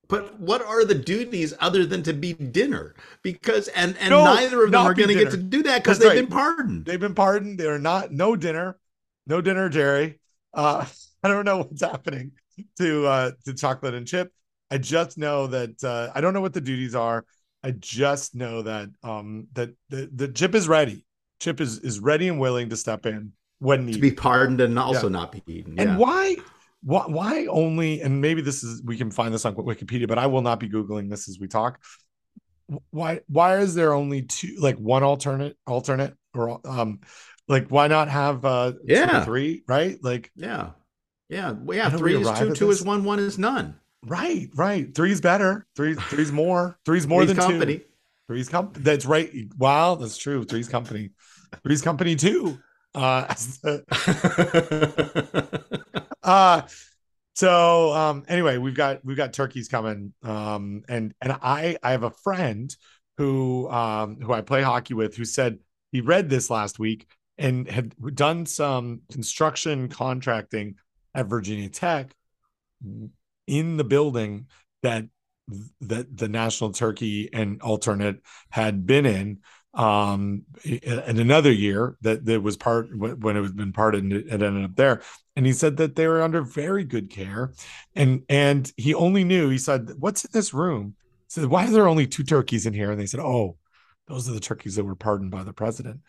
but 0.08 0.38
what 0.38 0.62
are 0.62 0.84
the 0.84 0.94
duties 0.94 1.54
other 1.60 1.86
than 1.86 2.02
to 2.02 2.12
be 2.12 2.34
dinner? 2.34 2.94
Because 3.22 3.68
and 3.68 3.96
and 3.98 4.10
No, 4.10 4.24
neither 4.24 4.64
of 4.64 4.70
them 4.70 4.86
are 4.86 4.94
going 4.94 5.08
to 5.08 5.14
get 5.14 5.30
to 5.30 5.36
do 5.36 5.62
that 5.62 5.82
because 5.82 5.98
they've 5.98 6.08
right. 6.08 6.16
been 6.16 6.26
pardoned. 6.26 6.84
They've 6.84 7.00
been 7.00 7.14
pardoned. 7.14 7.58
They're 7.58 7.78
not 7.78 8.12
no 8.12 8.36
dinner, 8.36 8.78
no 9.26 9.40
dinner, 9.40 9.68
Jerry. 9.68 10.20
Uh, 10.52 10.84
I 11.22 11.28
don't 11.28 11.44
know 11.44 11.58
what's 11.58 11.82
happening 11.82 12.32
to 12.78 13.06
uh, 13.06 13.30
to 13.44 13.54
chocolate 13.54 13.94
and 13.94 14.06
chip. 14.06 14.32
I 14.70 14.78
just 14.78 15.18
know 15.18 15.46
that 15.48 15.82
uh, 15.84 16.10
I 16.14 16.20
don't 16.20 16.34
know 16.34 16.40
what 16.40 16.54
the 16.54 16.60
duties 16.60 16.94
are. 16.94 17.24
I 17.64 17.70
just 17.72 18.34
know 18.34 18.62
that 18.62 18.90
um, 19.02 19.46
that 19.52 19.70
the, 19.88 20.10
the 20.14 20.28
chip 20.28 20.54
is 20.54 20.68
ready. 20.68 21.04
Chip 21.40 21.60
is 21.60 21.78
is 21.78 22.00
ready 22.00 22.28
and 22.28 22.40
willing 22.40 22.70
to 22.70 22.76
step 22.76 23.06
in 23.06 23.32
when 23.58 23.86
needed. 23.86 23.96
to 23.96 24.02
be 24.02 24.10
pardoned 24.12 24.60
and 24.60 24.78
also 24.78 25.06
Yeah. 25.06 25.12
not 25.12 25.32
be 25.32 25.42
eaten. 25.46 25.78
And 25.78 25.98
why, 25.98 26.36
why, 26.82 27.04
why 27.06 27.46
only? 27.46 28.00
And 28.00 28.20
maybe 28.20 28.42
this 28.42 28.64
is 28.64 28.82
we 28.84 28.96
can 28.96 29.10
find 29.10 29.32
this 29.32 29.44
on 29.44 29.54
Wikipedia, 29.54 30.08
but 30.08 30.18
I 30.18 30.26
will 30.26 30.42
not 30.42 30.58
be 30.60 30.68
googling 30.68 31.08
this 31.10 31.28
as 31.28 31.38
we 31.38 31.48
talk. 31.48 31.80
Why, 32.90 33.20
why 33.28 33.58
is 33.58 33.74
there 33.74 33.92
only 33.92 34.22
two, 34.22 34.56
like 34.58 34.76
one 34.78 35.02
alternate, 35.02 35.56
alternate, 35.66 36.14
or 36.34 36.60
um, 36.64 37.00
like 37.48 37.68
why 37.68 37.86
not 37.88 38.08
have 38.08 38.44
uh, 38.44 38.72
two 38.72 38.78
Yeah. 38.86 39.24
three, 39.24 39.62
right? 39.68 39.98
Like, 40.02 40.30
Yeah. 40.34 40.70
Yeah. 41.28 41.52
Well, 41.52 41.76
yeah. 41.76 41.90
How 41.90 41.96
do 41.96 42.04
we 42.04 42.12
Three 42.12 42.22
is 42.22 42.38
two, 42.38 42.50
two 42.54 42.68
this? 42.68 42.80
is 42.80 42.86
one, 42.86 43.04
one 43.04 43.18
is 43.18 43.38
none. 43.38 43.76
Right, 44.06 44.48
right. 44.54 44.94
Three's 44.94 45.20
better. 45.20 45.66
Three, 45.76 45.94
three's 45.94 46.32
more. 46.32 46.78
Three's 46.84 47.06
more 47.06 47.24
Three's 47.24 47.36
than 47.36 47.44
company. 47.44 47.78
two. 47.78 47.84
Three's 48.28 48.48
company. 48.48 48.84
That's 48.84 49.04
right. 49.06 49.30
Wow, 49.58 49.96
that's 49.96 50.16
true. 50.16 50.44
Three's 50.44 50.68
company. 50.68 51.10
Three's 51.62 51.82
company 51.82 52.16
too. 52.16 52.58
Uh, 52.94 53.34
uh 56.22 56.62
so 57.34 57.92
um 57.94 58.22
anyway 58.28 58.58
we've 58.58 58.74
got 58.74 59.02
we've 59.04 59.16
got 59.16 59.32
turkeys 59.32 59.66
coming 59.66 60.12
um 60.22 60.82
and 60.88 61.14
and 61.22 61.32
i 61.40 61.76
i 61.82 61.92
have 61.92 62.02
a 62.02 62.10
friend 62.10 62.76
who 63.16 63.66
um 63.70 64.20
who 64.20 64.32
i 64.32 64.42
play 64.42 64.60
hockey 64.60 64.92
with 64.92 65.16
who 65.16 65.24
said 65.24 65.58
he 65.90 66.02
read 66.02 66.28
this 66.28 66.50
last 66.50 66.78
week 66.78 67.06
and 67.38 67.66
had 67.68 67.94
done 68.14 68.44
some 68.44 69.00
construction 69.10 69.88
contracting 69.88 70.74
at 71.14 71.26
virginia 71.26 71.70
tech 71.70 72.14
in 73.52 73.76
the 73.76 73.84
building 73.84 74.46
that 74.82 75.04
that 75.80 76.16
the 76.16 76.28
national 76.28 76.72
turkey 76.72 77.28
and 77.32 77.60
alternate 77.60 78.22
had 78.50 78.86
been 78.86 79.04
in 79.04 79.38
um 79.74 80.42
in 80.64 81.18
another 81.18 81.52
year 81.52 81.96
that 82.02 82.24
that 82.24 82.42
was 82.42 82.56
part 82.56 82.88
when 82.96 83.36
it 83.36 83.40
was 83.40 83.52
been 83.52 83.72
parted 83.72 84.02
and 84.04 84.12
it 84.12 84.30
ended 84.30 84.64
up 84.64 84.76
there. 84.76 85.02
And 85.34 85.46
he 85.46 85.52
said 85.52 85.78
that 85.78 85.96
they 85.96 86.06
were 86.06 86.22
under 86.22 86.42
very 86.42 86.84
good 86.84 87.10
care. 87.10 87.52
And 87.94 88.22
and 88.28 88.70
he 88.76 88.94
only 88.94 89.24
knew 89.24 89.48
he 89.48 89.58
said 89.58 89.90
what's 89.98 90.24
in 90.24 90.30
this 90.32 90.54
room? 90.54 90.94
He 91.28 91.40
said 91.40 91.46
why 91.46 91.66
are 91.66 91.70
there 91.70 91.88
only 91.88 92.06
two 92.06 92.24
turkeys 92.24 92.66
in 92.66 92.74
here? 92.74 92.90
And 92.90 93.00
they 93.00 93.06
said 93.06 93.20
oh 93.20 93.56
those 94.08 94.28
are 94.28 94.34
the 94.34 94.40
turkeys 94.40 94.76
that 94.76 94.84
were 94.84 94.96
pardoned 94.96 95.30
by 95.30 95.42
the 95.42 95.52
president. 95.52 96.00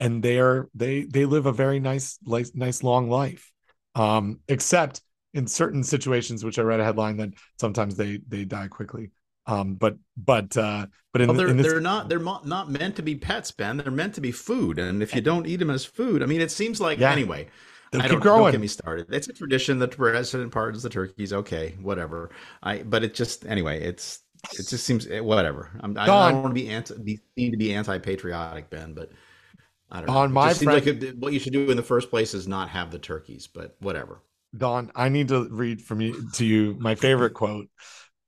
And 0.00 0.22
they 0.22 0.38
are 0.38 0.68
they 0.74 1.02
they 1.02 1.24
live 1.24 1.46
a 1.46 1.52
very 1.52 1.80
nice 1.80 2.18
nice, 2.24 2.52
nice 2.54 2.82
long 2.82 3.08
life. 3.10 3.52
Um 3.94 4.40
except 4.48 5.02
in 5.34 5.46
certain 5.46 5.82
situations 5.84 6.44
which 6.44 6.58
i 6.58 6.62
read 6.62 6.80
a 6.80 6.84
headline 6.84 7.16
that 7.16 7.30
sometimes 7.60 7.96
they 7.96 8.18
they 8.28 8.44
die 8.44 8.68
quickly 8.68 9.10
um 9.46 9.74
but 9.74 9.96
but 10.16 10.56
uh 10.56 10.86
but 11.12 11.22
in, 11.22 11.28
Well, 11.28 11.36
they're 11.36 11.48
in 11.48 11.56
this 11.56 11.66
they're 11.66 11.80
not 11.80 12.08
they're 12.08 12.20
mo- 12.20 12.40
not 12.44 12.70
meant 12.70 12.96
to 12.96 13.02
be 13.02 13.14
pets, 13.16 13.50
Ben. 13.50 13.78
They're 13.78 13.90
meant 13.90 14.14
to 14.16 14.20
be 14.20 14.30
food, 14.30 14.78
and 14.78 15.02
if 15.02 15.14
you 15.14 15.22
don't 15.22 15.46
eat 15.46 15.56
them 15.56 15.70
as 15.70 15.84
food, 15.84 16.22
I 16.22 16.26
mean, 16.26 16.40
it 16.42 16.50
seems 16.50 16.80
like 16.82 16.98
Yeah. 16.98 17.10
anyway. 17.10 17.48
they'll 17.90 18.02
I 18.02 18.08
keep 18.08 18.20
don't, 18.20 18.38
don't 18.38 18.52
get 18.52 18.60
me 18.60 18.66
started. 18.66 19.06
It's 19.10 19.28
a 19.28 19.32
tradition 19.32 19.78
that 19.78 19.90
the 19.90 19.96
president 19.96 20.52
pardons 20.52 20.82
the 20.82 20.90
turkeys. 20.90 21.32
Okay, 21.32 21.76
whatever. 21.80 22.30
I 22.62 22.82
but 22.82 23.02
it 23.04 23.14
just 23.14 23.46
anyway. 23.46 23.82
It's 23.82 24.20
it 24.52 24.68
just 24.68 24.84
seems 24.84 25.06
eh, 25.06 25.20
whatever. 25.20 25.70
I'm, 25.80 25.96
I, 25.96 26.02
I 26.02 26.30
don't 26.30 26.42
want 26.42 26.54
to 26.54 26.60
be 26.62 26.68
anti 26.68 26.94
be 26.98 27.18
seen 27.36 27.50
to 27.52 27.56
be 27.56 27.72
anti 27.74 27.98
patriotic, 27.98 28.68
Ben, 28.68 28.92
but 28.92 29.10
I 29.90 30.02
don't 30.02 30.08
know. 30.08 30.22
It 30.24 30.28
my 30.28 30.52
friend- 30.52 30.74
like 30.74 30.86
it, 30.86 31.16
what 31.18 31.32
you 31.32 31.38
should 31.40 31.54
do 31.54 31.70
in 31.70 31.76
the 31.78 31.82
first 31.82 32.10
place 32.10 32.34
is 32.34 32.46
not 32.46 32.68
have 32.68 32.90
the 32.90 32.98
turkeys, 32.98 33.46
but 33.46 33.76
whatever. 33.80 34.20
Don, 34.56 34.90
I 34.94 35.08
need 35.08 35.28
to 35.28 35.48
read 35.50 35.82
from 35.82 36.00
you 36.00 36.28
to 36.34 36.44
you 36.44 36.76
my 36.78 36.94
favorite 36.94 37.34
quote, 37.34 37.68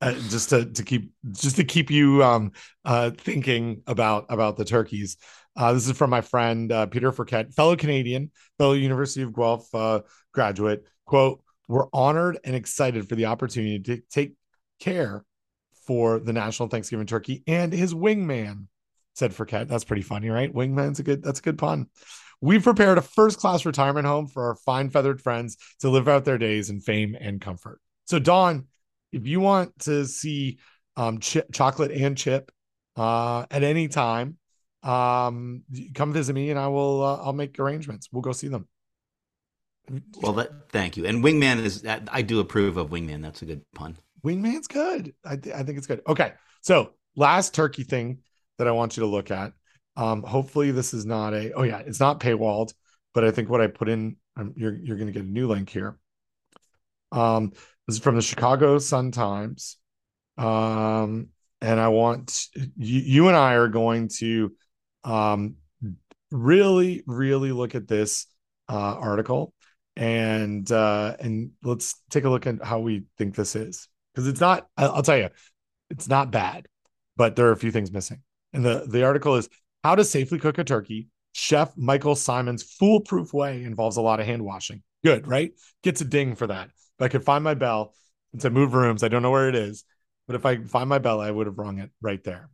uh, 0.01 0.13
just 0.29 0.49
to 0.49 0.65
to 0.65 0.83
keep 0.83 1.11
just 1.31 1.55
to 1.55 1.63
keep 1.63 1.89
you 1.89 2.23
um 2.23 2.51
uh 2.85 3.11
thinking 3.17 3.81
about 3.87 4.25
about 4.29 4.57
the 4.57 4.65
turkeys. 4.65 5.17
Uh, 5.55 5.73
this 5.73 5.87
is 5.87 5.97
from 5.97 6.09
my 6.09 6.21
friend 6.21 6.71
uh, 6.71 6.85
Peter 6.85 7.11
Ferket, 7.11 7.53
fellow 7.53 7.75
Canadian, 7.75 8.31
fellow 8.57 8.73
University 8.73 9.21
of 9.21 9.33
Guelph 9.33 9.73
uh, 9.75 10.01
graduate. 10.31 10.85
Quote: 11.05 11.43
We're 11.67 11.87
honored 11.91 12.39
and 12.43 12.55
excited 12.55 13.09
for 13.09 13.15
the 13.15 13.25
opportunity 13.25 13.79
to 13.79 14.01
take 14.09 14.35
care 14.79 15.25
for 15.87 16.19
the 16.19 16.33
national 16.33 16.69
Thanksgiving 16.69 17.07
turkey 17.07 17.43
and 17.47 17.73
his 17.73 17.93
wingman. 17.93 18.67
Said 19.13 19.33
Fouquet. 19.33 19.65
That's 19.65 19.83
pretty 19.83 20.03
funny, 20.03 20.29
right? 20.29 20.53
Wingman's 20.53 20.99
a 20.99 21.03
good. 21.03 21.21
That's 21.21 21.39
a 21.39 21.43
good 21.43 21.57
pun. 21.57 21.87
We've 22.41 22.63
prepared 22.63 22.97
a 22.97 23.01
first 23.01 23.37
class 23.37 23.65
retirement 23.65 24.07
home 24.07 24.27
for 24.27 24.47
our 24.47 24.55
fine 24.55 24.89
feathered 24.89 25.21
friends 25.21 25.57
to 25.79 25.89
live 25.89 26.07
out 26.07 26.25
their 26.25 26.39
days 26.39 26.69
in 26.71 26.81
fame 26.81 27.15
and 27.19 27.39
comfort. 27.39 27.79
So, 28.05 28.17
Don, 28.17 28.65
if 29.11 29.27
you 29.27 29.39
want 29.39 29.77
to 29.81 30.05
see 30.05 30.57
um, 30.97 31.19
Ch- 31.19 31.37
chocolate 31.51 31.91
and 31.91 32.17
chip 32.17 32.51
uh, 32.95 33.45
at 33.51 33.63
any 33.63 33.87
time, 33.87 34.37
um, 34.83 35.63
come 35.93 36.11
visit 36.11 36.33
me 36.33 36.49
and 36.49 36.59
I 36.59 36.67
will. 36.67 37.03
Uh, 37.03 37.17
I'll 37.17 37.33
make 37.33 37.59
arrangements. 37.59 38.09
We'll 38.11 38.23
go 38.23 38.31
see 38.31 38.47
them. 38.47 38.67
Well, 40.21 40.33
that 40.33 40.69
thank 40.69 40.97
you. 40.97 41.05
And 41.05 41.23
wingman 41.23 41.63
is, 41.63 41.85
I 41.85 42.21
do 42.21 42.39
approve 42.39 42.77
of 42.77 42.89
wingman. 42.89 43.21
That's 43.21 43.41
a 43.41 43.45
good 43.45 43.61
pun. 43.75 43.97
Wingman's 44.25 44.67
good. 44.67 45.13
I, 45.25 45.35
th- 45.35 45.55
I 45.55 45.63
think 45.63 45.77
it's 45.77 45.87
good. 45.87 46.01
Okay. 46.07 46.33
So, 46.61 46.93
last 47.15 47.53
turkey 47.53 47.83
thing 47.83 48.19
that 48.57 48.67
I 48.67 48.71
want 48.71 48.97
you 48.97 49.01
to 49.01 49.07
look 49.07 49.31
at. 49.31 49.53
Um, 49.95 50.23
hopefully, 50.23 50.71
this 50.71 50.93
is 50.93 51.05
not 51.05 51.33
a. 51.33 51.53
Oh 51.53 51.63
yeah, 51.63 51.79
it's 51.79 51.99
not 51.99 52.19
paywalled, 52.19 52.73
but 53.13 53.23
I 53.23 53.31
think 53.31 53.49
what 53.49 53.61
I 53.61 53.67
put 53.67 53.89
in, 53.89 54.17
um, 54.37 54.53
you're 54.55 54.75
you're 54.75 54.97
going 54.97 55.07
to 55.07 55.13
get 55.13 55.23
a 55.23 55.29
new 55.29 55.47
link 55.47 55.69
here. 55.69 55.97
Um, 57.11 57.51
this 57.87 57.97
is 57.97 57.99
from 57.99 58.15
the 58.15 58.21
Chicago 58.21 58.79
Sun 58.79 59.11
Times, 59.11 59.77
um, 60.37 61.27
and 61.61 61.79
I 61.79 61.89
want 61.89 62.47
you, 62.55 62.99
you 62.99 63.27
and 63.27 63.35
I 63.35 63.55
are 63.55 63.67
going 63.67 64.09
to, 64.19 64.55
um, 65.03 65.55
really 66.31 67.03
really 67.05 67.51
look 67.51 67.75
at 67.75 67.87
this 67.87 68.27
uh, 68.69 68.95
article, 68.95 69.53
and 69.97 70.71
uh, 70.71 71.17
and 71.19 71.51
let's 71.63 72.01
take 72.09 72.23
a 72.23 72.29
look 72.29 72.47
at 72.47 72.63
how 72.63 72.79
we 72.79 73.03
think 73.17 73.35
this 73.35 73.55
is 73.55 73.89
because 74.13 74.27
it's 74.27 74.39
not. 74.39 74.67
I'll 74.77 75.03
tell 75.03 75.17
you, 75.17 75.29
it's 75.89 76.07
not 76.07 76.31
bad, 76.31 76.67
but 77.17 77.35
there 77.35 77.47
are 77.47 77.51
a 77.51 77.57
few 77.57 77.71
things 77.71 77.91
missing. 77.91 78.21
And 78.53 78.65
the 78.65 78.85
the 78.87 79.03
article 79.03 79.35
is 79.35 79.49
how 79.83 79.95
to 79.95 80.03
safely 80.03 80.39
cook 80.39 80.57
a 80.57 80.63
turkey. 80.63 81.07
Chef 81.33 81.75
Michael 81.77 82.15
Symon's 82.15 82.63
foolproof 82.63 83.33
way 83.33 83.63
involves 83.63 83.97
a 83.97 84.01
lot 84.01 84.19
of 84.19 84.25
hand 84.25 84.43
washing. 84.43 84.83
Good, 85.03 85.27
right? 85.27 85.51
Gets 85.83 86.01
a 86.01 86.05
ding 86.05 86.35
for 86.35 86.47
that. 86.47 86.67
If 86.67 87.01
I 87.01 87.07
could 87.07 87.23
find 87.23 87.43
my 87.43 87.53
bell 87.53 87.93
and 88.33 88.41
said 88.41 88.53
move 88.53 88.73
rooms, 88.73 89.03
I 89.03 89.07
don't 89.07 89.21
know 89.21 89.31
where 89.31 89.49
it 89.49 89.55
is, 89.55 89.83
but 90.27 90.35
if 90.35 90.45
I 90.45 90.57
could 90.57 90.69
find 90.69 90.89
my 90.89 90.99
bell, 90.99 91.21
I 91.21 91.31
would 91.31 91.47
have 91.47 91.57
rung 91.57 91.79
it 91.79 91.89
right 92.01 92.23
there. 92.23 92.49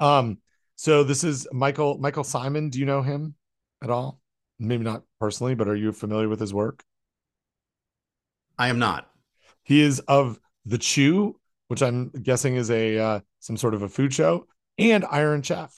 Um, 0.00 0.38
so 0.76 1.04
this 1.04 1.24
is 1.24 1.46
Michael 1.52 1.98
Michael 1.98 2.24
Symon. 2.24 2.70
Do 2.70 2.78
you 2.78 2.86
know 2.86 3.02
him 3.02 3.34
at 3.82 3.90
all? 3.90 4.20
Maybe 4.58 4.84
not 4.84 5.02
personally, 5.20 5.54
but 5.54 5.68
are 5.68 5.76
you 5.76 5.92
familiar 5.92 6.28
with 6.28 6.40
his 6.40 6.54
work? 6.54 6.82
I 8.58 8.68
am 8.68 8.78
not. 8.78 9.08
He 9.62 9.82
is 9.82 10.00
of 10.00 10.40
The 10.66 10.78
Chew, 10.78 11.38
which 11.68 11.82
I'm 11.82 12.08
guessing 12.10 12.56
is 12.56 12.70
a 12.70 12.98
uh, 12.98 13.20
some 13.40 13.56
sort 13.56 13.74
of 13.74 13.82
a 13.82 13.88
food 13.88 14.12
show, 14.12 14.46
and 14.78 15.04
Iron 15.10 15.42
Chef. 15.42 15.74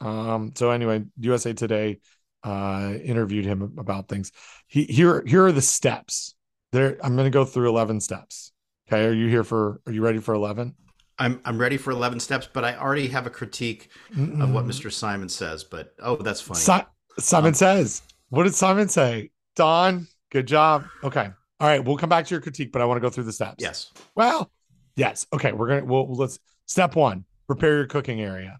Um, 0.00 0.52
so 0.56 0.70
anyway, 0.70 1.04
USA 1.20 1.52
Today 1.52 2.00
uh, 2.42 2.94
interviewed 3.02 3.44
him 3.44 3.74
about 3.78 4.08
things. 4.08 4.32
He 4.66 4.84
here 4.84 5.22
here 5.26 5.46
are 5.46 5.52
the 5.52 5.62
steps. 5.62 6.34
There, 6.72 6.96
I'm 7.04 7.14
going 7.14 7.26
to 7.26 7.30
go 7.30 7.44
through 7.44 7.68
11 7.68 8.00
steps. 8.00 8.52
Okay, 8.88 9.04
are 9.04 9.12
you 9.12 9.28
here 9.28 9.44
for? 9.44 9.80
Are 9.86 9.92
you 9.92 10.02
ready 10.02 10.18
for 10.18 10.34
11? 10.34 10.74
I'm 11.18 11.40
I'm 11.44 11.58
ready 11.58 11.76
for 11.76 11.90
11 11.92 12.18
steps, 12.20 12.48
but 12.52 12.64
I 12.64 12.74
already 12.76 13.06
have 13.08 13.26
a 13.26 13.30
critique 13.30 13.90
of 14.16 14.52
what 14.52 14.64
Mr. 14.64 14.90
Symon 14.90 15.30
says. 15.30 15.62
But 15.62 15.94
oh, 16.00 16.16
that's 16.16 16.40
funny. 16.40 16.60
Si- 16.60 16.86
Simon 17.18 17.48
Um, 17.48 17.54
says, 17.54 18.02
"What 18.30 18.44
did 18.44 18.54
Simon 18.54 18.88
say?" 18.88 19.30
Don, 19.54 20.08
good 20.30 20.46
job. 20.46 20.86
Okay, 21.04 21.28
all 21.60 21.68
right, 21.68 21.84
we'll 21.84 21.98
come 21.98 22.08
back 22.08 22.26
to 22.26 22.34
your 22.34 22.40
critique, 22.40 22.72
but 22.72 22.80
I 22.80 22.86
want 22.86 22.96
to 22.96 23.02
go 23.02 23.10
through 23.10 23.24
the 23.24 23.32
steps. 23.32 23.56
yes. 23.62 23.92
Well, 24.16 24.50
yes. 24.96 25.26
Okay, 25.32 25.52
we're 25.52 25.68
gonna. 25.68 25.84
Well, 25.84 26.12
let's. 26.12 26.38
Step 26.66 26.96
one: 26.96 27.24
prepare 27.54 27.76
your 27.76 27.86
cooking 27.86 28.20
area. 28.20 28.58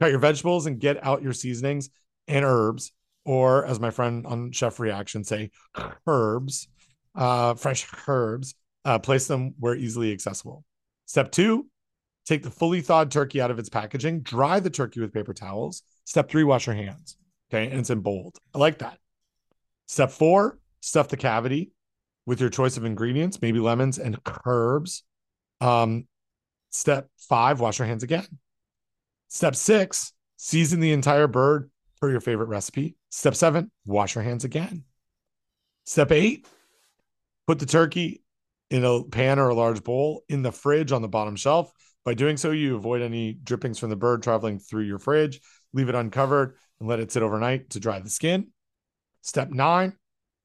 Cut 0.00 0.10
your 0.10 0.18
vegetables 0.18 0.66
and 0.66 0.78
get 0.78 1.04
out 1.04 1.22
your 1.22 1.32
seasonings 1.32 1.90
and 2.28 2.44
herbs, 2.44 2.92
or 3.24 3.64
as 3.64 3.80
my 3.80 3.90
friend 3.90 4.26
on 4.26 4.52
Chef 4.52 4.78
Reaction 4.78 5.24
say, 5.24 5.50
herbs, 6.06 6.68
uh, 7.14 7.54
fresh 7.54 7.86
herbs. 8.06 8.54
Uh, 8.84 8.98
place 8.98 9.26
them 9.26 9.54
where 9.58 9.74
easily 9.74 10.12
accessible. 10.12 10.62
Step 11.06 11.32
two: 11.32 11.66
take 12.26 12.42
the 12.42 12.50
fully 12.50 12.82
thawed 12.82 13.10
turkey 13.10 13.40
out 13.40 13.50
of 13.50 13.58
its 13.58 13.70
packaging. 13.70 14.20
Dry 14.20 14.60
the 14.60 14.68
turkey 14.68 15.00
with 15.00 15.14
paper 15.14 15.32
towels. 15.32 15.82
Step 16.04 16.28
three: 16.28 16.44
wash 16.44 16.66
your 16.66 16.76
hands. 16.76 17.16
Okay, 17.50 17.70
and 17.70 17.80
it's 17.80 17.88
in 17.88 18.00
bold. 18.00 18.36
I 18.54 18.58
like 18.58 18.78
that. 18.80 18.98
Step 19.86 20.10
four: 20.10 20.58
stuff 20.80 21.08
the 21.08 21.16
cavity 21.16 21.72
with 22.26 22.42
your 22.42 22.50
choice 22.50 22.76
of 22.76 22.84
ingredients, 22.84 23.40
maybe 23.40 23.58
lemons 23.58 23.98
and 23.98 24.18
herbs. 24.44 25.02
Um, 25.62 26.06
step 26.74 27.08
five, 27.16 27.60
wash 27.60 27.78
your 27.78 27.86
hands 27.86 28.02
again. 28.02 28.26
Step 29.28 29.54
six, 29.56 30.12
season 30.36 30.80
the 30.80 30.92
entire 30.92 31.26
bird 31.26 31.70
per 32.00 32.10
your 32.10 32.20
favorite 32.20 32.48
recipe. 32.48 32.96
Step 33.10 33.34
seven, 33.34 33.70
wash 33.86 34.14
your 34.14 34.24
hands 34.24 34.44
again. 34.44 34.84
Step 35.84 36.12
eight, 36.12 36.46
put 37.46 37.58
the 37.58 37.66
turkey 37.66 38.22
in 38.70 38.84
a 38.84 39.04
pan 39.04 39.38
or 39.38 39.48
a 39.48 39.54
large 39.54 39.84
bowl 39.84 40.24
in 40.28 40.42
the 40.42 40.52
fridge 40.52 40.92
on 40.92 41.02
the 41.02 41.08
bottom 41.08 41.36
shelf. 41.36 41.70
By 42.04 42.14
doing 42.14 42.36
so, 42.36 42.50
you 42.50 42.76
avoid 42.76 43.02
any 43.02 43.32
drippings 43.32 43.78
from 43.78 43.90
the 43.90 43.96
bird 43.96 44.22
traveling 44.22 44.58
through 44.58 44.82
your 44.82 44.98
fridge. 44.98 45.40
Leave 45.72 45.88
it 45.88 45.94
uncovered 45.94 46.56
and 46.80 46.88
let 46.88 47.00
it 47.00 47.12
sit 47.12 47.22
overnight 47.22 47.70
to 47.70 47.80
dry 47.80 48.00
the 48.00 48.10
skin. 48.10 48.48
Step 49.22 49.50
nine, 49.50 49.94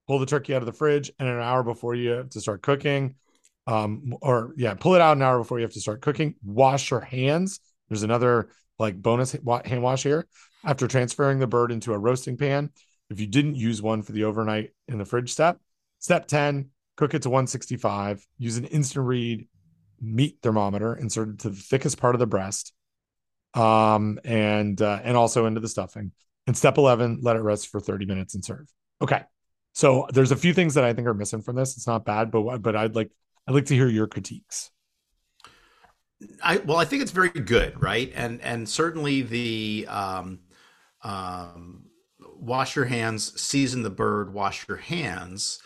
pull 0.07 0.19
the 0.19 0.25
turkey 0.25 0.53
out 0.53 0.61
of 0.61 0.67
the 0.67 0.73
fridge 0.73 1.11
and 1.19 1.27
an 1.27 1.39
hour 1.39 1.63
before 1.63 1.95
you 1.95 2.11
have 2.11 2.29
to 2.29 2.41
start 2.41 2.61
cooking. 2.61 3.15
Um, 3.69 4.15
or 4.21 4.53
yeah, 4.57 4.73
pull 4.73 4.95
it 4.95 5.01
out 5.01 5.15
an 5.15 5.21
hour 5.21 5.37
before 5.37 5.59
you 5.59 5.63
have 5.63 5.73
to 5.73 5.79
start 5.79 6.01
cooking. 6.01 6.33
Wash 6.43 6.89
your 6.89 7.01
hands. 7.01 7.59
There's 7.87 8.01
another 8.01 8.49
like 8.79 8.99
bonus 8.99 9.33
hand 9.33 9.83
wash 9.83 10.01
here. 10.01 10.27
After 10.63 10.87
transferring 10.87 11.37
the 11.37 11.45
bird 11.45 11.71
into 11.71 11.93
a 11.93 11.97
roasting 11.97 12.35
pan, 12.35 12.71
if 13.11 13.19
you 13.19 13.27
didn't 13.27 13.55
use 13.55 13.79
one 13.79 14.01
for 14.01 14.11
the 14.11 14.23
overnight 14.23 14.71
in 14.87 14.97
the 14.97 15.05
fridge 15.05 15.31
step, 15.31 15.59
step 15.99 16.27
10, 16.27 16.71
cook 16.97 17.13
it 17.13 17.21
to 17.21 17.29
165. 17.29 18.25
Use 18.39 18.57
an 18.57 18.65
instant 18.65 19.05
read 19.05 19.47
meat 20.01 20.39
thermometer 20.41 20.95
inserted 20.95 21.39
to 21.41 21.49
the 21.51 21.55
thickest 21.55 21.99
part 21.99 22.15
of 22.15 22.19
the 22.19 22.25
breast, 22.25 22.73
um, 23.53 24.19
and 24.25 24.81
uh, 24.81 24.99
and 25.03 25.15
also 25.15 25.45
into 25.45 25.59
the 25.59 25.69
stuffing. 25.69 26.11
And 26.47 26.57
step 26.57 26.79
11, 26.79 27.19
let 27.21 27.35
it 27.35 27.41
rest 27.41 27.67
for 27.67 27.79
30 27.79 28.07
minutes 28.07 28.33
and 28.33 28.43
serve. 28.43 28.67
Okay. 28.99 29.21
So 29.73 30.07
there's 30.11 30.31
a 30.31 30.35
few 30.35 30.55
things 30.55 30.73
that 30.73 30.83
I 30.83 30.93
think 30.93 31.07
are 31.07 31.13
missing 31.13 31.43
from 31.43 31.55
this. 31.55 31.77
It's 31.77 31.85
not 31.85 32.03
bad, 32.03 32.31
but 32.31 32.57
but 32.57 32.75
I'd 32.75 32.95
like 32.95 33.11
I'd 33.49 33.55
like 33.55 33.65
to 33.65 33.75
hear 33.75 33.87
your 33.87 34.05
critiques. 34.05 34.69
I 36.43 36.57
well, 36.57 36.77
I 36.77 36.85
think 36.85 37.01
it's 37.01 37.11
very 37.11 37.29
good, 37.29 37.81
right? 37.81 38.11
And 38.13 38.39
and 38.41 38.69
certainly 38.69 39.23
the 39.23 39.87
um, 39.89 40.41
um, 41.01 41.85
wash 42.19 42.75
your 42.75 42.85
hands, 42.85 43.41
season 43.41 43.81
the 43.81 43.89
bird, 43.89 44.35
wash 44.35 44.67
your 44.67 44.77
hands 44.77 45.63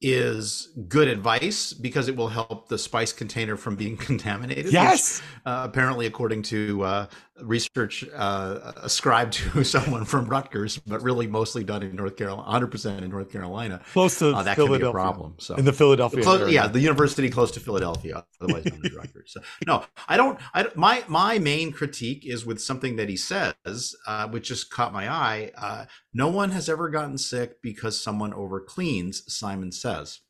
is 0.00 0.68
good 0.88 1.08
advice 1.08 1.72
because 1.72 2.06
it 2.06 2.14
will 2.14 2.28
help 2.28 2.68
the 2.68 2.78
spice 2.78 3.12
container 3.12 3.56
from 3.56 3.74
being 3.74 3.96
contaminated. 3.96 4.72
Yes. 4.72 5.18
Which, 5.18 5.28
uh, 5.46 5.62
apparently, 5.64 6.06
according 6.06 6.42
to 6.44 6.82
uh, 6.82 7.06
research 7.42 8.04
uh, 8.14 8.72
ascribed 8.82 9.34
to 9.34 9.64
someone 9.74 10.04
from 10.04 10.26
Rutgers, 10.26 10.78
but 10.78 11.02
really 11.02 11.26
mostly 11.26 11.64
done 11.64 11.82
in 11.82 11.96
North 11.96 12.16
Carolina, 12.16 12.66
100% 12.66 13.02
in 13.02 13.10
North 13.10 13.30
Carolina. 13.30 13.80
Close 13.92 14.18
to 14.18 14.34
uh, 14.34 14.42
that 14.42 14.56
Philadelphia. 14.56 14.78
can 14.78 14.86
be 14.86 14.88
a 14.88 14.92
problem. 14.92 15.34
So 15.38 15.54
in 15.56 15.64
the 15.64 15.72
Philadelphia, 15.72 16.22
close, 16.22 16.50
yeah, 16.52 16.66
the 16.66 16.80
university 16.80 17.30
close 17.30 17.50
to 17.52 17.60
Philadelphia, 17.60 18.24
otherwise 18.40 18.64
known 18.66 18.80
as 18.84 18.94
Rutgers. 18.94 19.32
So, 19.32 19.40
no, 19.66 19.84
I 20.08 20.16
don't. 20.16 20.38
I 20.54 20.66
my 20.74 21.04
my 21.08 21.38
main 21.38 21.72
critique 21.72 22.26
is 22.26 22.44
with 22.44 22.60
something 22.60 22.96
that 22.96 23.08
he 23.08 23.16
says, 23.16 23.54
uh, 24.06 24.28
which 24.28 24.48
just 24.48 24.70
caught 24.70 24.92
my 24.92 25.08
eye. 25.08 25.50
Uh, 25.56 25.84
no 26.12 26.28
one 26.28 26.50
has 26.50 26.68
ever 26.68 26.88
gotten 26.88 27.18
sick 27.18 27.62
because 27.62 28.02
someone 28.02 28.32
over 28.34 28.60
cleans. 28.60 29.22
Simon 29.32 29.72
says. 29.72 30.20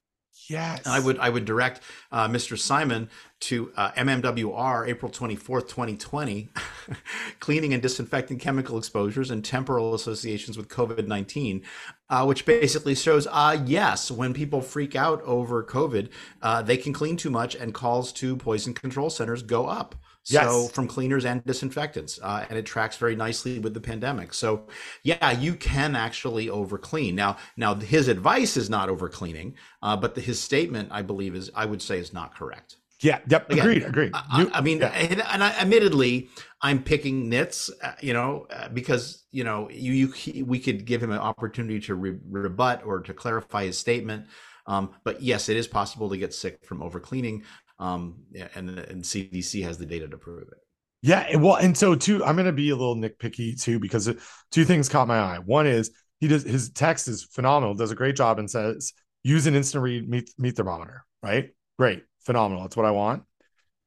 Yes. 0.50 0.82
And 0.84 0.92
I 0.92 0.98
would 0.98 1.18
I 1.20 1.28
would 1.28 1.44
direct 1.44 1.80
uh, 2.10 2.26
Mr. 2.26 2.58
Symon 2.58 3.08
to 3.40 3.72
uh, 3.76 3.92
MMWR 3.92 4.88
April 4.88 5.10
24th, 5.10 5.68
2020, 5.68 6.50
cleaning 7.40 7.72
and 7.72 7.80
disinfecting 7.80 8.38
chemical 8.38 8.76
exposures 8.76 9.30
and 9.30 9.44
temporal 9.44 9.94
associations 9.94 10.58
with 10.58 10.68
COVID-19, 10.68 11.62
uh, 12.10 12.24
which 12.24 12.44
basically 12.44 12.96
shows, 12.96 13.28
uh, 13.30 13.62
yes, 13.64 14.10
when 14.10 14.34
people 14.34 14.60
freak 14.60 14.96
out 14.96 15.22
over 15.22 15.62
COVID, 15.62 16.10
uh, 16.42 16.62
they 16.62 16.76
can 16.76 16.92
clean 16.92 17.16
too 17.16 17.30
much 17.30 17.54
and 17.54 17.72
calls 17.72 18.12
to 18.14 18.36
poison 18.36 18.74
control 18.74 19.08
centers 19.08 19.44
go 19.44 19.66
up. 19.66 19.94
Yes. 20.26 20.44
So 20.44 20.68
from 20.68 20.86
cleaners 20.86 21.24
and 21.24 21.44
disinfectants, 21.44 22.18
uh, 22.22 22.44
and 22.48 22.58
it 22.58 22.66
tracks 22.66 22.96
very 22.96 23.16
nicely 23.16 23.58
with 23.58 23.74
the 23.74 23.80
pandemic. 23.80 24.34
So 24.34 24.66
yeah, 25.02 25.30
you 25.32 25.54
can 25.54 25.96
actually 25.96 26.50
over 26.50 26.78
clean. 26.78 27.14
Now, 27.14 27.36
now 27.56 27.74
his 27.74 28.06
advice 28.08 28.56
is 28.56 28.68
not 28.68 28.88
over 28.88 29.08
cleaning, 29.08 29.54
uh, 29.82 29.96
but 29.96 30.14
the, 30.14 30.20
his 30.20 30.40
statement, 30.40 30.88
I 30.92 31.02
believe, 31.02 31.34
is 31.34 31.50
I 31.54 31.64
would 31.64 31.80
say 31.82 31.98
is 31.98 32.12
not 32.12 32.34
correct. 32.34 32.76
Yeah. 33.02 33.20
Yep. 33.28 33.50
Again, 33.50 33.58
agreed. 33.60 33.82
Agreed. 33.84 34.10
I, 34.14 34.42
You- 34.42 34.50
I 34.52 34.60
mean, 34.60 34.78
yeah. 34.80 34.88
and, 34.88 35.22
and 35.22 35.42
I, 35.42 35.52
admittedly, 35.52 36.28
I'm 36.60 36.82
picking 36.82 37.30
nits, 37.30 37.70
uh, 37.82 37.92
you 38.02 38.12
know, 38.12 38.46
uh, 38.50 38.68
because 38.68 39.24
you 39.30 39.42
know, 39.42 39.70
you, 39.70 39.92
you 39.92 40.08
he, 40.12 40.42
we 40.42 40.58
could 40.58 40.84
give 40.84 41.02
him 41.02 41.10
an 41.12 41.18
opportunity 41.18 41.80
to 41.80 41.94
re- 41.94 42.18
rebut 42.28 42.82
or 42.84 43.00
to 43.00 43.14
clarify 43.14 43.64
his 43.64 43.78
statement. 43.78 44.26
Um, 44.66 44.90
but 45.02 45.22
yes, 45.22 45.48
it 45.48 45.56
is 45.56 45.66
possible 45.66 46.10
to 46.10 46.18
get 46.18 46.34
sick 46.34 46.64
from 46.64 46.82
over 46.82 47.00
cleaning, 47.00 47.42
um, 47.80 48.16
yeah, 48.30 48.48
and 48.54 48.78
and 48.78 49.02
CDC 49.02 49.62
has 49.64 49.78
the 49.78 49.86
data 49.86 50.06
to 50.06 50.18
prove 50.18 50.42
it. 50.42 50.58
Yeah, 51.02 51.36
well, 51.36 51.56
and 51.56 51.76
so 51.76 51.94
too, 51.94 52.22
I'm 52.24 52.36
gonna 52.36 52.52
be 52.52 52.70
a 52.70 52.76
little 52.76 52.94
nitpicky 52.94 53.60
too 53.60 53.80
because 53.80 54.08
two 54.52 54.64
things 54.64 54.88
caught 54.88 55.08
my 55.08 55.18
eye. 55.18 55.38
One 55.38 55.66
is 55.66 55.90
he 56.20 56.28
does 56.28 56.44
his 56.44 56.70
text 56.70 57.08
is 57.08 57.24
phenomenal, 57.24 57.74
does 57.74 57.90
a 57.90 57.96
great 57.96 58.16
job, 58.16 58.38
and 58.38 58.50
says 58.50 58.92
use 59.24 59.46
an 59.46 59.54
instant 59.54 59.82
read 59.82 60.08
meat, 60.08 60.30
meat 60.38 60.56
thermometer. 60.56 61.04
Right, 61.22 61.50
great, 61.78 62.04
phenomenal. 62.20 62.62
That's 62.62 62.76
what 62.76 62.86
I 62.86 62.90
want. 62.90 63.22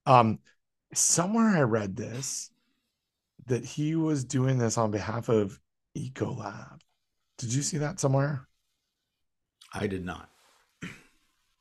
Um, 0.08 0.39
somewhere 0.94 1.50
I 1.50 1.62
read 1.62 1.96
this 1.96 2.50
that 3.46 3.64
he 3.64 3.96
was 3.96 4.24
doing 4.24 4.58
this 4.58 4.78
on 4.78 4.89
behalf 4.89 5.30
of 5.30 5.60
Ecolab. 5.96 6.80
Did 7.38 7.54
you 7.54 7.62
see 7.62 7.78
that 7.78 8.00
somewhere? 8.00 8.48
I 9.72 9.86
did 9.86 10.04
not. 10.04 10.30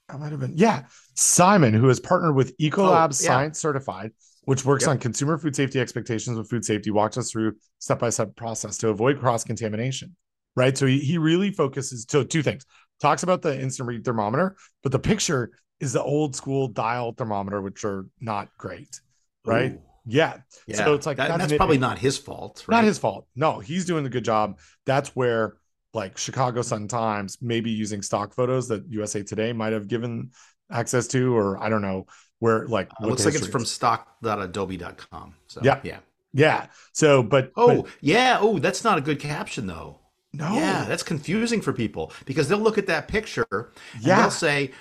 I 0.08 0.16
might 0.16 0.30
have 0.30 0.40
been. 0.40 0.54
Yeah. 0.56 0.84
Symon, 1.16 1.74
who 1.74 1.88
has 1.88 2.00
partnered 2.00 2.34
with 2.34 2.56
Ecolab 2.58 2.78
Oh, 2.78 3.02
yeah. 3.04 3.10
Science 3.10 3.58
Certified, 3.58 4.12
which 4.44 4.64
works 4.64 4.82
Yep. 4.82 4.90
on 4.90 4.98
consumer 4.98 5.38
food 5.38 5.56
safety 5.56 5.80
expectations 5.80 6.36
with 6.36 6.50
food 6.50 6.64
safety, 6.64 6.90
walks 6.90 7.16
us 7.16 7.30
through 7.30 7.54
step 7.78 7.98
by 7.98 8.10
step 8.10 8.34
process 8.36 8.76
to 8.78 8.88
avoid 8.88 9.20
cross 9.20 9.44
contamination. 9.44 10.14
Right. 10.54 10.76
So 10.76 10.86
he, 10.86 10.98
he 10.98 11.16
really 11.18 11.50
focuses 11.50 12.04
to 12.06 12.24
two 12.24 12.42
things 12.42 12.64
talks 13.00 13.22
about 13.24 13.42
the 13.42 13.58
instant 13.60 13.88
read 13.88 14.04
thermometer, 14.04 14.56
but 14.82 14.92
the 14.92 14.98
picture 14.98 15.50
is 15.80 15.92
the 15.92 16.02
old 16.02 16.36
school 16.36 16.68
dial 16.68 17.12
thermometer, 17.12 17.60
which 17.60 17.84
are 17.84 18.06
not 18.20 18.48
great. 18.58 19.00
Right. 19.44 19.72
Ooh, 19.72 19.80
Yeah. 20.06 20.36
yeah. 20.68 20.76
So 20.76 20.94
it's 20.94 21.04
like 21.06 21.16
That- 21.16 21.28
that's 21.28 21.40
that's 21.48 21.56
probably 21.56 21.78
not 21.78 21.98
his 21.98 22.16
fault. 22.18 22.64
Right? 22.68 22.76
Not 22.76 22.84
his 22.84 22.98
fault. 22.98 23.26
No, 23.34 23.58
he's 23.60 23.86
doing 23.86 24.06
a 24.06 24.08
good 24.08 24.24
job. 24.24 24.58
That's 24.86 25.16
where 25.16 25.54
like 25.94 26.16
Chicago 26.18 26.62
Sun 26.62 26.88
Times 26.88 27.38
maybe 27.40 27.70
using 27.70 28.02
stock 28.02 28.34
photos 28.34 28.68
that 28.68 28.84
USA 28.90 29.22
Today 29.22 29.52
might 29.52 29.72
have 29.72 29.88
given 29.88 30.30
access 30.70 31.06
to, 31.08 31.36
or 31.36 31.62
I 31.62 31.68
don't 31.68 31.82
know 31.82 32.06
where 32.38 32.66
like 32.66 32.90
Uh, 32.90 32.94
what 33.00 33.10
looks 33.10 33.24
like 33.24 33.34
it's 33.34 33.46
from 33.46 33.64
stock.adobe.com. 33.64 35.34
So 35.46 35.60
Yeah. 35.62 35.80
yeah. 35.82 35.98
yeah. 36.32 36.66
So, 36.92 37.22
but 37.22 37.52
Oh, 37.56 37.82
but 37.82 37.90
yeah. 38.00 38.38
Oh, 38.40 38.58
that's 38.58 38.84
not 38.84 38.98
a 38.98 39.00
good 39.00 39.20
caption 39.20 39.66
though. 39.66 40.00
no, 40.32 40.54
Yeah, 40.54 40.84
that's 40.86 41.02
confusing 41.02 41.60
for 41.60 41.72
people 41.72 42.12
because 42.24 42.48
they'll 42.48 42.58
look 42.58 42.78
at 42.78 42.86
that 42.86 43.06
picture 43.08 43.46
and 43.52 43.70
Yeah. 44.00 44.22
they'll 44.22 44.30
say, 44.30 44.72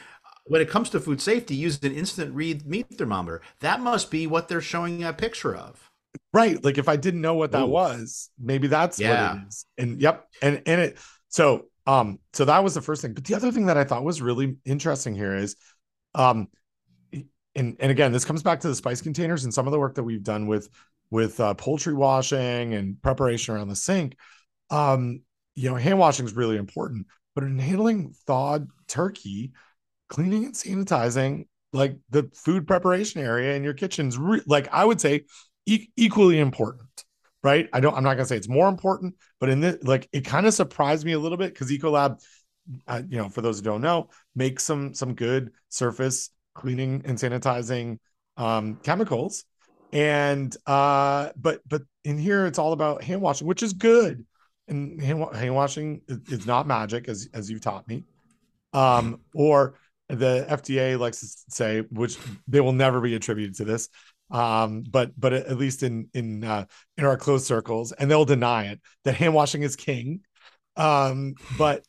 when 0.46 0.62
it 0.62 0.70
comes 0.70 0.90
to 0.90 1.00
food 1.00 1.22
safety, 1.22 1.56
use 1.56 1.82
an 1.84 1.92
instant 1.94 2.34
read 2.34 2.66
meat 2.66 2.88
thermometer. 2.98 3.42
That 3.60 3.80
must 3.82 4.10
be 4.10 4.28
what 4.28 4.48
they're 4.48 4.62
showing 4.62 5.04
a 5.04 5.14
picture 5.14 5.56
of. 5.56 5.91
Right. 6.34 6.64
Like 6.64 6.78
if 6.78 6.90
I 6.90 6.96
didn't 6.96 7.22
know 7.22 7.36
what 7.36 7.52
that 7.52 7.64
Ooh. 7.64 7.68
was, 7.68 8.30
maybe 8.40 8.68
that's 8.68 9.00
Yeah. 9.00 9.34
what 9.34 9.42
it 9.42 9.48
is. 9.48 9.66
And 9.78 10.02
yep, 10.02 10.28
and 10.42 10.62
and 10.66 10.82
it 10.82 10.98
so 11.30 11.66
um 11.88 12.20
so 12.34 12.46
that 12.46 12.64
was 12.64 12.74
the 12.74 12.82
first 12.82 13.02
thing. 13.02 13.14
But 13.14 13.26
the 13.26 13.36
other 13.36 13.52
thing 13.52 13.68
that 13.68 13.78
I 13.78 13.84
thought 13.84 14.04
was 14.04 14.22
really 14.22 14.58
interesting 14.66 15.16
here 15.16 15.36
is 15.36 15.56
um 16.16 16.48
and 17.56 17.76
and 17.80 17.92
again 17.92 18.12
this 18.12 18.26
comes 18.26 18.44
back 18.44 18.60
to 18.62 18.68
the 18.68 18.76
spice 18.76 19.02
containers 19.02 19.44
and 19.44 19.54
some 19.54 19.68
of 19.68 19.72
the 19.72 19.80
work 19.80 19.96
that 19.96 20.04
we've 20.04 20.24
done 20.24 20.48
with 20.48 20.70
with 21.10 21.40
uh, 21.40 21.54
poultry 21.56 21.94
washing 21.94 22.74
and 22.74 23.02
preparation 23.02 23.54
around 23.56 23.68
the 23.68 23.76
sink 23.76 24.16
um 24.70 25.22
you 25.56 25.70
know 25.70 25.76
hand 25.76 26.00
washing 26.00 26.26
is 26.26 26.34
really 26.34 26.58
important 26.58 27.06
but 27.36 27.44
in 27.44 27.60
handling 27.60 28.14
thawed 28.26 28.68
turkey 28.88 29.52
cleaning 30.08 30.46
and 30.46 30.54
sanitizing 30.54 31.46
like 31.74 31.98
the 32.10 32.30
food 32.34 32.68
preparation 32.68 33.22
area 33.22 33.56
in 33.56 33.64
your 33.64 33.74
kitchen's 33.74 34.18
re- 34.18 34.42
like 34.46 34.72
i 34.74 34.84
would 34.84 35.02
say 35.02 35.26
e- 35.66 35.88
equally 35.96 36.40
important 36.40 36.88
right? 37.44 37.68
I 37.74 37.80
don't 37.80 37.96
i'm 37.96 38.04
not 38.04 38.14
going 38.14 38.26
to 38.26 38.26
say 38.26 38.38
it's 38.38 38.48
more 38.48 38.70
important 38.70 39.16
but 39.40 39.50
in 39.50 39.62
this 39.62 39.78
like 39.84 40.08
it 40.12 40.26
kind 40.26 40.46
of 40.46 40.54
surprised 40.54 41.06
me 41.06 41.14
a 41.14 41.20
little 41.20 41.38
bit 41.38 41.54
because 41.54 41.72
ecolab 41.72 42.22
uh, 42.88 43.02
you 43.10 43.18
know 43.18 43.30
for 43.30 43.42
those 43.42 43.58
who 43.58 43.64
don't 43.64 43.82
know 43.82 44.10
make 44.36 44.60
some 44.60 44.94
some 44.94 45.16
good 45.16 45.52
surface 45.70 46.30
cleaning 46.54 47.02
and 47.06 47.18
sanitizing 47.18 47.98
um 48.38 48.80
chemicals. 48.84 49.46
And 49.94 50.56
uh 50.66 51.30
but 51.36 51.62
but 51.68 51.82
in 52.04 52.18
here 52.18 52.46
it's 52.46 52.60
all 52.60 52.74
about 52.74 53.04
hand 53.04 53.22
washing 53.22 53.48
which 53.48 53.64
is 53.64 53.74
good. 53.74 54.26
And 54.68 55.02
hand, 55.02 55.36
hand 55.36 55.56
washing 55.56 56.02
is, 56.08 56.40
is 56.40 56.46
not 56.46 56.68
magic 56.68 57.10
as 57.10 57.30
as 57.34 57.50
you've 57.50 57.62
taught 57.62 57.88
me. 57.88 58.04
Um 58.74 59.22
or 59.34 59.76
the 60.08 60.46
fda 60.50 61.00
likes 61.00 61.22
to 61.22 61.28
say 61.50 61.82
which 61.90 62.18
they 62.48 62.60
will 62.60 62.74
never 62.74 63.00
be 63.00 63.16
attributed 63.16 63.56
to 63.56 63.64
this 63.64 63.88
um 64.32 64.84
but 64.90 65.12
but 65.20 65.34
at 65.34 65.58
least 65.58 65.84
in 65.84 66.08
in 66.14 66.44
uh 66.44 66.66
in 66.98 67.06
our 67.06 67.18
closed 67.18 67.46
circles 67.46 67.92
and 67.92 68.10
they'll 68.10 68.26
deny 68.26 68.66
it 68.66 68.80
that 69.04 69.16
hand 69.16 69.34
washing 69.34 69.62
is 69.64 69.76
king 69.76 70.22
um 70.78 71.36
but 71.58 71.84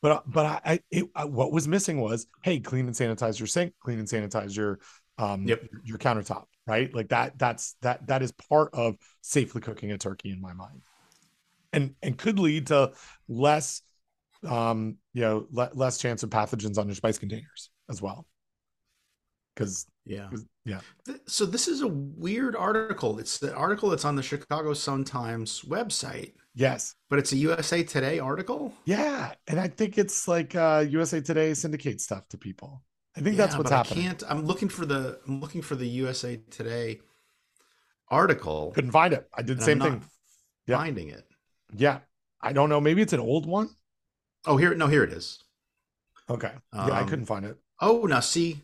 but 0.00 0.22
but 0.30 0.46
I, 0.46 0.60
I 0.64 0.80
it, 0.90 1.06
uh, 1.14 1.26
what 1.26 1.52
was 1.52 1.66
missing 1.66 2.00
was 2.00 2.26
hey 2.42 2.60
clean 2.60 2.86
and 2.86 2.94
sanitize 2.94 3.38
your 3.38 3.48
sink 3.48 3.74
clean 3.82 3.98
and 3.98 4.08
sanitize 4.08 4.56
your 4.56 4.78
um, 5.18 5.44
Yep. 5.46 5.62
your, 5.72 5.80
your 5.84 5.98
countertop, 5.98 6.44
right? 6.66 6.92
Like 6.94 7.08
that. 7.08 7.38
That's 7.38 7.74
that. 7.82 8.06
That 8.06 8.22
is 8.22 8.32
part 8.32 8.70
of 8.72 8.96
safely 9.20 9.60
cooking 9.60 9.90
a 9.92 9.98
turkey 9.98 10.30
in 10.30 10.40
my 10.40 10.52
mind, 10.52 10.82
and 11.72 11.94
and 12.02 12.16
could 12.16 12.38
lead 12.38 12.68
to 12.68 12.92
less, 13.28 13.82
um, 14.46 14.96
you 15.12 15.22
know, 15.22 15.46
le- 15.50 15.70
less 15.74 15.98
chance 15.98 16.22
of 16.22 16.30
pathogens 16.30 16.78
on 16.78 16.86
your 16.86 16.94
spice 16.94 17.18
containers 17.18 17.70
as 17.90 18.00
well. 18.00 18.26
Because 19.58 19.86
Yeah. 20.04 20.30
yeah, 20.64 20.80
So 21.26 21.44
this 21.44 21.66
is 21.68 21.80
a 21.82 21.88
weird 21.88 22.54
article. 22.56 23.18
It's 23.18 23.38
the 23.38 23.52
article 23.54 23.90
that's 23.90 24.04
on 24.04 24.14
the 24.16 24.22
Chicago 24.22 24.72
Sun 24.72 25.04
Times 25.04 25.62
website, 25.62 26.34
yes, 26.54 26.94
but 27.10 27.18
it's 27.18 27.32
a 27.32 27.36
USA 27.36 27.82
Today 27.82 28.18
article. 28.20 28.72
yeah, 28.84 29.34
and 29.48 29.58
I 29.58 29.68
think 29.68 29.98
it's 29.98 30.28
like 30.28 30.54
uh, 30.54 30.84
USA 30.88 31.20
Today 31.20 31.52
syndicate 31.54 32.00
stuff 32.00 32.28
to 32.28 32.38
people. 32.38 32.82
I 33.16 33.20
think 33.20 33.36
that's 33.36 33.56
what's 33.56 33.70
happening. 33.70 34.04
I 34.04 34.08
can't. 34.08 34.22
I'm 34.28 34.46
looking 34.46 34.68
for 34.68 34.86
the. 34.86 35.18
I'm 35.26 35.40
looking 35.40 35.60
for 35.62 35.74
the 35.74 35.86
USA 35.88 36.36
Today 36.50 37.00
article. 38.08 38.70
Couldn't 38.74 38.92
find 38.92 39.12
it. 39.12 39.28
I 39.34 39.42
did 39.42 39.58
the 39.58 39.64
same 39.64 39.80
thing. 39.80 40.04
Yeah. 40.66 40.76
Finding 40.76 41.08
it. 41.08 41.26
Yeah, 41.74 41.98
I 42.40 42.52
don't 42.52 42.68
know. 42.68 42.80
Maybe 42.80 43.02
it's 43.02 43.12
an 43.12 43.20
old 43.20 43.44
one. 43.46 43.70
Oh, 44.46 44.56
here. 44.56 44.72
No, 44.74 44.86
here 44.86 45.02
it 45.02 45.12
is. 45.12 45.42
Okay. 46.30 46.52
yeah, 46.72 46.80
I 46.92 47.00
Um, 47.00 47.08
couldn't 47.08 47.26
find 47.26 47.44
it. 47.44 47.56
Oh, 47.80 48.02
now 48.02 48.20
see. 48.20 48.62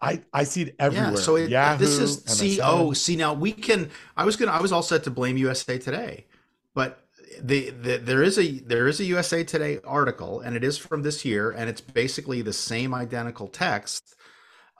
I 0.00 0.20
I 0.32 0.44
see 0.44 0.62
it 0.62 0.76
everywhere. 0.78 1.10
Yeah. 1.10 1.16
So 1.16 1.36
it, 1.36 1.50
Yahoo, 1.50 1.78
this 1.78 1.98
is. 1.98 2.24
MSN. 2.24 2.60
Oh, 2.62 2.92
see 2.92 3.16
now 3.16 3.32
we 3.34 3.52
can. 3.52 3.90
I 4.16 4.24
was 4.24 4.36
gonna. 4.36 4.52
I 4.52 4.60
was 4.60 4.72
all 4.72 4.82
set 4.82 5.04
to 5.04 5.10
blame 5.10 5.36
USA 5.36 5.78
Today, 5.78 6.26
but 6.74 7.04
the, 7.42 7.70
the 7.70 7.96
there 7.98 8.22
is 8.22 8.38
a 8.38 8.58
there 8.60 8.86
is 8.86 9.00
a 9.00 9.04
USA 9.04 9.44
Today 9.44 9.80
article, 9.84 10.40
and 10.40 10.56
it 10.56 10.64
is 10.64 10.78
from 10.78 11.02
this 11.02 11.24
year, 11.24 11.50
and 11.50 11.68
it's 11.68 11.80
basically 11.80 12.42
the 12.42 12.52
same 12.52 12.94
identical 12.94 13.48
text, 13.48 14.14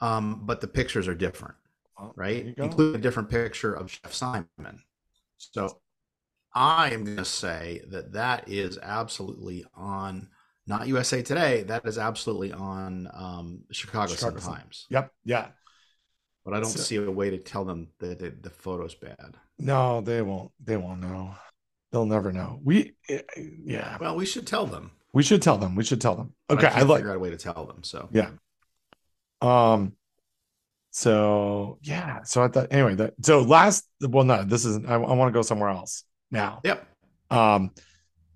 um, 0.00 0.42
but 0.44 0.60
the 0.60 0.68
pictures 0.68 1.08
are 1.08 1.14
different, 1.14 1.54
Well, 1.98 2.12
right? 2.16 2.54
Include 2.56 2.96
a 2.96 2.98
different 2.98 3.30
picture 3.30 3.72
of 3.72 3.90
Chef 3.90 4.12
Symon. 4.12 4.80
So 5.38 5.80
I 6.54 6.90
am 6.90 7.04
going 7.04 7.16
to 7.16 7.24
say 7.24 7.82
that 7.88 8.12
that 8.12 8.48
is 8.48 8.78
absolutely 8.82 9.64
on 9.74 10.28
not 10.66 10.86
USA 10.88 11.22
Today. 11.22 11.62
That 11.64 11.86
is 11.86 11.98
absolutely 11.98 12.52
on 12.52 13.08
um, 13.12 13.60
Chicago, 13.70 14.12
Chicago. 14.14 14.38
Times. 14.40 14.86
Yep. 14.90 15.10
Yeah. 15.24 15.48
But 16.44 16.54
I 16.54 16.60
don't 16.60 16.70
So- 16.70 16.80
see 16.80 16.96
a 16.96 17.10
way 17.10 17.30
to 17.30 17.38
tell 17.38 17.64
them 17.64 17.88
that 18.00 18.18
the, 18.18 18.30
the 18.30 18.50
photo's 18.50 18.94
bad. 18.94 19.36
No, 19.58 20.00
they 20.00 20.20
won't. 20.22 20.50
They 20.62 20.76
won't 20.76 21.00
know. 21.00 21.34
They'll 21.92 22.06
never 22.06 22.32
know. 22.32 22.58
We, 22.62 22.94
eh, 23.08 23.22
yeah, 23.64 23.96
Well, 24.00 24.16
we 24.16 24.26
should 24.26 24.46
tell 24.46 24.66
them. 24.66 24.90
we 25.12 25.22
should 25.22 25.40
tell 25.42 25.58
them. 25.58 25.76
We 25.76 25.84
should 25.84 26.00
tell 26.00 26.16
them. 26.16 26.34
Okay, 26.50 26.66
I, 26.66 26.80
I, 26.80 26.82
like. 26.82 26.98
figure 26.98 27.10
out 27.12 27.16
a 27.16 27.20
way 27.20 27.30
to 27.30 27.36
tell 27.36 27.66
them. 27.66 27.84
So 27.84 28.08
Yeah. 28.12 28.30
Um. 29.40 29.92
So 30.90 31.78
yeah. 31.82 32.22
So 32.24 32.42
I 32.42 32.48
thought 32.48 32.68
anyway. 32.72 32.94
That 32.96 33.14
so 33.22 33.42
last. 33.42 33.88
Well, 34.00 34.24
no. 34.24 34.44
This 34.44 34.64
isn't. 34.64 34.86
I, 34.88 34.94
I 34.94 35.12
want 35.14 35.28
to 35.32 35.36
go 35.36 35.42
somewhere 35.42 35.68
else 35.70 36.04
now. 36.30 36.60
yep. 36.64 36.86
Um. 37.30 37.70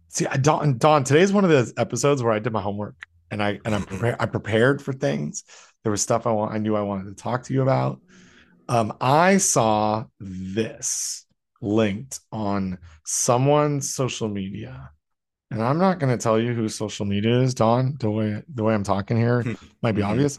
See, 0.08 0.26
I, 0.26 0.36
Don, 0.36 0.78
Don, 0.78 1.04
today's 1.04 1.32
one 1.32 1.44
of 1.44 1.50
those 1.50 1.72
episodes 1.76 2.22
where 2.22 2.32
I 2.32 2.38
did 2.38 2.52
my 2.52 2.62
homework 2.62 2.96
and 3.30 3.42
I 3.42 3.60
and 3.64 3.74
I'm 3.74 3.82
prepared. 3.84 4.16
I 4.18 4.26
prepared 4.26 4.82
for 4.82 4.92
things. 4.92 5.44
There 5.82 5.90
was 5.90 6.00
stuff 6.02 6.26
I 6.26 6.32
want. 6.32 6.52
I 6.54 6.58
knew 6.58 6.74
I 6.76 6.82
wanted 6.82 7.14
to 7.16 7.22
talk 7.22 7.44
to 7.44 7.54
you 7.54 7.62
about. 7.62 8.00
Um, 8.68 8.94
I 9.00 9.36
saw 9.38 10.04
this 10.20 11.26
linked 11.60 12.20
on 12.32 12.78
someone's 13.04 13.94
social 13.94 14.28
media, 14.28 14.90
and 15.50 15.62
I'm 15.62 15.78
not 15.78 15.98
going 15.98 16.16
to 16.16 16.22
tell 16.22 16.38
you 16.38 16.52
who 16.54 16.68
social 16.68 17.06
media 17.06 17.40
is, 17.40 17.54
Don. 17.54 17.96
The 18.00 18.10
way 18.10 18.42
the 18.54 18.64
way 18.64 18.74
I'm 18.74 18.84
talking 18.84 19.16
here 19.16 19.42
Hmm. 19.42 19.52
might 19.82 19.92
be 19.92 20.02
Mhm. 20.02 20.10
obvious. 20.10 20.38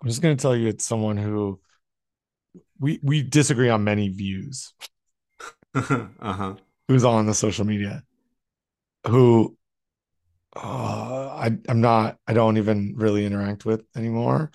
I'm 0.00 0.08
just 0.08 0.22
going 0.22 0.36
to 0.36 0.40
tell 0.40 0.56
you 0.56 0.68
it's 0.68 0.84
someone 0.84 1.16
who 1.16 1.60
we 2.78 3.00
we 3.02 3.22
disagree 3.22 3.68
on 3.68 3.82
many 3.82 4.08
views 4.08 4.72
uh 5.74 6.06
huh. 6.20 6.54
who's 6.86 7.04
on 7.04 7.26
the 7.26 7.34
social 7.34 7.64
media 7.64 8.04
who 9.08 9.56
uh, 10.56 11.28
I 11.36 11.56
I'm 11.68 11.80
not 11.80 12.18
I 12.26 12.32
don't 12.32 12.56
even 12.58 12.94
really 12.96 13.24
interact 13.26 13.64
with 13.64 13.82
anymore 13.96 14.50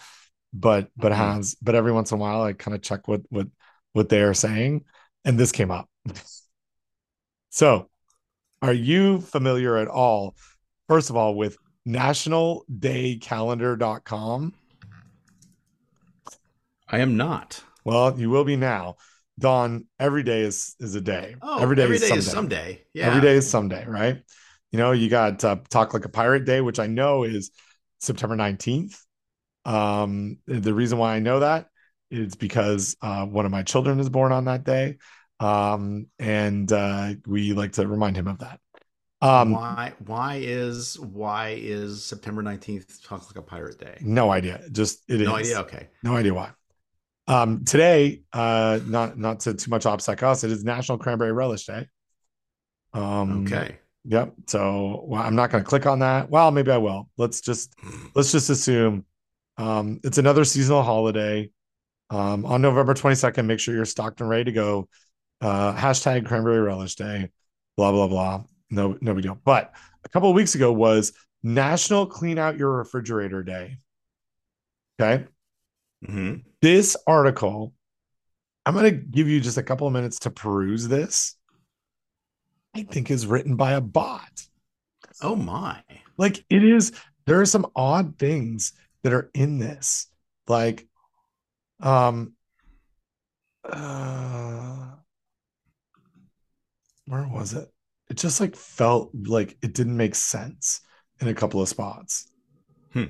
but 0.54 0.89
but 0.97 1.12
Mhm. 1.12 1.16
has 1.18 1.56
but 1.62 1.76
every 1.76 1.91
once 1.91 2.12
in 2.12 2.18
a 2.18 2.22
while 2.22 2.41
I 2.43 2.54
kind 2.54 2.76
of 2.76 2.82
check 2.82 3.08
what 3.08 3.22
what 3.30 3.47
what 3.93 4.10
they 4.10 4.22
are 4.22 4.34
saying 4.34 4.86
and 5.26 5.38
this 5.39 5.51
came 5.51 5.72
up 5.72 5.89
so 7.49 7.89
are 8.62 8.74
you 8.74 9.22
familiar 9.22 9.78
at 9.78 9.88
all 9.88 10.36
first 10.88 11.10
of 11.10 11.16
all 11.16 11.36
with 11.36 11.58
nationaldaycalendar.com 11.88 14.54
I 16.89 16.99
am 16.99 17.18
not. 17.18 17.64
well 17.86 18.18
you 18.20 18.30
will 18.30 18.43
be 18.45 18.56
now 18.56 18.95
Don 19.39 19.86
every 19.99 20.22
day 20.24 20.41
is 20.41 20.76
is 20.80 20.93
a 20.95 21.01
day 21.01 21.36
Oh, 21.41 21.60
every 21.60 21.76
day, 21.76 21.84
every 21.84 21.95
is, 21.95 22.01
day 22.01 22.08
someday. 22.08 22.20
is 22.20 22.32
someday. 22.32 22.82
Yeah. 22.93 23.08
Every 23.08 23.22
day 23.22 23.34
is 23.36 23.49
someday, 23.49 23.86
right? 23.88 24.22
You 24.74 24.80
know, 24.80 24.92
you 24.92 25.08
got 25.08 25.44
uh, 25.44 25.58
Talk 25.70 25.94
Like 25.94 26.06
a 26.06 26.10
Pirate 26.10 26.46
Day, 26.46 26.60
which 26.60 26.80
I 26.80 26.88
know 26.88 27.24
is 27.24 27.52
September 28.00 28.36
19th. 28.36 29.00
Um, 29.66 30.40
the 30.48 30.74
reason 30.74 30.98
why 30.98 31.16
I 31.16 31.20
know 31.20 31.42
that 31.42 31.68
is 32.10 32.34
because 32.34 32.98
uh, 33.00 33.24
one 33.28 33.46
of 33.46 33.52
my 33.52 33.62
children 33.62 34.00
is 34.00 34.10
born 34.10 34.32
on 34.32 34.46
that 34.46 34.64
day. 34.64 34.98
Um, 35.40 36.08
and 36.18 36.72
uh, 36.72 37.14
we 37.28 37.54
like 37.54 37.74
to 37.74 37.88
remind 37.88 38.18
him 38.18 38.28
of 38.28 38.40
that. 38.40 38.60
Um, 39.22 39.52
why? 39.52 39.94
Why 40.08 40.42
is 40.42 41.00
why 41.00 41.50
is 41.60 42.04
September 42.04 42.42
nineteenth 42.42 43.04
talk 43.04 43.28
like 43.28 43.38
a 43.38 43.44
pirate 43.44 43.78
day? 43.78 44.00
no 44.02 44.32
idea. 44.32 44.60
Just 44.72 45.04
it 45.08 45.22
is. 45.22 45.28
No 45.28 45.36
idea. 45.36 45.60
Okay. 45.60 45.88
No 46.02 46.16
idea 46.16 46.34
why. 46.34 46.50
Um, 47.28 47.64
today, 47.64 48.24
uh, 48.34 48.80
not 48.88 49.20
not 49.20 49.42
to 49.42 49.54
too 49.54 49.70
much 49.70 49.84
OPSEC 49.84 50.24
us, 50.24 50.44
it 50.44 50.52
is 50.52 50.64
National 50.64 50.98
Cranberry 50.98 51.32
Relish 51.32 51.68
Day. 51.68 51.88
Um, 52.92 53.46
Okay. 53.46 53.78
Yep. 54.06 54.34
So 54.47 55.06
well, 55.08 55.22
I'm 55.22 55.36
not 55.36 55.49
going 55.49 55.64
to 55.64 55.70
click 55.70 55.86
on 55.86 55.99
that. 55.99 56.30
Well, 56.30 56.51
maybe 56.51 56.72
I 56.72 56.78
will. 56.78 57.10
Let's 57.18 57.39
just 57.41 57.74
let's 58.16 58.32
just 58.32 58.49
assume 58.49 59.06
um, 59.58 59.99
it's 60.04 60.18
another 60.18 60.43
seasonal 60.45 60.84
holiday. 60.84 61.49
Um, 62.10 62.45
on 62.45 62.62
November 62.62 62.93
22nd, 62.93 63.45
make 63.45 63.60
sure 63.60 63.76
you're 63.76 63.86
stocked 63.86 64.22
and 64.22 64.30
ready 64.30 64.45
to 64.45 64.51
go. 64.51 64.89
Uh, 65.41 65.74
hashtag 65.76 66.26
Cranberry 66.26 66.60
Relish 66.62 66.95
Day. 66.95 67.30
Blah 67.78 67.91
blah 67.91 68.08
blah. 68.08 68.43
No 68.70 68.97
no 69.01 69.14
big 69.14 69.24
deal. 69.24 69.39
But 69.45 69.74
a 70.06 70.10
couple 70.10 70.30
of 70.30 70.36
weeks 70.36 70.56
ago 70.56 70.72
was 70.72 71.14
National 71.43 72.06
Clean 72.06 72.38
Out 72.38 72.58
Your 72.58 72.72
Refrigerator 72.78 73.43
Day. 73.43 73.78
Okay. 74.99 75.26
hmm 76.06 76.36
This 76.62 76.97
article, 77.08 77.74
I'm 78.66 78.74
going 78.76 78.86
to 78.91 78.97
give 78.97 79.28
you 79.30 79.41
just 79.41 79.58
a 79.58 79.64
couple 79.64 79.88
of 79.88 79.93
minutes 79.93 80.20
to 80.20 80.32
peruse 80.32 80.88
this. 80.88 81.38
I 82.76 82.84
think 82.84 83.12
is 83.12 83.28
written 83.28 83.56
by 83.56 83.74
a 83.74 83.82
bot. 83.82 84.48
Oh 85.22 85.36
my. 85.36 85.82
like 86.18 86.44
it 86.50 86.64
is 86.64 86.92
there 87.26 87.40
are 87.40 87.46
some 87.46 87.68
odd 87.76 88.18
things 88.18 88.74
that 89.04 89.14
are 89.14 89.30
in 89.34 89.60
this 89.60 90.08
like 90.48 90.88
um 91.82 92.34
uh 93.70 94.88
where 97.06 97.28
was 97.28 97.54
it 97.54 97.70
it 98.10 98.18
just 98.18 98.40
like 98.42 98.56
felt 98.56 99.12
like 99.14 99.58
it 99.62 99.74
didn't 99.74 99.98
make 99.98 100.16
sense 100.16 100.82
in 101.22 101.28
a 101.28 101.34
couple 101.34 101.62
of 101.62 101.70
spots 101.70 102.32
Hmm. 102.94 103.06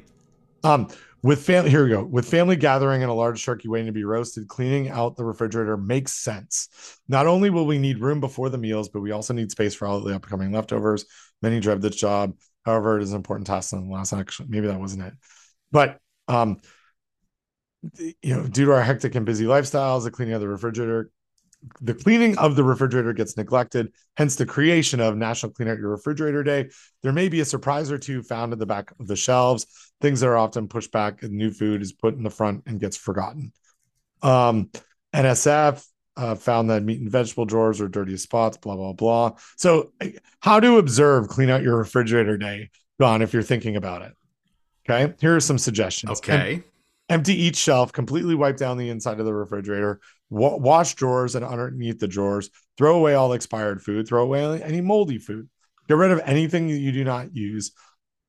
um 0.64 0.88
with 1.24 1.44
family 1.44 1.72
here 1.72 1.84
we 1.84 1.90
go 1.90 2.04
with 2.04 2.30
family 2.30 2.56
gathering 2.56 3.02
and 3.02 3.10
a 3.10 3.14
large 3.14 3.44
turkey 3.44 3.68
waiting 3.68 3.88
to 3.88 3.92
be 3.92 4.04
roasted 4.04 4.48
cleaning 4.48 4.90
out 4.90 5.16
the 5.16 5.26
refrigerator 5.26 5.78
makes 5.78 6.12
sense 6.12 7.00
not 7.08 7.26
only 7.26 7.50
will 7.50 7.66
we 7.66 7.80
need 7.80 8.00
room 8.00 8.20
before 8.20 8.50
the 8.50 8.58
meals 8.58 8.90
but 8.90 9.02
we 9.02 9.12
also 9.12 9.34
need 9.34 9.50
space 9.50 9.74
for 9.74 9.88
all 9.88 10.02
the 10.02 10.14
upcoming 10.14 10.52
leftovers 10.52 11.06
many 11.42 11.60
dread 11.60 11.82
this 11.82 11.96
job 11.96 12.34
However, 12.66 12.98
it 12.98 13.04
is 13.04 13.12
an 13.12 13.18
important 13.18 13.48
task 13.48 13.74
in 13.74 13.88
the 13.88 13.94
last 13.94 14.14
action. 14.14 14.48
Maybe 14.50 14.68
that 14.68 14.80
wasn't 14.80 15.04
it. 15.04 15.14
But 15.72 16.00
um, 16.28 16.58
you 18.00 18.14
know, 18.36 18.48
due 18.48 18.66
to 18.66 18.72
our 18.72 18.82
hectic 18.82 19.16
and 19.16 19.26
busy 19.26 19.46
lifestyles, 19.46 20.04
the 20.04 20.12
cleaning 20.12 20.34
of 20.34 20.42
the 20.42 20.48
refrigerator, 20.48 21.12
the 21.82 21.94
cleaning 21.94 22.38
of 22.38 22.56
the 22.56 22.64
refrigerator 22.64 23.14
gets 23.14 23.38
neglected. 23.38 23.92
Hence, 24.18 24.36
the 24.36 24.46
creation 24.46 25.00
of 25.00 25.16
National 25.16 25.52
Clean 25.52 25.70
Out 25.70 25.78
Your 25.78 25.90
Refrigerator 25.90 26.44
Day. 26.44 26.70
There 27.02 27.14
may 27.14 27.30
be 27.30 27.40
a 27.40 27.46
surprise 27.46 27.92
or 27.92 27.98
two 27.98 28.22
found 28.24 28.54
at 28.54 28.60
the 28.60 28.66
back 28.66 28.92
of 29.00 29.08
the 29.08 29.16
shelves. 29.16 29.66
Things 30.02 30.20
that 30.20 30.28
are 30.28 30.38
often 30.38 30.68
pushed 30.68 30.92
back, 30.92 31.24
and 31.24 31.34
new 31.34 31.52
food 31.52 31.82
is 31.82 31.94
put 31.94 32.16
in 32.16 32.24
the 32.24 32.30
front 32.30 32.64
and 32.66 32.80
gets 32.80 32.98
forgotten. 32.98 33.54
Um, 34.22 34.70
NSF 35.14 35.86
uh, 36.18 36.36
found 36.36 36.70
that 36.70 36.84
meat 36.84 37.00
and 37.00 37.10
vegetable 37.10 37.46
drawers 37.46 37.82
are 37.82 37.88
dirtiest 37.88 38.24
spots. 38.24 38.58
Blah 38.58 38.76
blah 38.76 38.94
blah. 38.94 39.32
So 39.58 39.94
how 40.40 40.60
to 40.60 40.78
observe 40.78 41.28
clean 41.28 41.50
out 41.50 41.64
your 41.64 41.78
refrigerator 41.78 42.38
day, 42.38 42.70
Don, 43.00 43.22
if 43.22 43.34
you're 43.34 43.42
thinking 43.44 43.76
about 43.76 44.02
it. 44.02 44.14
Okay, 44.90 45.14
here 45.20 45.36
are 45.36 45.40
some 45.40 45.58
suggestions. 45.58 46.22
Em- 46.28 46.36
Okay. 46.36 46.64
empty 47.10 47.34
each 47.34 47.56
shelf, 47.56 47.92
completely 47.94 48.36
wipe 48.36 48.58
down 48.58 48.78
the 48.78 48.90
inside 48.90 49.20
of 49.20 49.26
the 49.26 49.34
refrigerator, 49.34 50.00
wash 50.34 50.96
drawers 50.96 51.36
and 51.36 51.46
underneath 51.46 52.00
the 52.00 52.08
drawers, 52.08 52.50
throw 52.78 52.96
away 52.96 53.14
all 53.14 53.34
expired 53.34 53.82
food, 53.82 54.08
throw 54.08 54.24
away 54.24 54.62
any 54.62 54.82
moldy 54.82 55.20
food, 55.20 55.48
get 55.88 55.98
rid 55.98 56.12
of 56.12 56.22
anything 56.26 56.68
that 56.68 56.78
you 56.78 56.92
do 56.92 57.04
not 57.04 57.36
use. 57.36 57.72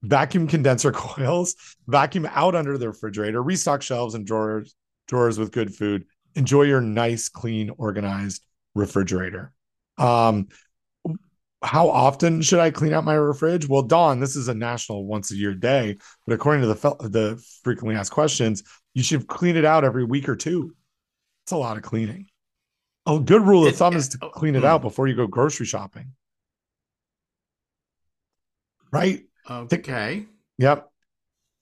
vacuum 0.02 0.46
condenser 0.46 0.92
coils, 0.92 1.54
vacuum 1.86 2.26
out 2.30 2.54
under 2.54 2.76
the 2.76 2.88
refrigerator, 2.88 3.42
restock 3.42 3.82
shelves 3.82 4.14
and 4.14 4.26
drawers 4.26 4.74
drawers 5.06 5.38
with 5.38 5.52
good 5.52 5.74
food. 5.74 6.04
Enjoy 6.34 6.62
your 6.62 6.80
nice, 6.80 7.28
clean, 7.28 7.70
organized 7.76 8.44
refrigerator. 8.74 9.52
Um, 9.98 10.48
how 11.62 11.88
often 11.88 12.42
should 12.42 12.58
I 12.58 12.70
clean 12.70 12.92
out 12.92 13.04
my 13.04 13.32
fridge? 13.36 13.68
Well, 13.68 13.82
Don, 13.82 14.20
this 14.20 14.36
is 14.36 14.48
a 14.48 14.54
national 14.54 15.06
once 15.06 15.30
a 15.30 15.36
year 15.36 15.54
day, 15.54 15.96
but 16.26 16.34
according 16.34 16.62
to 16.62 16.68
the 16.68 17.08
the 17.08 17.44
frequently 17.62 17.96
asked 17.96 18.12
questions, 18.12 18.62
you 18.92 19.02
should 19.02 19.26
clean 19.26 19.56
it 19.56 19.64
out 19.64 19.84
every 19.84 20.04
week 20.04 20.28
or 20.28 20.36
two. 20.36 20.74
It's 21.44 21.52
a 21.52 21.56
lot 21.56 21.76
of 21.76 21.82
cleaning. 21.82 22.26
A 23.06 23.20
good 23.20 23.42
rule 23.42 23.66
of 23.66 23.76
thumb 23.76 23.96
is 23.96 24.08
to 24.10 24.18
oh, 24.22 24.30
clean 24.30 24.54
it 24.56 24.60
hmm. 24.60 24.66
out 24.66 24.82
before 24.82 25.06
you 25.06 25.14
go 25.14 25.26
grocery 25.26 25.66
shopping. 25.66 26.12
Right? 28.90 29.24
Okay. 29.48 30.24
Yep. 30.58 30.88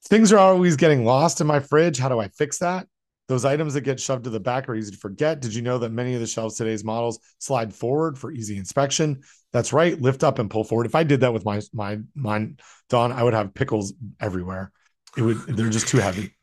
Things 0.05 0.31
are 0.31 0.37
always 0.37 0.77
getting 0.77 1.03
lost 1.03 1.41
in 1.41 1.47
my 1.47 1.59
fridge. 1.59 1.97
How 1.97 2.09
do 2.09 2.19
I 2.19 2.29
fix 2.29 2.59
that? 2.59 2.87
Those 3.27 3.45
items 3.45 3.73
that 3.73 3.81
get 3.81 3.99
shoved 3.99 4.25
to 4.25 4.29
the 4.29 4.39
back 4.39 4.69
are 4.69 4.75
easy 4.75 4.91
to 4.91 4.97
forget. 4.97 5.39
Did 5.39 5.53
you 5.53 5.61
know 5.61 5.77
that 5.79 5.91
many 5.91 6.13
of 6.13 6.19
the 6.19 6.27
shelves 6.27 6.55
today's 6.55 6.83
models 6.83 7.19
slide 7.39 7.73
forward 7.73 8.17
for 8.17 8.31
easy 8.31 8.57
inspection? 8.57 9.21
That's 9.51 9.73
right. 9.73 9.99
Lift 9.99 10.23
up 10.23 10.39
and 10.39 10.49
pull 10.49 10.63
forward. 10.63 10.85
If 10.85 10.95
I 10.95 11.03
did 11.03 11.21
that 11.21 11.33
with 11.33 11.45
my 11.45 11.61
my 11.73 11.99
mine, 12.15 12.57
Don, 12.89 13.11
I 13.11 13.23
would 13.23 13.33
have 13.33 13.53
pickles 13.53 13.93
everywhere. 14.19 14.71
It 15.17 15.21
would 15.21 15.37
they're 15.47 15.69
just 15.69 15.87
too 15.87 15.99
heavy. 15.99 16.35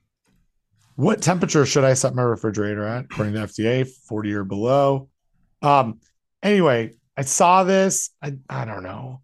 What 1.00 1.22
temperature 1.22 1.64
should 1.66 1.84
I 1.84 1.94
set 1.94 2.14
my 2.14 2.22
refrigerator 2.22 2.84
at? 2.84 3.06
According 3.06 3.34
to 3.34 3.40
FDA, 3.40 3.88
40 3.88 4.32
or 4.34 4.44
below. 4.44 5.08
Um, 5.62 6.00
anyway, 6.42 6.94
I 7.16 7.22
saw 7.22 7.64
this. 7.64 8.10
I, 8.22 8.36
I 8.48 8.64
don't 8.64 8.82
know 8.82 9.20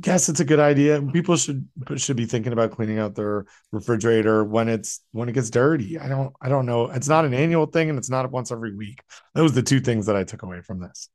guess 0.00 0.28
it's 0.28 0.40
a 0.40 0.44
good 0.44 0.60
idea. 0.60 1.02
People 1.12 1.36
should 1.36 1.68
should 1.96 2.16
be 2.16 2.26
thinking 2.26 2.52
about 2.52 2.70
cleaning 2.70 2.98
out 2.98 3.14
their 3.14 3.46
refrigerator 3.72 4.44
when 4.44 4.68
it's 4.68 5.00
when 5.12 5.28
it 5.28 5.32
gets 5.32 5.50
dirty. 5.50 5.98
I 5.98 6.08
don't 6.08 6.32
I 6.40 6.48
don't 6.48 6.66
know. 6.66 6.90
It's 6.90 7.08
not 7.08 7.24
an 7.24 7.34
annual 7.34 7.66
thing 7.66 7.90
and 7.90 7.98
it's 7.98 8.10
not 8.10 8.30
once 8.30 8.50
every 8.50 8.74
week. 8.74 9.02
Those 9.34 9.52
are 9.52 9.56
the 9.56 9.62
two 9.62 9.80
things 9.80 10.06
that 10.06 10.16
I 10.16 10.24
took 10.24 10.42
away 10.42 10.60
from 10.62 10.80
this. 10.80 11.08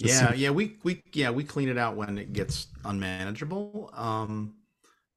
Just 0.00 0.22
yeah, 0.22 0.34
yeah, 0.34 0.50
we 0.50 0.76
we 0.84 1.02
yeah, 1.12 1.30
we 1.30 1.44
clean 1.44 1.68
it 1.68 1.78
out 1.78 1.96
when 1.96 2.18
it 2.18 2.32
gets 2.32 2.68
unmanageable. 2.84 3.90
Um 3.94 4.54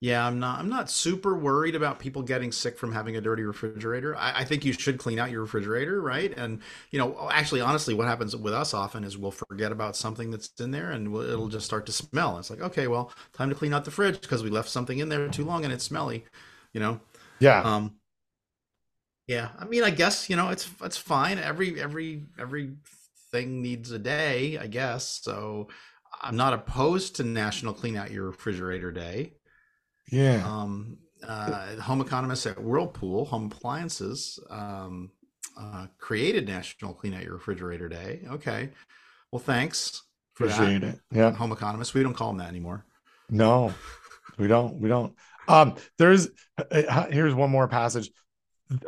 yeah, 0.01 0.25
I'm 0.25 0.39
not. 0.39 0.57
I'm 0.57 0.67
not 0.67 0.89
super 0.89 1.37
worried 1.37 1.75
about 1.75 1.99
people 1.99 2.23
getting 2.23 2.51
sick 2.51 2.75
from 2.75 2.91
having 2.91 3.17
a 3.17 3.21
dirty 3.21 3.43
refrigerator. 3.43 4.15
I, 4.15 4.39
I, 4.39 4.43
think 4.45 4.65
you 4.65 4.73
should 4.73 4.97
clean 4.97 5.19
out 5.19 5.29
your 5.29 5.41
refrigerator, 5.41 6.01
right? 6.01 6.35
And 6.35 6.59
you 6.89 6.97
know, 6.97 7.29
actually, 7.31 7.61
honestly, 7.61 7.93
what 7.93 8.07
happens 8.07 8.35
with 8.35 8.51
us 8.51 8.73
often 8.73 9.03
is 9.03 9.15
we'll 9.15 9.29
forget 9.29 9.71
about 9.71 9.95
something 9.95 10.31
that's 10.31 10.49
in 10.59 10.71
there, 10.71 10.89
and 10.89 11.11
we'll, 11.11 11.29
it'll 11.29 11.49
just 11.49 11.67
start 11.67 11.85
to 11.85 11.91
smell. 11.91 12.39
It's 12.39 12.49
like, 12.49 12.61
okay, 12.61 12.87
well, 12.87 13.13
time 13.33 13.49
to 13.49 13.55
clean 13.55 13.75
out 13.75 13.85
the 13.85 13.91
fridge 13.91 14.19
because 14.19 14.41
we 14.41 14.49
left 14.49 14.69
something 14.69 14.97
in 14.97 15.07
there 15.07 15.29
too 15.29 15.45
long 15.45 15.63
and 15.63 15.71
it's 15.71 15.83
smelly. 15.83 16.25
You 16.73 16.79
know. 16.79 16.99
Yeah. 17.39 17.61
Um. 17.61 17.93
Yeah, 19.27 19.49
I 19.59 19.65
mean, 19.65 19.83
I 19.83 19.91
guess 19.91 20.31
you 20.31 20.35
know 20.35 20.49
it's 20.49 20.67
it's 20.83 20.97
fine. 20.97 21.37
Every 21.37 21.79
every 21.79 22.23
every 22.39 22.71
thing 23.31 23.61
needs 23.61 23.91
a 23.91 23.99
day, 23.99 24.57
I 24.57 24.65
guess. 24.65 25.21
So 25.21 25.67
I'm 26.23 26.35
not 26.35 26.53
opposed 26.53 27.17
to 27.17 27.23
National 27.23 27.75
Clean 27.75 27.95
Out 27.95 28.09
Your 28.09 28.25
Refrigerator 28.25 28.91
Day. 28.91 29.33
Yeah. 30.09 30.43
Um, 30.45 30.97
uh, 31.27 31.75
home 31.77 32.01
economists 32.01 32.47
at 32.47 32.61
Whirlpool 32.61 33.25
Home 33.25 33.51
Appliances 33.51 34.39
um, 34.49 35.11
uh, 35.57 35.87
created 35.99 36.47
National 36.47 36.93
Clean 36.93 37.13
Out 37.13 37.23
Your 37.23 37.33
Refrigerator 37.33 37.87
Day. 37.87 38.21
Okay. 38.27 38.69
Well, 39.31 39.39
thanks. 39.39 40.03
For 40.33 40.45
Appreciate 40.45 40.81
that. 40.81 40.95
it. 40.95 40.99
Yeah. 41.11 41.31
Home 41.31 41.51
economists. 41.51 41.93
We 41.93 42.03
don't 42.03 42.13
call 42.13 42.29
them 42.29 42.37
that 42.37 42.49
anymore. 42.49 42.85
No, 43.29 43.73
we 44.37 44.47
don't. 44.47 44.79
We 44.79 44.89
don't. 44.89 45.13
Um, 45.47 45.75
there's 45.97 46.29
uh, 46.57 46.63
uh 46.87 47.07
here's 47.09 47.33
one 47.33 47.49
more 47.49 47.67
passage. 47.67 48.09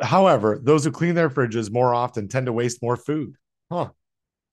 However, 0.00 0.58
those 0.62 0.84
who 0.84 0.90
clean 0.90 1.14
their 1.14 1.30
fridges 1.30 1.70
more 1.70 1.94
often 1.94 2.28
tend 2.28 2.46
to 2.46 2.52
waste 2.52 2.82
more 2.82 2.96
food. 2.96 3.36
Huh. 3.70 3.90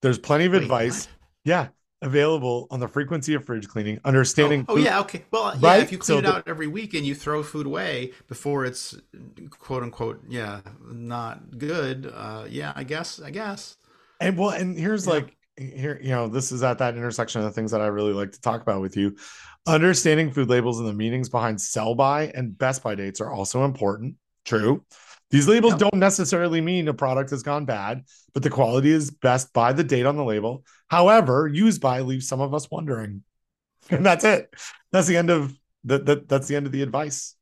There's 0.01 0.20
plenty 0.20 0.45
of 0.45 0.51
Wait, 0.53 0.64
advice. 0.64 1.05
What? 1.05 1.16
Yeah 1.45 1.68
available 2.02 2.68
on 2.72 2.80
the 2.80 2.88
frequency 2.88 3.34
of 3.34 3.45
fridge 3.45 3.68
cleaning, 3.68 3.99
understanding. 4.04 4.66
Oh, 4.68 4.74
oh 4.74 4.78
yeah, 4.78 4.99
okay. 5.02 5.24
Well, 5.32 5.56
yeah, 5.60 5.70
right? 5.70 5.84
if 5.84 5.91
you 5.91 5.97
clean 5.97 6.16
so 6.16 6.20
it 6.20 6.22
the, 6.24 6.36
out 6.38 6.43
every 6.47 6.68
week 6.68 6.93
and 6.93 7.06
you 7.06 7.16
throw 7.16 7.43
food 7.43 7.66
away 7.66 8.12
before 8.28 8.66
it's 8.66 8.95
quote 9.49 9.84
unquote, 9.84 10.22
yeah, 10.28 10.62
not 10.84 11.58
good. 11.58 12.12
Uh, 12.14 12.45
yeah, 12.49 12.74
I 12.76 12.84
guess, 12.84 13.22
I 13.22 13.30
guess. 13.30 13.78
And 14.20 14.38
well, 14.38 14.49
and 14.49 14.78
here's 14.78 15.06
yeah. 15.06 15.14
like 15.14 15.38
here, 15.58 15.99
you 16.02 16.10
know, 16.10 16.28
this 16.28 16.52
is 16.52 16.64
at 16.64 16.80
that 16.80 16.95
intersection 16.95 17.41
of 17.41 17.45
the 17.45 17.52
things 17.52 17.72
that 17.72 17.82
I 17.82 17.88
really 17.88 18.14
like 18.14 18.32
to 18.32 18.41
talk 18.41 18.62
about 18.62 18.82
with 18.82 18.97
you. 18.97 19.16
Understanding 19.68 20.32
food 20.32 20.49
labels 20.49 20.80
and 20.80 20.88
the 20.88 20.93
meanings 20.93 21.30
behind 21.30 21.62
sell 21.62 21.93
by 21.93 22.32
and 22.34 22.58
best 22.58 22.82
by 22.84 22.95
dates 22.95 23.22
are 23.22 23.32
also 23.32 23.64
important. 23.64 24.16
True. 24.43 24.84
These 25.32 25.47
labels 25.47 25.75
don't 25.75 25.95
necessarily 25.95 26.59
mean 26.59 26.89
a 26.89 26.93
product 26.93 27.29
has 27.29 27.41
gone 27.41 27.63
bad, 27.63 28.03
but 28.34 28.43
the 28.43 28.49
quality 28.49 28.91
is 28.91 29.11
best 29.11 29.53
by 29.53 29.71
the 29.71 29.84
date 29.84 30.05
on 30.05 30.17
the 30.17 30.25
label. 30.25 30.65
However, 30.89 31.47
use 31.47 31.79
by 31.79 32.01
leaves 32.01 32.27
some 32.27 32.41
of 32.41 32.53
us 32.53 32.69
wondering. 32.69 33.23
And 33.89 34.05
that's 34.05 34.23
it. 34.23 34.53
That's 34.91 35.07
the 35.07 35.17
end 35.17 35.32
of 35.32 35.53
the, 35.84 35.97
the 35.97 36.23
that's 36.27 36.47
the 36.47 36.55
end 36.55 36.67
of 36.67 36.71
the 36.71 36.84
advice. 36.84 37.36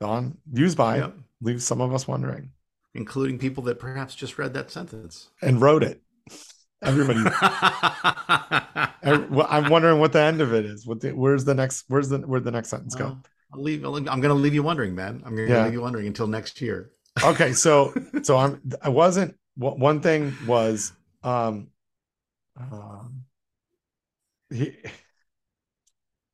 Dawn, 0.00 0.36
use 0.52 0.74
by 0.74 0.96
yep. 0.96 1.14
leaves 1.40 1.64
some 1.64 1.80
of 1.80 1.94
us 1.94 2.08
wondering. 2.08 2.50
Including 2.94 3.38
people 3.38 3.62
that 3.64 3.78
perhaps 3.78 4.16
just 4.16 4.36
read 4.36 4.52
that 4.54 4.72
sentence. 4.72 5.30
And 5.40 5.60
wrote 5.60 5.84
it. 5.84 6.02
Everybody. 6.82 7.20
I'm 9.04 9.70
wondering 9.70 10.00
what 10.00 10.12
the 10.12 10.20
end 10.20 10.40
of 10.40 10.52
it 10.52 10.66
is. 10.66 10.84
What 10.84 11.00
the, 11.00 11.12
where's 11.12 11.44
the 11.44 11.54
next 11.54 11.84
where's 11.86 12.08
the 12.08 12.18
where'd 12.18 12.44
the 12.44 12.50
next 12.50 12.70
sentence 12.70 12.96
go? 12.96 13.16
I'll 13.54 13.62
leave 13.62 13.84
I'm 13.84 14.20
gonna 14.20 14.34
leave 14.34 14.54
you 14.54 14.64
wondering, 14.64 14.96
man. 14.96 15.22
I'm 15.24 15.36
gonna 15.36 15.48
yeah. 15.48 15.64
leave 15.64 15.74
you 15.74 15.82
wondering 15.82 16.08
until 16.08 16.26
next 16.26 16.60
year 16.60 16.90
okay, 17.24 17.52
so 17.52 17.94
so 18.22 18.36
I'm 18.36 18.60
I 18.82 18.88
wasn't 18.88 19.36
one 19.56 20.00
thing 20.00 20.34
was 20.46 20.92
um, 21.22 21.68
um 22.56 23.24
he, 24.50 24.76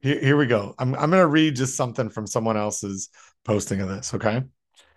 here, 0.01 0.21
here 0.21 0.37
we 0.37 0.47
go. 0.47 0.75
I'm 0.79 0.95
I'm 0.95 1.11
gonna 1.11 1.27
read 1.27 1.57
just 1.57 1.77
something 1.77 2.09
from 2.09 2.27
someone 2.27 2.57
else's 2.57 3.09
posting 3.45 3.81
of 3.81 3.89
this, 3.89 4.15
okay? 4.15 4.43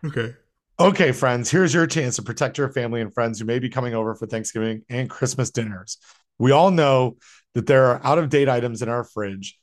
Okay. 0.06 0.36
Okay, 0.80 1.12
friends, 1.12 1.52
here's 1.52 1.74
your 1.74 1.88
chance 1.88 2.16
to 2.16 2.22
protect 2.22 2.58
your 2.58 2.70
family 2.70 3.02
and 3.02 3.14
friends 3.14 3.38
who 3.38 3.46
may 3.46 3.60
be 3.60 3.68
coming 3.68 3.94
over 3.94 4.16
for 4.16 4.26
Thanksgiving 4.28 4.84
and 4.88 5.10
Christmas 5.10 5.52
dinners. 5.52 5.98
We 6.38 6.52
all 6.52 6.72
know 6.72 7.18
that 7.54 7.68
there 7.68 7.88
are 7.88 8.02
out 8.06 8.18
of 8.18 8.30
date 8.30 8.48
items 8.48 8.82
in 8.82 8.88
our 8.88 9.04
fridge 9.04 9.60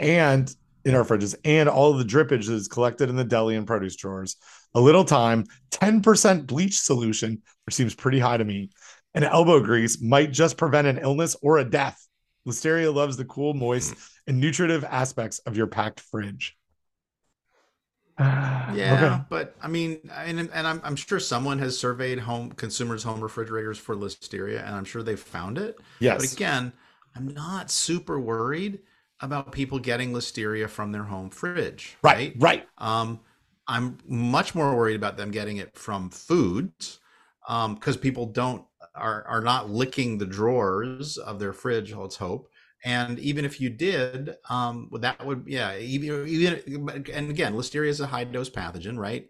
and 0.00 0.50
in 0.86 0.94
our 0.94 1.04
fridges, 1.04 1.34
and 1.44 1.68
all 1.68 1.92
of 1.92 1.98
the 1.98 2.04
drippage 2.04 2.46
that 2.46 2.54
is 2.54 2.66
collected 2.66 3.10
in 3.10 3.16
the 3.16 3.24
deli 3.24 3.56
and 3.56 3.66
produce 3.66 3.96
drawers 3.96 4.36
a 4.74 4.80
little 4.80 5.04
time, 5.04 5.44
10% 5.70 6.46
bleach 6.46 6.78
solution, 6.78 7.42
which 7.66 7.74
seems 7.74 7.94
pretty 7.94 8.18
high 8.18 8.36
to 8.36 8.44
me, 8.44 8.70
and 9.14 9.24
elbow 9.24 9.60
grease 9.60 10.00
might 10.00 10.32
just 10.32 10.56
prevent 10.56 10.86
an 10.86 10.98
illness 10.98 11.36
or 11.42 11.58
a 11.58 11.64
death. 11.64 12.06
Listeria 12.46 12.92
loves 12.92 13.16
the 13.16 13.24
cool, 13.24 13.54
moist, 13.54 13.94
and 14.26 14.40
nutritive 14.40 14.84
aspects 14.84 15.38
of 15.40 15.56
your 15.56 15.66
packed 15.66 16.00
fridge. 16.00 16.56
yeah, 18.20 19.14
okay. 19.14 19.24
but 19.28 19.54
I 19.62 19.68
mean, 19.68 19.98
and, 20.12 20.40
and 20.52 20.66
I'm, 20.66 20.80
I'm 20.82 20.96
sure 20.96 21.20
someone 21.20 21.58
has 21.60 21.78
surveyed 21.78 22.18
home 22.18 22.50
consumers' 22.50 23.04
home 23.04 23.20
refrigerators 23.20 23.78
for 23.78 23.94
listeria, 23.94 24.66
and 24.66 24.74
I'm 24.74 24.84
sure 24.84 25.02
they 25.02 25.14
found 25.14 25.56
it. 25.56 25.78
Yes. 26.00 26.20
But 26.20 26.32
again, 26.32 26.72
I'm 27.14 27.28
not 27.28 27.70
super 27.70 28.18
worried 28.18 28.80
about 29.20 29.52
people 29.52 29.78
getting 29.78 30.12
listeria 30.12 30.68
from 30.68 30.90
their 30.90 31.04
home 31.04 31.30
fridge. 31.30 31.96
Right. 32.02 32.34
Right. 32.36 32.36
right. 32.38 32.68
Um, 32.78 33.20
I'm 33.68 33.98
much 34.06 34.54
more 34.54 34.74
worried 34.74 34.96
about 34.96 35.16
them 35.16 35.30
getting 35.30 35.58
it 35.58 35.76
from 35.76 36.10
foods 36.10 37.00
because 37.46 37.96
um, 37.96 38.00
people 38.00 38.26
don't 38.26 38.64
are 38.94 39.24
are 39.28 39.42
not 39.42 39.70
licking 39.70 40.18
the 40.18 40.26
drawers 40.26 41.18
of 41.18 41.38
their 41.38 41.52
fridge. 41.52 41.92
Let's 41.92 42.16
hope. 42.16 42.48
And 42.84 43.18
even 43.18 43.44
if 43.44 43.60
you 43.60 43.70
did, 43.70 44.36
um, 44.48 44.88
that 45.00 45.24
would 45.24 45.44
yeah. 45.46 45.76
Even, 45.76 46.28
even 46.28 47.04
and 47.12 47.30
again, 47.30 47.54
listeria 47.54 47.88
is 47.88 48.00
a 48.00 48.06
high 48.06 48.24
dose 48.24 48.50
pathogen, 48.50 48.96
right? 48.96 49.28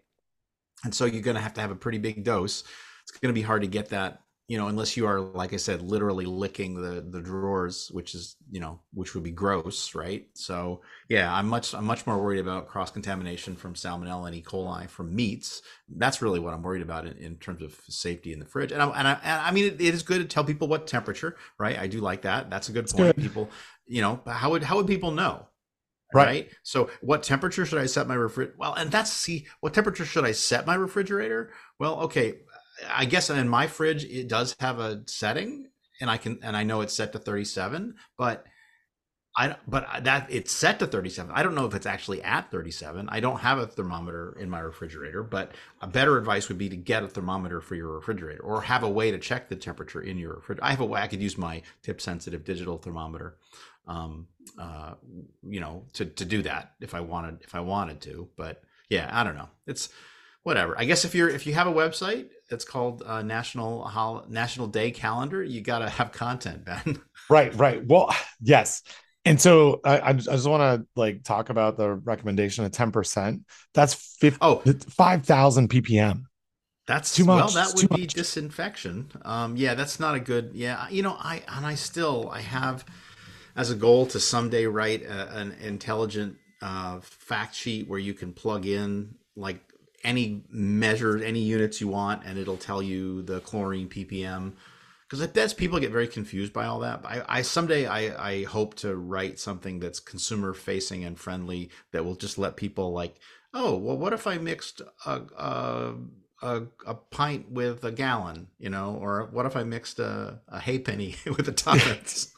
And 0.83 0.93
so 0.93 1.05
you're 1.05 1.21
going 1.21 1.35
to 1.35 1.41
have 1.41 1.55
to 1.55 1.61
have 1.61 1.71
a 1.71 1.75
pretty 1.75 1.97
big 1.97 2.23
dose. 2.23 2.63
It's 3.03 3.11
going 3.19 3.33
to 3.33 3.39
be 3.39 3.45
hard 3.45 3.63
to 3.63 3.67
get 3.67 3.89
that 3.89 4.21
you 4.49 4.57
know, 4.57 4.67
unless 4.67 4.97
you 4.97 5.05
are, 5.05 5.21
like 5.21 5.53
I 5.53 5.57
said, 5.57 5.83
literally 5.83 6.25
licking 6.25 6.73
the 6.73 7.01
the 7.01 7.21
drawers, 7.21 7.89
which 7.91 8.15
is, 8.15 8.35
you 8.49 8.59
know, 8.59 8.79
which 8.91 9.13
would 9.13 9.23
be 9.23 9.29
gross, 9.29 9.93
right? 9.93 10.25
So 10.33 10.81
yeah, 11.07 11.31
I'm 11.31 11.47
much 11.47 11.75
I'm 11.75 11.85
much 11.85 12.07
more 12.07 12.17
worried 12.17 12.39
about 12.39 12.67
cross 12.67 12.89
contamination 12.89 13.55
from 13.55 13.75
salmonella 13.75 14.25
and 14.25 14.35
E. 14.35 14.41
coli 14.41 14.89
from 14.89 15.15
meats. 15.15 15.61
That's 15.87 16.23
really 16.23 16.39
what 16.39 16.55
I'm 16.55 16.63
worried 16.63 16.81
about 16.81 17.05
in, 17.05 17.15
in 17.17 17.35
terms 17.35 17.61
of 17.61 17.79
safety 17.89 18.33
in 18.33 18.39
the 18.39 18.45
fridge. 18.45 18.71
And 18.71 18.81
I 18.81 18.87
and 18.87 19.07
I, 19.07 19.19
and 19.23 19.41
I 19.41 19.51
mean, 19.51 19.65
it, 19.65 19.79
it 19.79 19.93
is 19.93 20.01
good 20.01 20.17
to 20.17 20.25
tell 20.25 20.43
people 20.43 20.67
what 20.67 20.87
temperature, 20.87 21.37
right? 21.59 21.77
I 21.77 21.85
do 21.85 22.01
like 22.01 22.23
that. 22.23 22.49
That's 22.49 22.69
a 22.69 22.71
good 22.71 22.87
point. 22.87 23.15
Good. 23.15 23.21
People, 23.21 23.51
you 23.85 24.01
know, 24.01 24.19
how 24.25 24.49
would 24.49 24.63
how 24.63 24.77
would 24.77 24.87
people 24.87 25.11
know? 25.11 25.45
Right. 26.11 26.25
right. 26.25 26.49
So, 26.63 26.89
what 27.01 27.21
temperature 27.21 27.67
should 27.67 27.77
I 27.77 27.85
set 27.85 28.07
my 28.07 28.15
refrigerator? 28.15 28.57
Well, 28.57 28.73
and 28.73 28.89
that's 28.91 29.11
see, 29.11 29.45
what 29.59 29.75
temperature 29.75 30.05
should 30.05 30.25
I 30.25 30.31
set 30.31 30.65
my 30.65 30.73
refrigerator? 30.73 31.51
Well, 31.77 31.99
okay, 32.01 32.39
I 32.87 33.05
guess 33.05 33.29
in 33.29 33.49
my 33.49 33.67
fridge 33.67 34.05
it 34.05 34.27
does 34.27 34.55
have 34.59 34.79
a 34.79 35.03
setting, 35.07 35.67
and 36.01 36.09
I 36.09 36.17
can 36.17 36.39
and 36.43 36.55
I 36.55 36.63
know 36.63 36.81
it's 36.81 36.93
set 36.93 37.13
to 37.13 37.19
37, 37.19 37.95
but 38.17 38.45
I 39.39 39.55
but 39.67 39.87
that 40.03 40.27
it's 40.29 40.51
set 40.51 40.79
to 40.79 40.87
37. 40.87 41.31
I 41.33 41.43
don't 41.43 41.55
know 41.55 41.65
if 41.65 41.75
it's 41.75 41.85
actually 41.85 42.21
at 42.23 42.51
37. 42.51 43.07
I 43.09 43.19
don't 43.19 43.39
have 43.39 43.59
a 43.59 43.67
thermometer 43.67 44.35
in 44.39 44.49
my 44.49 44.59
refrigerator, 44.59 45.23
but 45.23 45.53
a 45.81 45.87
better 45.87 46.17
advice 46.17 46.49
would 46.49 46.57
be 46.57 46.67
to 46.69 46.75
get 46.75 47.03
a 47.03 47.07
thermometer 47.07 47.61
for 47.61 47.75
your 47.75 47.93
refrigerator 47.93 48.41
or 48.41 48.61
have 48.61 48.83
a 48.83 48.89
way 48.89 49.11
to 49.11 49.19
check 49.19 49.47
the 49.47 49.55
temperature 49.55 50.01
in 50.01 50.17
your 50.17 50.35
refrigerator. 50.35 50.65
I 50.65 50.71
have 50.71 50.81
a 50.81 50.85
way 50.85 51.01
I 51.01 51.07
could 51.07 51.21
use 51.21 51.37
my 51.37 51.61
tip 51.83 52.01
sensitive 52.01 52.43
digital 52.43 52.77
thermometer, 52.77 53.37
um, 53.87 54.27
uh, 54.59 54.95
you 55.43 55.59
know, 55.59 55.85
to 55.93 56.05
to 56.05 56.25
do 56.25 56.41
that 56.41 56.73
if 56.81 56.93
I 56.93 56.99
wanted 56.99 57.39
if 57.41 57.53
I 57.53 57.59
wanted 57.59 58.01
to. 58.01 58.29
But 58.35 58.63
yeah, 58.89 59.09
I 59.13 59.23
don't 59.23 59.35
know. 59.35 59.49
It's 59.67 59.89
whatever. 60.43 60.77
I 60.77 60.85
guess 60.85 61.05
if 61.05 61.15
you're 61.15 61.29
if 61.29 61.45
you 61.45 61.53
have 61.53 61.67
a 61.67 61.73
website 61.73 62.29
that's 62.49 62.65
called 62.65 63.03
uh, 63.05 63.21
National 63.21 63.83
Hol- 63.83 64.25
National 64.29 64.67
Day 64.67 64.91
Calendar, 64.91 65.43
you 65.43 65.61
got 65.61 65.79
to 65.79 65.89
have 65.89 66.11
content, 66.11 66.65
Ben. 66.65 67.01
right, 67.29 67.53
right. 67.55 67.85
Well, 67.85 68.13
yes. 68.41 68.83
And 69.25 69.39
so 69.39 69.81
I, 69.83 70.01
I 70.01 70.13
just 70.13 70.47
want 70.47 70.61
to 70.81 70.87
like 70.95 71.23
talk 71.23 71.49
about 71.49 71.77
the 71.77 71.93
recommendation 71.93 72.63
of 72.63 72.71
10%. 72.71 73.43
That's 73.73 73.93
50, 73.93 74.37
oh, 74.41 74.63
5,000 74.89 75.69
ppm. 75.69 76.23
That's 76.87 77.13
too 77.13 77.25
much. 77.25 77.53
Well, 77.53 77.65
that 77.65 77.75
would 77.75 77.89
be 77.89 78.01
much. 78.01 78.15
disinfection. 78.15 79.11
Um, 79.23 79.55
yeah, 79.55 79.75
that's 79.75 79.99
not 79.99 80.15
a 80.15 80.19
good. 80.19 80.51
Yeah, 80.55 80.89
you 80.89 81.03
know, 81.03 81.15
I 81.19 81.43
and 81.47 81.63
I 81.63 81.75
still 81.75 82.31
I 82.33 82.41
have 82.41 82.83
as 83.55 83.69
a 83.69 83.75
goal 83.75 84.07
to 84.07 84.19
someday 84.19 84.65
write 84.65 85.03
a, 85.03 85.37
an 85.37 85.51
intelligent 85.61 86.37
uh, 86.63 86.99
fact 87.01 87.53
sheet 87.53 87.87
where 87.87 87.99
you 87.99 88.15
can 88.15 88.33
plug 88.33 88.65
in 88.65 89.13
like 89.35 89.61
any 90.03 90.43
measure, 90.49 91.17
any 91.23 91.41
units 91.41 91.81
you 91.81 91.87
want, 91.87 92.23
and 92.25 92.37
it'll 92.37 92.57
tell 92.57 92.81
you 92.81 93.21
the 93.21 93.39
chlorine 93.41 93.89
ppm 93.89 94.53
because 95.09 95.25
does 95.29 95.53
people 95.55 95.79
get 95.79 95.91
very 95.91 96.07
confused 96.07 96.53
by 96.53 96.65
all 96.65 96.79
that. 96.79 97.01
I, 97.03 97.23
I 97.27 97.41
someday 97.41 97.87
I, 97.87 98.29
I 98.29 98.43
hope 98.43 98.75
to 98.75 98.95
write 98.95 99.39
something 99.39 99.79
that's 99.79 99.99
consumer 99.99 100.53
facing 100.53 101.03
and 101.03 101.17
friendly 101.17 101.71
that 101.91 102.05
will 102.05 102.15
just 102.15 102.37
let 102.37 102.55
people 102.55 102.93
like, 102.93 103.15
oh, 103.53 103.75
well, 103.75 103.97
what 103.97 104.13
if 104.13 104.27
I 104.27 104.37
mixed 104.37 104.81
a, 105.05 105.21
a 105.35 105.93
a, 106.41 106.61
a 106.85 106.93
pint 106.93 107.51
with 107.51 107.83
a 107.83 107.91
gallon, 107.91 108.47
you 108.59 108.69
know, 108.69 108.97
or 109.01 109.27
what 109.31 109.45
if 109.45 109.55
I 109.55 109.63
mixed 109.63 109.99
a, 109.99 110.39
a 110.47 110.59
penny 110.79 111.15
with 111.25 111.47
a 111.47 111.51
tuppence? 111.53 112.33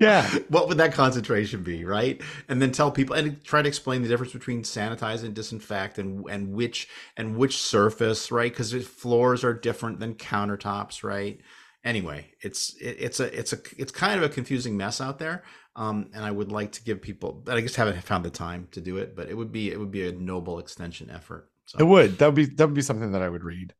Yeah. 0.00 0.28
What 0.48 0.66
would 0.68 0.78
that 0.78 0.94
concentration 0.94 1.62
be, 1.62 1.84
right? 1.84 2.20
And 2.48 2.60
then 2.60 2.72
tell 2.72 2.90
people 2.90 3.14
and 3.14 3.42
try 3.44 3.62
to 3.62 3.68
explain 3.68 4.02
the 4.02 4.08
difference 4.08 4.32
between 4.32 4.62
sanitize 4.62 5.22
and 5.22 5.34
disinfect 5.34 5.98
and 5.98 6.28
and 6.28 6.52
which 6.52 6.88
and 7.16 7.36
which 7.36 7.58
surface, 7.58 8.32
right? 8.32 8.50
Because 8.50 8.72
floors 8.86 9.44
are 9.44 9.54
different 9.54 10.00
than 10.00 10.14
countertops, 10.14 11.04
right? 11.04 11.40
Anyway, 11.84 12.26
it's 12.40 12.74
it, 12.80 12.96
it's 12.98 13.20
a 13.20 13.38
it's 13.38 13.52
a 13.52 13.58
it's 13.78 13.92
kind 13.92 14.16
of 14.16 14.28
a 14.28 14.32
confusing 14.32 14.76
mess 14.76 15.00
out 15.00 15.18
there. 15.18 15.44
Um, 15.76 16.10
and 16.14 16.24
I 16.24 16.30
would 16.30 16.50
like 16.50 16.72
to 16.72 16.82
give 16.82 17.00
people, 17.00 17.32
but 17.32 17.56
I 17.56 17.60
just 17.60 17.76
haven't 17.76 18.02
found 18.02 18.24
the 18.24 18.30
time 18.30 18.68
to 18.72 18.80
do 18.80 18.96
it. 18.96 19.14
But 19.14 19.28
it 19.28 19.36
would 19.36 19.52
be 19.52 19.70
it 19.70 19.78
would 19.78 19.92
be 19.92 20.08
a 20.08 20.12
noble 20.12 20.58
extension 20.58 21.10
effort. 21.10 21.50
So. 21.66 21.78
It 21.78 21.84
would. 21.84 22.18
That 22.18 22.26
would 22.26 22.34
be 22.34 22.46
that 22.46 22.66
would 22.66 22.74
be 22.74 22.82
something 22.82 23.12
that 23.12 23.22
I 23.22 23.28
would 23.28 23.44
read. 23.44 23.74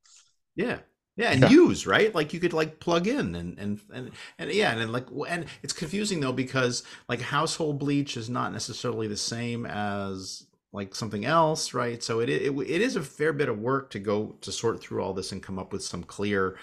Yeah. 0.54 0.78
Yeah, 1.20 1.32
and 1.32 1.42
yeah. 1.42 1.48
use 1.50 1.86
right, 1.86 2.14
like 2.14 2.32
you 2.32 2.40
could 2.40 2.54
like 2.54 2.80
plug 2.80 3.06
in 3.06 3.34
and 3.34 3.58
and 3.58 3.78
and 3.92 4.10
and 4.38 4.50
yeah, 4.50 4.72
and, 4.72 4.80
and 4.80 4.90
like 4.90 5.06
and 5.28 5.44
it's 5.62 5.74
confusing 5.74 6.20
though 6.20 6.32
because 6.32 6.82
like 7.10 7.20
household 7.20 7.78
bleach 7.78 8.16
is 8.16 8.30
not 8.30 8.54
necessarily 8.54 9.06
the 9.06 9.18
same 9.18 9.66
as 9.66 10.46
like 10.72 10.94
something 10.94 11.26
else, 11.26 11.74
right? 11.74 12.02
So 12.02 12.20
it, 12.20 12.30
it 12.30 12.50
it 12.58 12.80
is 12.80 12.96
a 12.96 13.02
fair 13.02 13.34
bit 13.34 13.50
of 13.50 13.58
work 13.58 13.90
to 13.90 13.98
go 13.98 14.36
to 14.40 14.50
sort 14.50 14.80
through 14.80 15.02
all 15.02 15.12
this 15.12 15.30
and 15.30 15.42
come 15.42 15.58
up 15.58 15.74
with 15.74 15.82
some 15.82 16.04
clear 16.04 16.56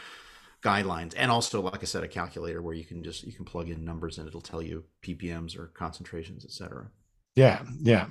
guidelines, 0.64 1.14
and 1.16 1.30
also 1.30 1.62
like 1.62 1.84
I 1.84 1.86
said, 1.86 2.04
a 2.04 2.08
calculator 2.08 2.64
where 2.64 2.74
you 2.74 2.84
can 2.84 3.04
just 3.04 3.26
you 3.26 3.34
can 3.34 3.46
plug 3.46 3.70
in 3.70 3.86
numbers 3.86 4.18
and 4.18 4.28
it'll 4.28 4.42
tell 4.42 4.64
you 4.64 4.86
ppms 5.04 5.56
or 5.56 5.68
concentrations, 5.68 6.44
etc. 6.44 6.90
Yeah, 7.36 7.62
yeah. 7.80 8.08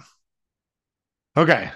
Okay, 1.37 1.73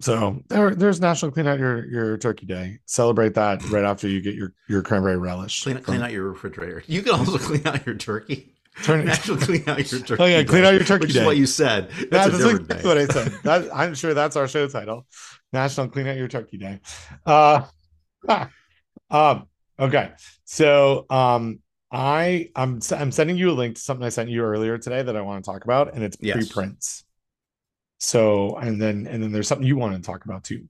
so 0.00 0.42
there, 0.48 0.74
there's 0.74 1.00
National 1.00 1.30
Clean 1.30 1.46
Out 1.46 1.58
Your 1.58 1.86
Your 1.86 2.18
Turkey 2.18 2.46
Day. 2.46 2.78
Celebrate 2.86 3.34
that 3.34 3.64
right 3.70 3.84
after 3.84 4.08
you 4.08 4.20
get 4.20 4.34
your 4.34 4.52
your 4.68 4.82
cranberry 4.82 5.16
relish. 5.16 5.62
Clean, 5.62 5.78
clean 5.80 6.02
out 6.02 6.12
your 6.12 6.30
refrigerator. 6.30 6.82
You 6.86 7.02
can 7.02 7.14
also 7.14 7.38
clean 7.38 7.66
out 7.66 7.86
your 7.86 7.94
turkey. 7.94 8.56
Turn 8.82 9.04
National 9.06 9.38
Clean 9.38 9.64
Out 9.66 9.90
Your 9.90 10.00
Turkey. 10.00 10.22
Oh 10.22 10.26
yeah, 10.26 10.42
Clean 10.42 10.64
Out 10.64 10.74
Your 10.74 10.84
Turkey 10.84 11.06
Which 11.06 11.14
Day. 11.14 11.20
is 11.20 11.26
what 11.26 11.36
you 11.36 11.46
said. 11.46 11.90
That's, 12.10 12.36
that's, 12.38 12.84
what 12.84 12.98
I 12.98 13.06
said. 13.06 13.32
That, 13.42 13.74
I'm 13.74 13.94
sure 13.94 14.12
that's 14.12 14.36
our 14.36 14.46
show 14.46 14.68
title. 14.68 15.06
National 15.52 15.88
Clean 15.88 16.06
Out 16.06 16.16
Your 16.16 16.28
Turkey 16.28 16.58
Day. 16.58 16.80
Uh, 17.24 17.62
ah, 18.28 18.50
um, 19.10 19.48
okay. 19.80 20.12
So 20.44 21.06
um, 21.08 21.60
I 21.90 22.50
I'm 22.54 22.80
I'm 22.90 23.12
sending 23.12 23.38
you 23.38 23.50
a 23.50 23.52
link 23.52 23.76
to 23.76 23.80
something 23.80 24.04
I 24.04 24.10
sent 24.10 24.28
you 24.28 24.42
earlier 24.42 24.76
today 24.76 25.02
that 25.02 25.16
I 25.16 25.22
want 25.22 25.42
to 25.42 25.50
talk 25.50 25.64
about, 25.64 25.94
and 25.94 26.04
it's 26.04 26.18
yes. 26.20 26.36
preprints. 26.36 27.05
So 27.98 28.56
and 28.56 28.80
then 28.80 29.06
and 29.06 29.22
then 29.22 29.32
there's 29.32 29.48
something 29.48 29.66
you 29.66 29.76
want 29.76 29.96
to 29.96 30.02
talk 30.02 30.24
about 30.24 30.44
too. 30.44 30.68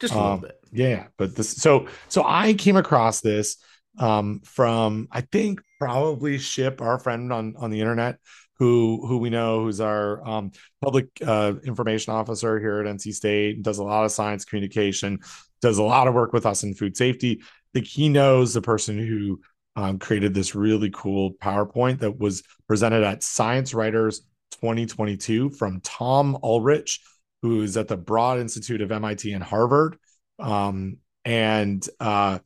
Just 0.00 0.14
a 0.14 0.18
um, 0.18 0.24
little 0.24 0.38
bit. 0.38 0.58
Yeah, 0.72 1.06
but 1.16 1.36
this 1.36 1.50
so 1.50 1.86
so 2.08 2.24
I 2.26 2.54
came 2.54 2.76
across 2.76 3.20
this 3.20 3.56
um 3.98 4.40
from 4.44 5.08
I 5.10 5.20
think 5.20 5.60
probably 5.78 6.38
Ship, 6.38 6.80
our 6.80 6.98
friend 6.98 7.32
on 7.32 7.54
on 7.56 7.70
the 7.70 7.80
internet, 7.80 8.18
who 8.62 9.04
who 9.06 9.18
we 9.18 9.28
know 9.28 9.64
who's 9.64 9.80
our 9.80 10.26
um, 10.26 10.52
public 10.80 11.08
uh, 11.26 11.54
information 11.64 12.12
officer 12.12 12.60
here 12.60 12.80
at 12.80 12.86
NC 12.86 13.12
State, 13.12 13.62
does 13.62 13.78
a 13.78 13.84
lot 13.84 14.04
of 14.04 14.12
science 14.12 14.44
communication, 14.44 15.18
does 15.60 15.78
a 15.78 15.82
lot 15.82 16.06
of 16.06 16.14
work 16.14 16.32
with 16.32 16.46
us 16.46 16.62
in 16.62 16.74
food 16.74 16.96
safety. 16.96 17.40
I 17.42 17.46
think 17.74 17.86
he 17.86 18.08
knows 18.08 18.54
the 18.54 18.62
person 18.62 18.98
who 18.98 19.40
um, 19.74 19.98
created 19.98 20.34
this 20.34 20.54
really 20.54 20.90
cool 20.90 21.32
PowerPoint 21.42 21.98
that 22.00 22.18
was 22.18 22.42
presented 22.68 23.02
at 23.02 23.22
Science 23.22 23.74
Writers 23.74 24.22
2022 24.52 25.50
from 25.50 25.80
Tom 25.80 26.38
Ulrich, 26.42 27.00
who's 27.42 27.76
at 27.76 27.88
the 27.88 27.96
Broad 27.96 28.38
Institute 28.38 28.80
of 28.80 28.92
MIT 28.92 29.32
and 29.32 29.42
Harvard. 29.42 29.96
Um, 30.38 30.98
and 31.24 31.86
uh, 32.00 32.38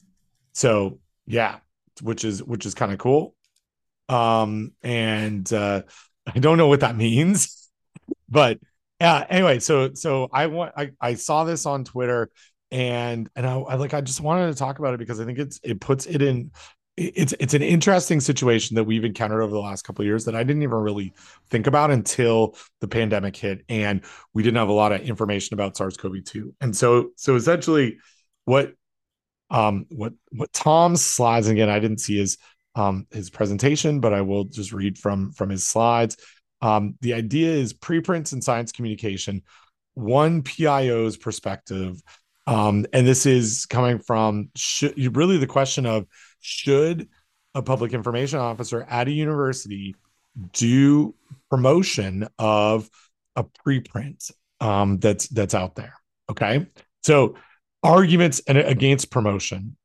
so, 0.53 1.01
yeah, 1.27 1.59
which 2.03 2.25
is 2.25 2.43
which 2.43 2.67
is 2.67 2.75
kind 2.75 2.93
of 2.93 2.99
cool. 2.99 3.35
Um, 4.09 4.73
and 4.83 5.51
uh, 5.53 5.83
I 6.27 6.39
don't 6.39 6.59
know 6.59 6.69
what 6.69 6.81
that 6.81 6.97
means, 6.97 7.71
but 8.29 8.59
yeah. 9.01 9.27
Anyway, 9.29 9.59
so 9.59 9.95
so 9.95 10.29
I 10.33 10.47
want 10.47 10.73
I 10.77 10.91
I 11.01 11.15
saw 11.15 11.45
this 11.45 11.67
on 11.67 11.85
Twitter 11.85 12.30
and 12.71 13.29
and 13.37 13.47
I, 13.47 13.59
I 13.59 13.75
like 13.76 13.95
I 13.95 14.01
just 14.01 14.21
wanted 14.21 14.53
to 14.53 14.59
talk 14.59 14.79
about 14.79 14.95
it 14.95 14.99
because 14.99 15.21
I 15.21 15.25
think 15.25 15.39
it's 15.39 15.61
it 15.63 15.80
puts 15.80 16.07
it 16.07 16.22
in 16.22 16.51
it's 16.97 17.35
it's 17.39 17.53
an 17.53 17.63
interesting 17.63 18.21
situation 18.21 18.75
that 18.75 18.85
we've 18.85 19.05
encountered 19.05 19.43
over 19.43 19.53
the 19.53 19.61
last 19.61 19.83
couple 19.83 20.03
of 20.03 20.07
years 20.07 20.25
that 20.25 20.35
I 20.35 20.43
didn't 20.43 20.63
even 20.63 20.79
really 20.79 21.13
think 21.51 21.67
about 21.67 21.91
until 21.91 22.57
the 22.81 22.89
pandemic 22.89 23.37
hit 23.37 23.64
and 23.68 24.03
we 24.33 24.43
didn't 24.43 24.57
have 24.57 24.68
a 24.68 24.73
lot 24.73 24.93
of 24.93 25.03
information 25.03 25.55
about 25.55 25.77
SARS-CoV-2. 25.77 26.55
And 26.61 26.75
so 26.75 27.11
so 27.17 27.37
essentially 27.37 27.99
what 28.47 28.73
um 29.51 29.87
what 29.91 30.14
what 30.33 30.53
Tom's 30.53 31.05
slides 31.05 31.49
again 31.49 31.68
I 31.68 31.81
didn't 31.81 32.01
see 32.01 32.17
his 32.17 32.39
um 32.75 33.07
his 33.11 33.29
presentation 33.29 34.01
but 34.01 34.14
I 34.14 34.23
will 34.23 34.45
just 34.45 34.73
read 34.73 34.97
from 34.97 35.33
from 35.33 35.51
his 35.51 35.67
slides. 35.67 36.17
Um 36.63 36.97
the 37.03 37.13
idea 37.13 37.51
is 37.53 37.75
preprints 37.75 38.33
and 38.33 38.43
science 38.43 38.73
communication 38.73 39.43
one 39.93 40.43
PIO's 40.43 41.18
perspective 41.18 42.01
um 42.47 42.87
and 42.95 43.07
this 43.07 43.27
is 43.27 43.67
coming 43.67 43.99
from 43.99 44.49
should, 44.57 45.14
really 45.14 45.37
the 45.37 45.47
question 45.47 45.85
of 45.85 46.07
should 46.47 47.09
a 47.55 47.63
public 47.63 47.93
information 47.93 48.39
officer 48.39 48.87
at 48.89 49.09
a 49.09 49.11
university 49.11 49.97
do 50.53 51.14
promotion 51.51 52.29
of 52.39 52.89
a 53.35 53.45
preprint 53.45 54.31
um, 54.61 54.99
that's 54.99 55.29
that's 55.29 55.55
out 55.55 55.75
there? 55.75 55.95
Okay, 56.31 56.67
so 57.03 57.35
arguments 57.83 58.41
against 58.47 59.11
promotion. 59.11 59.77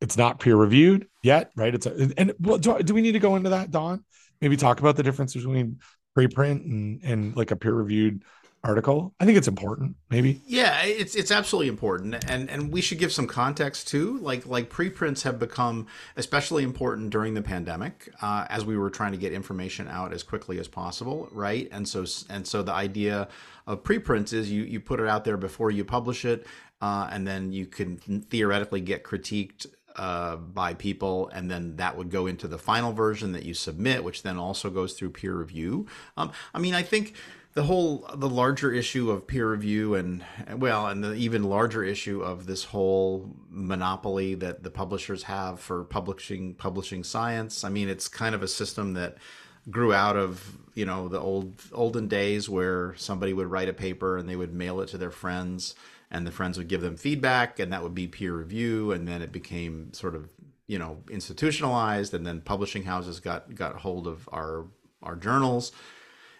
It's 0.00 0.16
not 0.16 0.40
peer 0.40 0.56
reviewed 0.56 1.08
yet, 1.22 1.50
right? 1.56 1.74
It's 1.74 1.86
a, 1.86 2.10
and 2.16 2.34
well, 2.40 2.58
do, 2.58 2.82
do 2.82 2.94
we 2.94 3.02
need 3.02 3.12
to 3.12 3.18
go 3.18 3.36
into 3.36 3.50
that, 3.50 3.70
Don? 3.70 4.04
Maybe 4.40 4.56
talk 4.56 4.80
about 4.80 4.96
the 4.96 5.02
difference 5.02 5.34
between 5.34 5.80
preprint 6.16 6.64
and 6.64 7.02
and 7.02 7.36
like 7.36 7.50
a 7.50 7.56
peer 7.56 7.74
reviewed 7.74 8.24
article. 8.64 9.14
I 9.20 9.24
think 9.24 9.38
it's 9.38 9.48
important, 9.48 9.96
maybe. 10.10 10.40
Yeah, 10.46 10.82
it's 10.82 11.14
it's 11.14 11.30
absolutely 11.30 11.68
important, 11.68 12.24
and 12.28 12.50
and 12.50 12.72
we 12.72 12.80
should 12.80 12.98
give 12.98 13.12
some 13.12 13.26
context 13.26 13.88
too. 13.88 14.18
Like 14.18 14.46
like 14.46 14.70
preprints 14.70 15.22
have 15.22 15.38
become 15.38 15.86
especially 16.16 16.64
important 16.64 17.10
during 17.10 17.34
the 17.34 17.42
pandemic, 17.42 18.08
uh, 18.20 18.46
as 18.50 18.64
we 18.64 18.76
were 18.76 18.90
trying 18.90 19.12
to 19.12 19.18
get 19.18 19.32
information 19.32 19.88
out 19.88 20.12
as 20.12 20.22
quickly 20.22 20.58
as 20.58 20.68
possible, 20.68 21.28
right? 21.32 21.68
And 21.72 21.88
so 21.88 22.04
and 22.28 22.46
so 22.46 22.62
the 22.62 22.72
idea 22.72 23.28
of 23.66 23.84
preprints 23.84 24.32
is 24.32 24.50
you 24.50 24.62
you 24.62 24.80
put 24.80 25.00
it 25.00 25.06
out 25.06 25.24
there 25.24 25.36
before 25.36 25.70
you 25.70 25.84
publish 25.84 26.24
it, 26.24 26.46
uh, 26.80 27.08
and 27.10 27.26
then 27.26 27.52
you 27.52 27.66
can 27.66 27.96
theoretically 27.98 28.80
get 28.80 29.04
critiqued 29.04 29.66
uh, 29.96 30.36
by 30.36 30.74
people, 30.74 31.28
and 31.28 31.50
then 31.50 31.76
that 31.76 31.96
would 31.96 32.10
go 32.10 32.26
into 32.26 32.46
the 32.46 32.58
final 32.58 32.92
version 32.92 33.32
that 33.32 33.44
you 33.44 33.54
submit, 33.54 34.04
which 34.04 34.22
then 34.22 34.36
also 34.36 34.70
goes 34.70 34.92
through 34.92 35.10
peer 35.10 35.34
review. 35.34 35.86
Um, 36.16 36.32
I 36.52 36.58
mean, 36.58 36.74
I 36.74 36.82
think 36.82 37.14
the 37.56 37.62
whole 37.62 38.06
the 38.14 38.28
larger 38.28 38.70
issue 38.70 39.10
of 39.10 39.26
peer 39.26 39.50
review 39.50 39.94
and 39.94 40.22
well 40.58 40.88
and 40.88 41.02
the 41.02 41.14
even 41.14 41.42
larger 41.42 41.82
issue 41.82 42.20
of 42.20 42.44
this 42.44 42.64
whole 42.64 43.34
monopoly 43.48 44.34
that 44.34 44.62
the 44.62 44.70
publishers 44.70 45.22
have 45.22 45.58
for 45.58 45.82
publishing 45.84 46.54
publishing 46.54 47.02
science. 47.02 47.64
I 47.64 47.70
mean 47.70 47.88
it's 47.88 48.08
kind 48.08 48.34
of 48.34 48.42
a 48.42 48.48
system 48.48 48.92
that 48.92 49.16
grew 49.70 49.94
out 49.94 50.18
of 50.18 50.58
you 50.74 50.84
know 50.84 51.08
the 51.08 51.18
old 51.18 51.62
olden 51.72 52.08
days 52.08 52.46
where 52.46 52.94
somebody 52.96 53.32
would 53.32 53.46
write 53.46 53.70
a 53.70 53.72
paper 53.72 54.18
and 54.18 54.28
they 54.28 54.36
would 54.36 54.52
mail 54.52 54.82
it 54.82 54.88
to 54.88 54.98
their 54.98 55.10
friends 55.10 55.74
and 56.10 56.26
the 56.26 56.32
friends 56.32 56.58
would 56.58 56.68
give 56.68 56.82
them 56.82 56.98
feedback 56.98 57.58
and 57.58 57.72
that 57.72 57.82
would 57.82 57.94
be 57.94 58.06
peer 58.06 58.34
review. 58.34 58.92
And 58.92 59.08
then 59.08 59.22
it 59.22 59.32
became 59.32 59.94
sort 59.94 60.14
of 60.14 60.28
you 60.66 60.78
know 60.78 60.98
institutionalized 61.10 62.12
and 62.12 62.26
then 62.26 62.42
publishing 62.42 62.82
houses 62.82 63.18
got 63.18 63.54
got 63.54 63.76
hold 63.76 64.06
of 64.06 64.28
our 64.30 64.66
our 65.02 65.16
journals 65.16 65.72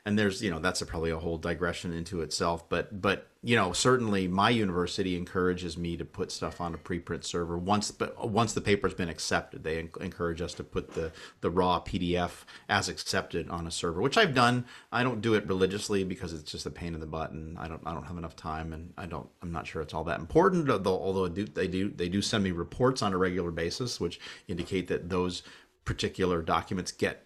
and 0.07 0.16
there's 0.16 0.41
you 0.41 0.51
know 0.51 0.61
that's 0.61 0.81
a, 0.81 0.87
probably 0.87 1.11
a 1.11 1.19
whole 1.19 1.37
digression 1.37 1.93
into 1.93 2.23
itself 2.23 2.66
but 2.69 3.03
but 3.03 3.27
you 3.43 3.57
know 3.57 3.73
certainly 3.73 4.28
my 4.28 4.49
university 4.49 5.16
encourages 5.16 5.77
me 5.77 5.97
to 5.97 6.05
put 6.05 6.31
stuff 6.31 6.61
on 6.61 6.73
a 6.73 6.78
preprint 6.78 7.24
server 7.24 7.59
once 7.59 7.91
but 7.91 8.28
once 8.28 8.55
the 8.55 8.61
paper's 8.61 8.95
been 8.95 9.09
accepted. 9.09 9.65
They 9.65 9.78
encourage 9.78 10.41
us 10.41 10.55
to 10.55 10.65
put 10.65 10.95
the 10.95 11.12
the 11.41 11.51
raw 11.51 11.81
pdf 11.81 12.45
as 12.69 12.89
accepted 12.89 13.51
on 13.51 13.66
a 13.66 13.70
server 13.70 14.01
which 14.01 14.16
i've 14.16 14.35
done. 14.35 14.65
I 14.93 15.03
don't 15.03 15.20
do 15.20 15.35
it 15.35 15.47
religiously 15.47 16.05
because 16.05 16.33
it's 16.33 16.51
just 16.51 16.66
a 16.66 16.70
pain 16.70 16.95
in 16.95 17.01
the 17.01 17.07
butt 17.07 17.33
and 17.33 17.59
i 17.59 17.66
don't 17.66 17.83
i 17.85 17.93
don't 17.93 18.07
have 18.07 18.16
enough 18.16 18.37
time 18.37 18.73
and 18.73 18.95
i 18.97 19.07
don't 19.07 19.28
i'm 19.43 19.53
not 19.53 19.66
sure 19.66 19.83
it's 19.83 19.93
all 19.93 20.05
that 20.05 20.20
important 20.20 20.70
although 20.70 20.99
although 20.99 21.28
they 21.28 21.66
do 21.66 21.91
they 21.91 22.09
do 22.09 22.23
send 22.23 22.45
me 22.45 22.53
reports 22.53 23.03
on 23.03 23.12
a 23.12 23.19
regular 23.19 23.51
basis 23.51 24.01
which 24.01 24.20
indicate 24.47 24.87
that 24.87 25.09
those 25.09 25.43
particular 25.85 26.43
documents 26.43 26.93
get 26.93 27.26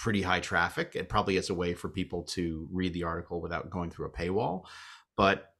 pretty 0.00 0.22
high 0.22 0.40
traffic. 0.40 0.92
It 0.94 1.10
probably 1.10 1.36
is 1.36 1.50
a 1.50 1.54
way 1.54 1.74
for 1.74 1.90
people 1.90 2.22
to 2.30 2.66
read 2.72 2.94
the 2.94 3.04
article 3.04 3.40
without 3.40 3.68
going 3.68 3.90
through 3.90 4.06
a 4.06 4.10
paywall. 4.10 4.64
But 5.14 5.52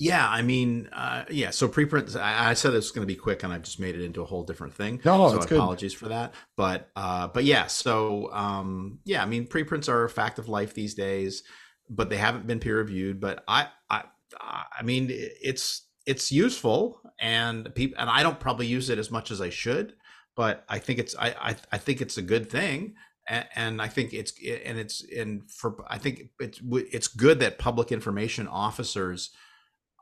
yeah, 0.00 0.28
I 0.28 0.42
mean, 0.42 0.88
uh, 0.92 1.24
yeah. 1.30 1.50
So 1.50 1.68
preprint. 1.68 2.16
I, 2.18 2.50
I 2.50 2.54
said 2.54 2.72
it 2.72 2.76
was 2.76 2.90
going 2.90 3.06
to 3.06 3.14
be 3.14 3.18
quick, 3.18 3.44
and 3.44 3.52
I've 3.52 3.62
just 3.62 3.78
made 3.78 3.94
it 3.94 4.02
into 4.02 4.22
a 4.22 4.24
whole 4.24 4.42
different 4.42 4.74
thing. 4.74 5.00
No, 5.04 5.28
so 5.28 5.38
apologies 5.38 5.92
good. 5.92 5.98
for 6.00 6.08
that. 6.08 6.34
But 6.56 6.90
uh, 6.96 7.28
but 7.28 7.44
yeah. 7.44 7.68
So 7.68 8.32
um, 8.32 8.98
yeah, 9.04 9.22
I 9.22 9.26
mean, 9.26 9.46
preprints 9.46 9.88
are 9.88 10.04
a 10.04 10.10
fact 10.10 10.40
of 10.40 10.48
life 10.48 10.74
these 10.74 10.94
days, 10.94 11.44
but 11.88 12.10
they 12.10 12.16
haven't 12.16 12.48
been 12.48 12.58
peer 12.58 12.78
reviewed. 12.78 13.20
But 13.20 13.44
I 13.46 13.68
I 13.88 14.02
I 14.40 14.82
mean, 14.82 15.08
it's 15.10 15.86
it's 16.06 16.32
useful, 16.32 17.00
and 17.20 17.72
people 17.74 18.00
and 18.00 18.10
I 18.10 18.24
don't 18.24 18.40
probably 18.40 18.66
use 18.66 18.90
it 18.90 18.98
as 18.98 19.12
much 19.12 19.30
as 19.30 19.40
I 19.40 19.50
should, 19.50 19.94
but 20.34 20.64
I 20.68 20.80
think 20.80 20.98
it's 20.98 21.14
I 21.16 21.36
I, 21.40 21.56
I 21.70 21.78
think 21.78 22.00
it's 22.00 22.18
a 22.18 22.22
good 22.22 22.50
thing 22.50 22.94
and, 23.30 23.80
I 23.80 23.88
think 23.88 24.12
it's 24.12 24.32
and 24.66 24.78
it's 24.78 25.04
and 25.16 25.48
for 25.50 25.84
I 25.88 25.98
think 25.98 26.30
it's 26.40 26.60
it's 26.92 27.08
good 27.08 27.40
that 27.40 27.58
public 27.58 27.92
information 27.92 28.48
officers 28.48 29.30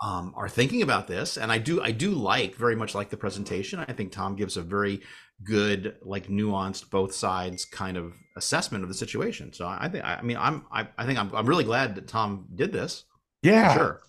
um, 0.02 0.32
are 0.36 0.48
thinking 0.48 0.82
about 0.82 1.08
this, 1.08 1.36
and 1.36 1.50
I 1.50 1.58
do 1.58 1.82
I 1.82 1.90
do 1.90 2.12
like 2.12 2.54
very 2.54 2.76
much 2.76 2.94
like 2.94 3.10
the 3.10 3.16
presentation. 3.16 3.84
I 3.86 3.92
think 3.92 4.12
Tom 4.12 4.36
gives 4.36 4.56
a 4.56 4.62
very 4.62 5.02
good 5.44 5.96
like 6.02 6.28
nuanced 6.28 6.90
both 6.90 7.14
sides 7.14 7.64
kind 7.64 7.96
of 7.96 8.14
assessment 8.36 8.82
of 8.82 8.88
the 8.88 8.94
situation. 8.94 9.52
So 9.52 9.66
I 9.66 9.88
think 9.88 10.04
I 10.04 10.22
mean 10.22 10.36
I'm 10.36 10.64
I, 10.72 10.88
I 10.96 11.04
think 11.04 11.18
I'm 11.18 11.34
I'm 11.34 11.46
really 11.46 11.64
glad 11.64 11.94
that 11.96 12.08
Tom 12.08 12.46
did 12.54 12.72
this. 12.72 13.04
Yeah, 13.42 13.74
sure. 13.74 14.00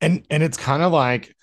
And 0.00 0.26
and 0.30 0.42
it's 0.42 0.56
kind 0.56 0.82
of 0.82 0.92
like 0.92 1.34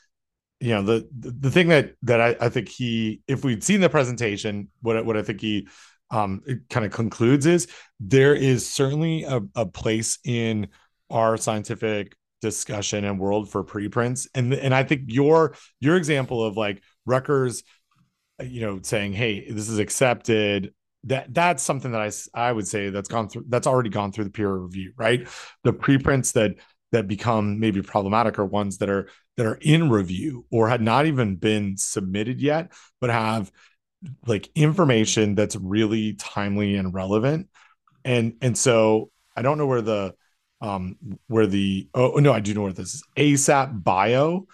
you 0.60 0.70
know 0.70 0.82
the 0.82 1.08
the 1.12 1.52
thing 1.52 1.68
that 1.68 1.94
that 2.04 2.22
I, 2.22 2.36
I 2.46 2.50
think 2.50 2.70
he 2.70 3.22
if 3.28 3.44
we'd 3.44 3.64
seen 3.64 3.82
the 3.82 3.90
presentation 3.90 4.70
what 4.82 5.06
what 5.06 5.18
I 5.18 5.22
think 5.22 5.42
he 5.42 5.68
um, 6.12 6.42
it 6.46 6.70
kind 6.70 6.86
of 6.86 6.92
concludes 6.92 7.46
is 7.46 7.68
there 8.00 8.36
is 8.36 8.70
certainly 8.70 9.24
a, 9.24 9.42
a 9.56 9.66
place 9.66 10.20
in 10.24 10.68
our 11.10 11.38
scientific 11.38 12.16
discussion 12.42 13.04
and 13.04 13.20
world 13.20 13.50
for 13.50 13.64
preprints. 13.64 14.28
And 14.36 14.54
and 14.54 14.74
I 14.74 14.84
think 14.84 15.04
your 15.08 15.56
your 15.80 15.98
example 15.98 16.44
of 16.44 16.58
like 16.58 16.82
Rutgers 17.06 17.64
you 18.40 18.62
know 18.62 18.80
saying 18.84 19.14
hey 19.14 19.52
this 19.52 19.68
is 19.68 19.80
accepted 19.80 20.72
that 21.06 21.34
that's 21.34 21.64
something 21.64 21.92
that 21.92 22.02
I 22.02 22.12
I 22.50 22.52
would 22.52 22.68
say 22.68 22.90
that's 22.90 23.10
gone 23.10 23.30
through 23.30 23.46
that's 23.50 23.68
already 23.68 23.90
gone 23.90 24.12
through 24.12 24.26
the 24.26 24.30
peer 24.30 24.54
review 24.54 24.94
right? 24.98 25.28
The 25.64 25.74
preprints 25.74 26.34
that 26.34 26.56
that 26.92 27.08
become 27.08 27.60
maybe 27.60 27.82
problematic 27.82 28.40
are 28.40 28.46
ones 28.46 28.78
that 28.78 28.90
are 28.90 29.10
that 29.38 29.46
are 29.46 29.58
in 29.62 29.90
review 29.90 30.46
or 30.52 30.70
had 30.70 30.82
not 30.82 31.06
even 31.06 31.36
been 31.36 31.76
submitted 31.78 32.42
yet 32.42 32.72
but 33.02 33.10
have 33.10 33.52
like 34.26 34.50
information 34.56 35.36
that's 35.36 35.56
really 35.56 36.14
timely 36.14 36.76
and 36.76 36.94
relevant. 36.94 37.50
And 38.06 38.36
and 38.42 38.58
so 38.58 39.12
i 39.38 39.42
don't 39.42 39.58
know 39.58 39.68
where 39.68 39.82
the 39.82 40.14
um 40.60 40.98
where 41.28 41.48
the 41.48 41.88
oh 41.94 42.16
no 42.16 42.34
i 42.34 42.40
do 42.42 42.54
know 42.54 42.64
where 42.64 42.74
this 42.74 42.96
is. 42.96 43.04
ASAPbio 43.16 44.46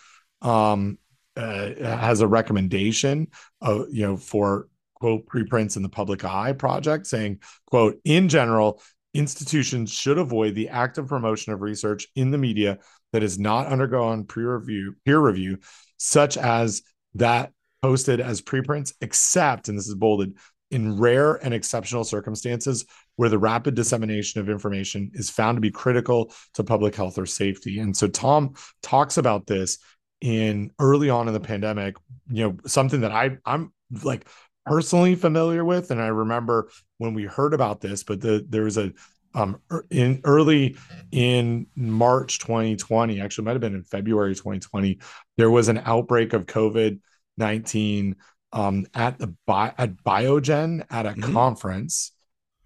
um 0.41 0.97
uh, 1.35 1.69
has 1.79 2.21
a 2.21 2.27
recommendation 2.27 3.27
of 3.61 3.87
you 3.91 4.05
know 4.05 4.17
for 4.17 4.67
quote 4.93 5.25
preprints 5.25 5.77
in 5.77 5.83
the 5.83 5.89
public 5.89 6.23
eye 6.23 6.53
project 6.53 7.07
saying 7.07 7.39
quote 7.65 7.99
in 8.03 8.29
general 8.29 8.81
institutions 9.15 9.91
should 9.91 10.17
avoid 10.17 10.53
the 10.53 10.69
active 10.69 11.07
promotion 11.07 11.53
of 11.53 11.61
research 11.61 12.07
in 12.15 12.29
the 12.29 12.37
media 12.37 12.77
that 13.13 13.23
is 13.23 13.39
not 13.39 13.67
undergone 13.67 14.25
peer 14.25 14.57
review 14.57 14.95
peer 15.05 15.19
review 15.19 15.57
such 15.97 16.37
as 16.37 16.83
that 17.15 17.51
posted 17.83 18.21
as 18.21 18.39
preprints, 18.39 18.93
except, 19.01 19.67
and 19.67 19.77
this 19.77 19.89
is 19.89 19.95
bolded, 19.95 20.37
in 20.71 20.97
rare 20.97 21.35
and 21.45 21.53
exceptional 21.53 22.03
circumstances 22.03 22.85
where 23.17 23.29
the 23.29 23.37
rapid 23.37 23.75
dissemination 23.75 24.41
of 24.41 24.49
information 24.49 25.11
is 25.13 25.29
found 25.29 25.57
to 25.57 25.61
be 25.61 25.69
critical 25.69 26.33
to 26.53 26.63
public 26.63 26.95
health 26.95 27.19
or 27.19 27.27
safety. 27.27 27.79
And 27.79 27.95
so 27.95 28.07
Tom 28.07 28.55
talks 28.81 29.17
about 29.17 29.45
this 29.45 29.77
in 30.21 30.71
early 30.79 31.09
on 31.09 31.27
in 31.27 31.33
the 31.33 31.39
pandemic, 31.39 31.95
you 32.29 32.43
know, 32.43 32.57
something 32.65 33.01
that 33.01 33.11
I 33.11 33.37
I'm 33.45 33.73
like 34.03 34.27
personally 34.65 35.15
familiar 35.15 35.63
with. 35.65 35.91
And 35.91 36.01
I 36.01 36.07
remember 36.07 36.69
when 36.97 37.13
we 37.13 37.25
heard 37.25 37.53
about 37.53 37.81
this, 37.81 38.03
but 38.03 38.21
the 38.21 38.43
there 38.47 38.63
was 38.63 38.77
a 38.77 38.93
um 39.35 39.59
in 39.91 40.21
early 40.23 40.77
in 41.11 41.67
March 41.75 42.39
2020, 42.39 43.19
actually 43.19 43.45
might 43.45 43.51
have 43.51 43.61
been 43.61 43.75
in 43.75 43.83
February 43.83 44.33
2020, 44.33 44.99
there 45.37 45.51
was 45.51 45.67
an 45.67 45.81
outbreak 45.85 46.33
of 46.33 46.45
COVID 46.45 46.99
19 47.37 48.15
um, 48.53 48.85
at 48.93 49.17
the 49.17 49.35
bi- 49.45 49.73
at 49.77 49.95
Biogen 50.03 50.85
at 50.89 51.05
a 51.05 51.09
mm-hmm. 51.09 51.33
conference, 51.33 52.11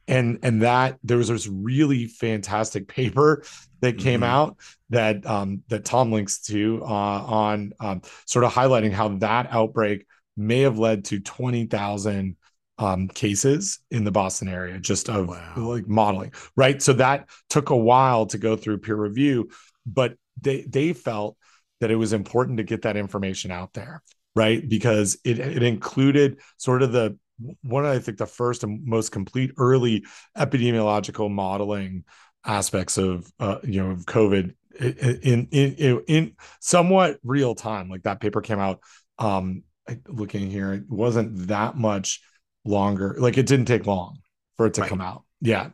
and 0.07 0.39
and 0.43 0.61
that 0.61 0.99
there 1.03 1.17
was 1.17 1.29
this 1.29 1.47
really 1.47 2.05
fantastic 2.05 2.87
paper 2.93 3.43
that 3.79 3.97
came 3.97 4.21
mm-hmm. 4.21 4.29
out 4.29 4.57
that 4.89 5.25
um, 5.25 5.63
that 5.69 5.85
Tom 5.85 6.11
links 6.11 6.41
to 6.41 6.81
uh, 6.83 6.87
on 6.87 7.73
um, 7.79 8.01
sort 8.25 8.45
of 8.45 8.53
highlighting 8.53 8.91
how 8.91 9.09
that 9.17 9.47
outbreak 9.49 10.05
may 10.35 10.61
have 10.61 10.77
led 10.77 11.05
to 11.05 11.19
twenty 11.19 11.65
thousand 11.65 12.35
um, 12.77 13.07
cases 13.07 13.79
in 13.89 14.03
the 14.03 14.11
Boston 14.11 14.49
area 14.49 14.77
just 14.79 15.09
of 15.09 15.29
wow. 15.29 15.53
like 15.55 15.87
modeling, 15.87 16.33
right? 16.55 16.81
So 16.81 16.93
that 16.93 17.29
took 17.49 17.69
a 17.69 17.77
while 17.77 18.27
to 18.27 18.37
go 18.37 18.55
through 18.55 18.79
peer 18.79 18.95
review, 18.95 19.49
but 19.85 20.15
they 20.39 20.61
they 20.61 20.93
felt 20.93 21.37
that 21.79 21.91
it 21.91 21.95
was 21.95 22.11
important 22.11 22.57
to 22.57 22.63
get 22.63 22.81
that 22.81 22.97
information 22.97 23.51
out 23.51 23.73
there 23.73 24.03
right? 24.37 24.67
Because 24.67 25.17
it, 25.25 25.39
it 25.39 25.63
included 25.63 26.39
sort 26.57 26.83
of 26.83 26.91
the 26.91 27.17
one 27.63 27.85
I 27.85 27.99
think 27.99 28.19
the 28.19 28.27
first 28.27 28.63
and 28.63 28.85
most 28.85 29.11
complete 29.11 29.51
early 29.57 30.05
epidemiological 30.37 31.29
modeling 31.29 32.03
aspects 32.45 32.97
of 32.97 33.31
uh, 33.39 33.57
you 33.63 33.83
know 33.83 33.91
of 33.91 34.05
COVID 34.05 34.53
in, 34.79 35.47
in 35.51 35.75
in 35.75 36.03
in 36.07 36.35
somewhat 36.59 37.19
real 37.23 37.55
time. 37.55 37.89
Like 37.89 38.03
that 38.03 38.21
paper 38.21 38.41
came 38.41 38.59
out. 38.59 38.79
Um, 39.19 39.63
looking 40.07 40.51
here, 40.51 40.73
it 40.73 40.83
wasn't 40.87 41.47
that 41.47 41.75
much 41.75 42.21
longer. 42.63 43.15
Like 43.17 43.37
it 43.37 43.47
didn't 43.47 43.65
take 43.65 43.87
long 43.87 44.19
for 44.57 44.67
it 44.67 44.75
to 44.75 44.81
right. 44.81 44.89
come 44.89 45.01
out. 45.01 45.23
Yeah, 45.41 45.69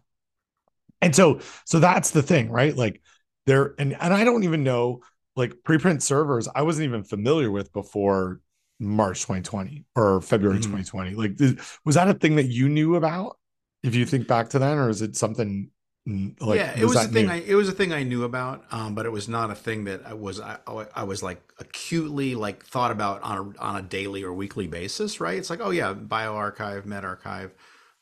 and 1.01 1.13
so 1.13 1.41
so 1.65 1.79
that's 1.79 2.11
the 2.11 2.23
thing, 2.23 2.49
right? 2.49 2.75
Like 2.75 3.01
there, 3.45 3.75
and 3.77 3.93
and 3.99 4.13
I 4.13 4.23
don't 4.23 4.43
even 4.43 4.63
know 4.63 5.01
like 5.35 5.55
preprint 5.63 6.01
servers. 6.01 6.47
I 6.53 6.61
wasn't 6.61 6.85
even 6.85 7.03
familiar 7.03 7.51
with 7.51 7.73
before 7.73 8.39
March 8.83 9.21
2020 9.21 9.85
or 9.95 10.21
February 10.21 10.59
mm-hmm. 10.59 10.77
2020? 10.77 11.15
Like, 11.15 11.57
was 11.85 11.95
that 11.95 12.07
a 12.07 12.13
thing 12.13 12.35
that 12.35 12.47
you 12.47 12.69
knew 12.69 12.95
about? 12.95 13.37
If 13.83 13.95
you 13.95 14.05
think 14.05 14.27
back 14.27 14.49
to 14.49 14.59
then, 14.59 14.77
or 14.77 14.89
is 14.89 15.01
it 15.01 15.15
something 15.15 15.69
like? 16.05 16.59
Yeah, 16.59 16.73
it 16.77 16.85
was, 16.85 16.95
was 16.95 17.05
a 17.05 17.07
thing. 17.09 17.29
I, 17.29 17.41
it 17.41 17.55
was 17.55 17.67
a 17.67 17.73
thing 17.73 17.91
I 17.91 18.03
knew 18.03 18.23
about, 18.23 18.63
um, 18.71 18.95
but 18.95 19.05
it 19.05 19.11
was 19.11 19.27
not 19.27 19.51
a 19.51 19.55
thing 19.55 19.83
that 19.85 20.05
I 20.05 20.13
was. 20.13 20.39
I, 20.39 20.57
I 20.95 21.03
was 21.03 21.21
like 21.21 21.41
acutely 21.59 22.35
like 22.35 22.65
thought 22.65 22.91
about 22.91 23.21
on 23.23 23.55
a 23.57 23.61
on 23.61 23.75
a 23.75 23.81
daily 23.81 24.23
or 24.23 24.33
weekly 24.33 24.67
basis. 24.67 25.19
Right? 25.19 25.37
It's 25.37 25.49
like, 25.49 25.59
oh 25.61 25.71
yeah, 25.71 25.93
bioRxiv, 25.93 26.83
medRxiv. 26.85 27.51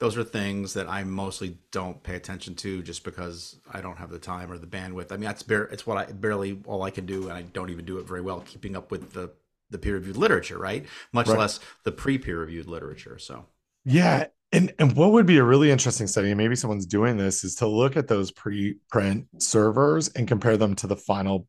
Those 0.01 0.17
are 0.17 0.23
things 0.23 0.73
that 0.73 0.89
I 0.89 1.03
mostly 1.03 1.59
don't 1.69 2.01
pay 2.01 2.15
attention 2.15 2.55
to 2.55 2.81
just 2.81 3.03
because 3.03 3.57
I 3.71 3.81
don't 3.81 3.97
have 3.97 4.09
the 4.09 4.17
time 4.17 4.51
or 4.51 4.57
the 4.57 4.65
bandwidth. 4.65 5.11
I 5.11 5.17
mean, 5.17 5.25
that's 5.25 5.43
bare, 5.43 5.65
it's 5.65 5.85
what 5.85 5.95
I 5.95 6.11
barely 6.11 6.59
all 6.65 6.81
I 6.81 6.89
can 6.89 7.05
do, 7.05 7.29
and 7.29 7.33
I 7.33 7.43
don't 7.43 7.69
even 7.69 7.85
do 7.85 7.99
it 7.99 8.07
very 8.07 8.21
well. 8.21 8.39
Keeping 8.39 8.75
up 8.75 8.89
with 8.89 9.13
the 9.13 9.31
the 9.71 9.79
peer 9.79 9.95
reviewed 9.95 10.17
literature, 10.17 10.57
right? 10.57 10.85
Much 11.13 11.27
right. 11.27 11.39
less 11.39 11.59
the 11.83 11.91
pre 11.91 12.17
peer 12.17 12.39
reviewed 12.39 12.67
literature. 12.67 13.17
So, 13.17 13.47
yeah. 13.83 14.27
And, 14.53 14.73
and 14.79 14.95
what 14.97 15.13
would 15.13 15.25
be 15.25 15.37
a 15.37 15.43
really 15.43 15.71
interesting 15.71 16.07
study, 16.07 16.29
and 16.29 16.37
maybe 16.37 16.57
someone's 16.57 16.85
doing 16.85 17.15
this, 17.15 17.45
is 17.45 17.55
to 17.55 17.67
look 17.67 17.95
at 17.95 18.09
those 18.09 18.31
pre-print 18.31 19.27
servers 19.37 20.09
and 20.09 20.27
compare 20.27 20.57
them 20.57 20.75
to 20.75 20.87
the 20.87 20.97
final 20.97 21.47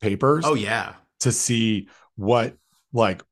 papers. 0.00 0.44
Oh 0.46 0.54
yeah, 0.54 0.94
to 1.20 1.32
see 1.32 1.88
what 2.16 2.56
like 2.92 3.22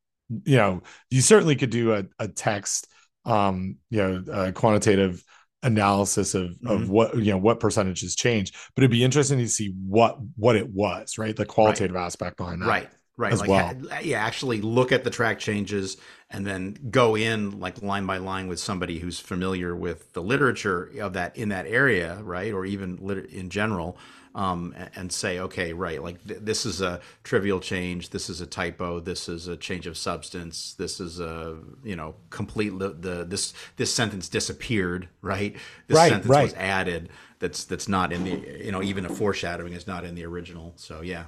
you 0.44 0.56
know 0.56 0.82
you 1.10 1.20
certainly 1.20 1.56
could 1.56 1.70
do 1.70 1.94
a, 1.94 2.04
a 2.18 2.28
text 2.28 2.88
um 3.24 3.76
you 3.90 3.98
know 3.98 4.24
a 4.32 4.52
quantitative 4.52 5.22
analysis 5.62 6.34
of 6.34 6.50
mm-hmm. 6.50 6.68
of 6.68 6.90
what 6.90 7.16
you 7.16 7.32
know 7.32 7.38
what 7.38 7.60
percentages 7.60 8.14
change 8.14 8.52
but 8.74 8.82
it'd 8.82 8.90
be 8.90 9.04
interesting 9.04 9.38
to 9.38 9.48
see 9.48 9.74
what 9.86 10.18
what 10.36 10.56
it 10.56 10.68
was 10.68 11.18
right 11.18 11.36
the 11.36 11.46
qualitative 11.46 11.94
right. 11.94 12.04
aspect 12.04 12.36
behind 12.36 12.62
that 12.62 12.66
right 12.66 12.88
right 13.16 13.32
as 13.32 13.40
like 13.40 13.48
well. 13.48 13.74
yeah 14.02 14.24
actually 14.24 14.60
look 14.60 14.92
at 14.92 15.04
the 15.04 15.10
track 15.10 15.38
changes 15.38 15.96
and 16.30 16.46
then 16.46 16.76
go 16.90 17.16
in 17.16 17.58
like 17.60 17.82
line 17.82 18.06
by 18.06 18.18
line 18.18 18.48
with 18.48 18.58
somebody 18.58 18.98
who's 18.98 19.18
familiar 19.18 19.74
with 19.74 20.12
the 20.12 20.22
literature 20.22 20.90
of 21.00 21.14
that 21.14 21.36
in 21.36 21.48
that 21.48 21.66
area 21.66 22.18
right 22.22 22.52
or 22.52 22.64
even 22.64 22.98
lit- 23.00 23.30
in 23.30 23.48
general 23.50 23.96
um, 24.36 24.74
and 24.94 25.10
say, 25.10 25.38
okay, 25.38 25.72
right, 25.72 26.02
like 26.02 26.22
th- 26.26 26.40
this 26.42 26.66
is 26.66 26.82
a 26.82 27.00
trivial 27.24 27.58
change, 27.58 28.10
this 28.10 28.28
is 28.28 28.42
a 28.42 28.46
typo, 28.46 29.00
this 29.00 29.30
is 29.30 29.48
a 29.48 29.56
change 29.56 29.86
of 29.86 29.96
substance, 29.96 30.74
this 30.74 31.00
is 31.00 31.18
a 31.20 31.56
you 31.82 31.96
know 31.96 32.14
complete 32.28 32.78
the, 32.78 32.90
the 32.90 33.24
this 33.24 33.54
this 33.76 33.92
sentence 33.92 34.28
disappeared, 34.28 35.08
right? 35.22 35.56
This 35.88 35.96
right, 35.96 36.10
sentence 36.10 36.28
right. 36.30 36.42
was 36.42 36.54
added. 36.54 37.08
That's 37.38 37.64
that's 37.64 37.88
not 37.88 38.12
in 38.12 38.24
the 38.24 38.62
you 38.62 38.72
know 38.72 38.82
even 38.82 39.06
a 39.06 39.08
foreshadowing 39.08 39.72
is 39.72 39.86
not 39.86 40.04
in 40.04 40.14
the 40.14 40.26
original. 40.26 40.74
So 40.76 41.00
yeah, 41.00 41.24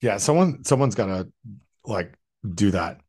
yeah. 0.00 0.16
Someone 0.16 0.64
someone's 0.64 0.94
gotta 0.94 1.28
like 1.84 2.14
do 2.54 2.70
that. 2.72 3.00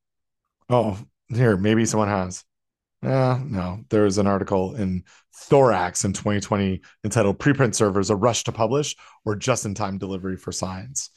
Oh, 0.69 0.97
here 1.29 1.57
maybe 1.57 1.85
someone 1.85 2.09
has. 2.09 2.43
Uh, 3.03 3.39
no, 3.45 3.83
there 3.89 4.03
was 4.03 4.17
an 4.17 4.25
article 4.25 4.75
in 4.75 5.03
Thorax 5.35 6.03
in 6.03 6.13
2020 6.13 6.81
entitled 7.03 7.37
Preprint 7.37 7.75
Servers, 7.75 8.09
a 8.09 8.15
Rush 8.15 8.43
to 8.45 8.51
Publish 8.51 8.95
or 9.23 9.35
Just 9.35 9.65
in 9.65 9.75
Time 9.75 9.99
Delivery 9.99 10.35
for 10.35 10.51
Science. 10.51 11.11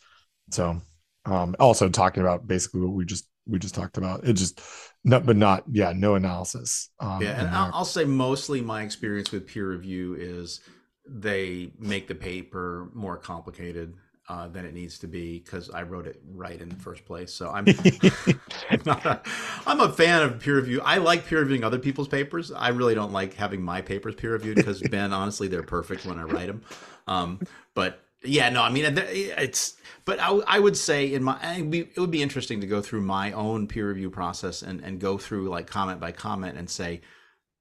So, 0.50 0.82
um, 1.24 1.56
also 1.58 1.88
talking 1.88 2.22
about 2.22 2.46
basically 2.46 2.82
what 2.82 2.92
we 2.92 3.06
just 3.06 3.26
we 3.46 3.58
just 3.58 3.74
talked 3.74 3.96
about. 3.96 4.24
It 4.24 4.34
just, 4.34 4.60
no, 5.04 5.20
but 5.20 5.36
not, 5.36 5.64
yeah, 5.70 5.92
no 5.94 6.14
analysis. 6.14 6.90
Um, 7.00 7.22
yeah, 7.22 7.40
and 7.40 7.48
I'll, 7.48 7.70
I'll 7.74 7.84
say 7.84 8.04
mostly 8.04 8.60
my 8.60 8.82
experience 8.82 9.32
with 9.32 9.46
peer 9.46 9.70
review 9.70 10.14
is 10.14 10.60
they 11.08 11.72
make 11.78 12.06
the 12.06 12.14
paper 12.14 12.90
more 12.94 13.16
complicated 13.16 13.94
uh, 14.30 14.46
than 14.46 14.64
it 14.64 14.72
needs 14.72 14.96
to 14.96 15.08
be 15.08 15.40
because 15.40 15.70
I 15.70 15.82
wrote 15.82 16.06
it 16.06 16.22
right 16.32 16.60
in 16.60 16.68
the 16.68 16.76
first 16.76 17.04
place. 17.04 17.32
So 17.32 17.50
I'm 17.50 17.66
I'm, 17.66 18.80
not 18.86 19.04
a, 19.04 19.20
I'm 19.66 19.80
a 19.80 19.92
fan 19.92 20.22
of 20.22 20.38
peer 20.38 20.54
review. 20.54 20.80
I 20.82 20.98
like 20.98 21.26
peer 21.26 21.40
reviewing 21.40 21.64
other 21.64 21.80
people's 21.80 22.06
papers. 22.06 22.52
I 22.52 22.68
really 22.68 22.94
don't 22.94 23.10
like 23.10 23.34
having 23.34 23.60
my 23.60 23.82
papers 23.82 24.14
peer 24.14 24.34
reviewed 24.34 24.54
because 24.54 24.80
Ben, 24.90 25.12
honestly, 25.12 25.48
they're 25.48 25.64
perfect 25.64 26.06
when 26.06 26.16
I 26.16 26.22
write 26.22 26.46
them. 26.46 26.62
Um, 27.08 27.40
but 27.74 28.04
yeah, 28.22 28.48
no, 28.50 28.62
I 28.62 28.70
mean 28.70 28.84
it's. 28.96 29.74
But 30.04 30.20
I, 30.20 30.30
I 30.46 30.60
would 30.60 30.76
say 30.76 31.12
in 31.12 31.24
my 31.24 31.36
it 31.42 31.98
would 31.98 32.12
be 32.12 32.22
interesting 32.22 32.60
to 32.60 32.68
go 32.68 32.80
through 32.80 33.00
my 33.00 33.32
own 33.32 33.66
peer 33.66 33.88
review 33.88 34.10
process 34.10 34.62
and 34.62 34.80
and 34.80 35.00
go 35.00 35.18
through 35.18 35.48
like 35.48 35.66
comment 35.66 35.98
by 35.98 36.12
comment 36.12 36.56
and 36.56 36.70
say 36.70 37.00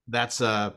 that's 0.08 0.40
a 0.40 0.76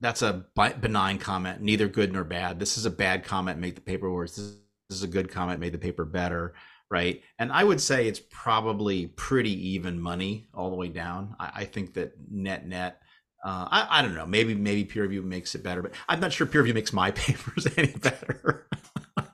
that's 0.00 0.22
a 0.22 0.46
benign 0.80 1.18
comment, 1.18 1.60
neither 1.60 1.86
good 1.86 2.14
nor 2.14 2.24
bad. 2.24 2.58
This 2.58 2.78
is 2.78 2.86
a 2.86 2.90
bad 2.90 3.24
comment. 3.24 3.58
Make 3.58 3.74
the 3.74 3.82
paper 3.82 4.10
worse. 4.10 4.36
This 4.36 4.54
is 4.90 5.02
a 5.02 5.08
good 5.08 5.30
comment, 5.30 5.60
made 5.60 5.72
the 5.72 5.78
paper 5.78 6.04
better, 6.04 6.54
right? 6.90 7.22
And 7.38 7.52
I 7.52 7.64
would 7.64 7.80
say 7.80 8.08
it's 8.08 8.20
probably 8.30 9.08
pretty 9.08 9.70
even 9.70 10.00
money 10.00 10.48
all 10.54 10.70
the 10.70 10.76
way 10.76 10.88
down. 10.88 11.36
I, 11.38 11.50
I 11.56 11.64
think 11.64 11.94
that 11.94 12.14
net 12.30 12.66
net. 12.66 13.02
Uh, 13.44 13.68
I, 13.70 13.98
I 13.98 14.02
don't 14.02 14.14
know. 14.14 14.26
Maybe 14.26 14.54
maybe 14.54 14.84
peer 14.84 15.02
review 15.02 15.22
makes 15.22 15.54
it 15.54 15.62
better, 15.62 15.82
but 15.82 15.92
I'm 16.08 16.20
not 16.20 16.32
sure 16.32 16.46
peer 16.46 16.62
review 16.62 16.74
makes 16.74 16.92
my 16.92 17.10
papers 17.12 17.66
any 17.76 17.92
better. 17.92 18.66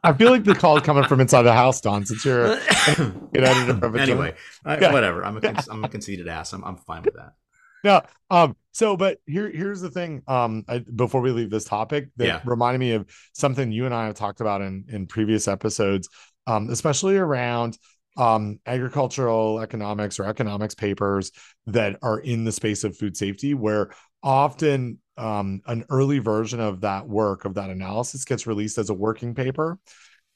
I 0.03 0.13
feel 0.13 0.31
like 0.31 0.45
the 0.45 0.55
call 0.55 0.77
is 0.77 0.83
coming 0.83 1.05
from 1.05 1.21
inside 1.21 1.43
the 1.43 1.55
house, 1.55 1.81
Don. 1.81 2.05
Since 2.05 2.25
you're 2.25 2.53
an 2.99 3.29
editor 3.35 3.87
of 3.87 3.97
anyway, 3.97 4.35
I, 4.65 4.79
yeah. 4.79 4.93
whatever. 4.93 5.25
I'm 5.25 5.39
a 5.39 5.65
I'm 5.71 5.85
a 5.85 5.89
conceited 5.89 6.29
ass. 6.29 6.53
I'm 6.53 6.63
I'm 6.65 6.77
fine 6.77 7.03
with 7.03 7.15
that. 7.15 7.35
No, 7.85 8.01
um, 8.31 8.57
so 8.73 8.97
but 8.97 9.19
here 9.27 9.51
here's 9.51 9.81
the 9.81 9.91
thing. 9.91 10.23
Um, 10.27 10.65
I, 10.67 10.79
before 10.79 11.21
we 11.21 11.31
leave 11.31 11.51
this 11.51 11.65
topic, 11.67 12.09
that 12.17 12.27
yeah. 12.27 12.41
reminded 12.45 12.79
me 12.79 12.93
of 12.93 13.07
something 13.35 13.71
you 13.71 13.85
and 13.85 13.95
I 13.95 14.07
have 14.07 14.15
talked 14.15 14.41
about 14.41 14.63
in 14.63 14.87
in 14.89 15.07
previous 15.07 15.47
episodes, 15.47 16.09
um, 16.47 16.71
especially 16.71 17.17
around 17.17 17.79
um 18.17 18.61
agricultural 18.65 19.61
economics 19.61 20.19
or 20.21 20.25
economics 20.25 20.75
papers 20.75 21.33
that 21.67 21.99
are 22.01 22.21
in 22.21 22.45
the 22.45 22.53
space 22.53 22.85
of 22.85 22.97
food 22.97 23.17
safety, 23.17 23.55
where 23.55 23.91
often 24.23 24.99
um, 25.17 25.61
an 25.67 25.85
early 25.91 26.19
version 26.19 26.59
of 26.59 26.81
that 26.81 27.07
work 27.07 27.45
of 27.45 27.55
that 27.55 27.71
analysis 27.71 28.25
gets 28.25 28.47
released 28.47 28.79
as 28.79 28.91
a 28.91 28.95
working 28.95 29.35
paper. 29.35 29.79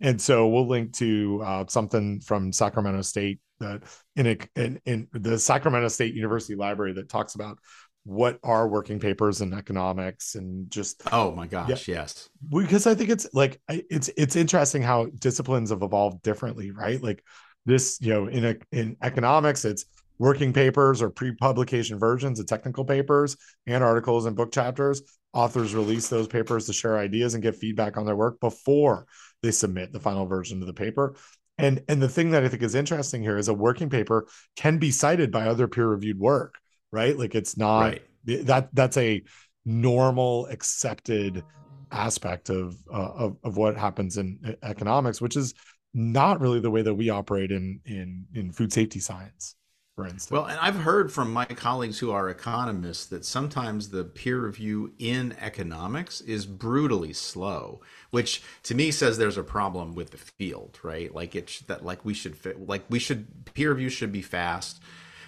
And 0.00 0.20
so 0.20 0.46
we'll 0.46 0.68
link 0.68 0.92
to 0.98 1.42
uh, 1.44 1.64
something 1.68 2.20
from 2.20 2.52
Sacramento 2.52 3.02
State 3.02 3.40
that 3.60 3.82
in 4.16 4.26
a 4.26 4.38
in, 4.56 4.80
in 4.86 5.08
the 5.12 5.38
Sacramento 5.38 5.88
State 5.88 6.14
University 6.14 6.54
Library 6.54 6.92
that 6.94 7.08
talks 7.08 7.34
about 7.34 7.58
what 8.04 8.38
are 8.42 8.68
working 8.68 8.98
papers 8.98 9.42
in 9.42 9.52
economics 9.52 10.34
and 10.34 10.70
just 10.70 11.02
oh 11.12 11.32
my 11.32 11.46
gosh 11.46 11.86
yeah, 11.86 11.96
yes. 11.96 12.30
Because 12.48 12.86
i 12.86 12.94
think 12.94 13.10
it's 13.10 13.28
like 13.34 13.60
it's 13.68 14.08
it's 14.16 14.34
interesting 14.34 14.80
how 14.80 15.06
disciplines 15.18 15.70
have 15.70 15.82
evolved 15.82 16.22
differently 16.22 16.70
right? 16.70 17.02
Like 17.02 17.22
this 17.66 17.98
you 18.00 18.14
know 18.14 18.26
in 18.26 18.44
a, 18.46 18.56
in 18.72 18.96
economics 19.02 19.64
it's 19.66 19.84
working 20.18 20.52
papers 20.52 21.00
or 21.00 21.10
pre-publication 21.10 21.98
versions 21.98 22.40
of 22.40 22.46
technical 22.46 22.84
papers 22.84 23.36
and 23.66 23.84
articles 23.84 24.26
and 24.26 24.36
book 24.36 24.52
chapters. 24.52 25.02
Authors 25.32 25.74
release 25.74 26.08
those 26.08 26.26
papers 26.26 26.66
to 26.66 26.72
share 26.72 26.98
ideas 26.98 27.34
and 27.34 27.42
get 27.42 27.54
feedback 27.54 27.96
on 27.96 28.06
their 28.06 28.16
work 28.16 28.40
before 28.40 29.06
they 29.42 29.50
submit 29.50 29.92
the 29.92 30.00
final 30.00 30.26
version 30.26 30.60
of 30.60 30.66
the 30.66 30.72
paper 30.72 31.14
and 31.58 31.82
and 31.88 32.00
the 32.00 32.08
thing 32.08 32.30
that 32.30 32.44
I 32.44 32.48
think 32.48 32.62
is 32.62 32.74
interesting 32.74 33.22
here 33.22 33.36
is 33.36 33.48
a 33.48 33.54
working 33.54 33.90
paper 33.90 34.26
can 34.56 34.78
be 34.78 34.90
cited 34.90 35.30
by 35.30 35.46
other 35.46 35.68
peer 35.68 35.88
reviewed 35.88 36.18
work, 36.18 36.56
right? 36.92 37.16
Like 37.18 37.34
it's 37.34 37.56
not 37.56 37.80
right. 37.80 38.02
that 38.46 38.68
that's 38.72 38.96
a 38.96 39.22
normal 39.64 40.46
accepted 40.46 41.44
aspect 41.90 42.50
of, 42.50 42.76
uh, 42.92 43.12
of 43.14 43.36
of 43.42 43.56
what 43.56 43.76
happens 43.76 44.16
in 44.16 44.56
economics, 44.62 45.20
which 45.20 45.36
is 45.36 45.54
not 45.94 46.40
really 46.40 46.60
the 46.60 46.70
way 46.70 46.82
that 46.82 46.94
we 46.94 47.10
operate 47.10 47.50
in 47.50 47.80
in 47.84 48.26
in 48.34 48.52
food 48.52 48.72
safety 48.72 49.00
science 49.00 49.56
for 49.98 50.04
instance. 50.04 50.30
Well, 50.30 50.44
and 50.44 50.60
I've 50.60 50.76
heard 50.76 51.12
from 51.12 51.32
my 51.32 51.44
colleagues 51.44 51.98
who 51.98 52.12
are 52.12 52.30
economists 52.30 53.06
that 53.06 53.24
sometimes 53.24 53.88
the 53.88 54.04
peer 54.04 54.38
review 54.38 54.92
in 55.00 55.34
economics 55.40 56.20
is 56.20 56.46
brutally 56.46 57.12
slow, 57.12 57.80
which 58.10 58.40
to 58.62 58.76
me 58.76 58.92
says 58.92 59.18
there's 59.18 59.38
a 59.38 59.42
problem 59.42 59.96
with 59.96 60.12
the 60.12 60.16
field, 60.16 60.78
right? 60.84 61.12
Like 61.12 61.34
it's 61.34 61.62
that 61.62 61.84
like 61.84 62.04
we 62.04 62.14
should 62.14 62.36
like 62.68 62.84
we 62.88 63.00
should 63.00 63.26
peer 63.54 63.70
review 63.70 63.88
should 63.88 64.12
be 64.12 64.22
fast. 64.22 64.80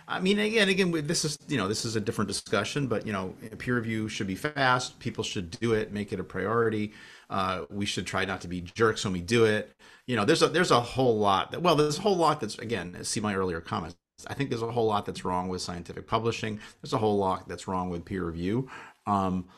I 0.07 0.21
mean, 0.21 0.39
again, 0.39 0.69
again, 0.69 0.93
this 1.05 1.25
is 1.25 1.37
you 1.49 1.59
know 1.59 1.67
this 1.67 1.85
is 1.85 1.97
a 1.97 2.01
different 2.01 2.29
discussion, 2.29 2.87
but 2.87 3.05
you 3.05 3.13
know, 3.13 3.35
peer 3.59 3.75
review 3.75 4.09
should 4.09 4.29
be 4.29 4.37
fast. 4.37 5.01
People 5.01 5.25
should 5.25 5.51
do 5.51 5.73
it, 5.73 5.93
make 5.93 6.13
it 6.13 6.21
a 6.21 6.25
priority. 6.25 6.93
Uh, 7.29 7.65
we 7.71 7.87
should 7.87 8.07
try 8.07 8.25
not 8.25 8.41
to 8.43 8.49
be 8.49 8.61
jerks 8.61 9.03
when 9.03 9.15
we 9.15 9.21
do 9.21 9.47
it. 9.47 9.75
You 10.07 10.15
know, 10.15 10.25
there's 10.25 10.43
a 10.43 10.49
there's 10.49 10.71
a 10.71 10.81
whole 10.81 11.19
lot. 11.19 11.51
That, 11.51 11.63
well, 11.63 11.75
there's 11.75 11.99
a 11.99 12.03
whole 12.03 12.17
lot 12.17 12.41
that's 12.41 12.57
again, 12.61 13.03
see 13.03 13.19
my 13.19 13.35
earlier 13.35 13.61
comments. 13.61 13.97
I 14.27 14.35
think 14.35 14.51
there's 14.51 14.63
a 14.63 14.71
whole 14.71 14.87
lot 14.87 15.07
that's 15.07 15.25
wrong 15.25 15.49
with 15.49 15.63
scientific 15.63 16.07
publishing. 16.07 16.61
There's 16.83 16.93
a 16.93 16.99
whole 16.99 17.19
lot 17.19 17.49
that's 17.49 17.69
wrong 17.69 17.91
with 17.91 18.05
peer 18.05 18.25
review. 18.25 18.69
Um, 19.07 19.49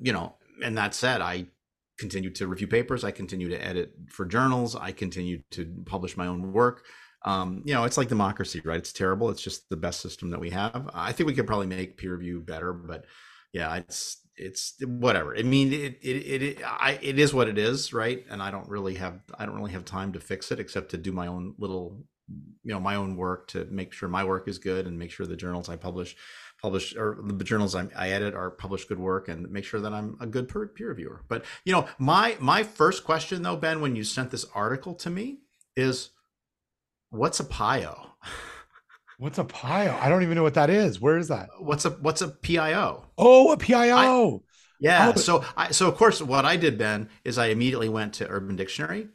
you 0.00 0.12
know, 0.12 0.34
and 0.62 0.76
that 0.78 0.94
said, 0.94 1.20
I 1.20 1.46
continue 1.98 2.30
to 2.30 2.46
review 2.46 2.66
papers. 2.66 3.04
I 3.04 3.10
continue 3.10 3.48
to 3.48 3.64
edit 3.64 3.92
for 4.08 4.24
journals. 4.24 4.76
I 4.76 4.92
continue 4.92 5.42
to 5.52 5.66
publish 5.86 6.16
my 6.16 6.26
own 6.26 6.52
work. 6.52 6.84
Um, 7.24 7.62
you 7.64 7.74
know, 7.74 7.84
it's 7.84 7.96
like 7.96 8.08
democracy, 8.08 8.60
right? 8.64 8.78
It's 8.78 8.92
terrible. 8.92 9.30
It's 9.30 9.42
just 9.42 9.68
the 9.68 9.76
best 9.76 10.00
system 10.00 10.30
that 10.30 10.40
we 10.40 10.50
have. 10.50 10.90
I 10.94 11.12
think 11.12 11.26
we 11.26 11.34
could 11.34 11.46
probably 11.46 11.66
make 11.66 11.96
peer 11.96 12.14
review 12.14 12.40
better, 12.40 12.72
but 12.72 13.06
yeah, 13.52 13.74
it's 13.76 14.18
it's 14.36 14.74
whatever. 14.84 15.36
I 15.36 15.42
mean, 15.42 15.72
it 15.72 15.98
it 16.02 16.42
it 16.42 16.58
I, 16.64 16.98
it 17.02 17.18
is 17.18 17.32
what 17.32 17.48
it 17.48 17.58
is, 17.58 17.92
right? 17.92 18.24
And 18.30 18.42
I 18.42 18.50
don't 18.50 18.68
really 18.68 18.94
have 18.96 19.20
I 19.38 19.46
don't 19.46 19.56
really 19.56 19.72
have 19.72 19.84
time 19.84 20.12
to 20.12 20.20
fix 20.20 20.52
it 20.52 20.60
except 20.60 20.90
to 20.90 20.98
do 20.98 21.10
my 21.10 21.26
own 21.26 21.54
little 21.58 22.04
you 22.28 22.72
know 22.72 22.80
my 22.80 22.96
own 22.96 23.16
work 23.16 23.48
to 23.48 23.66
make 23.70 23.92
sure 23.92 24.08
my 24.08 24.24
work 24.24 24.48
is 24.48 24.58
good 24.58 24.86
and 24.86 24.98
make 24.98 25.10
sure 25.10 25.26
the 25.26 25.36
journals 25.36 25.68
I 25.68 25.76
publish 25.76 26.16
publish 26.60 26.96
or 26.96 27.18
the 27.22 27.44
journals 27.44 27.74
I, 27.74 27.88
I 27.94 28.10
edit 28.10 28.34
are 28.34 28.50
publish 28.50 28.84
good 28.84 28.98
work 28.98 29.28
and 29.28 29.50
make 29.50 29.64
sure 29.64 29.80
that 29.80 29.92
I'm 29.92 30.16
a 30.20 30.26
good 30.26 30.48
peer, 30.48 30.66
peer 30.66 30.88
reviewer. 30.88 31.22
But 31.28 31.44
you 31.64 31.72
know 31.72 31.86
my 31.98 32.36
my 32.40 32.62
first 32.62 33.04
question 33.04 33.42
though 33.42 33.56
Ben 33.56 33.80
when 33.80 33.94
you 33.94 34.04
sent 34.04 34.30
this 34.30 34.46
article 34.54 34.94
to 34.94 35.10
me 35.10 35.38
is 35.76 36.10
what's 37.10 37.40
a 37.40 37.44
PIO? 37.44 38.10
What's 39.18 39.38
a 39.38 39.44
PIO? 39.44 39.96
I 39.98 40.10
don't 40.10 40.22
even 40.24 40.34
know 40.34 40.42
what 40.42 40.52
that 40.54 40.68
is. 40.68 41.00
Where 41.00 41.16
is 41.16 41.28
that? 41.28 41.48
What's 41.58 41.86
a 41.86 41.90
what's 41.90 42.20
a 42.20 42.28
PIO? 42.28 43.06
Oh, 43.16 43.50
a 43.50 43.56
PIO. 43.56 43.96
I, 43.96 44.40
yeah. 44.78 45.12
Oh. 45.14 45.18
So 45.18 45.42
I 45.56 45.70
so 45.70 45.88
of 45.88 45.96
course 45.96 46.20
what 46.20 46.44
I 46.44 46.56
did, 46.56 46.76
Ben, 46.76 47.08
is 47.24 47.38
I 47.38 47.46
immediately 47.46 47.88
went 47.88 48.12
to 48.14 48.28
Urban 48.28 48.56
Dictionary 48.56 49.08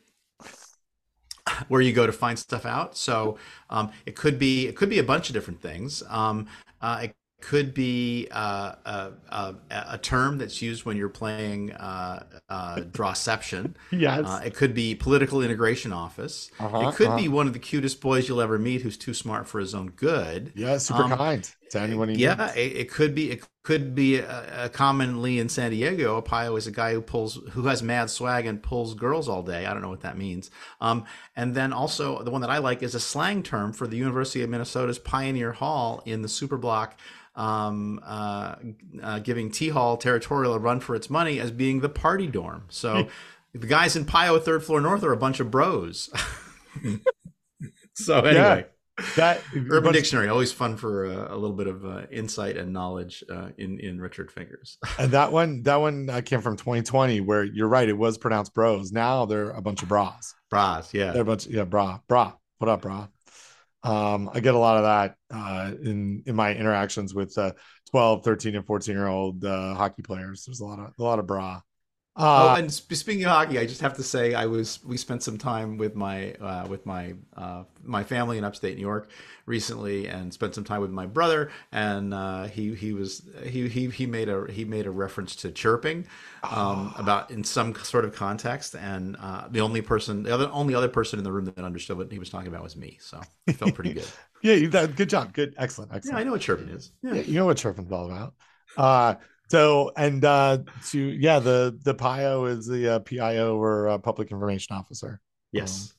where 1.68 1.82
you 1.82 1.94
go 1.94 2.06
to 2.06 2.14
find 2.14 2.38
stuff 2.38 2.65
out. 2.65 2.98
So 2.98 3.38
um, 3.69 3.91
it 4.06 4.15
could 4.15 4.40
be 4.40 4.68
it 4.68 4.76
could 4.76 4.90
be 4.90 4.99
a 4.99 5.03
bunch 5.03 5.30
of 5.30 5.34
different 5.34 5.61
things. 5.61 6.03
Um, 6.10 6.48
uh, 6.82 6.99
it 7.03 7.15
could 7.41 7.73
be 7.73 8.28
uh, 8.32 8.76
a, 8.86 9.11
a, 9.30 9.56
a, 9.72 9.98
term 9.98 10.38
that's 10.38 10.61
used 10.61 10.86
when 10.86 10.95
you're 10.95 11.10
playing 11.10 11.72
uh, 11.73 12.23
uh, 12.49 12.76
drawception. 12.91 13.76
yes. 13.91 14.26
Uh, 14.26 14.41
it 14.45 14.53
could 14.53 14.76
be 14.76 14.94
political 14.94 15.41
integration 15.41 15.91
office. 15.91 16.52
Uh-huh, 16.60 16.90
it 16.90 16.95
could 16.95 17.07
uh-huh. 17.07 17.18
be 17.18 17.28
one 17.28 17.48
of 17.48 17.53
the 17.53 17.60
cutest 17.60 17.99
boys 17.99 18.30
you'll 18.30 18.41
ever 18.41 18.60
meet 18.60 18.84
who's 18.84 18.98
too 18.98 19.14
smart 19.14 19.48
for 19.48 19.60
his 19.60 19.73
own 19.73 19.90
good. 19.90 20.52
Yeah, 20.56 20.78
super 20.78 21.03
um, 21.03 21.18
kind 21.18 21.52
to 21.72 21.80
anyone. 21.80 22.10
yeah, 22.18 22.53
it, 22.53 22.77
it, 22.77 22.91
could 22.91 23.15
be. 23.15 23.31
It 23.31 23.43
could 23.64 23.95
be 23.95 24.18
a, 24.18 24.65
a 24.65 24.69
commonly 24.69 25.39
in 25.39 25.49
San 25.49 25.72
Diego. 25.72 26.18
A 26.18 26.22
pio 26.22 26.56
is 26.56 26.68
a 26.68 26.72
guy 26.72 26.93
who 26.93 27.02
pulls, 27.02 27.39
who 27.52 27.64
has 27.64 27.81
mad 27.81 28.10
swag 28.10 28.45
and 28.45 28.61
pulls 28.61 28.93
girls 28.93 29.27
all 29.27 29.43
day. 29.43 29.65
I 29.65 29.73
don't 29.73 29.81
know 29.81 29.89
what 29.89 30.02
that 30.02 30.18
means. 30.18 30.52
Um, 30.80 31.06
and 31.35 31.56
then 31.56 31.73
also 31.73 32.23
the 32.23 32.31
one 32.31 32.41
that 32.41 32.49
I 32.49 32.60
like 32.60 32.84
is 32.84 32.95
a 32.95 32.99
slang 32.99 33.43
term 33.43 33.73
for 33.73 33.88
the 33.88 33.98
University 33.98 34.43
of 34.43 34.49
Minnesota's 34.49 34.99
Pioneer 34.99 35.53
Hall 35.53 36.02
in 36.06 36.22
the 36.22 36.27
Superblock, 36.27 36.91
um, 37.35 37.99
uh, 38.03 38.56
uh, 39.02 39.19
giving 39.19 39.52
T 39.52 39.69
Hall 39.69 39.98
territorial 39.98 40.53
a 40.53 40.60
run 40.60 40.80
for 40.80 40.95
its 40.95 41.10
money 41.10 41.39
as 41.39 41.52
being 41.52 41.80
the 41.80 41.89
party 41.89 42.27
dorm. 42.27 42.65
So 42.69 43.07
the 43.53 43.68
guys 43.68 43.95
in 43.95 44.06
Pio 44.06 44.39
third 44.39 44.64
floor 44.64 44.81
north 44.81 45.03
are 45.03 45.14
a 45.14 45.18
bunch 45.18 45.39
of 45.39 45.49
bros. 45.49 46.10
so 47.93 48.19
anyway. 48.19 48.61
Yeah 48.61 48.64
that 49.15 49.41
Urban 49.56 49.84
but, 49.84 49.94
Dictionary 49.94 50.28
always 50.28 50.52
fun 50.52 50.78
for 50.78 51.06
uh, 51.06 51.34
a 51.34 51.38
little 51.38 51.56
bit 51.56 51.68
of 51.68 51.86
uh, 51.86 52.03
insight 52.11 52.57
and 52.57 52.73
knowledge 52.73 53.23
uh, 53.30 53.49
in 53.57 53.80
in 53.80 53.99
Richard 53.99 54.32
Fingers. 54.32 54.78
and 54.99 55.11
that 55.11 55.32
one, 55.32 55.64
that 55.64 55.78
one 55.78 56.10
uh, 56.10 56.22
came 56.22 56.41
from 56.41 56.57
2020, 56.57 57.22
where 57.22 57.44
you're 57.44 57.68
right, 57.68 57.88
it 57.88 57.98
was 57.98 58.18
pronounced 58.18 58.53
bros. 58.53 58.91
Now 58.91 59.26
they're 59.26 59.52
a 59.52 59.61
bunch 59.61 59.82
of 59.82 59.90
bras. 59.90 60.34
Bras, 60.49 60.94
yeah, 60.94 61.11
they're 61.11 61.23
a 61.23 61.26
bunch, 61.26 61.48
yeah, 61.48 61.64
bra, 61.64 61.99
bra. 62.07 62.34
What 62.57 62.69
up, 62.69 62.82
bra? 62.82 63.07
Um, 63.84 64.30
I 64.32 64.40
get 64.40 64.53
a 64.53 64.60
lot 64.60 64.78
of 64.78 64.84
that 64.84 65.15
uh, 65.36 65.72
in 65.84 66.23
in 66.26 66.36
my 66.36 66.53
interactions 66.53 67.14
with 67.14 67.38
uh, 67.38 67.53
12, 67.90 68.23
13, 68.23 68.56
and 68.56 68.65
14 68.65 68.95
year 68.95 69.07
old 69.07 69.44
hockey 69.44 70.03
players. 70.03 70.45
There's 70.45 70.60
a 70.60 70.65
lot 70.65 70.80
of 70.80 70.94
a 70.98 71.03
lot 71.03 71.19
of 71.19 71.28
bra. 71.28 71.61
Uh, 72.14 72.50
oh, 72.50 72.60
and 72.60 72.72
speaking 72.72 73.24
of 73.24 73.32
hockey, 73.32 73.58
I 73.58 73.66
just 73.66 73.80
have 73.80 73.94
to 73.96 74.04
say 74.04 74.34
I 74.34 74.46
was 74.46 74.84
we 74.84 74.98
spent 74.98 75.24
some 75.24 75.38
time 75.38 75.78
with 75.78 75.96
my 75.96 76.34
uh, 76.34 76.68
with 76.68 76.86
my 76.86 77.14
uh, 77.38 77.64
my 77.84 78.04
family 78.04 78.38
in 78.38 78.44
upstate 78.44 78.76
New 78.76 78.82
York 78.82 79.10
recently, 79.46 80.08
and 80.08 80.34
spent 80.34 80.54
some 80.54 80.66
time 80.66 80.82
with 80.82 80.92
my 80.92 81.06
brother. 81.06 81.52
And 81.72 82.14
uh, 82.14 82.44
he 82.48 82.76
he 82.76 82.92
was 82.92 83.22
he 83.44 83.70
he 83.70 83.90
he 83.90 84.06
made 84.06 84.28
a 84.28 84.46
he 84.52 84.66
made 84.66 84.88
a 84.88 84.92
reference 84.92 85.38
to 85.38 85.52
chirping 85.52 86.06
um, 86.44 86.94
oh. 86.94 87.00
about 87.00 87.32
in 87.32 87.46
some 87.46 87.74
sort 87.76 88.04
of 88.04 88.14
context, 88.14 88.76
and 88.76 89.16
uh, 89.22 89.48
the 89.50 89.62
only 89.62 89.82
person 89.82 90.24
the 90.24 90.34
other 90.34 90.50
only 90.52 90.76
other 90.76 90.90
person 90.90 91.18
in 91.18 91.24
the 91.24 91.32
room 91.32 91.46
that 91.46 91.60
understood 91.60 91.98
what 91.98 92.12
he 92.12 92.20
was 92.20 92.30
talking 92.30 92.50
about 92.50 92.62
was 92.62 92.76
me. 92.76 92.98
So 93.00 93.22
it 93.48 93.54
felt 93.54 93.74
pretty 93.74 93.94
good. 93.94 94.08
yeah, 94.44 94.68
that, 94.68 94.98
good 94.98 95.10
job, 95.10 95.32
good, 95.32 95.56
excellent, 95.58 95.94
excellent. 95.94 96.18
Yeah, 96.18 96.20
I 96.20 96.24
know 96.26 96.32
what 96.32 96.42
chirping 96.42 96.68
is. 96.68 96.92
Yeah, 97.02 97.14
yeah 97.14 97.22
you 97.22 97.36
know 97.36 97.46
what 97.46 97.56
chirping's 97.56 97.90
all 97.90 98.06
about. 98.06 98.34
So 99.52 99.91
and 99.98 100.23
uh 100.23 100.60
to 100.91 100.98
yeah, 100.98 101.40
the 101.40 101.78
the 101.84 101.94
PIO 101.94 102.45
is 102.45 102.65
the 102.65 102.95
uh, 102.95 102.99
PIO 102.99 103.57
or 103.57 103.90
uh, 103.90 103.98
public 103.98 104.32
information 104.32 104.78
officer. 104.78 105.19
Yes. 105.52 105.94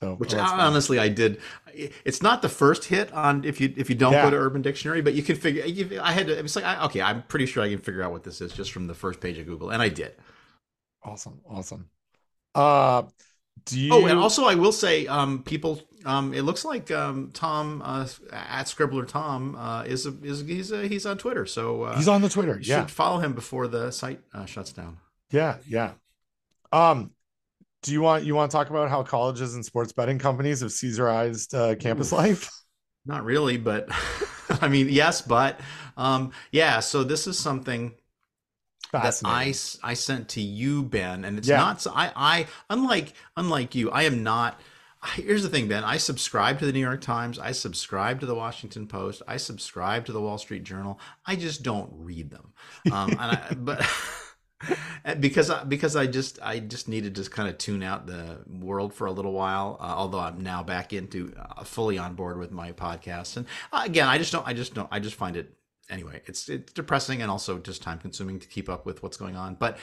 Um, 0.00 0.08
so 0.08 0.14
which 0.14 0.34
well, 0.34 0.48
honestly 0.48 1.00
I 1.00 1.08
did. 1.08 1.40
It's 1.74 2.22
not 2.22 2.42
the 2.42 2.48
first 2.48 2.84
hit 2.84 3.12
on 3.12 3.44
if 3.44 3.60
you 3.60 3.74
if 3.76 3.90
you 3.90 3.96
don't 3.96 4.12
yeah. 4.12 4.22
go 4.22 4.30
to 4.30 4.36
Urban 4.36 4.62
Dictionary, 4.62 5.00
but 5.00 5.14
you 5.14 5.22
can 5.24 5.34
figure. 5.34 5.64
You, 5.64 6.00
I 6.00 6.12
had 6.12 6.28
to. 6.28 6.38
It's 6.38 6.54
like 6.54 6.64
I, 6.64 6.84
okay, 6.84 7.00
I'm 7.00 7.24
pretty 7.24 7.46
sure 7.46 7.64
I 7.64 7.70
can 7.70 7.78
figure 7.78 8.04
out 8.04 8.12
what 8.12 8.22
this 8.22 8.40
is 8.40 8.52
just 8.52 8.70
from 8.70 8.86
the 8.86 8.94
first 8.94 9.20
page 9.20 9.36
of 9.38 9.46
Google, 9.46 9.70
and 9.70 9.82
I 9.82 9.88
did. 9.88 10.14
Awesome, 11.02 11.40
awesome. 11.48 11.88
Uh, 12.54 13.02
do 13.64 13.80
you? 13.80 13.92
Oh, 13.92 14.06
and 14.06 14.16
also 14.16 14.44
I 14.44 14.54
will 14.54 14.72
say, 14.72 15.08
um, 15.08 15.42
people 15.42 15.80
um, 16.04 16.34
it 16.34 16.42
looks 16.42 16.64
like 16.64 16.90
um, 16.90 17.30
Tom 17.32 17.82
uh, 17.84 18.06
at 18.32 18.66
Scribbler 18.66 19.06
Tom 19.06 19.56
uh, 19.56 19.82
is 19.82 20.06
a, 20.06 20.14
is 20.22 20.40
he's 20.40 20.72
a, 20.72 20.86
he's 20.86 21.06
on 21.06 21.18
Twitter. 21.18 21.46
So 21.46 21.84
uh, 21.84 21.96
he's 21.96 22.08
on 22.08 22.22
the 22.22 22.28
Twitter. 22.28 22.54
You 22.54 22.64
yeah, 22.64 22.80
should 22.80 22.90
follow 22.90 23.18
him 23.18 23.32
before 23.32 23.68
the 23.68 23.90
site 23.90 24.20
uh, 24.34 24.44
shuts 24.44 24.72
down. 24.72 24.98
Yeah, 25.30 25.56
yeah. 25.66 25.92
Um, 26.72 27.12
do 27.82 27.92
you 27.92 28.02
want 28.02 28.24
you 28.24 28.34
want 28.34 28.50
to 28.50 28.56
talk 28.56 28.70
about 28.70 28.88
how 28.88 29.02
colleges 29.02 29.54
and 29.54 29.64
sports 29.64 29.92
betting 29.92 30.18
companies 30.18 30.60
have 30.60 30.70
Caesarized 30.70 31.54
uh, 31.54 31.74
campus 31.76 32.12
Ooh, 32.12 32.16
life? 32.16 32.50
Not 33.04 33.24
really, 33.24 33.56
but 33.56 33.88
I 34.62 34.68
mean, 34.68 34.88
yes, 34.88 35.22
but 35.22 35.60
um, 35.96 36.32
yeah. 36.50 36.80
So 36.80 37.04
this 37.04 37.26
is 37.26 37.38
something 37.38 37.92
that 38.92 39.20
I 39.24 39.54
I 39.82 39.94
sent 39.94 40.28
to 40.30 40.40
you, 40.40 40.82
Ben, 40.82 41.24
and 41.24 41.38
it's 41.38 41.48
yeah. 41.48 41.56
not. 41.56 41.86
I 41.94 42.12
I 42.14 42.46
unlike 42.70 43.14
unlike 43.36 43.74
you, 43.74 43.90
I 43.90 44.02
am 44.04 44.22
not 44.22 44.60
here's 45.10 45.42
the 45.42 45.48
thing, 45.48 45.68
Ben. 45.68 45.84
I 45.84 45.96
subscribe 45.96 46.58
to 46.60 46.66
the 46.66 46.72
New 46.72 46.80
York 46.80 47.00
Times. 47.00 47.38
I 47.38 47.52
subscribe 47.52 48.20
to 48.20 48.26
the 48.26 48.34
Washington 48.34 48.86
Post. 48.86 49.22
I 49.26 49.36
subscribe 49.36 50.06
to 50.06 50.12
the 50.12 50.20
Wall 50.20 50.38
Street 50.38 50.64
Journal. 50.64 51.00
I 51.26 51.36
just 51.36 51.62
don't 51.62 51.90
read 51.92 52.30
them. 52.30 52.52
Um, 52.92 53.10
and 53.10 53.20
I, 53.20 53.54
but 53.56 53.86
because 55.20 55.50
I, 55.50 55.64
because 55.64 55.96
I 55.96 56.06
just 56.06 56.38
I 56.42 56.60
just 56.60 56.88
needed 56.88 57.16
to 57.16 57.28
kind 57.28 57.48
of 57.48 57.58
tune 57.58 57.82
out 57.82 58.06
the 58.06 58.38
world 58.46 58.94
for 58.94 59.06
a 59.06 59.12
little 59.12 59.32
while. 59.32 59.76
Uh, 59.80 59.94
although 59.96 60.20
I'm 60.20 60.40
now 60.40 60.62
back 60.62 60.92
into 60.92 61.34
uh, 61.36 61.64
fully 61.64 61.98
on 61.98 62.14
board 62.14 62.38
with 62.38 62.52
my 62.52 62.72
podcast. 62.72 63.36
And 63.36 63.46
uh, 63.72 63.82
again, 63.84 64.08
I 64.08 64.18
just 64.18 64.32
don't. 64.32 64.46
I 64.46 64.52
just 64.52 64.74
don't. 64.74 64.88
I 64.92 65.00
just 65.00 65.16
find 65.16 65.36
it 65.36 65.52
anyway, 65.92 66.22
it's 66.26 66.48
it's 66.48 66.72
depressing 66.72 67.22
and 67.22 67.30
also 67.30 67.58
just 67.58 67.82
time 67.82 67.98
consuming 67.98 68.40
to 68.40 68.48
keep 68.48 68.68
up 68.68 68.86
with 68.86 69.02
what's 69.02 69.16
going 69.16 69.36
on. 69.36 69.54
But 69.54 69.78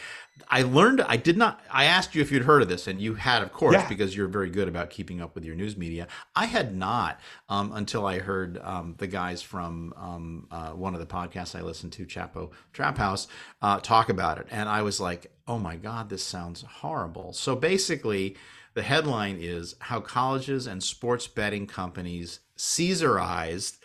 I 0.50 0.64
learned 0.64 1.02
I 1.02 1.16
did 1.16 1.38
not 1.38 1.62
I 1.72 1.86
asked 1.86 2.16
you 2.16 2.22
if 2.22 2.32
you'd 2.32 2.44
heard 2.44 2.62
of 2.62 2.68
this 2.68 2.88
and 2.88 3.00
you 3.00 3.14
had 3.14 3.44
of 3.44 3.54
course 3.54 3.76
yeah. 3.76 3.88
because 3.88 4.16
you're 4.16 4.28
very 4.28 4.50
good 4.50 4.68
about 4.68 4.90
keeping 4.90 5.22
up 5.22 5.36
with 5.36 5.46
your 5.46 5.56
news 5.56 5.78
media. 5.78 6.08
I 6.36 6.46
had 6.46 6.76
not 6.76 7.20
um, 7.48 7.72
until 7.74 8.06
I 8.06 8.20
heard 8.20 8.58
um, 8.62 8.96
the 8.98 9.08
guys 9.08 9.42
from 9.42 9.94
um, 9.96 10.48
uh, 10.52 10.72
one 10.72 10.96
of 10.96 11.00
the 11.00 11.06
podcasts 11.06 11.58
I 11.58 11.62
listened 11.62 11.94
to, 11.94 12.06
Chapo 12.06 12.52
Trap 12.74 12.98
House, 12.98 13.28
uh, 13.62 13.80
talk 13.80 14.10
about 14.10 14.40
it, 14.40 14.48
and 14.50 14.68
I 14.68 14.82
was 14.82 15.00
like, 15.00 15.32
oh 15.48 15.60
my 15.60 15.76
god, 15.76 16.10
this 16.10 16.24
sounds 16.24 16.64
horrible. 16.64 17.32
So 17.34 17.56
basically. 17.56 18.36
The 18.76 18.84
headline 18.84 19.40
is 19.42 19.76
how 19.80 20.00
colleges 20.00 20.68
and 20.68 20.82
sports 20.82 21.28
betting 21.28 21.66
companies 21.66 22.40
Caesarized 22.60 23.79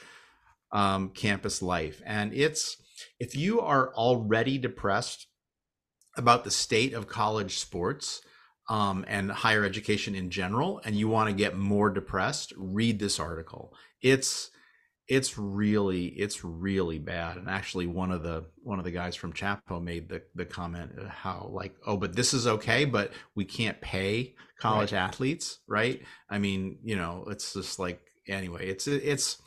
um, 0.75 1.09
campus 1.11 1.63
life. 1.63 2.03
And 2.05 2.35
it's 2.35 2.77
if 3.19 3.35
you 3.35 3.61
are 3.61 3.95
already 3.95 4.59
depressed 4.59 5.29
about 6.17 6.45
the 6.45 6.51
state 6.51 6.93
of 6.93 7.09
college 7.09 7.59
sports 7.59 8.21
um, 8.69 9.05
and 9.09 9.31
higher 9.31 9.65
education 9.65 10.15
in 10.15 10.31
general, 10.31 10.81
and 10.85 10.97
you 10.97 11.09
want 11.09 11.31
to 11.31 11.35
get 11.35 11.57
more 11.57 11.91
depressed, 11.91 12.53
read 12.57 12.99
this 12.99 13.19
article. 13.19 13.75
It's 14.03 14.51
it's 15.07 15.37
really 15.37 16.07
it's 16.07 16.45
really 16.45 16.99
bad 16.99 17.37
and 17.37 17.47
actually 17.49 17.87
one 17.87 18.11
of 18.11 18.23
the 18.23 18.43
one 18.63 18.79
of 18.79 18.87
the 18.87 18.91
guys 18.91 19.15
from 19.15 19.35
chapo 19.35 19.83
made 19.83 20.09
the 20.09 20.23
the 20.35 20.47
comment 20.47 20.91
how 21.09 21.47
like 21.53 21.75
oh 21.87 21.95
but 21.95 22.17
this 22.17 22.33
is 22.33 22.47
okay 22.47 22.87
but 22.87 23.13
we 23.35 23.45
can't 23.45 23.79
pay 23.83 24.35
college 24.59 24.93
right. 24.93 24.99
athletes 25.01 25.59
right 25.69 26.01
i 26.31 26.39
mean 26.39 26.79
you 26.83 26.97
know 26.97 27.23
it's 27.29 27.53
just 27.53 27.79
like 27.79 28.01
anyway 28.29 28.67
it's 28.67 28.87
it's 28.87 29.43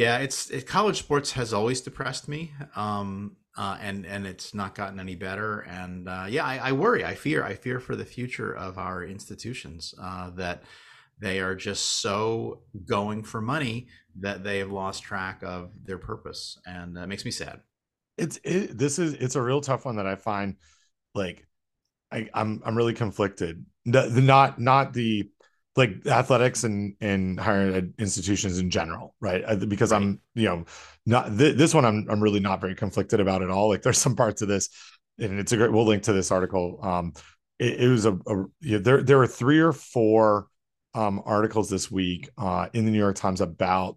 yeah, 0.00 0.16
it's 0.18 0.48
it, 0.48 0.66
college 0.66 0.98
sports 0.98 1.32
has 1.32 1.52
always 1.52 1.82
depressed 1.82 2.26
me, 2.26 2.52
um, 2.74 3.36
uh, 3.58 3.76
and 3.82 4.06
and 4.06 4.26
it's 4.26 4.54
not 4.54 4.74
gotten 4.74 4.98
any 4.98 5.14
better. 5.14 5.60
And 5.60 6.08
uh, 6.08 6.24
yeah, 6.26 6.46
I, 6.46 6.56
I, 6.56 6.72
worry, 6.72 7.04
I 7.04 7.14
fear, 7.14 7.44
I 7.44 7.54
fear 7.54 7.80
for 7.80 7.96
the 7.96 8.04
future 8.06 8.56
of 8.56 8.78
our 8.78 9.04
institutions 9.04 9.94
uh, 10.00 10.30
that 10.36 10.62
they 11.18 11.40
are 11.40 11.54
just 11.54 12.00
so 12.00 12.62
going 12.86 13.22
for 13.22 13.42
money 13.42 13.88
that 14.20 14.42
they 14.42 14.58
have 14.60 14.72
lost 14.72 15.02
track 15.02 15.42
of 15.42 15.70
their 15.84 15.98
purpose, 15.98 16.58
and 16.64 16.96
that 16.96 17.06
makes 17.06 17.26
me 17.26 17.30
sad. 17.30 17.60
It's 18.16 18.40
it, 18.42 18.78
this 18.78 18.98
is 18.98 19.12
it's 19.14 19.36
a 19.36 19.42
real 19.42 19.60
tough 19.60 19.84
one 19.84 19.96
that 19.96 20.06
I 20.06 20.16
find 20.16 20.56
like 21.14 21.46
I, 22.10 22.26
I'm 22.32 22.62
I'm 22.64 22.74
really 22.74 22.94
conflicted. 22.94 23.66
The, 23.84 24.08
the 24.08 24.22
not 24.22 24.58
not 24.58 24.94
the 24.94 25.30
like 25.76 26.06
athletics 26.06 26.64
and 26.64 26.94
and 27.00 27.38
higher 27.38 27.72
ed 27.72 27.94
institutions 27.98 28.58
in 28.58 28.70
general, 28.70 29.14
right? 29.20 29.44
Because 29.68 29.92
right. 29.92 30.02
I'm, 30.02 30.20
you 30.34 30.46
know, 30.46 30.64
not 31.06 31.36
th- 31.36 31.56
this 31.56 31.74
one. 31.74 31.84
I'm 31.84 32.06
I'm 32.10 32.22
really 32.22 32.40
not 32.40 32.60
very 32.60 32.74
conflicted 32.74 33.20
about 33.20 33.42
at 33.42 33.50
all. 33.50 33.68
Like 33.68 33.82
there's 33.82 33.98
some 33.98 34.16
parts 34.16 34.42
of 34.42 34.48
this, 34.48 34.68
and 35.18 35.38
it's 35.38 35.52
a 35.52 35.56
great. 35.56 35.72
We'll 35.72 35.86
link 35.86 36.04
to 36.04 36.12
this 36.12 36.30
article. 36.30 36.80
Um, 36.82 37.12
it, 37.58 37.80
it 37.80 37.88
was 37.88 38.04
a, 38.04 38.12
a 38.12 38.36
you 38.60 38.72
know, 38.72 38.78
there 38.78 39.02
there 39.02 39.18
were 39.18 39.26
three 39.26 39.60
or 39.60 39.72
four 39.72 40.46
um 40.94 41.22
articles 41.24 41.70
this 41.70 41.88
week 41.88 42.28
uh 42.36 42.68
in 42.72 42.84
the 42.84 42.90
New 42.90 42.98
York 42.98 43.14
Times 43.14 43.40
about 43.40 43.96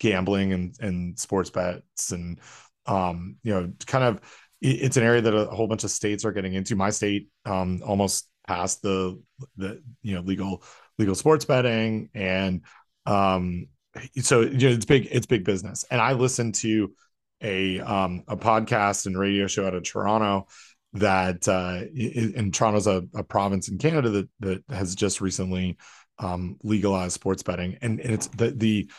gambling 0.00 0.52
and 0.52 0.74
and 0.80 1.18
sports 1.18 1.48
bets 1.48 2.10
and 2.10 2.40
um 2.86 3.36
you 3.44 3.54
know 3.54 3.72
kind 3.86 4.04
of 4.04 4.20
it's 4.60 4.96
an 4.96 5.04
area 5.04 5.20
that 5.20 5.34
a 5.34 5.46
whole 5.46 5.68
bunch 5.68 5.84
of 5.84 5.90
states 5.90 6.24
are 6.24 6.32
getting 6.32 6.54
into. 6.54 6.74
My 6.74 6.90
state 6.90 7.28
um 7.44 7.82
almost 7.86 8.28
passed 8.46 8.82
the 8.82 9.20
the 9.56 9.82
you 10.02 10.14
know 10.14 10.20
legal 10.22 10.62
legal 10.98 11.14
sports 11.14 11.44
betting 11.44 12.08
and 12.14 12.62
um 13.06 13.66
so 14.20 14.40
you 14.40 14.68
know, 14.68 14.74
it's 14.74 14.84
big 14.84 15.08
it's 15.10 15.26
big 15.26 15.44
business. 15.44 15.84
And 15.90 16.00
i 16.00 16.12
listened 16.12 16.54
to 16.56 16.92
a 17.40 17.80
um 17.80 18.24
a 18.28 18.36
podcast 18.36 19.06
and 19.06 19.18
radio 19.18 19.46
show 19.46 19.66
out 19.66 19.74
of 19.74 19.82
toronto 19.82 20.46
that 20.94 21.46
uh 21.48 21.82
and 22.34 22.54
toronto's 22.54 22.86
a, 22.86 23.04
a 23.14 23.24
province 23.24 23.68
in 23.68 23.78
canada 23.78 24.10
that 24.10 24.28
that 24.40 24.64
has 24.68 24.94
just 24.94 25.20
recently 25.20 25.76
um 26.18 26.56
legalized 26.62 27.14
sports 27.14 27.42
betting. 27.42 27.76
And, 27.82 28.00
and 28.00 28.12
it's 28.12 28.28
the 28.28 28.50
the 28.50 28.90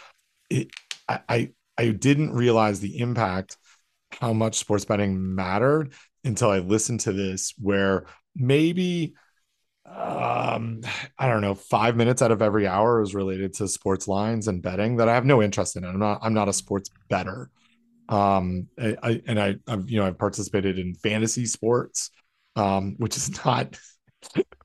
it, 0.49 0.69
i 1.07 1.51
i 1.77 1.89
didn't 1.89 2.34
realize 2.34 2.80
the 2.80 2.99
impact 2.99 3.57
how 4.11 4.34
much 4.34 4.57
sports 4.57 4.85
betting 4.85 5.35
mattered 5.35 5.93
until 6.23 6.49
i 6.49 6.59
listened 6.59 7.01
to 7.01 7.13
this 7.13 7.53
where 7.57 8.05
maybe 8.35 9.13
um 9.86 10.82
i 11.20 11.28
don't 11.28 11.41
know 11.41 11.56
five 11.56 11.95
minutes 11.95 12.22
out 12.22 12.32
of 12.32 12.41
every 12.41 12.68
hour 12.68 13.02
is 13.02 13.14
related 13.16 13.53
to 13.53 13.68
sports 13.68 14.07
lines 14.07 14.48
and 14.48 14.62
betting 14.62 14.98
that 14.98 15.10
i 15.10 15.14
have 15.14 15.26
no 15.26 15.41
interest 15.41 15.76
in 15.76 15.86
i'm 15.86 15.99
not 15.99 16.20
i'm 16.22 16.34
not 16.34 16.49
a 16.49 16.53
sports 16.53 16.90
better. 17.10 17.49
Um, 18.07 18.68
I, 18.80 18.95
I 19.02 19.22
and 19.26 19.40
I, 19.40 19.56
I've 19.68 19.90
you 19.90 19.99
know 19.99 20.06
I've 20.06 20.20
participated 20.20 20.78
in 20.78 20.94
fantasy 20.94 21.45
sports, 21.48 22.12
um, 22.56 22.95
which 22.98 23.18
is 23.18 23.44
not, 23.45 23.78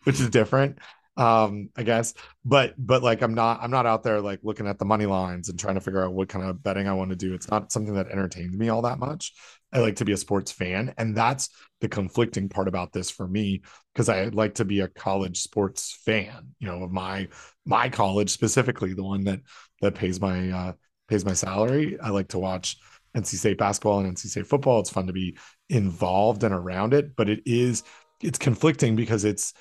which 0.05 0.21
is 0.21 0.29
different 0.29 0.79
um 1.17 1.69
i 1.77 1.83
guess. 1.83 2.15
But 2.45 2.75
but 2.79 3.03
like 3.03 3.23
i'm 3.23 3.35
not 3.35 3.61
i'm 3.63 3.71
not 3.71 3.87
out 3.87 4.03
there 4.03 4.21
like 4.21 4.41
looking 4.43 4.67
at 4.67 4.79
the 4.79 4.85
money 4.85 5.07
lines 5.07 5.49
and 5.49 5.59
trying 5.59 5.75
to 5.75 5.81
figure 5.81 6.05
out 6.05 6.13
what 6.13 6.29
kind 6.29 6.45
of 6.45 6.63
betting 6.63 6.89
i 6.89 6.93
want 6.93 7.11
to 7.11 7.17
do. 7.17 7.35
It's 7.35 7.51
not 7.51 7.73
something 7.73 7.95
that 7.95 8.11
entertains 8.11 8.57
me 8.57 8.69
all 8.69 8.83
that 8.83 8.99
much. 8.99 9.33
I 9.73 9.81
like 9.81 9.97
to 9.97 10.05
be 10.05 10.13
a 10.13 10.17
sports 10.17 10.51
fan 10.53 10.95
and 10.99 11.17
that's 11.17 11.49
the 11.81 11.89
conflicting 11.89 12.49
part 12.49 12.69
about 12.69 12.93
this 12.93 13.11
for 13.11 13.27
me 13.27 13.63
because 13.95 14.09
i 14.09 14.25
like 14.25 14.55
to 14.55 14.65
be 14.65 14.81
a 14.81 14.89
college 14.89 15.41
sports 15.41 15.99
fan 16.05 16.49
you 16.59 16.67
know 16.67 16.83
of 16.83 16.91
my 16.91 17.29
my 17.65 17.89
college 17.89 18.31
specifically 18.31 18.95
the 18.95 19.05
one 19.05 19.25
that 19.25 19.41
that 19.81 19.95
pays 19.95 20.21
my 20.21 20.51
uh 20.51 20.73
pays 21.09 21.25
my 21.25 21.33
salary. 21.35 21.99
I 22.01 22.11
like 22.11 22.29
to 22.29 22.39
watch 22.39 22.77
nc 23.17 23.27
state 23.27 23.59
basketball 23.59 24.01
and 24.01 24.17
nc 24.17 24.21
state 24.21 24.47
football. 24.47 24.81
It's 24.81 24.91
fun 24.91 25.09
to 25.09 25.13
be 25.13 25.37
involved 25.69 26.45
and 26.45 26.55
around 26.55 26.95
it 26.95 27.17
but 27.17 27.29
it 27.29 27.43
is 27.47 27.83
it's 28.23 28.39
conflicting 28.39 28.97
because 28.97 29.25
it's 29.25 29.55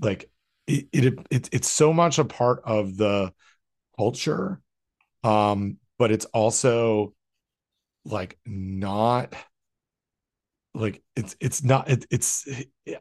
like 0.00 0.30
it, 0.66 0.86
it, 0.92 1.18
it 1.30 1.48
it's 1.52 1.70
so 1.70 1.92
much 1.92 2.18
a 2.18 2.24
part 2.24 2.62
of 2.64 2.96
the 2.96 3.32
culture 3.98 4.60
um 5.24 5.76
but 5.98 6.10
it's 6.10 6.24
also 6.26 7.14
like 8.04 8.38
not 8.46 9.34
like 10.74 11.02
it's 11.16 11.36
it's 11.40 11.64
not 11.64 11.90
it, 11.90 12.06
it's 12.10 12.48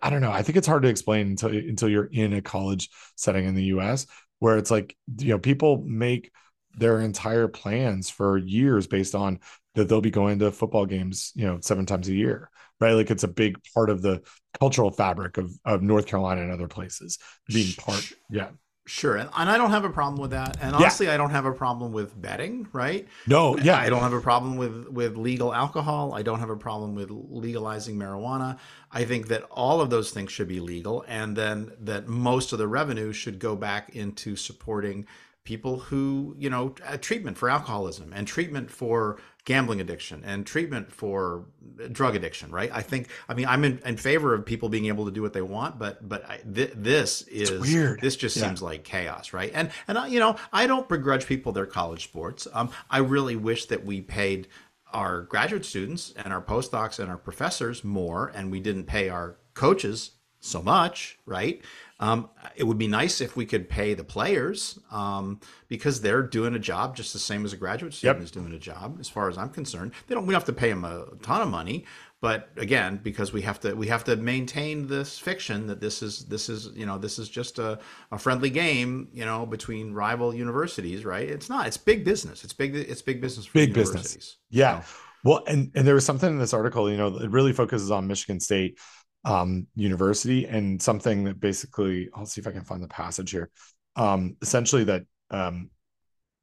i 0.01 0.09
don't 0.09 0.21
know 0.21 0.31
i 0.31 0.41
think 0.41 0.57
it's 0.57 0.67
hard 0.67 0.81
to 0.81 0.89
explain 0.89 1.27
until 1.27 1.49
until 1.49 1.87
you're 1.87 2.09
in 2.11 2.33
a 2.33 2.41
college 2.41 2.89
setting 3.15 3.45
in 3.45 3.53
the 3.53 3.63
us 3.63 4.07
where 4.39 4.57
it's 4.57 4.71
like 4.71 4.95
you 5.19 5.29
know 5.29 5.39
people 5.39 5.83
make 5.85 6.31
their 6.75 6.99
entire 7.01 7.47
plans 7.47 8.09
for 8.09 8.37
years 8.37 8.87
based 8.87 9.15
on 9.15 9.39
that 9.75 9.89
they'll 9.89 10.01
be 10.01 10.11
going 10.11 10.39
to 10.39 10.51
football 10.51 10.85
games 10.85 11.31
you 11.35 11.45
know 11.45 11.59
seven 11.61 11.85
times 11.85 12.07
a 12.07 12.13
year 12.13 12.49
right? 12.79 12.93
Like 12.93 13.11
it's 13.11 13.23
a 13.23 13.27
big 13.27 13.57
part 13.73 13.89
of 13.89 14.01
the 14.01 14.21
cultural 14.59 14.91
fabric 14.91 15.37
of, 15.37 15.51
of 15.65 15.81
North 15.81 16.07
Carolina 16.07 16.41
and 16.41 16.51
other 16.51 16.67
places 16.67 17.19
being 17.47 17.73
part. 17.73 18.11
Yeah. 18.29 18.49
Sure. 18.85 19.17
And, 19.17 19.29
and 19.37 19.49
I 19.51 19.57
don't 19.57 19.69
have 19.69 19.85
a 19.85 19.89
problem 19.89 20.19
with 20.19 20.31
that. 20.31 20.57
And 20.61 20.75
honestly, 20.75 21.05
yeah. 21.05 21.13
I 21.13 21.17
don't 21.17 21.29
have 21.29 21.45
a 21.45 21.51
problem 21.51 21.91
with 21.91 22.19
betting, 22.19 22.67
right? 22.73 23.07
No, 23.27 23.55
yeah. 23.59 23.77
I 23.77 23.87
don't 23.87 24.01
have 24.01 24.13
a 24.13 24.21
problem 24.21 24.57
with, 24.57 24.87
with 24.87 25.15
legal 25.15 25.53
alcohol. 25.53 26.15
I 26.15 26.23
don't 26.23 26.39
have 26.39 26.49
a 26.49 26.57
problem 26.57 26.95
with 26.95 27.11
legalizing 27.11 27.97
marijuana. 27.97 28.57
I 28.91 29.05
think 29.05 29.27
that 29.27 29.43
all 29.51 29.79
of 29.79 29.91
those 29.91 30.09
things 30.09 30.31
should 30.31 30.47
be 30.47 30.59
legal 30.59 31.05
and 31.07 31.35
then 31.35 31.71
that 31.81 32.07
most 32.07 32.51
of 32.51 32.57
the 32.57 32.67
revenue 32.67 33.13
should 33.13 33.37
go 33.37 33.55
back 33.55 33.95
into 33.95 34.35
supporting 34.35 35.05
people 35.49 35.79
who, 35.79 36.35
you 36.37 36.47
know, 36.47 36.69
treatment 37.01 37.35
for 37.35 37.49
alcoholism 37.49 38.13
and 38.13 38.27
treatment 38.27 38.69
for 38.69 39.17
gambling 39.45 39.81
addiction 39.81 40.21
and 40.23 40.45
treatment 40.45 40.91
for 40.91 41.45
drug 41.91 42.15
addiction 42.15 42.51
right? 42.51 42.69
I 42.71 42.83
think 42.83 43.07
i 43.27 43.33
mean 43.33 43.47
i'm 43.47 43.63
in, 43.63 43.79
in 43.83 43.97
favor 43.97 44.35
of 44.35 44.45
people 44.45 44.69
being 44.69 44.85
able 44.85 45.05
to 45.05 45.11
do 45.11 45.23
what 45.23 45.33
they 45.33 45.41
want 45.41 45.79
but 45.79 46.07
but 46.07 46.23
I, 46.29 46.37
th- 46.53 46.73
this 46.75 47.23
is 47.23 47.49
it's 47.49 47.59
weird. 47.59 47.99
this 47.99 48.15
just 48.15 48.37
yeah. 48.37 48.43
seems 48.43 48.61
like 48.61 48.83
chaos 48.83 49.33
right? 49.33 49.51
And 49.55 49.71
and 49.87 49.97
I, 49.97 50.05
you 50.05 50.19
know 50.19 50.35
i 50.53 50.67
don't 50.67 50.87
begrudge 50.87 51.25
people 51.25 51.51
their 51.51 51.65
college 51.65 52.03
sports. 52.03 52.47
Um 52.53 52.69
i 52.91 52.99
really 52.99 53.35
wish 53.35 53.65
that 53.71 53.83
we 53.83 54.01
paid 54.01 54.47
our 54.93 55.23
graduate 55.23 55.65
students 55.65 56.13
and 56.15 56.31
our 56.31 56.43
postdocs 56.43 56.99
and 56.99 57.09
our 57.09 57.17
professors 57.17 57.83
more 57.83 58.31
and 58.35 58.51
we 58.51 58.59
didn't 58.59 58.83
pay 58.83 59.09
our 59.09 59.37
coaches 59.55 60.11
so 60.39 60.61
much 60.61 61.17
right 61.25 61.63
um, 61.99 62.29
it 62.55 62.63
would 62.63 62.77
be 62.77 62.87
nice 62.87 63.19
if 63.19 63.35
we 63.35 63.45
could 63.45 63.67
pay 63.67 63.93
the 63.93 64.03
players 64.03 64.79
um, 64.91 65.39
because 65.67 65.99
they're 65.99 66.23
doing 66.23 66.55
a 66.55 66.59
job 66.59 66.95
just 66.95 67.11
the 67.11 67.19
same 67.19 67.43
as 67.43 67.51
a 67.51 67.57
graduate 67.57 67.93
student 67.93 68.19
yep. 68.19 68.23
is 68.23 68.31
doing 68.31 68.53
a 68.53 68.59
job. 68.59 68.97
As 68.99 69.09
far 69.09 69.29
as 69.29 69.37
I'm 69.37 69.49
concerned, 69.49 69.91
they 70.07 70.15
don't. 70.15 70.25
We 70.25 70.31
don't 70.31 70.41
have 70.41 70.45
to 70.45 70.53
pay 70.53 70.69
them 70.69 70.85
a 70.85 71.05
ton 71.21 71.41
of 71.41 71.49
money, 71.49 71.85
but 72.21 72.49
again, 72.55 72.99
because 73.03 73.33
we 73.33 73.41
have 73.41 73.59
to, 73.61 73.73
we 73.73 73.87
have 73.87 74.05
to 74.05 74.15
maintain 74.15 74.87
this 74.87 75.19
fiction 75.19 75.67
that 75.67 75.81
this 75.81 76.01
is 76.01 76.25
this 76.25 76.47
is 76.47 76.69
you 76.73 76.85
know 76.85 76.97
this 76.97 77.19
is 77.19 77.27
just 77.27 77.59
a, 77.59 77.79
a 78.11 78.17
friendly 78.17 78.49
game 78.49 79.09
you 79.13 79.25
know 79.25 79.45
between 79.45 79.93
rival 79.93 80.33
universities, 80.33 81.03
right? 81.03 81.27
It's 81.27 81.49
not. 81.49 81.67
It's 81.67 81.77
big 81.77 82.05
business. 82.05 82.45
It's 82.45 82.53
big. 82.53 82.75
It's 82.75 83.01
big 83.01 83.19
business. 83.19 83.45
For 83.45 83.53
big 83.53 83.73
business. 83.73 84.37
Yeah. 84.49 84.83
Well, 85.23 85.43
and 85.47 85.71
and 85.75 85.85
there 85.85 85.95
was 85.95 86.05
something 86.05 86.29
in 86.29 86.39
this 86.39 86.53
article. 86.53 86.89
You 86.89 86.97
know, 86.97 87.17
it 87.17 87.29
really 87.29 87.51
focuses 87.51 87.91
on 87.91 88.07
Michigan 88.07 88.39
State 88.39 88.79
um, 89.25 89.67
university 89.75 90.45
and 90.45 90.81
something 90.81 91.25
that 91.25 91.39
basically 91.39 92.09
I'll 92.15 92.25
see 92.25 92.41
if 92.41 92.47
I 92.47 92.51
can 92.51 92.63
find 92.63 92.81
the 92.81 92.87
passage 92.87 93.31
here. 93.31 93.49
Um, 93.95 94.37
essentially 94.41 94.85
that 94.85 95.03
um, 95.29 95.69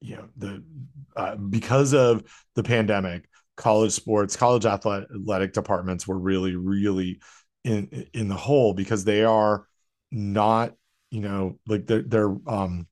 you 0.01 0.17
know 0.17 0.29
the 0.37 0.63
uh, 1.17 1.37
because 1.37 1.95
of 1.95 2.25
the 2.55 2.63
pandemic, 2.63 3.29
college 3.57 3.93
sports, 3.93 4.37
college 4.37 4.67
athletic 4.67 5.53
departments 5.53 6.07
were 6.07 6.19
really 6.19 6.55
really 6.55 7.21
in 7.65 8.07
in 8.13 8.29
the 8.29 8.37
hole 8.37 8.75
because 8.75 9.05
they 9.05 9.25
are 9.25 9.67
not 10.11 10.75
you 11.11 11.21
know 11.21 11.59
like 11.67 11.87
they're 11.87 12.03
they're 12.03 12.37
um 12.47 12.87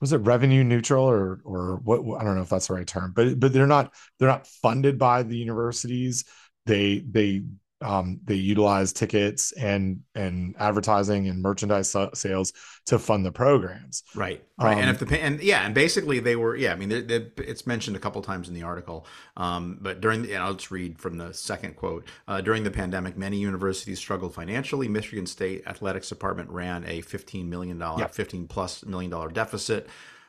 was 0.00 0.12
it 0.12 0.18
revenue 0.18 0.64
neutral 0.64 1.04
or 1.04 1.40
or 1.44 1.76
what 1.84 2.00
I 2.20 2.24
don't 2.24 2.36
know 2.36 2.42
if 2.42 2.48
that's 2.48 2.68
the 2.68 2.74
right 2.74 2.86
term 2.86 3.12
but 3.14 3.38
but 3.38 3.52
they're 3.52 3.66
not 3.66 3.92
they're 4.18 4.28
not 4.28 4.46
funded 4.46 4.98
by 4.98 5.22
the 5.22 5.36
universities 5.36 6.24
they 6.64 7.00
they 7.00 7.42
um, 7.82 8.20
they 8.24 8.34
utilize 8.34 8.92
tickets 8.92 9.52
and 9.52 10.00
and 10.14 10.54
advertising 10.58 11.28
and 11.28 11.40
merchandise 11.40 11.94
sales 12.14 12.52
to 12.86 12.98
fund 12.98 13.24
the 13.24 13.32
programs. 13.32 14.02
Right, 14.14 14.44
right. 14.58 14.74
Um, 14.74 14.78
and 14.80 14.90
if 14.90 14.98
the 14.98 15.22
and 15.22 15.42
yeah, 15.42 15.64
and 15.64 15.74
basically 15.74 16.20
they 16.20 16.36
were 16.36 16.56
yeah. 16.56 16.72
I 16.72 16.76
mean, 16.76 16.88
they, 16.88 17.00
they, 17.00 17.26
it's 17.38 17.66
mentioned 17.66 17.96
a 17.96 18.00
couple 18.00 18.20
times 18.22 18.48
in 18.48 18.54
the 18.54 18.62
article, 18.62 19.06
um, 19.36 19.78
but 19.80 20.00
during 20.00 20.22
the, 20.22 20.34
and 20.34 20.42
I'll 20.42 20.54
just 20.54 20.70
read 20.70 20.98
from 20.98 21.16
the 21.18 21.32
second 21.32 21.76
quote. 21.76 22.06
Uh, 22.28 22.40
during 22.40 22.64
the 22.64 22.70
pandemic, 22.70 23.16
many 23.16 23.38
universities 23.38 23.98
struggled 23.98 24.34
financially. 24.34 24.88
Michigan 24.88 25.26
State 25.26 25.62
Athletics 25.66 26.08
Department 26.08 26.50
ran 26.50 26.84
a 26.86 27.00
fifteen 27.00 27.48
million 27.48 27.78
dollar, 27.78 28.08
fifteen 28.08 28.46
plus 28.46 28.84
million 28.84 29.10
dollar 29.10 29.30
deficit. 29.30 29.88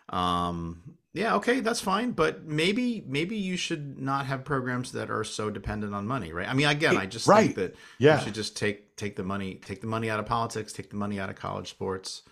Um, 0.10 0.98
yeah, 1.14 1.36
okay, 1.36 1.60
that's 1.60 1.82
fine, 1.82 2.12
but 2.12 2.46
maybe 2.46 3.04
maybe 3.06 3.36
you 3.36 3.58
should 3.58 4.00
not 4.00 4.28
have 4.28 4.46
programs 4.46 4.94
that 4.94 5.12
are 5.12 5.26
so 5.26 5.50
dependent 5.50 5.94
on 5.94 6.08
money, 6.08 6.32
right? 6.32 6.48
I 6.48 6.54
mean, 6.54 6.68
again, 6.68 6.96
I 6.96 7.06
just 7.06 7.28
right. 7.28 7.44
think 7.44 7.56
that 7.56 7.76
yeah. 8.00 8.18
you 8.18 8.24
should 8.24 8.34
just 8.34 8.56
take 8.56 8.96
take 8.96 9.18
the 9.18 9.24
money 9.24 9.56
take 9.56 9.82
the 9.82 9.88
money 9.88 10.10
out 10.10 10.22
of 10.22 10.26
politics, 10.26 10.72
take 10.72 10.90
the 10.90 10.96
money 10.96 11.20
out 11.20 11.30
of 11.30 11.36
college 11.36 11.70
sports. 11.70 12.24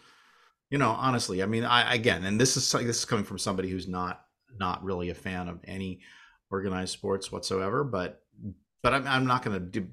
You 0.70 0.78
know, 0.78 0.92
honestly, 0.92 1.44
I 1.44 1.46
mean, 1.46 1.66
I 1.66 1.94
again, 1.94 2.24
and 2.24 2.40
this 2.40 2.56
is 2.56 2.72
this 2.72 3.00
is 3.00 3.06
coming 3.06 3.26
from 3.26 3.38
somebody 3.38 3.70
who's 3.70 3.88
not 3.88 4.24
not 4.58 4.82
really 4.84 5.10
a 5.10 5.16
fan 5.16 5.50
of 5.50 5.60
any 5.66 6.00
organized 6.50 6.94
sports 6.94 7.34
whatsoever, 7.34 7.84
but 7.84 8.24
but 8.82 8.94
I'm, 8.94 9.08
I'm 9.08 9.26
not 9.26 9.44
going 9.44 9.72
to 9.72 9.88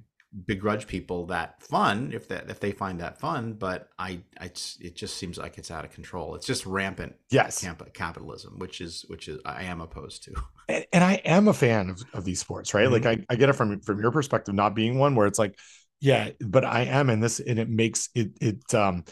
begrudge 0.45 0.87
people 0.87 1.27
that 1.27 1.63
fun 1.63 2.11
if 2.13 2.29
that 2.29 2.51
if 2.51 2.61
they 2.61 2.73
find 2.73 3.01
that 3.01 3.19
fun 3.19 3.53
but 3.53 3.89
i 3.99 4.21
i 4.41 4.45
it 4.81 4.95
just 4.95 5.17
seems 5.17 5.39
like 5.39 5.57
it's 5.57 5.71
out 5.71 5.85
of 5.85 5.91
control. 5.93 6.35
It's 6.35 6.47
just 6.47 6.67
rampant 6.67 7.15
yes. 7.31 7.63
camp- 7.63 7.93
capitalism 7.95 8.59
which 8.59 8.81
is 8.81 9.05
which 9.09 9.29
is 9.29 9.41
i 9.45 9.65
am 9.65 9.81
opposed 9.81 10.25
to. 10.25 10.35
And, 10.69 10.85
and 10.93 11.05
i 11.05 11.15
am 11.25 11.47
a 11.47 11.53
fan 11.53 11.91
of, 11.91 12.03
of 12.13 12.25
these 12.25 12.41
sports 12.41 12.75
right 12.75 12.89
mm-hmm. 12.89 13.05
like 13.05 13.07
I, 13.07 13.25
I 13.31 13.37
get 13.37 13.49
it 13.49 13.53
from 13.53 13.81
from 13.81 14.01
your 14.01 14.11
perspective 14.11 14.53
not 14.53 14.75
being 14.75 14.99
one 14.99 15.15
where 15.15 15.29
it's 15.29 15.39
like 15.39 15.57
yeah 16.01 16.31
but 16.41 16.65
i 16.65 16.83
am 16.83 17.09
in 17.09 17.21
this 17.21 17.39
and 17.39 17.61
it 17.61 17.69
makes 17.69 18.09
it 18.17 18.33
it 18.41 18.75
um 18.75 19.05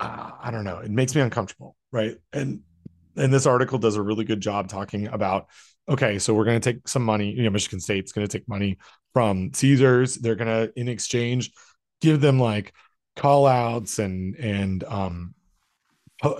uh, 0.00 0.32
i 0.42 0.50
don't 0.50 0.64
know. 0.64 0.78
It 0.78 0.90
makes 0.90 1.14
me 1.14 1.20
uncomfortable 1.20 1.76
right? 1.92 2.16
And 2.32 2.60
and 3.16 3.32
this 3.32 3.46
article 3.46 3.78
does 3.78 3.96
a 3.96 4.02
really 4.02 4.24
good 4.24 4.40
job 4.40 4.68
talking 4.68 5.08
about 5.08 5.48
okay 5.90 6.18
so 6.18 6.32
we're 6.32 6.44
going 6.44 6.60
to 6.60 6.72
take 6.72 6.88
some 6.88 7.04
money 7.04 7.30
you 7.30 7.42
know 7.42 7.50
michigan 7.50 7.80
state's 7.80 8.12
going 8.12 8.26
to 8.26 8.38
take 8.38 8.48
money 8.48 8.78
from 9.12 9.52
Caesars. 9.52 10.16
They're 10.16 10.34
gonna 10.34 10.68
in 10.76 10.88
exchange 10.88 11.50
give 12.00 12.20
them 12.20 12.38
like 12.38 12.72
call 13.16 13.46
outs 13.46 13.98
and 13.98 14.36
and 14.36 14.84
um 14.84 15.34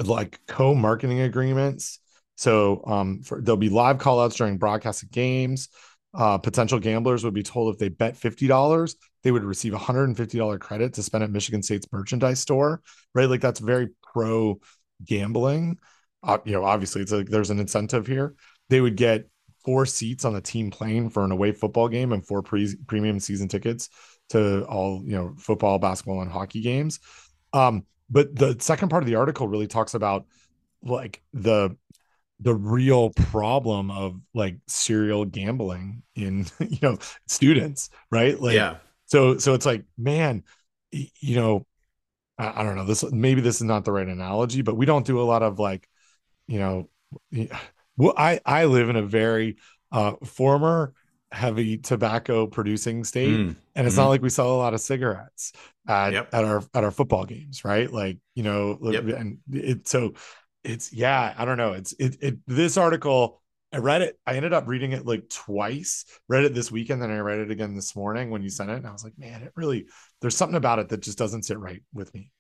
like 0.04 0.38
co-marketing 0.46 1.20
agreements. 1.20 2.00
So 2.36 2.82
um 2.86 3.22
for, 3.22 3.40
there'll 3.40 3.56
be 3.56 3.68
live 3.68 3.98
call 3.98 4.20
outs 4.20 4.36
during 4.36 4.58
broadcasted 4.58 5.10
games. 5.10 5.68
Uh, 6.12 6.36
potential 6.38 6.80
gamblers 6.80 7.22
would 7.22 7.34
be 7.34 7.42
told 7.44 7.72
if 7.72 7.78
they 7.78 7.88
bet 7.88 8.16
$50, 8.16 8.96
they 9.22 9.30
would 9.30 9.44
receive 9.44 9.72
$150 9.72 10.58
credit 10.58 10.92
to 10.94 11.04
spend 11.04 11.22
at 11.22 11.30
Michigan 11.30 11.62
State's 11.62 11.86
merchandise 11.92 12.40
store, 12.40 12.82
right? 13.14 13.30
Like 13.30 13.40
that's 13.40 13.60
very 13.60 13.90
pro 14.02 14.58
gambling. 15.04 15.78
Uh, 16.24 16.38
you 16.44 16.50
know, 16.50 16.64
obviously 16.64 17.00
it's 17.00 17.12
like 17.12 17.28
there's 17.28 17.50
an 17.50 17.60
incentive 17.60 18.08
here. 18.08 18.34
They 18.70 18.80
would 18.80 18.96
get 18.96 19.28
four 19.64 19.86
seats 19.86 20.24
on 20.24 20.32
the 20.32 20.40
team 20.40 20.70
plane 20.70 21.08
for 21.08 21.24
an 21.24 21.32
away 21.32 21.52
football 21.52 21.88
game 21.88 22.12
and 22.12 22.26
four 22.26 22.42
pre- 22.42 22.76
premium 22.86 23.20
season 23.20 23.48
tickets 23.48 23.88
to 24.30 24.64
all 24.64 25.02
you 25.04 25.12
know 25.12 25.34
football 25.38 25.78
basketball 25.78 26.22
and 26.22 26.30
hockey 26.30 26.60
games. 26.60 27.00
Um 27.52 27.84
but 28.08 28.34
the 28.34 28.56
second 28.58 28.88
part 28.88 29.02
of 29.02 29.06
the 29.06 29.14
article 29.14 29.48
really 29.48 29.66
talks 29.66 29.94
about 29.94 30.26
like 30.82 31.22
the 31.32 31.76
the 32.40 32.54
real 32.54 33.10
problem 33.10 33.90
of 33.90 34.18
like 34.34 34.56
serial 34.66 35.24
gambling 35.24 36.02
in 36.14 36.46
you 36.60 36.78
know 36.82 36.98
students 37.26 37.90
right? 38.10 38.40
Like 38.40 38.54
yeah. 38.54 38.76
so 39.06 39.38
so 39.38 39.54
it's 39.54 39.66
like 39.66 39.84
man 39.98 40.42
you 40.90 41.36
know 41.36 41.66
I, 42.38 42.60
I 42.60 42.62
don't 42.64 42.76
know. 42.76 42.86
This 42.86 43.04
maybe 43.12 43.42
this 43.42 43.56
is 43.56 43.62
not 43.62 43.84
the 43.84 43.92
right 43.92 44.08
analogy 44.08 44.62
but 44.62 44.76
we 44.76 44.86
don't 44.86 45.06
do 45.06 45.20
a 45.20 45.22
lot 45.22 45.42
of 45.42 45.58
like 45.58 45.88
you 46.46 46.58
know 46.58 46.88
well, 47.96 48.14
I 48.16 48.40
I 48.44 48.64
live 48.66 48.88
in 48.88 48.96
a 48.96 49.02
very 49.02 49.56
uh, 49.92 50.12
former 50.24 50.92
heavy 51.32 51.78
tobacco 51.78 52.46
producing 52.46 53.04
state, 53.04 53.28
Mm, 53.28 53.56
and 53.74 53.86
it's 53.86 53.94
mhm. 53.96 53.98
not 53.98 54.08
like 54.08 54.22
we 54.22 54.30
sell 54.30 54.52
a 54.54 54.56
lot 54.56 54.74
of 54.74 54.80
cigarettes 54.80 55.52
at, 55.86 56.12
Yep. 56.12 56.28
at 56.32 56.44
our 56.44 56.62
at 56.74 56.84
our 56.84 56.90
football 56.90 57.24
games, 57.24 57.64
right? 57.64 57.92
Like 57.92 58.18
you 58.34 58.42
know, 58.42 58.78
Yep. 58.82 59.04
and 59.16 59.38
it 59.52 59.88
so 59.88 60.14
it's 60.64 60.92
yeah, 60.92 61.34
I 61.36 61.44
don't 61.44 61.56
know. 61.58 61.72
It's 61.72 61.92
it 61.94 62.16
it 62.20 62.38
this 62.46 62.76
article. 62.76 63.40
I 63.72 63.78
read 63.78 64.02
it. 64.02 64.18
I 64.26 64.34
ended 64.34 64.52
up 64.52 64.66
reading 64.66 64.92
it 64.92 65.06
like 65.06 65.28
twice. 65.28 66.04
Read 66.28 66.44
it 66.44 66.54
this 66.54 66.72
weekend, 66.72 67.00
then 67.02 67.10
I 67.12 67.18
read 67.18 67.38
it 67.38 67.52
again 67.52 67.74
this 67.76 67.94
morning 67.94 68.30
when 68.30 68.42
you 68.42 68.50
sent 68.50 68.70
it, 68.70 68.76
and 68.78 68.86
I 68.86 68.92
was 68.92 69.04
like, 69.04 69.16
man, 69.16 69.42
it 69.42 69.52
really. 69.54 69.86
There's 70.20 70.36
something 70.36 70.56
about 70.56 70.80
it 70.80 70.88
that 70.88 71.00
just 71.02 71.18
doesn't 71.18 71.44
sit 71.44 71.58
right 71.58 71.82
with 71.94 72.12
me. 72.12 72.32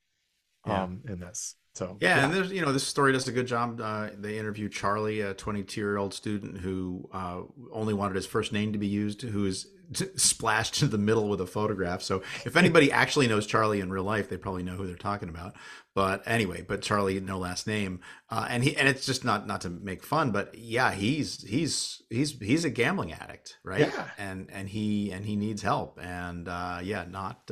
Yeah. 0.66 0.82
Um, 0.82 1.00
in 1.08 1.20
this, 1.20 1.56
so 1.74 1.96
Yeah, 2.00 2.24
and 2.24 2.34
there's 2.34 2.52
you 2.52 2.60
know 2.60 2.72
this 2.72 2.86
story 2.86 3.12
does 3.12 3.28
a 3.28 3.32
good 3.32 3.46
job. 3.46 3.80
Uh, 3.80 4.08
they 4.18 4.38
interviewed 4.38 4.72
Charlie, 4.72 5.20
a 5.20 5.34
22 5.34 5.80
year 5.80 5.96
old 5.96 6.12
student 6.12 6.58
who 6.58 7.08
uh, 7.12 7.42
only 7.72 7.94
wanted 7.94 8.16
his 8.16 8.26
first 8.26 8.52
name 8.52 8.72
to 8.72 8.78
be 8.78 8.88
used, 8.88 9.22
who 9.22 9.46
is 9.46 9.66
splashed 10.16 10.82
into 10.82 10.90
the 10.90 11.02
middle 11.02 11.28
with 11.28 11.40
a 11.40 11.46
photograph. 11.46 12.02
So 12.02 12.22
if 12.44 12.56
anybody 12.56 12.90
actually 12.92 13.28
knows 13.28 13.46
Charlie 13.46 13.80
in 13.80 13.90
real 13.90 14.04
life, 14.04 14.28
they 14.28 14.36
probably 14.36 14.62
know 14.62 14.74
who 14.74 14.86
they're 14.86 14.96
talking 14.96 15.28
about. 15.28 15.54
But 15.94 16.22
anyway, 16.26 16.64
but 16.66 16.82
Charlie, 16.82 17.18
no 17.20 17.38
last 17.38 17.66
name, 17.66 18.00
uh, 18.30 18.46
and 18.48 18.62
he 18.62 18.76
and 18.76 18.88
it's 18.88 19.06
just 19.06 19.24
not 19.24 19.46
not 19.46 19.62
to 19.62 19.70
make 19.70 20.04
fun, 20.04 20.32
but 20.32 20.56
yeah, 20.56 20.92
he's 20.92 21.42
he's 21.42 22.02
he's 22.10 22.38
he's 22.38 22.64
a 22.64 22.70
gambling 22.70 23.12
addict, 23.12 23.58
right? 23.64 23.80
Yeah. 23.80 24.08
And 24.18 24.50
and 24.52 24.68
he 24.68 25.12
and 25.12 25.24
he 25.24 25.36
needs 25.36 25.62
help, 25.62 25.98
and 26.02 26.48
uh, 26.48 26.80
yeah, 26.82 27.04
not. 27.08 27.50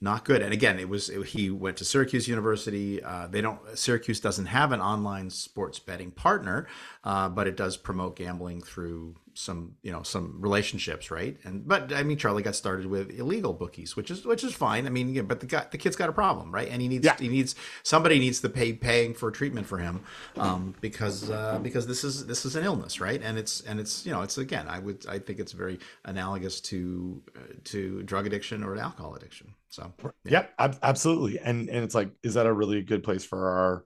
Not 0.00 0.24
good. 0.24 0.42
And 0.42 0.52
again, 0.52 0.78
it 0.78 0.88
was 0.88 1.10
it, 1.10 1.26
he 1.26 1.50
went 1.50 1.76
to 1.78 1.84
Syracuse 1.84 2.28
University. 2.28 3.02
Uh, 3.02 3.26
they 3.26 3.40
don't 3.40 3.58
Syracuse 3.76 4.20
doesn't 4.20 4.46
have 4.46 4.70
an 4.70 4.80
online 4.80 5.28
sports 5.28 5.80
betting 5.80 6.12
partner, 6.12 6.68
uh, 7.02 7.28
but 7.28 7.48
it 7.48 7.56
does 7.56 7.76
promote 7.76 8.14
gambling 8.14 8.60
through 8.62 9.16
some 9.34 9.74
you 9.82 9.90
know 9.90 10.04
some 10.04 10.36
relationships, 10.40 11.10
right? 11.10 11.36
And 11.42 11.66
but 11.66 11.92
I 11.92 12.04
mean, 12.04 12.16
Charlie 12.16 12.44
got 12.44 12.54
started 12.54 12.86
with 12.86 13.10
illegal 13.10 13.52
bookies, 13.52 13.96
which 13.96 14.08
is 14.12 14.24
which 14.24 14.44
is 14.44 14.54
fine. 14.54 14.86
I 14.86 14.90
mean, 14.90 15.14
yeah, 15.14 15.22
but 15.22 15.40
the 15.40 15.46
guy 15.46 15.66
the 15.68 15.78
kid's 15.78 15.96
got 15.96 16.08
a 16.08 16.12
problem, 16.12 16.52
right? 16.52 16.68
And 16.70 16.80
he 16.80 16.86
needs 16.86 17.04
Yeah. 17.04 17.16
he 17.18 17.26
needs 17.26 17.56
somebody 17.82 18.20
needs 18.20 18.40
to 18.42 18.48
pay 18.48 18.74
paying 18.74 19.14
for 19.14 19.32
treatment 19.32 19.66
for 19.66 19.78
him 19.78 20.02
um, 20.36 20.76
because 20.80 21.28
uh, 21.28 21.58
because 21.60 21.88
this 21.88 22.04
is 22.04 22.24
this 22.26 22.44
is 22.44 22.54
an 22.54 22.62
illness, 22.64 23.00
right? 23.00 23.20
And 23.20 23.36
it's 23.36 23.62
and 23.62 23.80
it's 23.80 24.06
you 24.06 24.12
know 24.12 24.22
it's 24.22 24.38
again 24.38 24.68
I 24.68 24.78
would 24.78 25.06
I 25.08 25.18
think 25.18 25.40
it's 25.40 25.50
very 25.52 25.80
analogous 26.04 26.60
to 26.70 27.20
uh, 27.36 27.40
to 27.64 28.04
drug 28.04 28.28
addiction 28.28 28.62
or 28.62 28.76
alcohol 28.76 29.16
addiction. 29.16 29.54
So 29.68 29.92
Yep, 30.24 30.54
ab- 30.58 30.78
absolutely. 30.82 31.38
And 31.38 31.68
and 31.68 31.84
it's 31.84 31.94
like, 31.94 32.10
is 32.22 32.34
that 32.34 32.46
a 32.46 32.52
really 32.52 32.82
good 32.82 33.02
place 33.02 33.24
for 33.24 33.48
our 33.48 33.84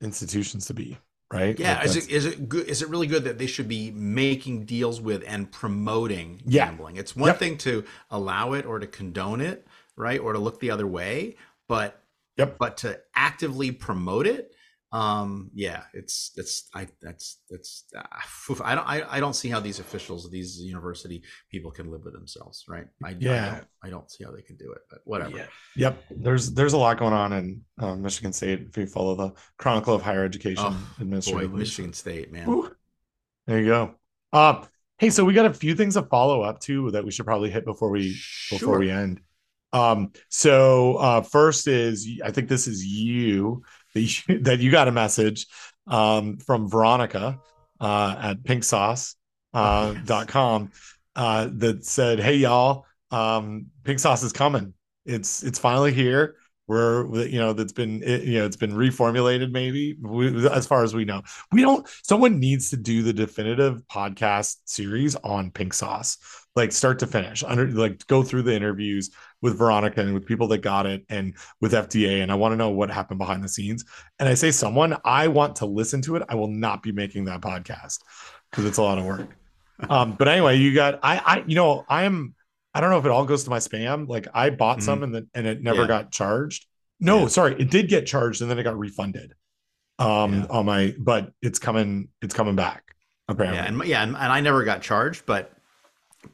institutions 0.00 0.66
to 0.66 0.74
be? 0.74 0.98
Right? 1.32 1.58
Yeah, 1.58 1.76
Like 1.78 1.86
is 1.86 1.96
it 1.96 2.08
is 2.08 2.24
it 2.24 2.48
good? 2.48 2.66
Is 2.68 2.80
it 2.82 2.88
really 2.88 3.06
good 3.06 3.24
that 3.24 3.36
they 3.36 3.46
should 3.46 3.68
be 3.68 3.90
making 3.90 4.64
deals 4.64 5.00
with 5.00 5.22
and 5.26 5.50
promoting 5.52 6.40
Yeah. 6.46 6.66
gambling? 6.68 6.96
It's 6.96 7.14
one 7.14 7.28
Yep. 7.28 7.38
thing 7.38 7.58
to 7.58 7.84
allow 8.10 8.54
it 8.54 8.64
or 8.64 8.78
to 8.78 8.86
condone 8.86 9.40
it, 9.40 9.66
right, 9.96 10.20
or 10.20 10.32
to 10.32 10.38
look 10.38 10.60
the 10.60 10.70
other 10.70 10.86
way, 10.86 11.36
but 11.68 12.02
Yep. 12.38 12.58
but 12.58 12.76
to 12.78 13.00
actively 13.14 13.70
promote 13.72 14.26
it, 14.26 14.54
um, 14.90 15.50
yeah, 15.54 15.82
it's 15.92 16.32
it's 16.36 16.68
I 16.74 16.88
that's 17.02 17.42
that's 17.50 17.84
uh, 17.96 18.02
I 18.64 18.74
don't 18.74 18.88
I, 18.88 19.02
I 19.08 19.20
don't 19.20 19.34
see 19.34 19.48
how 19.48 19.60
these 19.60 19.80
officials, 19.80 20.30
these 20.30 20.60
university 20.60 21.22
people, 21.50 21.70
can 21.70 21.90
live 21.90 22.04
with 22.04 22.14
themselves, 22.14 22.64
right? 22.68 22.86
I, 23.04 23.10
I 23.10 23.16
Yeah. 23.18 23.50
don't, 23.50 23.66
I 23.84 23.90
don't 23.90 24.10
see 24.10 24.24
how 24.24 24.30
they 24.30 24.42
can 24.42 24.56
do 24.56 24.72
it, 24.72 24.80
but 24.90 25.00
whatever. 25.04 25.36
Yeah. 25.36 25.46
Yep. 25.76 26.04
There's 26.18 26.52
there's 26.52 26.72
a 26.72 26.78
lot 26.78 26.98
going 26.98 27.12
on 27.12 27.32
in 27.34 27.60
uh, 27.78 27.96
Michigan 27.96 28.32
State. 28.32 28.62
If 28.68 28.76
you 28.76 28.86
follow 28.86 29.14
the 29.14 29.32
Chronicle 29.58 29.94
of 29.94 30.02
Higher 30.02 30.24
Education 30.24 30.64
Oh, 30.98 31.20
Boy. 31.20 31.46
Michigan 31.48 31.92
State, 31.92 32.32
man. 32.32 32.46
Woo. 32.48 32.70
There 33.46 33.58
you 33.60 33.66
go. 33.66 33.94
Um, 34.32 34.66
hey, 34.98 35.10
so 35.10 35.24
we 35.24 35.32
got 35.34 35.46
a 35.46 35.54
few 35.54 35.74
things 35.74 35.94
to 35.94 36.02
follow 36.02 36.42
up 36.42 36.60
to 36.60 36.90
that 36.92 37.04
we 37.04 37.10
should 37.10 37.26
probably 37.26 37.50
hit 37.50 37.64
before 37.64 37.90
we 37.90 38.16
before 38.50 38.78
we 38.78 38.90
end. 38.90 39.20
Um, 39.72 40.12
so 40.28 40.96
uh, 40.96 41.20
first 41.20 41.68
is 41.68 42.08
I 42.24 42.30
think 42.30 42.48
this 42.48 42.66
is 42.66 42.84
you 42.84 43.62
that 43.94 44.00
you, 44.28 44.38
that 44.42 44.60
you 44.60 44.70
got 44.70 44.88
a 44.88 44.92
message 44.92 45.46
um, 45.86 46.38
from 46.38 46.68
Veronica 46.68 47.38
uh, 47.80 48.16
at 48.20 48.42
pinksauce 48.42 49.14
uh, 49.54 49.88
Oh, 49.88 49.92
yes. 49.92 50.06
dot 50.06 50.28
com 50.28 50.70
uh, 51.16 51.48
that 51.54 51.84
said, 51.84 52.20
"Hey 52.20 52.36
y'all, 52.36 52.84
um, 53.10 53.66
pink 53.84 53.98
sauce 53.98 54.22
is 54.22 54.32
coming. 54.32 54.74
It's 55.04 55.42
it's 55.42 55.58
finally 55.58 55.92
here. 55.92 56.36
We're 56.66 57.26
you 57.26 57.38
know 57.38 57.54
that's 57.54 57.72
been 57.72 58.02
it, 58.02 58.24
you 58.24 58.38
know 58.38 58.44
it's 58.44 58.56
been 58.56 58.72
reformulated 58.72 59.50
maybe 59.50 59.96
we, 60.02 60.46
as 60.48 60.66
far 60.66 60.84
as 60.84 60.94
we 60.94 61.06
know. 61.06 61.22
We 61.50 61.62
don't. 61.62 61.88
Someone 62.02 62.38
needs 62.38 62.68
to 62.70 62.76
do 62.76 63.02
the 63.02 63.12
definitive 63.14 63.82
podcast 63.90 64.56
series 64.66 65.16
on 65.16 65.50
pink 65.50 65.72
sauce, 65.72 66.18
like 66.54 66.72
start 66.72 66.98
to 66.98 67.06
finish, 67.06 67.42
under 67.42 67.68
like 67.68 68.06
go 68.06 68.22
through 68.22 68.42
the 68.42 68.54
interviews 68.54 69.10
with 69.40 69.56
Veronica 69.58 70.00
and 70.00 70.14
with 70.14 70.26
people 70.26 70.48
that 70.48 70.58
got 70.58 70.86
it 70.86 71.04
and 71.08 71.34
with 71.60 71.72
FDA. 71.72 72.22
And 72.22 72.32
I 72.32 72.34
want 72.34 72.52
to 72.52 72.56
know 72.56 72.70
what 72.70 72.90
happened 72.90 73.18
behind 73.18 73.42
the 73.44 73.48
scenes. 73.48 73.84
And 74.18 74.28
I 74.28 74.34
say 74.34 74.50
someone 74.50 74.96
I 75.04 75.28
want 75.28 75.56
to 75.56 75.66
listen 75.66 76.02
to 76.02 76.16
it. 76.16 76.22
I 76.28 76.34
will 76.34 76.48
not 76.48 76.82
be 76.82 76.92
making 76.92 77.26
that 77.26 77.40
podcast 77.40 78.00
because 78.50 78.64
it's 78.64 78.78
a 78.78 78.82
lot 78.82 78.98
of 78.98 79.04
work. 79.04 79.28
Um, 79.88 80.16
but 80.18 80.26
anyway, 80.26 80.56
you 80.58 80.74
got 80.74 80.98
I 81.04 81.18
I 81.18 81.44
you 81.46 81.54
know 81.54 81.84
I 81.88 82.02
am 82.02 82.34
I 82.74 82.80
don't 82.80 82.90
know 82.90 82.98
if 82.98 83.04
it 83.04 83.12
all 83.12 83.24
goes 83.24 83.44
to 83.44 83.50
my 83.50 83.58
spam. 83.60 84.08
Like 84.08 84.26
I 84.34 84.50
bought 84.50 84.82
some 84.82 85.04
and 85.04 85.14
then 85.14 85.30
and 85.34 85.46
it 85.46 85.62
never 85.62 85.82
Yeah. 85.82 85.86
got 85.86 86.10
charged. 86.10 86.66
No, 86.98 87.20
Yeah. 87.20 87.26
sorry, 87.28 87.54
it 87.60 87.70
did 87.70 87.88
get 87.88 88.04
charged 88.04 88.42
and 88.42 88.50
then 88.50 88.58
it 88.58 88.64
got 88.64 88.76
refunded. 88.76 89.34
Um, 90.00 90.32
Yeah. 90.34 90.46
on 90.50 90.66
my 90.66 90.96
but 90.98 91.32
it's 91.42 91.60
coming 91.60 92.08
it's 92.20 92.34
coming 92.34 92.56
back 92.56 92.92
apparently. 93.28 93.58
Yeah, 93.60 93.66
and 93.68 93.84
yeah, 93.84 94.02
and, 94.02 94.16
and 94.16 94.32
I 94.32 94.40
never 94.40 94.64
got 94.64 94.82
charged, 94.82 95.26
but 95.26 95.52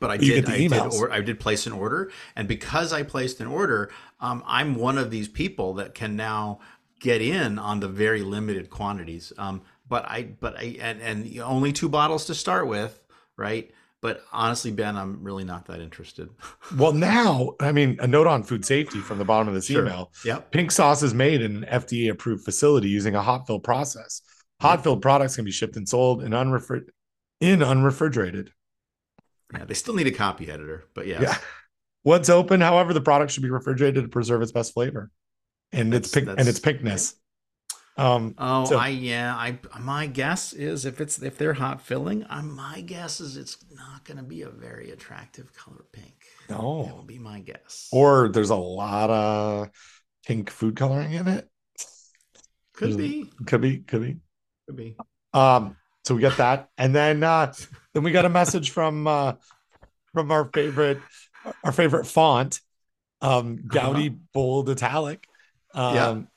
but 0.00 0.10
I 0.10 0.16
did. 0.16 0.48
I 0.48 0.56
did, 0.56 0.72
or, 0.72 1.12
I 1.12 1.20
did 1.20 1.40
place 1.40 1.66
an 1.66 1.72
order, 1.72 2.10
and 2.36 2.46
because 2.48 2.92
I 2.92 3.02
placed 3.02 3.40
an 3.40 3.46
order, 3.46 3.90
um, 4.20 4.42
I'm 4.46 4.74
one 4.76 4.98
of 4.98 5.10
these 5.10 5.28
people 5.28 5.74
that 5.74 5.94
can 5.94 6.16
now 6.16 6.60
get 7.00 7.20
in 7.20 7.58
on 7.58 7.80
the 7.80 7.88
very 7.88 8.22
limited 8.22 8.70
quantities. 8.70 9.32
Um, 9.38 9.62
but 9.88 10.04
I, 10.06 10.22
but 10.40 10.58
I, 10.58 10.76
and 10.80 11.00
and 11.02 11.40
only 11.40 11.72
two 11.72 11.88
bottles 11.88 12.26
to 12.26 12.34
start 12.34 12.66
with, 12.66 13.00
right? 13.36 13.70
But 14.00 14.22
honestly, 14.32 14.70
Ben, 14.70 14.96
I'm 14.96 15.24
really 15.24 15.44
not 15.44 15.66
that 15.66 15.80
interested. 15.80 16.28
Well, 16.76 16.92
now 16.92 17.52
I 17.60 17.72
mean 17.72 17.98
a 18.00 18.06
note 18.06 18.26
on 18.26 18.42
food 18.42 18.64
safety 18.64 18.98
from 18.98 19.18
the 19.18 19.24
bottom 19.24 19.48
of 19.48 19.54
this 19.54 19.66
Sure. 19.66 19.86
email. 19.86 20.12
Yep. 20.24 20.50
Pink 20.50 20.70
sauce 20.72 21.02
is 21.02 21.14
made 21.14 21.40
in 21.40 21.62
an 21.62 21.82
FDA 21.82 22.10
approved 22.10 22.44
facility 22.44 22.88
using 22.88 23.14
a 23.14 23.22
hot 23.22 23.46
fill 23.46 23.60
process. 23.60 24.22
Hot 24.60 24.82
filled 24.82 25.02
products 25.02 25.36
can 25.36 25.44
be 25.44 25.50
shipped 25.50 25.76
and 25.76 25.88
sold 25.88 26.22
in 26.22 26.32
in 26.32 27.62
unrefrigerated. 27.62 28.50
Yeah, 29.54 29.64
they 29.64 29.74
still 29.74 29.94
need 29.94 30.06
a 30.06 30.12
copy 30.12 30.50
editor, 30.50 30.84
but 30.94 31.06
yes. 31.06 31.22
Yeah. 31.22 31.36
Once 32.04 32.28
open, 32.28 32.60
however, 32.60 32.92
the 32.92 33.00
product 33.00 33.32
should 33.32 33.42
be 33.42 33.50
refrigerated 33.50 34.02
to 34.04 34.08
preserve 34.08 34.42
its 34.42 34.52
best 34.52 34.74
flavor 34.74 35.10
and 35.72 35.94
its 35.94 36.10
That's- 36.10 36.12
pink 36.12 36.28
and 36.28 36.46
that's- 36.46 36.58
its 36.58 36.60
pinkness. 36.60 37.14
Um, 37.96 38.34
Oh, 38.38 38.64
So- 38.64 38.76
I 38.76 38.88
yeah. 38.88 39.34
I 39.36 39.58
my 39.80 40.08
guess 40.08 40.52
is 40.52 40.84
if 40.84 41.00
it's 41.00 41.22
if 41.22 41.38
they're 41.38 41.54
hot 41.54 41.80
filling, 41.80 42.26
I, 42.28 42.42
my 42.42 42.80
guess 42.80 43.20
is 43.20 43.36
it's 43.36 43.56
not 43.72 44.04
going 44.04 44.16
to 44.16 44.24
be 44.24 44.42
a 44.42 44.48
very 44.50 44.90
attractive 44.90 45.52
color 45.54 45.84
pink. 45.92 46.24
No, 46.50 46.56
that 46.82 46.90
will 46.92 46.98
no, 46.98 47.04
be 47.04 47.18
my 47.20 47.38
guess. 47.40 47.88
or 47.92 48.28
there's 48.28 48.50
a 48.50 48.56
lot 48.56 49.10
of 49.10 49.70
pink 50.26 50.50
food 50.50 50.74
coloring 50.74 51.12
in 51.12 51.28
it. 51.28 51.48
could 52.72 52.96
be, 52.96 53.30
Could 53.46 53.60
be, 53.60 53.78
could 53.78 54.02
be. 54.02 54.16
could 54.66 54.76
be. 54.76 54.96
Um, 55.32 55.76
so 56.04 56.16
we 56.16 56.20
got 56.20 56.36
that, 56.38 56.70
and 56.76 56.92
then 56.94 57.22
uh, 57.22 57.52
then 57.94 58.02
we 58.02 58.10
got 58.12 58.24
a 58.24 58.28
message 58.28 58.70
from 58.70 59.06
uh, 59.06 59.34
from 60.12 60.30
our 60.30 60.44
favorite 60.52 60.98
our 61.62 61.72
favorite 61.72 62.06
font, 62.06 62.60
um, 63.20 63.56
Gaudy 63.66 64.08
bold 64.08 64.68
italic. 64.68 65.26
Um, 65.72 66.28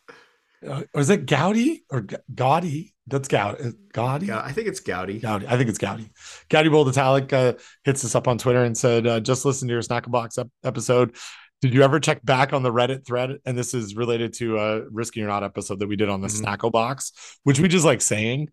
uh, 0.68 0.84
or 0.94 1.02
is 1.02 1.10
it 1.10 1.26
Gaudy 1.28 1.84
or 1.92 2.02
G- 2.02 2.16
Gaudy? 2.34 2.96
That's 3.06 3.28
Gaudy. 3.28 3.72
Gaudy. 3.94 4.26
Yeah, 4.26 4.42
I 4.42 4.52
think 4.52 4.68
it's 4.68 4.80
Goudy. 4.82 5.22
Gaudy. 5.22 5.48
I 5.48 5.56
think 5.58 5.70
it's 5.70 5.78
Gaudy. 5.78 6.10
Gaudy 6.50 6.70
Bold 6.70 6.90
Italic 6.90 7.32
uh, 7.32 7.54
hits 7.86 8.04
us 8.04 8.16
up 8.16 8.28
on 8.28 8.38
Twitter 8.38 8.64
and 8.64 8.78
said, 8.78 9.08
uh, 9.08 9.20
just 9.20 9.46
listen 9.46 9.68
to 9.68 9.74
your 9.74 9.82
Snackle 9.84 10.12
Box 10.12 10.38
ep- 10.38 10.50
episode. 10.64 11.16
Did 11.62 11.74
you 11.74 11.84
ever 11.84 12.00
check 12.00 12.24
back 12.26 12.52
on 12.54 12.64
the 12.64 12.72
Reddit 12.72 13.06
thread? 13.06 13.38
And 13.46 13.58
this 13.58 13.74
is 13.74 13.96
related 13.96 14.34
to 14.34 14.58
a 14.58 14.82
Risky 14.90 15.22
or 15.24 15.28
Not 15.28 15.44
episode 15.44 15.80
that 15.80 15.88
we 15.88 15.96
did 15.96 16.10
on 16.10 16.22
the 16.22 16.28
Mhm. 16.28 16.44
Snackle 16.44 16.72
Box, 16.72 17.14
which 17.44 17.60
we 17.60 17.68
just 17.68 17.86
like 17.86 18.02
saying 18.02 18.50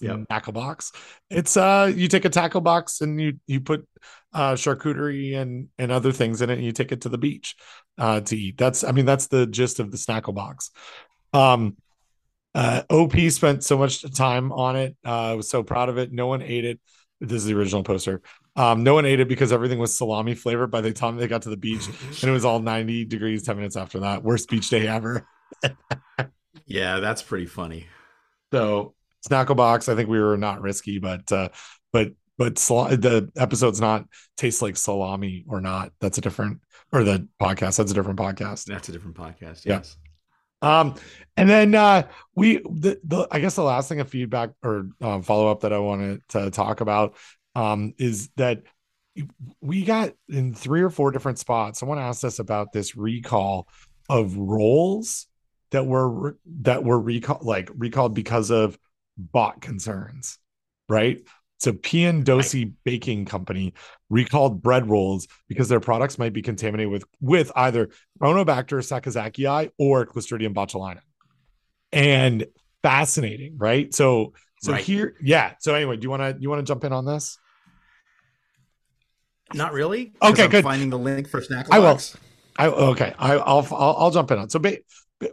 Yep. 0.00 0.28
tackle 0.28 0.52
Box. 0.52 0.92
It's 1.30 1.56
uh 1.56 1.92
you 1.94 2.08
take 2.08 2.24
a 2.24 2.30
tackle 2.30 2.60
box 2.60 3.00
and 3.00 3.20
you 3.20 3.38
you 3.46 3.60
put 3.60 3.86
uh 4.32 4.54
charcuterie 4.54 5.36
and 5.36 5.68
and 5.78 5.92
other 5.92 6.12
things 6.12 6.42
in 6.42 6.50
it 6.50 6.54
and 6.54 6.64
you 6.64 6.72
take 6.72 6.92
it 6.92 7.02
to 7.02 7.08
the 7.08 7.18
beach 7.18 7.54
uh 7.98 8.20
to 8.22 8.36
eat. 8.36 8.56
That's 8.56 8.84
I 8.84 8.92
mean 8.92 9.04
that's 9.06 9.26
the 9.26 9.46
gist 9.46 9.80
of 9.80 9.90
the 9.90 9.98
Snackle 9.98 10.34
Box. 10.34 10.70
Um 11.32 11.76
uh, 12.54 12.82
OP 12.90 13.14
spent 13.30 13.62
so 13.62 13.78
much 13.78 14.02
time 14.14 14.50
on 14.52 14.74
it. 14.74 14.96
Uh, 15.06 15.32
I 15.32 15.34
was 15.34 15.48
so 15.48 15.62
proud 15.62 15.88
of 15.88 15.98
it. 15.98 16.12
No 16.12 16.26
one 16.26 16.42
ate 16.42 16.64
it. 16.64 16.80
This 17.20 17.42
is 17.42 17.44
the 17.44 17.54
original 17.54 17.84
poster. 17.84 18.22
Um, 18.56 18.82
no 18.82 18.94
one 18.94 19.06
ate 19.06 19.20
it 19.20 19.28
because 19.28 19.52
everything 19.52 19.78
was 19.78 19.96
salami 19.96 20.34
flavored 20.34 20.70
by 20.70 20.80
the 20.80 20.92
time 20.92 21.16
they 21.16 21.28
got 21.28 21.42
to 21.42 21.50
the 21.50 21.56
beach, 21.56 21.86
and 22.22 22.24
it 22.24 22.30
was 22.30 22.44
all 22.44 22.58
90 22.58 23.04
degrees 23.04 23.42
10 23.44 23.56
minutes 23.56 23.76
after 23.76 24.00
that. 24.00 24.24
Worst 24.24 24.48
beach 24.48 24.70
day 24.70 24.88
ever. 24.88 25.26
yeah, 26.66 27.00
that's 27.00 27.22
pretty 27.22 27.46
funny. 27.46 27.86
So 28.52 28.94
Snackle 29.26 29.56
box. 29.56 29.88
I 29.88 29.94
think 29.94 30.08
we 30.08 30.20
were 30.20 30.36
not 30.36 30.60
risky, 30.60 30.98
but 30.98 31.30
uh, 31.32 31.48
but 31.92 32.12
but 32.36 32.58
sal- 32.58 32.88
the 32.88 33.30
episode's 33.36 33.80
not 33.80 34.06
tastes 34.36 34.62
like 34.62 34.76
salami 34.76 35.44
or 35.48 35.60
not. 35.60 35.92
That's 36.00 36.18
a 36.18 36.20
different 36.20 36.60
or 36.92 37.04
the 37.04 37.26
podcast. 37.40 37.76
That's 37.76 37.90
a 37.90 37.94
different 37.94 38.18
podcast. 38.18 38.64
That's 38.64 38.88
a 38.88 38.92
different 38.92 39.16
podcast. 39.16 39.64
Yeah. 39.64 39.74
Yes. 39.74 39.96
Um, 40.60 40.94
and 41.36 41.48
then 41.48 41.74
uh, 41.74 42.08
we 42.34 42.58
the, 42.58 43.00
the 43.04 43.28
I 43.30 43.40
guess 43.40 43.54
the 43.54 43.62
last 43.62 43.88
thing 43.88 44.00
of 44.00 44.08
feedback 44.08 44.50
or 44.62 44.88
um, 45.00 45.22
follow 45.22 45.48
up 45.48 45.60
that 45.60 45.72
I 45.72 45.78
wanted 45.78 46.22
to 46.30 46.50
talk 46.50 46.80
about 46.80 47.16
um, 47.54 47.94
is 47.98 48.30
that 48.36 48.62
we 49.60 49.84
got 49.84 50.12
in 50.28 50.54
three 50.54 50.82
or 50.82 50.90
four 50.90 51.10
different 51.10 51.38
spots. 51.38 51.78
Someone 51.78 51.98
asked 51.98 52.24
us 52.24 52.38
about 52.38 52.72
this 52.72 52.96
recall 52.96 53.68
of 54.08 54.36
rolls 54.36 55.26
that 55.70 55.86
were 55.86 56.36
that 56.60 56.82
were 56.82 56.98
recall 56.98 57.38
like 57.42 57.70
recalled 57.76 58.14
because 58.14 58.50
of 58.50 58.78
bot 59.18 59.60
concerns, 59.60 60.38
right? 60.88 61.20
So 61.58 61.72
Piantedosi 61.72 62.64
right. 62.64 62.72
Baking 62.84 63.24
Company 63.24 63.74
recalled 64.08 64.62
bread 64.62 64.88
rolls 64.88 65.26
because 65.48 65.68
their 65.68 65.80
products 65.80 66.18
might 66.18 66.32
be 66.32 66.42
contaminated 66.42 66.90
with 66.90 67.04
with 67.20 67.50
either 67.56 67.88
Cronobacter 68.20 68.78
sakazakii 68.78 69.70
or 69.78 70.06
Clostridium 70.06 70.54
botulinum. 70.54 71.00
And 71.92 72.46
fascinating, 72.82 73.56
right? 73.58 73.92
So 73.92 74.34
so 74.60 74.72
right. 74.72 74.82
here, 74.82 75.16
yeah. 75.20 75.54
So 75.60 75.74
anyway, 75.74 75.96
do 75.96 76.04
you 76.04 76.10
want 76.10 76.22
to 76.22 76.36
you 76.40 76.48
want 76.48 76.60
to 76.60 76.70
jump 76.70 76.84
in 76.84 76.92
on 76.92 77.04
this? 77.04 77.38
Not 79.54 79.72
really. 79.72 80.12
Okay, 80.22 80.44
I'm 80.44 80.50
good. 80.50 80.64
Finding 80.64 80.90
the 80.90 80.98
link 80.98 81.28
for 81.28 81.40
snack. 81.40 81.66
I 81.70 81.78
will. 81.78 81.98
I 82.56 82.66
okay. 82.66 83.14
I, 83.18 83.36
will 83.36 83.42
I'll 83.44 83.96
I'll 83.98 84.10
jump 84.10 84.30
in 84.30 84.38
on. 84.38 84.50
So, 84.50 84.58
ba- 84.58 84.78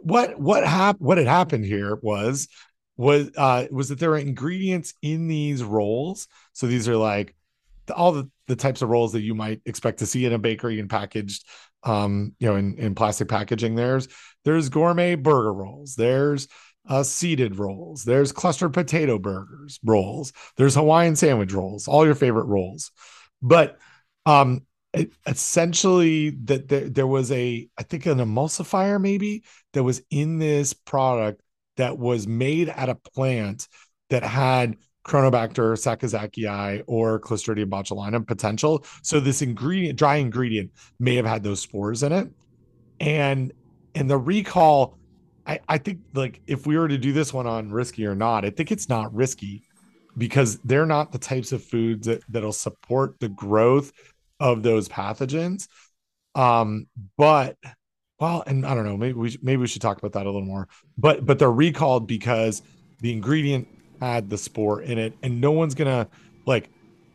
what 0.02 0.38
what 0.40 0.66
happened? 0.66 1.06
What 1.06 1.18
had 1.18 1.26
happened 1.26 1.64
here 1.64 1.98
was 2.00 2.48
was 2.96 3.30
uh 3.36 3.66
was 3.70 3.88
that 3.88 3.98
there 3.98 4.12
are 4.12 4.18
ingredients 4.18 4.94
in 5.02 5.28
these 5.28 5.62
rolls. 5.62 6.28
So 6.52 6.66
these 6.66 6.88
are 6.88 6.96
like 6.96 7.34
the, 7.86 7.94
all 7.94 8.12
the 8.12 8.30
the 8.46 8.56
types 8.56 8.82
of 8.82 8.88
rolls 8.88 9.12
that 9.12 9.22
you 9.22 9.34
might 9.34 9.60
expect 9.66 9.98
to 9.98 10.06
see 10.06 10.24
in 10.24 10.32
a 10.32 10.38
bakery 10.38 10.80
and 10.80 10.88
packaged 10.88 11.44
um 11.82 12.34
you 12.38 12.48
know 12.48 12.56
in 12.56 12.76
in 12.78 12.94
plastic 12.94 13.28
packaging. 13.28 13.74
There's 13.74 14.08
there's 14.44 14.68
gourmet 14.68 15.14
burger 15.14 15.52
rolls. 15.52 15.94
There's 15.94 16.48
uh, 16.88 17.02
seeded 17.02 17.58
rolls. 17.58 18.04
There's 18.04 18.30
clustered 18.30 18.72
potato 18.72 19.18
burgers 19.18 19.80
rolls. 19.84 20.32
There's 20.56 20.76
Hawaiian 20.76 21.16
sandwich 21.16 21.52
rolls. 21.52 21.88
All 21.88 22.06
your 22.06 22.14
favorite 22.14 22.44
rolls, 22.44 22.92
but 23.42 23.78
um, 24.24 24.62
essentially, 25.26 26.30
that 26.44 26.68
there, 26.68 26.88
there 26.88 27.06
was 27.06 27.30
a, 27.32 27.68
I 27.78 27.82
think, 27.82 28.06
an 28.06 28.18
emulsifier 28.18 29.00
maybe 29.00 29.44
that 29.72 29.82
was 29.82 30.02
in 30.10 30.38
this 30.38 30.72
product 30.72 31.40
that 31.76 31.98
was 31.98 32.26
made 32.26 32.68
at 32.68 32.88
a 32.88 32.94
plant 32.94 33.68
that 34.10 34.22
had 34.22 34.76
Cronobacter 35.06 35.74
sakazakii 35.76 36.82
or 36.86 37.20
Clostridium 37.20 37.70
botulinum 37.70 38.26
potential. 38.26 38.84
So 39.02 39.20
this 39.20 39.40
ingredient, 39.40 39.98
dry 39.98 40.16
ingredient, 40.16 40.72
may 40.98 41.14
have 41.14 41.26
had 41.26 41.42
those 41.42 41.60
spores 41.60 42.02
in 42.02 42.12
it, 42.12 42.28
and 43.00 43.52
and 43.94 44.10
the 44.10 44.18
recall. 44.18 44.98
I, 45.48 45.60
I 45.68 45.78
think 45.78 46.00
like 46.12 46.40
if 46.48 46.66
we 46.66 46.76
were 46.76 46.88
to 46.88 46.98
do 46.98 47.12
this 47.12 47.32
one 47.32 47.46
on 47.46 47.70
risky 47.70 48.04
or 48.04 48.16
not, 48.16 48.44
I 48.44 48.50
think 48.50 48.72
it's 48.72 48.88
not 48.88 49.14
risky 49.14 49.62
because 50.18 50.58
they're 50.64 50.86
not 50.86 51.12
the 51.12 51.18
types 51.18 51.52
of 51.52 51.62
foods 51.62 52.06
that, 52.08 52.22
that'll 52.28 52.52
support 52.52 53.20
the 53.20 53.28
growth 53.28 53.92
of 54.40 54.64
those 54.64 54.88
pathogens. 54.88 55.68
Um, 56.34 56.88
but 57.16 57.56
well, 58.18 58.42
and 58.46 58.64
I 58.64 58.74
don't 58.74 58.84
know, 58.84 58.96
maybe 58.96 59.14
we 59.14 59.38
maybe 59.42 59.60
we 59.60 59.66
should 59.66 59.82
talk 59.82 59.98
about 59.98 60.12
that 60.12 60.24
a 60.24 60.30
little 60.30 60.46
more. 60.46 60.68
But 60.96 61.26
but 61.26 61.38
they're 61.38 61.50
recalled 61.50 62.06
because 62.06 62.62
the 63.00 63.12
ingredient 63.12 63.68
had 64.00 64.30
the 64.30 64.38
spore 64.38 64.82
in 64.82 64.98
it, 64.98 65.14
and 65.22 65.40
no 65.40 65.52
one's 65.52 65.74
gonna 65.74 66.08
like 66.46 66.70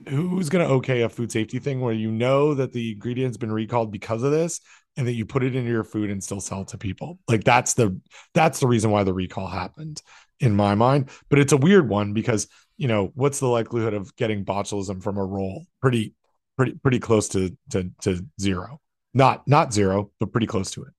who's 0.10 0.50
gonna 0.50 0.66
okay 0.66 1.02
a 1.02 1.10
food 1.10 1.32
safety 1.32 1.60
thing 1.60 1.80
where 1.80 1.94
you 1.94 2.12
know 2.12 2.54
that 2.54 2.74
the 2.74 2.94
ingredient's 2.94 3.38
been 3.38 3.52
recalled 3.52 3.92
because 3.92 4.24
of 4.24 4.32
this 4.32 4.60
and 4.98 5.08
that 5.08 5.14
you 5.14 5.26
put 5.26 5.44
it 5.44 5.56
into 5.56 5.70
your 5.70 5.84
food 5.84 6.10
and 6.10 6.24
still 6.24 6.42
sell 6.42 6.62
it 6.62 6.68
to 6.70 6.78
people. 6.78 7.20
Like 7.28 7.44
that's 7.44 7.74
the 7.74 8.00
that's 8.34 8.60
the 8.60 8.68
reason 8.68 8.92
why 8.92 9.04
the 9.04 9.14
recall 9.14 9.48
happened 9.48 10.02
in 10.40 10.56
my 10.56 10.76
mind. 10.76 11.10
But 11.30 11.40
it's 11.40 11.54
a 11.54 11.58
weird 11.58 11.88
one 11.88 12.14
because 12.14 12.48
you 12.78 12.88
know 12.88 13.12
what's 13.16 13.40
the 13.40 13.48
likelihood 13.48 13.94
of 13.94 14.16
getting 14.16 14.46
botulism 14.46 15.02
from 15.02 15.18
a 15.18 15.26
roll? 15.26 15.66
Pretty 15.82 16.14
pretty 16.58 16.74
pretty 16.74 17.00
close 17.00 17.30
to 17.30 17.56
to 17.72 17.92
to 18.02 18.26
zero. 18.40 18.81
Not 19.14 19.48
not 19.48 19.74
zero, 19.74 20.12
but 20.20 20.32
pretty 20.32 20.48
close 20.48 20.72
to 20.72 20.84
it. 20.84 20.94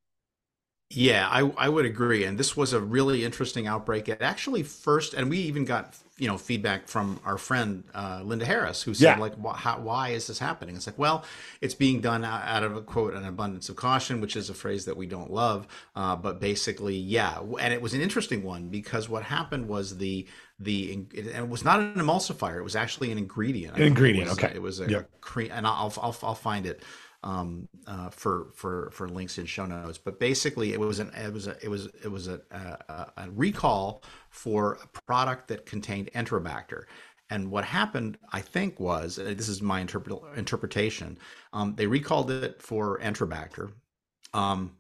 Yeah, 0.94 1.26
I, 1.30 1.50
I 1.56 1.68
would 1.70 1.86
agree. 1.86 2.24
And 2.24 2.36
this 2.36 2.54
was 2.54 2.74
a 2.74 2.80
really 2.80 3.24
interesting 3.24 3.66
outbreak. 3.66 4.10
It 4.10 4.20
actually 4.20 4.62
first, 4.62 5.14
and 5.14 5.30
we 5.30 5.38
even 5.38 5.64
got 5.64 5.94
you 6.18 6.28
know 6.28 6.36
feedback 6.36 6.86
from 6.86 7.18
our 7.24 7.38
friend 7.38 7.84
uh, 7.94 8.20
Linda 8.22 8.44
Harris, 8.44 8.82
who 8.82 8.92
said 8.92 9.16
yeah. 9.16 9.18
like, 9.18 9.34
why, 9.36 9.56
how, 9.56 9.80
why 9.80 10.10
is 10.10 10.26
this 10.26 10.38
happening? 10.38 10.76
It's 10.76 10.86
like, 10.86 10.98
well, 10.98 11.24
it's 11.62 11.74
being 11.74 12.02
done 12.02 12.24
out 12.24 12.62
of 12.62 12.76
a 12.76 12.82
quote 12.82 13.14
an 13.14 13.24
abundance 13.24 13.70
of 13.70 13.76
caution, 13.76 14.20
which 14.20 14.36
is 14.36 14.50
a 14.50 14.54
phrase 14.54 14.84
that 14.84 14.96
we 14.96 15.06
don't 15.06 15.32
love, 15.32 15.66
uh, 15.96 16.14
but 16.14 16.40
basically, 16.40 16.96
yeah. 16.96 17.40
And 17.58 17.72
it 17.72 17.80
was 17.80 17.94
an 17.94 18.02
interesting 18.02 18.42
one 18.42 18.68
because 18.68 19.08
what 19.08 19.22
happened 19.22 19.68
was 19.68 19.96
the 19.96 20.26
the 20.58 20.92
and 20.92 21.14
it 21.14 21.48
was 21.48 21.64
not 21.64 21.80
an 21.80 21.94
emulsifier; 21.94 22.58
it 22.58 22.64
was 22.64 22.76
actually 22.76 23.10
an 23.10 23.16
ingredient. 23.16 23.78
An 23.78 23.82
ingredient, 23.82 24.26
it 24.26 24.30
was, 24.30 24.38
okay. 24.38 24.52
It 24.54 24.62
was 24.62 24.80
a 24.80 24.90
yep. 24.90 25.10
cream, 25.22 25.50
and 25.52 25.66
I'll, 25.66 25.92
I'll 26.02 26.16
I'll 26.22 26.34
find 26.34 26.66
it 26.66 26.82
um, 27.22 27.68
uh, 27.86 28.10
for 28.10 28.50
for 28.54 28.90
for 28.92 29.08
links 29.08 29.38
in 29.38 29.46
show 29.46 29.66
notes. 29.66 29.98
But 29.98 30.18
basically, 30.18 30.72
it 30.72 30.80
was 30.80 30.98
an 30.98 31.10
it 31.10 31.32
was 31.32 31.46
a 31.46 31.56
it 31.62 31.68
was 31.68 31.86
it 32.02 32.10
was 32.10 32.28
a, 32.28 32.40
a, 32.50 33.12
a 33.16 33.30
recall 33.30 34.02
for 34.30 34.78
a 34.82 35.00
product 35.02 35.48
that 35.48 35.66
contained 35.66 36.10
Enterobacter. 36.14 36.84
And 37.30 37.50
what 37.50 37.64
happened, 37.64 38.18
I 38.32 38.40
think, 38.40 38.78
was 38.78 39.16
this 39.16 39.48
is 39.48 39.62
my 39.62 39.80
interpret, 39.80 40.20
interpretation. 40.36 41.18
Um, 41.52 41.74
they 41.76 41.86
recalled 41.86 42.30
it 42.30 42.60
for 42.60 42.98
Enterobacter, 43.00 43.72
um, 44.34 44.72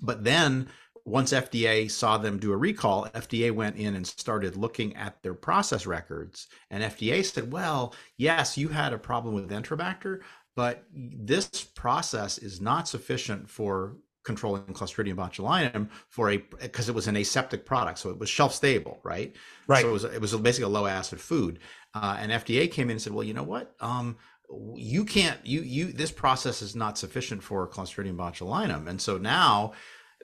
but 0.00 0.24
then 0.24 0.68
once 1.06 1.32
FDA 1.32 1.88
saw 1.88 2.18
them 2.18 2.38
do 2.38 2.52
a 2.52 2.56
recall, 2.56 3.06
FDA 3.14 3.52
went 3.52 3.76
in 3.76 3.94
and 3.94 4.04
started 4.04 4.56
looking 4.56 4.96
at 4.96 5.22
their 5.22 5.34
process 5.34 5.86
records. 5.86 6.48
And 6.68 6.82
FDA 6.82 7.24
said, 7.24 7.52
well, 7.52 7.94
yes, 8.16 8.58
you 8.58 8.68
had 8.68 8.92
a 8.92 8.98
problem 8.98 9.32
with 9.32 9.48
Enterobacter, 9.50 10.22
but 10.56 10.84
this 10.92 11.46
process 11.62 12.38
is 12.38 12.60
not 12.60 12.88
sufficient 12.88 13.48
for 13.48 13.96
controlling 14.24 14.62
Clostridium 14.64 15.14
botulinum 15.14 15.88
for 16.08 16.30
a 16.30 16.38
because 16.60 16.88
it 16.88 16.94
was 16.94 17.06
an 17.06 17.16
aseptic 17.16 17.64
product, 17.64 17.98
so 18.00 18.10
it 18.10 18.18
was 18.18 18.28
shelf 18.28 18.52
stable, 18.52 18.98
right? 19.04 19.34
Right. 19.68 19.82
So 19.82 19.88
it 19.88 19.92
was 19.92 20.04
it 20.04 20.20
was 20.20 20.34
basically 20.34 20.64
a 20.64 20.68
low 20.68 20.86
acid 20.86 21.20
food, 21.20 21.60
uh, 21.94 22.16
and 22.18 22.32
FDA 22.32 22.70
came 22.70 22.88
in 22.88 22.92
and 22.92 23.02
said, 23.02 23.12
well, 23.12 23.24
you 23.24 23.34
know 23.34 23.44
what? 23.44 23.76
Um, 23.80 24.16
you 24.74 25.04
can't 25.04 25.38
you 25.44 25.60
you 25.60 25.92
this 25.92 26.10
process 26.10 26.62
is 26.62 26.74
not 26.74 26.98
sufficient 26.98 27.42
for 27.42 27.68
Clostridium 27.68 28.16
botulinum, 28.16 28.88
and 28.88 29.00
so 29.00 29.18
now 29.18 29.72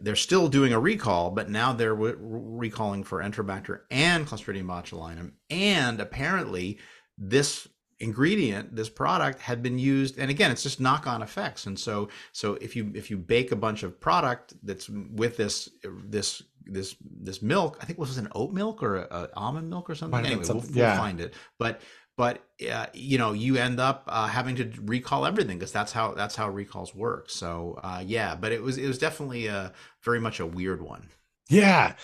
they're 0.00 0.16
still 0.16 0.48
doing 0.48 0.72
a 0.72 0.80
recall, 0.80 1.30
but 1.30 1.48
now 1.48 1.72
they're 1.72 1.94
re- 1.94 2.14
recalling 2.18 3.04
for 3.04 3.22
Enterobacter 3.22 3.80
and 3.90 4.26
Clostridium 4.26 4.66
botulinum, 4.66 5.32
and 5.50 6.00
apparently 6.00 6.78
this 7.18 7.68
ingredient 8.02 8.74
this 8.74 8.88
product 8.88 9.40
had 9.40 9.62
been 9.62 9.78
used 9.78 10.18
and 10.18 10.30
again 10.30 10.50
it's 10.50 10.62
just 10.62 10.80
knock-on 10.80 11.22
effects. 11.22 11.66
And 11.66 11.78
so 11.78 12.08
so 12.32 12.54
if 12.60 12.76
you 12.76 12.92
if 12.94 13.10
you 13.10 13.16
bake 13.16 13.52
a 13.52 13.56
bunch 13.56 13.82
of 13.82 14.00
product 14.00 14.54
that's 14.62 14.88
with 14.88 15.36
this 15.36 15.68
this 15.84 16.42
this 16.64 16.94
this 17.20 17.42
milk 17.42 17.76
i 17.80 17.84
think 17.84 17.98
was 17.98 18.16
it 18.16 18.20
an 18.20 18.28
oat 18.36 18.52
milk 18.52 18.84
or 18.84 18.98
a, 18.98 19.08
a 19.10 19.28
almond 19.34 19.70
milk 19.70 19.88
or 19.88 19.94
something? 19.94 20.24
Anyway 20.24 20.44
we'll, 20.46 20.64
we'll 20.74 20.96
find 20.96 21.20
it. 21.20 21.34
But 21.58 21.80
but 22.16 22.44
uh, 22.70 22.86
you 22.92 23.18
know 23.18 23.32
you 23.32 23.56
end 23.56 23.80
up 23.80 24.04
uh, 24.06 24.26
having 24.26 24.56
to 24.56 24.70
recall 24.82 25.24
everything 25.24 25.58
because 25.58 25.72
that's 25.72 25.92
how 25.92 26.12
that's 26.12 26.36
how 26.36 26.48
recalls 26.48 26.94
work. 26.94 27.30
So 27.30 27.78
uh, 27.82 28.02
yeah 28.04 28.34
but 28.34 28.52
it 28.52 28.62
was 28.62 28.78
it 28.78 28.86
was 28.86 28.98
definitely 28.98 29.46
a 29.46 29.72
very 30.04 30.20
much 30.20 30.40
a 30.40 30.46
weird 30.46 30.82
one. 30.82 31.08
Yeah. 31.48 31.94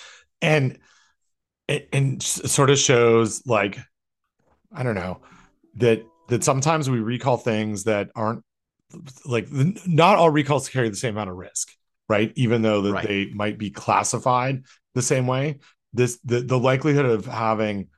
And 0.41 0.79
it, 1.69 1.89
and 1.93 2.23
sort 2.23 2.71
of 2.71 2.79
shows 2.79 3.47
like 3.47 3.79
i 4.73 4.83
don't 4.83 4.95
know 4.95 5.21
that 5.79 6.05
that 6.29 6.45
sometimes 6.45 6.89
we 6.89 7.01
recall 7.01 7.37
things 7.37 7.85
that 7.85 8.11
aren't 8.15 8.45
like 9.25 9.49
not 9.51 10.17
all 10.17 10.31
recalls 10.31 10.69
carry 10.69 10.89
the 10.89 10.97
same 10.97 11.15
amount 11.15 11.31
of 11.31 11.37
risk 11.37 11.71
right? 12.09 12.33
Even 12.37 12.63
though 12.63 12.83
that 12.83 12.93
right. 12.93 13.07
they 13.07 13.27
might 13.35 13.59
be 13.59 13.71
classified 13.71 14.65
the 14.95 15.03
same 15.03 15.27
way. 15.27 15.59
This 15.93 16.19
the, 16.25 16.41
the 16.41 16.59
likelihood 16.59 17.07
of 17.07 17.27
having 17.27 17.89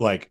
like 0.00 0.30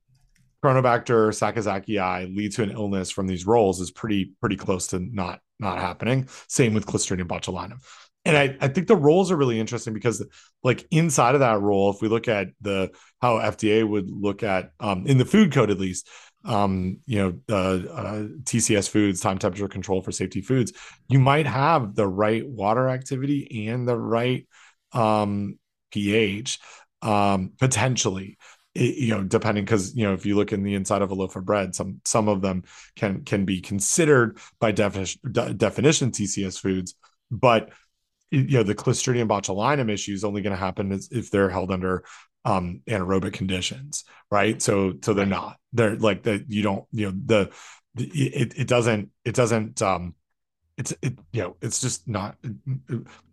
cronobacter 0.64 1.30
sakazakii 1.30 2.36
lead 2.36 2.52
to 2.54 2.64
an 2.64 2.72
illness 2.72 3.12
from 3.12 3.28
these 3.28 3.46
rolls 3.46 3.80
is 3.80 3.92
pretty 3.92 4.34
pretty 4.40 4.56
close 4.56 4.88
to 4.88 5.00
not 5.00 5.40
not 5.60 5.80
happening. 5.80 6.28
Same 6.48 6.74
with 6.74 6.86
clostridium 6.86 7.28
botulinum. 7.28 7.80
And 8.26 8.36
I, 8.36 8.58
I 8.60 8.68
think 8.68 8.88
the 8.88 8.96
rolls 8.96 9.32
are 9.32 9.38
really 9.38 9.60
interesting 9.60 9.94
because 9.94 10.26
like 10.62 10.86
inside 10.92 11.34
of 11.34 11.40
that 11.40 11.62
roll 11.62 11.92
if 11.92 12.02
we 12.02 12.10
look 12.10 12.28
at 12.28 12.50
the 12.60 12.92
how 13.22 13.38
fda 13.38 13.88
would 13.88 14.10
look 14.10 14.44
at 14.44 14.72
um, 14.82 15.08
in 15.08 15.18
the 15.18 15.26
food 15.26 15.54
code 15.54 15.72
at 15.72 15.80
least 15.80 16.10
um, 16.48 16.99
you 17.06 17.19
know, 17.19 17.40
uh, 17.49 17.91
uh, 17.91 18.24
TCS 18.44 18.90
foods, 18.90 19.19
time 19.19 19.38
temperature 19.38 19.68
control 19.68 20.02
for 20.02 20.11
safety 20.11 20.41
foods, 20.41 20.74
you 21.10 21.19
might 21.19 21.45
have 21.45 21.94
the 21.94 22.07
right 22.07 22.48
water 22.48 22.90
activity 22.90 23.68
and 23.68 23.88
the 23.88 23.98
right 23.98 24.48
um, 24.94 25.60
pH 25.91 26.60
um, 27.02 27.52
potentially. 27.60 28.38
it, 28.74 28.95
you 28.95 29.15
know, 29.15 29.24
depending 29.24 29.65
because 29.65 29.95
you 29.95 30.03
know 30.03 30.14
if 30.14 30.26
you 30.26 30.36
look 30.36 30.53
in 30.53 30.64
the 30.64 30.76
inside 30.76 31.02
of 31.02 31.11
a 31.11 31.15
loaf 31.15 31.36
of 31.36 31.45
bread, 31.45 31.76
some 31.76 31.99
some 32.06 32.28
of 32.28 32.41
them 32.41 32.64
can 32.95 33.24
can 33.26 33.45
be 33.45 33.61
considered 33.61 34.38
by 34.60 34.72
definition 34.72 35.19
de- 35.32 35.53
definition 35.53 36.11
TCS 36.11 36.60
foods, 36.60 36.95
but 37.30 37.72
you 38.32 38.57
know 38.57 38.64
the 38.64 38.76
Clostridium 38.76 39.28
botulinum 39.28 39.90
issue 39.91 40.14
is 40.14 40.24
only 40.24 40.41
going 40.41 40.56
to 40.56 40.60
happen 40.60 40.98
if 41.11 41.32
they're 41.32 41.49
held 41.49 41.72
under 41.72 42.03
um 42.48 42.82
anaerobic 42.88 43.34
conditions, 43.34 44.06
right? 44.32 44.61
So 44.61 44.94
so 45.02 45.14
they're 45.14 45.26
not. 45.26 45.57
They're 45.74 45.98
like 45.98 46.24
that. 46.24 46.45
You 46.48 46.64
don't 46.64 46.86
you 46.91 47.07
know 47.07 47.18
the, 47.26 47.52
the 47.95 48.06
it 48.06 48.53
it 48.57 48.68
doesn't 48.68 49.10
it 49.26 49.36
doesn't 49.36 49.82
um 49.82 50.15
it's 50.78 50.94
it 51.02 51.18
you 51.34 51.41
know 51.41 51.56
it's 51.61 51.82
just 51.82 52.07
not 52.07 52.38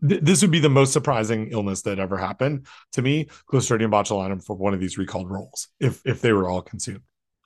this 0.01 0.43
would 0.43 0.51
be 0.51 0.59
the 0.59 0.69
most 0.69 0.93
surprising 0.93 1.49
illness 1.53 1.83
that 1.83 1.99
ever 1.99 2.17
happened 2.17 2.67
to 2.93 3.03
me 3.03 3.27
clostridium 3.53 3.91
botulinum 3.91 4.43
for 4.43 4.57
one 4.57 4.73
of 4.73 4.81
these 4.81 4.97
recalled 4.97 5.31
rolls 5.31 5.69
if 5.79 6.01
if 6.07 6.23
they 6.23 6.33
were 6.33 6.49
all 6.49 6.63
consumed 6.63 7.03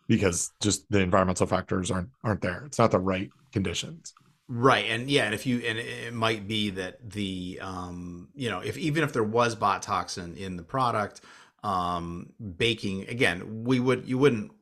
because 0.06 0.52
just 0.62 0.88
the 0.90 1.00
environmental 1.00 1.48
factors 1.48 1.90
aren't 1.90 2.10
aren't 2.22 2.40
there 2.40 2.62
it's 2.66 2.78
not 2.78 2.92
the 2.92 2.98
right 3.00 3.28
conditions 3.52 4.14
right 4.46 4.86
and 4.88 5.10
yeah 5.10 5.24
and 5.24 5.34
if 5.34 5.44
you 5.46 5.58
and 5.60 5.78
it 5.78 6.14
might 6.14 6.46
be 6.46 6.70
that 6.70 7.10
the 7.10 7.58
um 7.60 8.28
you 8.36 8.48
know 8.48 8.60
if 8.60 8.78
even 8.78 9.02
if 9.02 9.12
there 9.12 9.24
was 9.24 9.56
bot 9.56 9.82
toxin 9.82 10.36
in 10.36 10.56
the 10.56 10.62
product 10.62 11.22
um 11.64 12.32
baking 12.56 13.06
again 13.08 13.64
we 13.64 13.80
would 13.80 14.06
you 14.06 14.16
wouldn't 14.16 14.52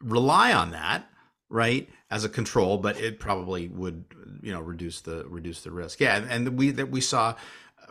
rely 0.00 0.52
on 0.52 0.70
that 0.70 1.06
right 1.50 1.88
as 2.10 2.24
a 2.24 2.28
control 2.28 2.78
but 2.78 2.98
it 2.98 3.20
probably 3.20 3.68
would 3.68 4.04
you 4.42 4.52
know 4.52 4.60
reduce 4.60 5.00
the 5.02 5.24
reduce 5.28 5.62
the 5.62 5.70
risk. 5.70 6.00
Yeah 6.00 6.16
and, 6.16 6.30
and 6.30 6.58
we 6.58 6.70
that 6.70 6.90
we 6.90 7.00
saw 7.00 7.34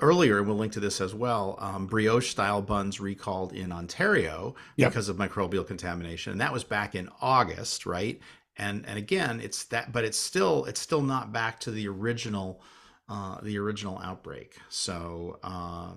earlier 0.02 0.40
and 0.40 0.48
we'll 0.48 0.58
link 0.58 0.74
to 0.74 0.80
this 0.80 1.00
as 1.00 1.14
well 1.14 1.58
um, 1.60 1.86
brioche 1.86 2.30
style 2.30 2.62
buns 2.62 3.00
recalled 3.00 3.54
in 3.54 3.72
ontario 3.72 4.56
yep. 4.76 4.90
because 4.90 5.08
of 5.10 5.18
microbial 5.18 5.66
contamination 5.66 6.32
and 6.32 6.42
that 6.42 6.52
was 6.52 6.64
back 6.64 6.96
in 6.96 7.10
august 7.22 7.86
right? 7.86 8.20
And 8.58 8.86
and 8.88 8.98
again 8.98 9.40
it's 9.40 9.66
that 9.66 9.92
but 9.92 10.04
it's 10.04 10.18
still 10.18 10.66
it's 10.66 10.82
still 10.82 11.02
not 11.02 11.32
back 11.32 11.60
to 11.62 11.72
the 11.72 11.88
original 11.88 12.62
uh, 13.10 13.40
the 13.42 13.58
original 13.58 14.00
outbreak. 14.00 14.58
So 14.70 15.40
uh, 15.44 15.94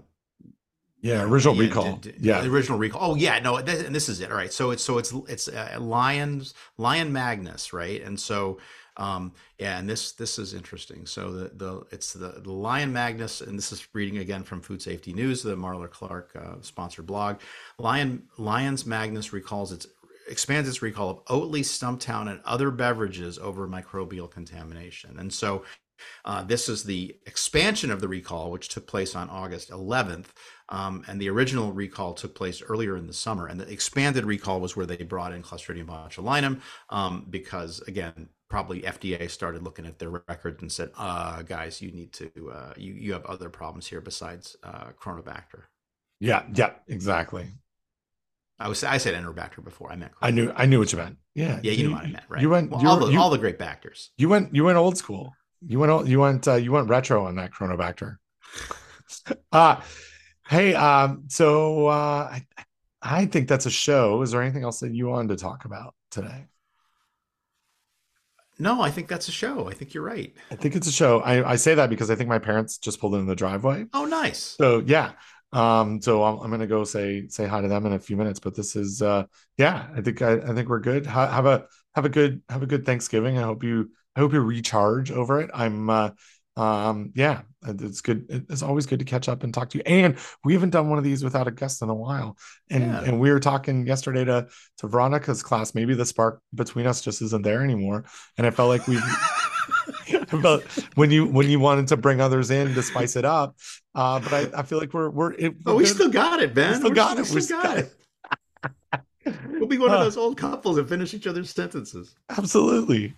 yeah, 1.00 1.22
original 1.22 1.54
yeah, 1.56 1.62
recall. 1.62 1.96
D- 1.96 2.12
d- 2.12 2.18
yeah, 2.20 2.40
the 2.40 2.50
original 2.50 2.78
recall. 2.78 3.12
Oh 3.12 3.14
yeah, 3.14 3.38
no, 3.38 3.60
th- 3.60 3.86
and 3.86 3.94
this 3.94 4.08
is 4.08 4.20
it. 4.20 4.30
All 4.30 4.36
right, 4.36 4.52
so 4.52 4.70
it's 4.70 4.82
so 4.82 4.98
it's 4.98 5.12
it's 5.28 5.48
uh, 5.48 5.76
Lyons 5.80 6.54
Lion 6.78 7.12
Magnus, 7.12 7.72
right? 7.72 8.02
And 8.02 8.18
so 8.18 8.58
um, 8.96 9.32
yeah, 9.58 9.78
and 9.78 9.88
this 9.88 10.12
this 10.12 10.38
is 10.38 10.54
interesting. 10.54 11.06
So 11.06 11.32
the 11.32 11.48
the 11.54 11.82
it's 11.90 12.12
the, 12.14 12.40
the 12.42 12.52
Lion 12.52 12.92
Magnus, 12.92 13.40
and 13.40 13.58
this 13.58 13.72
is 13.72 13.86
reading 13.92 14.18
again 14.18 14.42
from 14.42 14.60
Food 14.60 14.80
Safety 14.80 15.12
News, 15.12 15.42
the 15.42 15.56
Marler 15.56 15.90
Clark 15.90 16.30
uh, 16.34 16.54
sponsored 16.62 17.06
blog. 17.06 17.40
Lion 17.78 18.24
Lyons 18.38 18.86
Magnus 18.86 19.32
recalls 19.32 19.72
its 19.72 19.86
expands 20.28 20.68
its 20.68 20.82
recall 20.82 21.10
of 21.10 21.24
Oatly, 21.26 21.60
Stumptown, 21.60 22.28
and 22.28 22.40
other 22.44 22.70
beverages 22.70 23.38
over 23.38 23.68
microbial 23.68 24.30
contamination. 24.30 25.18
And 25.18 25.32
so 25.32 25.64
uh, 26.24 26.44
this 26.44 26.68
is 26.68 26.84
the 26.84 27.16
expansion 27.26 27.90
of 27.90 28.00
the 28.00 28.08
recall, 28.08 28.50
which 28.50 28.68
took 28.68 28.86
place 28.86 29.14
on 29.14 29.30
August 29.30 29.70
11th. 29.70 30.26
Um, 30.68 31.04
and 31.06 31.20
the 31.20 31.30
original 31.30 31.72
recall 31.72 32.14
took 32.14 32.34
place 32.34 32.62
earlier 32.62 32.96
in 32.96 33.06
the 33.06 33.12
summer. 33.12 33.46
And 33.46 33.60
the 33.60 33.70
expanded 33.70 34.24
recall 34.24 34.60
was 34.60 34.76
where 34.76 34.86
they 34.86 34.96
brought 34.96 35.32
in 35.32 35.42
Clostridium 35.42 35.86
botulinum 35.86 36.60
um, 36.90 37.26
because, 37.30 37.80
again, 37.82 38.28
probably 38.48 38.82
FDA 38.82 39.30
started 39.30 39.62
looking 39.62 39.86
at 39.86 39.98
their 39.98 40.10
records 40.10 40.62
and 40.62 40.70
said, 40.70 40.90
uh, 40.96 41.42
guys, 41.42 41.80
you 41.80 41.92
need 41.92 42.12
to, 42.14 42.30
uh, 42.52 42.72
you, 42.76 42.94
you 42.94 43.12
have 43.12 43.24
other 43.26 43.48
problems 43.48 43.86
here 43.86 44.00
besides 44.00 44.56
uh, 44.62 44.88
Cronobacter. 45.00 45.64
Yeah, 46.20 46.44
yeah, 46.54 46.72
exactly. 46.88 47.52
I 48.58 48.68
was 48.68 48.82
I 48.84 48.96
said 48.96 49.14
Enterobacter 49.14 49.62
before. 49.62 49.92
I 49.92 49.96
meant. 49.96 50.12
I 50.22 50.30
knew 50.30 50.50
I 50.56 50.66
knew 50.66 50.78
what 50.78 50.92
you 50.92 50.98
meant. 50.98 51.18
Yeah, 51.34 51.60
yeah, 51.62 51.72
you, 51.72 51.84
you 51.84 51.88
know 51.88 51.96
what 51.96 52.04
I 52.04 52.10
meant, 52.10 52.24
right? 52.28 52.40
You 52.40 52.48
went 52.48 52.70
well, 52.70 52.80
you 52.80 52.88
all, 52.88 52.96
the, 52.96 53.06
you, 53.08 53.20
all 53.20 53.30
the 53.30 53.38
great 53.38 53.58
bactors. 53.58 54.10
You 54.16 54.28
went 54.28 54.54
you 54.54 54.64
went 54.64 54.78
old 54.78 54.96
school. 54.96 55.34
You 55.64 55.78
went 55.78 56.06
you 56.06 56.20
went 56.20 56.46
uh, 56.48 56.54
you 56.54 56.72
went 56.72 56.88
retro 56.88 57.26
on 57.26 57.36
that 57.36 57.52
Cronobacter. 57.52 58.16
uh 59.52 59.80
hey, 60.48 60.74
um, 60.74 61.24
so 61.28 61.86
uh 61.86 62.28
I 62.32 62.46
I 63.02 63.26
think 63.26 63.48
that's 63.48 63.66
a 63.66 63.70
show. 63.70 64.22
Is 64.22 64.32
there 64.32 64.42
anything 64.42 64.64
else 64.64 64.80
that 64.80 64.92
you 64.92 65.08
wanted 65.08 65.28
to 65.28 65.36
talk 65.36 65.64
about 65.64 65.94
today? 66.10 66.46
No, 68.58 68.80
I 68.80 68.90
think 68.90 69.08
that's 69.08 69.28
a 69.28 69.32
show. 69.32 69.68
I 69.68 69.74
think 69.74 69.92
you're 69.92 70.02
right. 70.02 70.34
I 70.50 70.54
think 70.56 70.76
it's 70.76 70.86
a 70.86 70.92
show. 70.92 71.20
I, 71.20 71.50
I 71.50 71.56
say 71.56 71.74
that 71.74 71.90
because 71.90 72.10
I 72.10 72.14
think 72.14 72.28
my 72.28 72.38
parents 72.38 72.78
just 72.78 73.00
pulled 73.00 73.14
in 73.14 73.26
the 73.26 73.36
driveway. 73.36 73.84
Oh, 73.92 74.06
nice. 74.06 74.56
So 74.58 74.82
yeah. 74.86 75.12
Um, 75.52 76.00
so 76.00 76.24
I'm, 76.24 76.40
I'm 76.40 76.50
gonna 76.50 76.66
go 76.66 76.84
say 76.84 77.28
say 77.28 77.46
hi 77.46 77.60
to 77.60 77.68
them 77.68 77.86
in 77.86 77.92
a 77.92 77.98
few 77.98 78.16
minutes. 78.16 78.40
But 78.40 78.54
this 78.54 78.74
is 78.74 79.02
uh 79.02 79.24
yeah, 79.56 79.86
I 79.94 80.00
think 80.00 80.22
I, 80.22 80.34
I 80.34 80.54
think 80.54 80.68
we're 80.68 80.80
good. 80.80 81.06
Ha- 81.06 81.30
have 81.30 81.46
a 81.46 81.66
have 81.94 82.04
a 82.04 82.08
good 82.08 82.42
have 82.48 82.62
a 82.62 82.66
good 82.66 82.84
Thanksgiving. 82.84 83.38
I 83.38 83.42
hope 83.42 83.62
you 83.62 83.90
I 84.16 84.20
hope 84.20 84.32
you 84.32 84.40
recharge 84.40 85.10
over 85.12 85.40
it. 85.40 85.50
I'm 85.54 85.90
uh 85.90 86.10
um 86.56 87.12
yeah 87.14 87.42
it's 87.66 88.00
good 88.00 88.24
it's 88.48 88.62
always 88.62 88.86
good 88.86 88.98
to 89.00 89.04
catch 89.04 89.28
up 89.28 89.42
and 89.42 89.52
talk 89.52 89.68
to 89.70 89.78
you. 89.78 89.84
And 89.84 90.16
we 90.42 90.54
haven't 90.54 90.70
done 90.70 90.88
one 90.88 90.98
of 90.98 91.04
these 91.04 91.22
without 91.22 91.46
a 91.46 91.50
guest 91.50 91.82
in 91.82 91.90
a 91.90 91.94
while. 91.94 92.38
And 92.70 92.84
yeah. 92.84 93.02
and 93.02 93.20
we 93.20 93.30
were 93.30 93.40
talking 93.40 93.86
yesterday 93.86 94.24
to 94.24 94.48
to 94.78 94.88
veronica's 94.88 95.42
class. 95.42 95.74
Maybe 95.74 95.94
the 95.94 96.06
spark 96.06 96.40
between 96.54 96.86
us 96.86 97.02
just 97.02 97.20
isn't 97.20 97.42
there 97.42 97.62
anymore. 97.62 98.04
And 98.38 98.46
i 98.46 98.50
felt 98.50 98.70
like 98.70 98.86
we 98.88 98.98
but 100.40 100.62
when 100.94 101.10
you 101.10 101.26
when 101.26 101.50
you 101.50 101.60
wanted 101.60 101.88
to 101.88 101.96
bring 101.96 102.20
others 102.20 102.50
in 102.50 102.72
to 102.74 102.82
spice 102.82 103.16
it 103.16 103.24
up 103.24 103.56
uh 103.94 104.20
but 104.20 104.32
i 104.32 104.60
i 104.60 104.62
feel 104.62 104.78
like 104.78 104.94
we're 104.94 105.10
we're, 105.10 105.32
it, 105.32 105.54
we're 105.64 105.72
oh 105.72 105.76
we 105.76 105.84
good. 105.84 105.94
still 105.94 106.08
got 106.08 106.40
it 106.40 106.54
ben 106.54 106.70
we 106.70 106.78
still 106.78 106.90
got 106.90 107.18
it. 107.18 107.28
we 107.30 107.40
still 107.40 107.62
got 107.62 107.78
it, 107.78 107.92
it. 108.62 109.34
we'll 109.50 109.66
be 109.66 109.78
one 109.78 109.90
of 109.90 109.96
uh, 109.96 110.04
those 110.04 110.16
old 110.16 110.36
couples 110.36 110.76
that 110.76 110.88
finish 110.88 111.12
each 111.14 111.26
other's 111.26 111.50
sentences. 111.50 112.14
Absolutely 112.30 113.14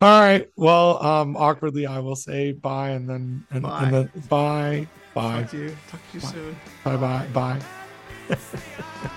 all 0.00 0.20
right. 0.20 0.48
Well, 0.56 1.02
um, 1.02 1.36
awkwardly, 1.36 1.86
I 1.86 1.98
will 2.00 2.16
say 2.16 2.52
bye 2.52 2.90
and 2.90 3.08
then 3.08 3.44
and, 3.50 3.62
bye. 3.62 3.84
And 3.84 3.94
then 3.94 4.10
bye. 4.28 4.88
Bye. 5.14 5.42
Talk 5.42 5.50
to 5.50 5.58
you. 5.58 5.76
Talk 5.90 6.00
to 6.10 6.16
you 6.16 6.20
bye. 6.20 6.32
soon. 6.32 6.56
Bye. 6.84 6.96
Bye. 6.96 7.26
Bye. 7.32 7.60
bye. 8.28 9.10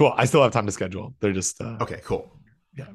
Cool. 0.00 0.14
I 0.16 0.24
still 0.24 0.42
have 0.42 0.52
time 0.52 0.64
to 0.64 0.72
schedule. 0.72 1.14
They're 1.20 1.34
just 1.34 1.60
uh, 1.60 1.76
okay. 1.82 2.00
Cool. 2.04 2.34
Yeah. 2.74 2.86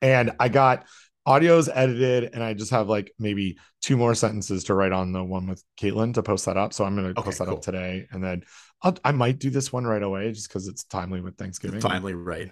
And 0.00 0.32
I 0.40 0.48
got 0.48 0.86
audio's 1.26 1.68
edited, 1.68 2.30
and 2.32 2.42
I 2.42 2.54
just 2.54 2.70
have 2.70 2.88
like 2.88 3.12
maybe 3.18 3.58
two 3.82 3.98
more 3.98 4.14
sentences 4.14 4.64
to 4.64 4.74
write 4.74 4.92
on 4.92 5.12
the 5.12 5.22
one 5.22 5.46
with 5.46 5.62
Caitlin 5.78 6.14
to 6.14 6.22
post 6.22 6.46
that 6.46 6.56
up. 6.56 6.72
So 6.72 6.84
I'm 6.86 6.96
gonna 6.96 7.08
Okay, 7.08 7.20
post 7.22 7.38
that 7.38 7.48
cool. 7.48 7.56
up 7.56 7.62
today, 7.62 8.06
and 8.12 8.24
then 8.24 8.44
I'll, 8.80 8.96
I 9.04 9.12
might 9.12 9.38
do 9.38 9.50
this 9.50 9.70
one 9.70 9.84
right 9.84 10.02
away 10.02 10.32
just 10.32 10.48
because 10.48 10.68
it's 10.68 10.84
timely 10.84 11.20
with 11.20 11.36
Thanksgiving. 11.36 11.80
Timely, 11.80 12.14
right. 12.14 12.50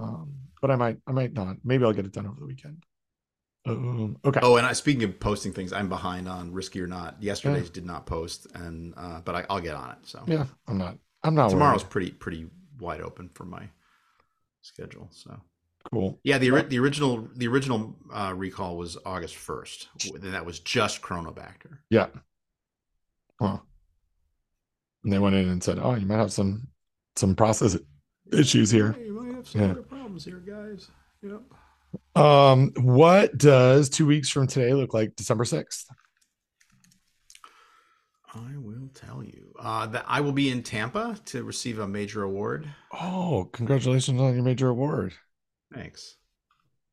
Um, 0.00 0.34
but 0.60 0.72
I 0.72 0.76
might, 0.76 0.98
I 1.06 1.12
might 1.12 1.32
not. 1.32 1.58
Maybe 1.62 1.84
I'll 1.84 1.92
get 1.92 2.06
it 2.06 2.12
done 2.12 2.26
over 2.26 2.40
the 2.40 2.46
weekend. 2.46 2.84
Um, 3.66 4.16
okay. 4.24 4.40
Oh, 4.42 4.56
and 4.56 4.66
I, 4.66 4.72
speaking 4.72 5.04
of 5.04 5.18
posting 5.20 5.52
things, 5.52 5.72
I'm 5.72 5.88
behind 5.88 6.28
on 6.28 6.52
Risky 6.52 6.80
or 6.80 6.86
Not. 6.86 7.22
Yesterday's 7.22 7.70
did 7.70 7.86
not 7.86 8.04
post, 8.06 8.48
and 8.54 8.94
uh, 8.96 9.20
but 9.24 9.34
I, 9.36 9.46
I'll 9.48 9.60
get 9.60 9.74
on 9.76 9.92
it. 9.92 9.98
So 10.02 10.22
Yeah, 10.26 10.46
I'm 10.66 10.78
not. 10.78 10.98
I'm 11.26 11.34
not. 11.34 11.50
tomorrow's 11.50 11.82
worried. 11.82 11.90
pretty 11.90 12.10
pretty 12.12 12.46
wide 12.78 13.00
open 13.00 13.30
for 13.34 13.44
my 13.44 13.68
schedule. 14.62 15.08
So 15.10 15.40
cool. 15.92 16.20
yeah, 16.24 16.38
the 16.38 16.50
the 16.68 16.78
original 16.78 17.28
the 17.34 17.48
original 17.48 17.96
uh, 18.12 18.32
recall 18.36 18.76
was 18.76 18.96
August 19.04 19.36
first, 19.36 19.88
and 20.04 20.32
that 20.34 20.44
was 20.46 20.60
just 20.60 21.02
Cronobacter. 21.02 21.78
Yeah. 21.90 22.06
Huh. 23.40 23.58
And 25.04 25.12
they 25.12 25.18
went 25.18 25.34
in 25.36 25.48
and 25.48 25.62
said, 25.62 25.78
"Oh, 25.78 25.94
you 25.94 26.06
might 26.06 26.16
have 26.18 26.32
some 26.32 26.68
some 27.16 27.34
process 27.34 27.76
issues 28.32 28.70
here." 28.70 28.92
Hey, 28.92 29.04
you 29.06 29.12
might 29.20 29.34
have 29.34 29.46
some 29.46 29.60
Yeah. 29.60 29.74
problems 29.88 30.24
here, 30.24 30.38
guys. 30.46 30.88
Yep. 31.22 31.42
Um, 32.22 32.72
what 32.76 33.36
does 33.38 33.88
two 33.88 34.06
weeks 34.06 34.28
from 34.28 34.46
today 34.46 34.74
look 34.74 34.92
like? 34.94 35.16
December 35.16 35.44
sixth. 35.44 35.86
I 38.34 38.56
will 38.56 38.88
tell 38.94 39.22
you 39.22 39.45
uh, 39.58 39.86
that 39.86 40.04
I 40.06 40.20
will 40.20 40.32
be 40.32 40.50
in 40.50 40.62
Tampa 40.62 41.18
to 41.26 41.44
receive 41.44 41.78
a 41.78 41.86
major 41.88 42.22
award. 42.22 42.68
Oh, 42.92 43.48
congratulations 43.52 44.20
on 44.20 44.34
your 44.34 44.42
major 44.42 44.68
award. 44.68 45.14
Thanks. 45.74 46.16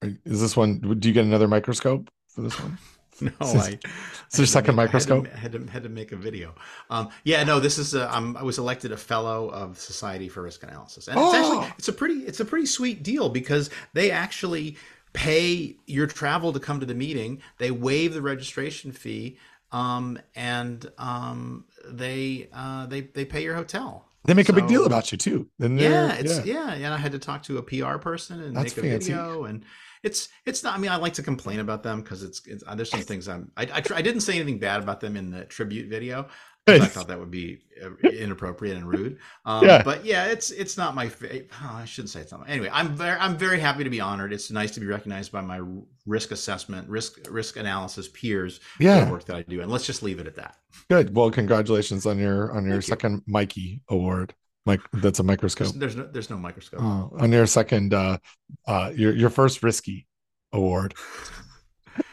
Is 0.02 0.41
this 0.41 0.57
one? 0.57 0.80
Do 0.99 1.07
you 1.07 1.14
get 1.14 1.26
another 1.26 1.48
microscope 1.48 2.10
for 2.27 2.41
this 2.41 2.60
one? 2.60 2.77
No, 3.22 3.30
Is 3.41 3.53
this- 3.53 3.68
I. 3.68 3.80
It's 4.26 4.40
your 4.40 4.48
second 4.48 4.73
microscope. 4.76 5.27
I 5.31 5.38
had 5.38 5.52
to, 5.52 5.60
had 5.60 5.65
to 5.68 5.72
had 5.72 5.84
to 5.84 5.90
make 5.90 6.11
a 6.14 6.15
video. 6.15 6.56
Um, 6.90 7.10
yeah, 7.23 7.44
no, 7.44 7.60
this 7.60 7.77
is. 7.77 7.94
A, 7.94 8.10
I 8.11 8.41
was 8.41 8.57
elected 8.57 8.91
a 8.91 8.98
fellow 8.98 9.49
of 9.52 9.77
Society 9.77 10.27
for 10.27 10.41
Risk 10.41 10.64
Analysis, 10.64 11.07
and 11.07 11.19
it's 11.19 11.27
Oh. 11.31 11.61
actually 11.61 11.73
it's 11.77 11.88
a 11.88 11.94
pretty 11.94 12.14
it's 12.26 12.40
a 12.40 12.45
pretty 12.45 12.65
sweet 12.65 13.03
deal 13.03 13.30
because 13.30 13.69
they 13.94 14.10
actually 14.10 14.77
pay 15.14 15.76
your 15.85 16.07
travel 16.07 16.52
to 16.53 16.60
come 16.60 16.80
to 16.80 16.88
the 16.88 16.95
meeting. 16.95 17.40
They 17.60 17.69
waive 17.69 18.15
the 18.15 18.22
registration 18.23 18.91
fee, 18.91 19.38
um, 19.74 20.18
and 20.36 20.90
um, 20.98 21.66
they 21.86 22.48
uh, 22.54 22.86
they 22.86 23.02
they 23.02 23.26
pay 23.26 23.44
your 23.44 23.56
hotel. 23.56 24.06
They 24.26 24.34
make 24.34 24.48
a 24.48 24.54
big 24.54 24.68
deal 24.68 24.86
about 24.86 25.12
you 25.12 25.18
too. 25.18 25.50
And 25.60 25.78
Yeah, 25.78 26.14
it's 26.14 26.45
yeah. 26.45 26.72
and 26.74 26.86
I 26.94 26.98
had 26.98 27.12
to 27.12 27.20
talk 27.20 27.44
to 27.44 27.58
a 27.58 27.62
PR 27.62 27.98
person 27.98 28.41
and 28.41 28.56
That's 28.56 28.76
make 28.78 28.86
a 28.86 28.90
fancy. 28.90 29.12
video, 29.12 29.44
and 29.44 29.66
it's 30.02 30.30
it's 30.45 30.64
not. 30.64 30.76
I 30.76 30.78
mean, 30.78 30.91
I 30.91 30.95
like 30.95 31.14
to 31.16 31.24
complain 31.24 31.60
about 31.60 31.84
them 31.84 32.02
because 32.02 32.24
it's, 32.24 32.45
it's 32.48 32.64
uh, 32.66 32.76
there's 32.76 32.90
some 32.90 33.02
things 33.02 33.28
I'm. 33.28 33.52
I, 33.58 33.64
I 33.64 33.84
I 33.95 34.02
didn't 34.02 34.22
say 34.22 34.36
anything 34.36 34.60
bad 34.60 34.82
about 34.82 35.02
them 35.02 35.18
in 35.18 35.32
the 35.32 35.44
tribute 35.44 35.90
video. 35.90 36.28
I 36.65 36.80
thought 36.80 37.07
that 37.10 37.19
would 37.19 37.31
be 37.31 37.60
uh, 37.84 37.90
inappropriate 38.07 38.77
and 38.77 38.88
rude. 38.88 39.18
Um, 39.45 39.65
Yeah. 39.65 39.84
But 39.84 40.06
yeah, 40.06 40.26
it's 40.27 40.49
it's 40.52 40.77
not 40.77 40.95
my. 40.95 41.10
fa- 41.10 41.41
Oh, 41.61 41.72
I 41.76 41.85
shouldn't 41.85 42.10
say 42.10 42.22
it's 42.22 42.31
not. 42.31 42.41
My, 42.41 42.48
anyway, 42.48 42.69
I'm 42.72 42.95
very 42.95 43.18
I'm 43.19 43.38
very 43.38 43.60
happy 43.60 43.84
to 43.84 43.90
be 43.90 43.99
honored. 43.99 44.31
It's 44.31 44.49
nice 44.49 44.72
to 44.72 44.80
be 44.80 44.85
recognized 44.85 45.31
by 45.31 45.41
my 45.41 45.61
risk 46.06 46.31
assessment, 46.31 46.88
risk 46.88 47.19
risk 47.30 47.57
analysis 47.57 48.07
peers 48.07 48.61
yeah, 48.80 49.10
work 49.11 49.26
that 49.26 49.35
I 49.35 49.41
do. 49.44 49.61
And 49.61 49.69
let's 49.72 49.85
just 49.85 50.03
leave 50.03 50.19
it 50.19 50.27
at 50.27 50.35
that. 50.38 50.56
good. 50.90 51.14
Well, 51.15 51.30
congratulations 51.31 52.06
on 52.06 52.18
your 52.18 52.53
on 52.56 52.64
your 52.64 52.76
Thank 52.76 52.84
you. 52.84 52.88
second 52.88 53.22
Mikey 53.27 53.81
award. 53.90 54.34
Mike, 54.65 54.80
that's 54.94 55.19
a 55.19 55.23
microscope. 55.23 55.68
There's, 55.76 55.94
there's 55.94 55.95
no 55.98 56.07
there's 56.14 56.30
no 56.30 56.38
microscope. 56.38 56.80
Oh, 56.81 57.11
on 57.19 57.34
your 57.34 57.45
second, 57.45 57.94
uh, 57.94 58.18
uh, 58.65 58.94
your 58.95 59.14
your 59.14 59.30
first 59.30 59.64
risky 59.64 60.07
award. 60.53 60.94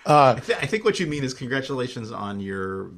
Uh, 0.05 0.35
I, 0.37 0.41
th- 0.41 0.59
I 0.61 0.67
think 0.67 0.85
what 0.85 1.01
you 1.01 1.07
mean 1.07 1.25
is 1.25 1.33
congratulations 1.33 2.11
on 2.13 2.39
your 2.39 2.93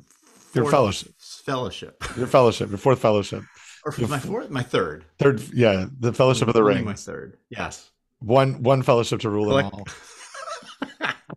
Your 0.53 0.69
fellowship. 0.69 1.13
Fellowship, 1.45 2.03
your 2.17 2.27
fellowship, 2.29 2.69
your 2.69 2.79
fourth 2.79 3.01
fellowship, 3.01 3.43
or 3.85 3.93
Your 3.99 4.09
my 4.09 4.19
fourth, 4.21 4.49
my 4.51 4.63
third. 4.63 5.05
third, 5.19 5.41
yeah, 5.53 5.87
the 5.99 6.13
fellowship 6.13 6.47
of 6.47 6.55
the 6.55 6.63
ring. 6.63 6.85
My 6.85 6.95
third. 6.95 7.37
Yes. 7.51 7.91
One 8.21 8.63
one 8.63 8.83
fellowship 8.83 9.21
to 9.23 9.31
rule 9.31 9.57
them 9.57 9.65
all. 9.67 9.87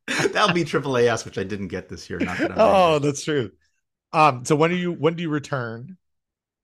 That'll 0.32 0.54
be 0.54 0.64
triple 0.64 0.96
AS, 0.98 1.26
which 1.26 1.38
I 1.40 1.44
didn't 1.44 1.70
get 1.70 1.90
this 1.90 2.08
year. 2.10 2.20
Not 2.20 2.38
that 2.38 2.52
Oh, 2.56 3.00
that's 3.00 3.24
true. 3.24 3.52
Um, 4.14 4.46
so 4.46 4.56
when 4.56 4.70
do 4.70 4.76
you 4.78 4.92
when 4.92 5.16
do 5.16 5.24
you 5.24 5.30
return 5.30 5.98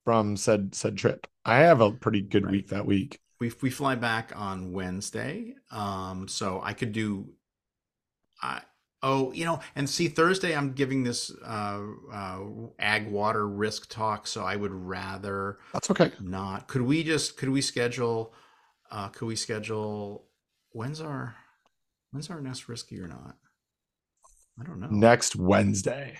from 0.05 0.37
said 0.37 0.75
said 0.75 0.97
trip? 0.97 1.25
I 1.43 1.59
have 1.59 1.81
a 1.81 1.91
pretty 1.91 2.21
good 2.21 2.43
Right. 2.45 2.51
week 2.51 2.67
that 2.69 2.85
week. 2.85 3.19
we 3.39 3.51
we 3.61 3.71
fly 3.71 3.95
back 3.95 4.31
on 4.35 4.71
Wednesday. 4.73 5.55
Um, 5.71 6.27
so 6.27 6.61
I 6.63 6.73
could 6.73 6.91
do. 6.91 7.29
I 8.41 8.61
oh, 9.03 9.31
you 9.31 9.45
know, 9.45 9.59
and 9.75 9.89
see 9.89 10.07
Thursday 10.07 10.55
I'm 10.55 10.73
giving 10.73 11.03
this 11.03 11.31
uh, 11.45 11.81
uh, 12.11 12.39
ag 12.79 13.09
water 13.09 13.47
risk 13.47 13.89
talk, 13.89 14.27
so 14.27 14.43
I 14.43 14.55
would 14.55 14.73
rather 14.73 15.59
That's 15.73 15.89
okay. 15.91 16.11
not. 16.19 16.67
Could 16.67 16.83
we 16.83 17.03
just 17.03 17.37
could 17.37 17.49
we 17.49 17.61
schedule? 17.61 18.33
Uh, 18.89 19.07
could 19.09 19.25
we 19.25 19.35
schedule? 19.35 20.25
When's 20.71 21.01
our 21.01 21.35
when's 22.11 22.29
our 22.29 22.41
next 22.41 22.69
risky 22.69 22.99
or 22.99 23.07
not? 23.07 23.35
I 24.59 24.63
don't 24.63 24.79
know. 24.79 24.87
Next 24.89 25.35
Wednesday. 25.35 26.17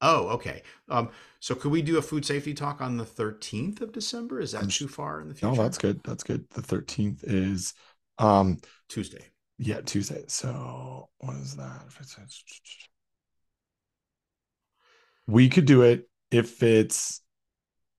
Oh, 0.00 0.28
okay. 0.28 0.62
Um, 0.88 1.10
so 1.40 1.54
could 1.54 1.72
we 1.72 1.82
do 1.82 1.98
a 1.98 2.02
food 2.02 2.24
safety 2.24 2.54
talk 2.54 2.80
on 2.80 2.96
the 2.96 3.04
13th 3.04 3.80
of 3.80 3.92
December? 3.92 4.40
Is 4.40 4.52
that 4.52 4.62
I'm 4.62 4.68
too 4.68 4.86
far 4.86 5.20
in 5.20 5.28
the 5.28 5.34
future? 5.34 5.54
No, 5.54 5.62
that's 5.62 5.78
good. 5.78 6.00
That's 6.04 6.22
good. 6.22 6.48
The 6.50 6.62
13th 6.62 7.20
is 7.24 7.74
um 8.18 8.58
Tuesday. 8.88 9.26
Yeah, 9.58 9.80
Tuesday. 9.80 10.24
So 10.28 11.08
what 11.18 11.36
is 11.36 11.56
that? 11.56 11.82
We 15.26 15.48
could 15.48 15.66
do 15.66 15.82
it 15.82 16.08
if 16.30 16.62
it's 16.62 17.20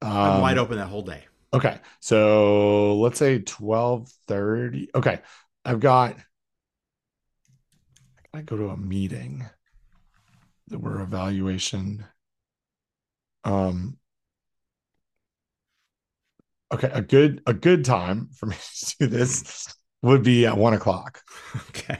um, 0.01 0.11
I'm 0.11 0.41
wide 0.41 0.57
open 0.57 0.77
that 0.77 0.87
whole 0.87 1.01
day. 1.01 1.25
Okay. 1.53 1.79
So 1.99 2.97
let's 2.99 3.19
say 3.19 3.39
12:30. 3.39 4.89
Okay. 4.95 5.19
I've 5.65 5.79
got 5.79 6.15
I 8.33 8.41
go 8.41 8.55
to 8.57 8.69
a 8.69 8.77
meeting 8.77 9.45
that 10.67 10.79
we're 10.79 11.01
evaluation. 11.01 12.05
Um 13.43 13.97
okay, 16.71 16.89
a 16.93 17.01
good 17.01 17.41
a 17.45 17.53
good 17.53 17.83
time 17.83 18.29
for 18.33 18.45
me 18.45 18.55
to 18.75 18.95
do 18.99 19.07
this 19.07 19.73
would 20.01 20.23
be 20.23 20.45
at 20.45 20.57
one 20.57 20.73
o'clock 20.73 21.21
Okay. 21.69 21.99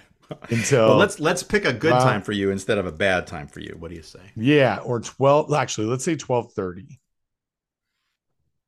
until 0.49 0.89
Well, 0.89 0.97
let's 0.97 1.19
let's 1.19 1.43
pick 1.43 1.65
a 1.65 1.73
good 1.73 1.91
Well- 1.91 2.01
time 2.03 2.21
for 2.21 2.31
you 2.31 2.51
instead 2.51 2.77
of 2.77 2.85
a 2.85 2.91
bad 2.91 3.27
time 3.27 3.47
for 3.47 3.59
you. 3.59 3.75
What 3.79 3.89
do 3.89 3.95
you 3.95 4.03
say? 4.03 4.21
yeah, 4.35 4.79
or 4.83 4.99
12 4.99 5.53
actually 5.53 5.87
let's 5.87 6.03
say 6.03 6.15
12:30. 6.15 6.99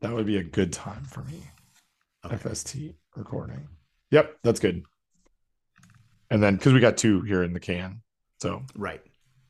That 0.02 0.14
would 0.14 0.26
be 0.26 0.38
a 0.38 0.44
good 0.44 0.74
time 0.74 1.04
for 1.06 1.22
me. 1.24 1.44
Okay. 2.26 2.36
FST 2.36 2.96
recording. 3.16 3.68
Yep, 4.12 4.38
that's 4.44 4.60
good. 4.60 4.84
And 6.30 6.42
then 6.42 6.56
because 6.56 6.74
we 6.74 6.80
got 6.80 6.98
two 6.98 7.22
here 7.22 7.44
in 7.44 7.54
the 7.54 7.60
can. 7.60 8.02
So 8.42 8.64
Right. 8.76 9.02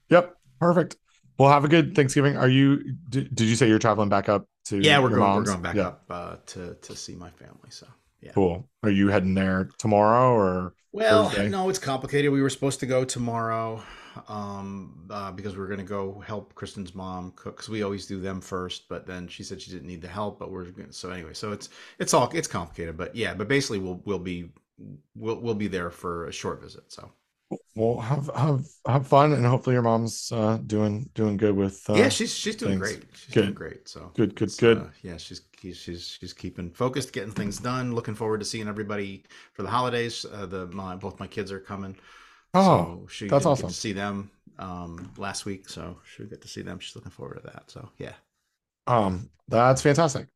yep, 0.10 0.36
perfect. 0.60 0.98
Well, 1.38 1.50
have 1.50 1.64
a 1.64 1.70
good 1.70 1.96
Thanksgiving. 1.96 2.38
Are 2.38 2.50
you 2.50 2.96
did, 3.10 3.34
did 3.34 3.48
you 3.48 3.56
say 3.56 3.68
you're 3.68 3.80
traveling 3.80 4.10
back 4.10 4.30
up 4.30 4.46
to 4.66 4.78
Yeah, 4.78 5.00
we're 5.00 5.10
going. 5.10 5.22
mom's? 5.22 5.48
We're 5.48 5.54
going 5.54 5.64
back 5.64 5.76
Yeah, 5.76 5.88
up 5.88 6.04
uh, 6.10 6.36
to 6.48 6.76
to 6.76 6.96
see 6.96 7.16
my 7.16 7.30
family. 7.32 7.70
So 7.70 7.88
yeah. 8.22 8.32
Cool. 8.34 8.68
Are 8.84 8.90
you 8.90 9.08
heading 9.10 9.34
there 9.34 9.70
tomorrow 9.78 10.34
or 10.34 10.74
Well, 10.92 11.30
Thursday? 11.30 11.50
no, 11.50 11.70
it's 11.70 11.80
complicated. 11.80 12.32
We 12.32 12.42
were 12.42 12.50
supposed 12.50 12.80
to 12.82 12.86
go 12.86 13.06
tomorrow 13.06 13.82
um, 14.28 15.08
uh, 15.10 15.32
because 15.32 15.54
we 15.54 15.60
were 15.60 15.68
going 15.68 15.80
to 15.80 15.86
go 15.86 16.20
help 16.20 16.54
Kristen's 16.54 16.94
mom 16.94 17.32
cook 17.36 17.56
because 17.56 17.70
we 17.70 17.82
always 17.84 18.06
do 18.06 18.20
them 18.20 18.42
first. 18.42 18.90
But 18.90 19.06
then 19.06 19.28
she 19.28 19.44
said 19.44 19.62
she 19.62 19.72
didn't 19.72 19.88
need 19.88 20.02
the 20.02 20.08
help. 20.10 20.40
But 20.40 20.52
we're 20.52 20.66
gonna, 20.66 20.92
so 20.92 21.10
anyway. 21.12 21.34
So 21.34 21.52
it's 21.52 21.70
it's 22.00 22.14
all 22.14 22.30
it's 22.34 22.48
complicated. 22.48 22.98
But 22.98 23.16
yeah. 23.16 23.34
But 23.34 23.48
basically, 23.48 23.80
we'll 23.80 24.02
we'll 24.06 24.20
be 24.20 24.50
we'll 25.16 25.40
we'll 25.40 25.56
be 25.56 25.68
there 25.68 25.90
for 25.90 26.28
a 26.28 26.32
short 26.32 26.62
visit. 26.62 26.92
So 26.92 27.12
well 27.76 28.00
have 28.00 28.30
have 28.36 28.66
have 28.88 29.08
fun 29.08 29.34
and 29.34 29.46
hopefully 29.46 29.74
your 29.74 29.82
mom's 29.84 30.32
uh 30.32 30.58
doing 30.66 31.10
doing 31.14 31.38
good 31.38 31.56
with 31.56 31.84
uh 31.90 31.94
yeah, 31.94 32.10
she's 32.10 32.34
she's 32.34 32.56
doing 32.56 32.80
things. 32.80 32.92
great. 32.92 33.06
She's 33.14 33.34
doing 33.34 33.54
great. 33.54 33.88
So 33.88 34.12
good 34.14 34.36
good 34.36 34.52
good. 34.58 34.78
uh, 34.78 34.84
yeah, 35.02 35.18
she's 35.18 35.42
she's 35.62 35.78
she's 35.78 36.18
she's 36.20 36.34
keeping 36.34 36.72
focused, 36.72 37.14
getting 37.14 37.32
things 37.32 37.58
done. 37.60 37.94
Looking 37.94 38.16
forward 38.16 38.40
to 38.40 38.46
seeing 38.46 38.68
everybody 38.68 39.24
for 39.54 39.64
the 39.64 39.70
holidays. 39.70 40.26
Uh, 40.32 40.46
the 40.46 40.68
my 40.68 40.96
both 40.96 41.20
my 41.20 41.28
kids 41.28 41.52
are 41.52 41.60
coming. 41.60 41.96
oh, 42.54 43.04
so 43.04 43.08
she 43.10 43.28
that's 43.28 43.46
awesome. 43.46 43.68
Get 43.68 43.74
to 43.74 43.80
see 43.80 43.94
them 43.94 44.32
um, 44.60 45.12
last 45.18 45.46
week, 45.46 45.70
so 45.70 45.98
she'll 46.04 46.28
get 46.28 46.42
to 46.42 46.48
see 46.48 46.62
them. 46.62 46.80
She's 46.80 46.96
looking 46.96 47.12
forward 47.12 47.36
to 47.42 47.52
that. 47.52 47.70
So 47.72 47.90
yeah, 47.98 48.14
um 48.88 49.30
that's 49.48 49.82
fantastic. 49.82 50.28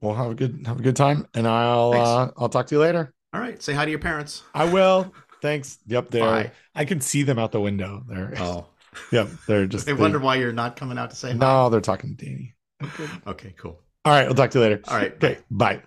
Well, 0.00 0.14
have 0.14 0.30
a 0.30 0.34
good 0.34 0.62
have 0.66 0.80
a 0.80 0.82
good 0.82 0.96
time 0.96 1.26
and 1.34 1.46
I'll 1.46 1.92
uh 1.92 2.30
I'll 2.38 2.48
talk 2.48 2.66
to 2.68 2.74
you 2.74 2.80
later. 2.80 3.12
all 3.34 3.40
right. 3.40 3.62
Say 3.62 3.74
hi 3.74 3.84
to 3.84 3.90
your 3.90 4.00
parents. 4.00 4.42
I 4.54 4.64
will. 4.64 5.12
Thanks. 5.42 5.78
Yep, 5.86 6.10
there. 6.10 6.22
Bye. 6.24 6.52
I 6.74 6.84
can 6.84 7.00
see 7.00 7.22
them 7.22 7.38
out 7.38 7.52
the 7.52 7.60
window 7.60 8.02
there. 8.08 8.34
Oh, 8.38 8.66
Yep, 9.12 9.28
they're 9.46 9.66
just. 9.74 9.86
they 9.86 9.92
wonder 9.94 10.18
why 10.18 10.36
you're 10.36 10.52
not 10.52 10.76
coming 10.76 10.98
out 10.98 11.10
to 11.10 11.16
say 11.16 11.28
hi. 11.32 11.36
No, 11.36 11.68
they're 11.70 11.80
talking 11.80 12.16
to 12.16 12.24
Danny. 12.24 12.54
Okay, 13.26 13.54
cool. 13.56 13.78
All 14.04 14.12
right, 14.12 14.26
we'll 14.26 14.34
talk 14.34 14.50
to 14.52 14.58
you 14.58 14.64
later. 14.64 14.82
All 14.88 14.96
right. 14.96 15.12
Okay, 15.12 15.38
bye. 15.50 15.82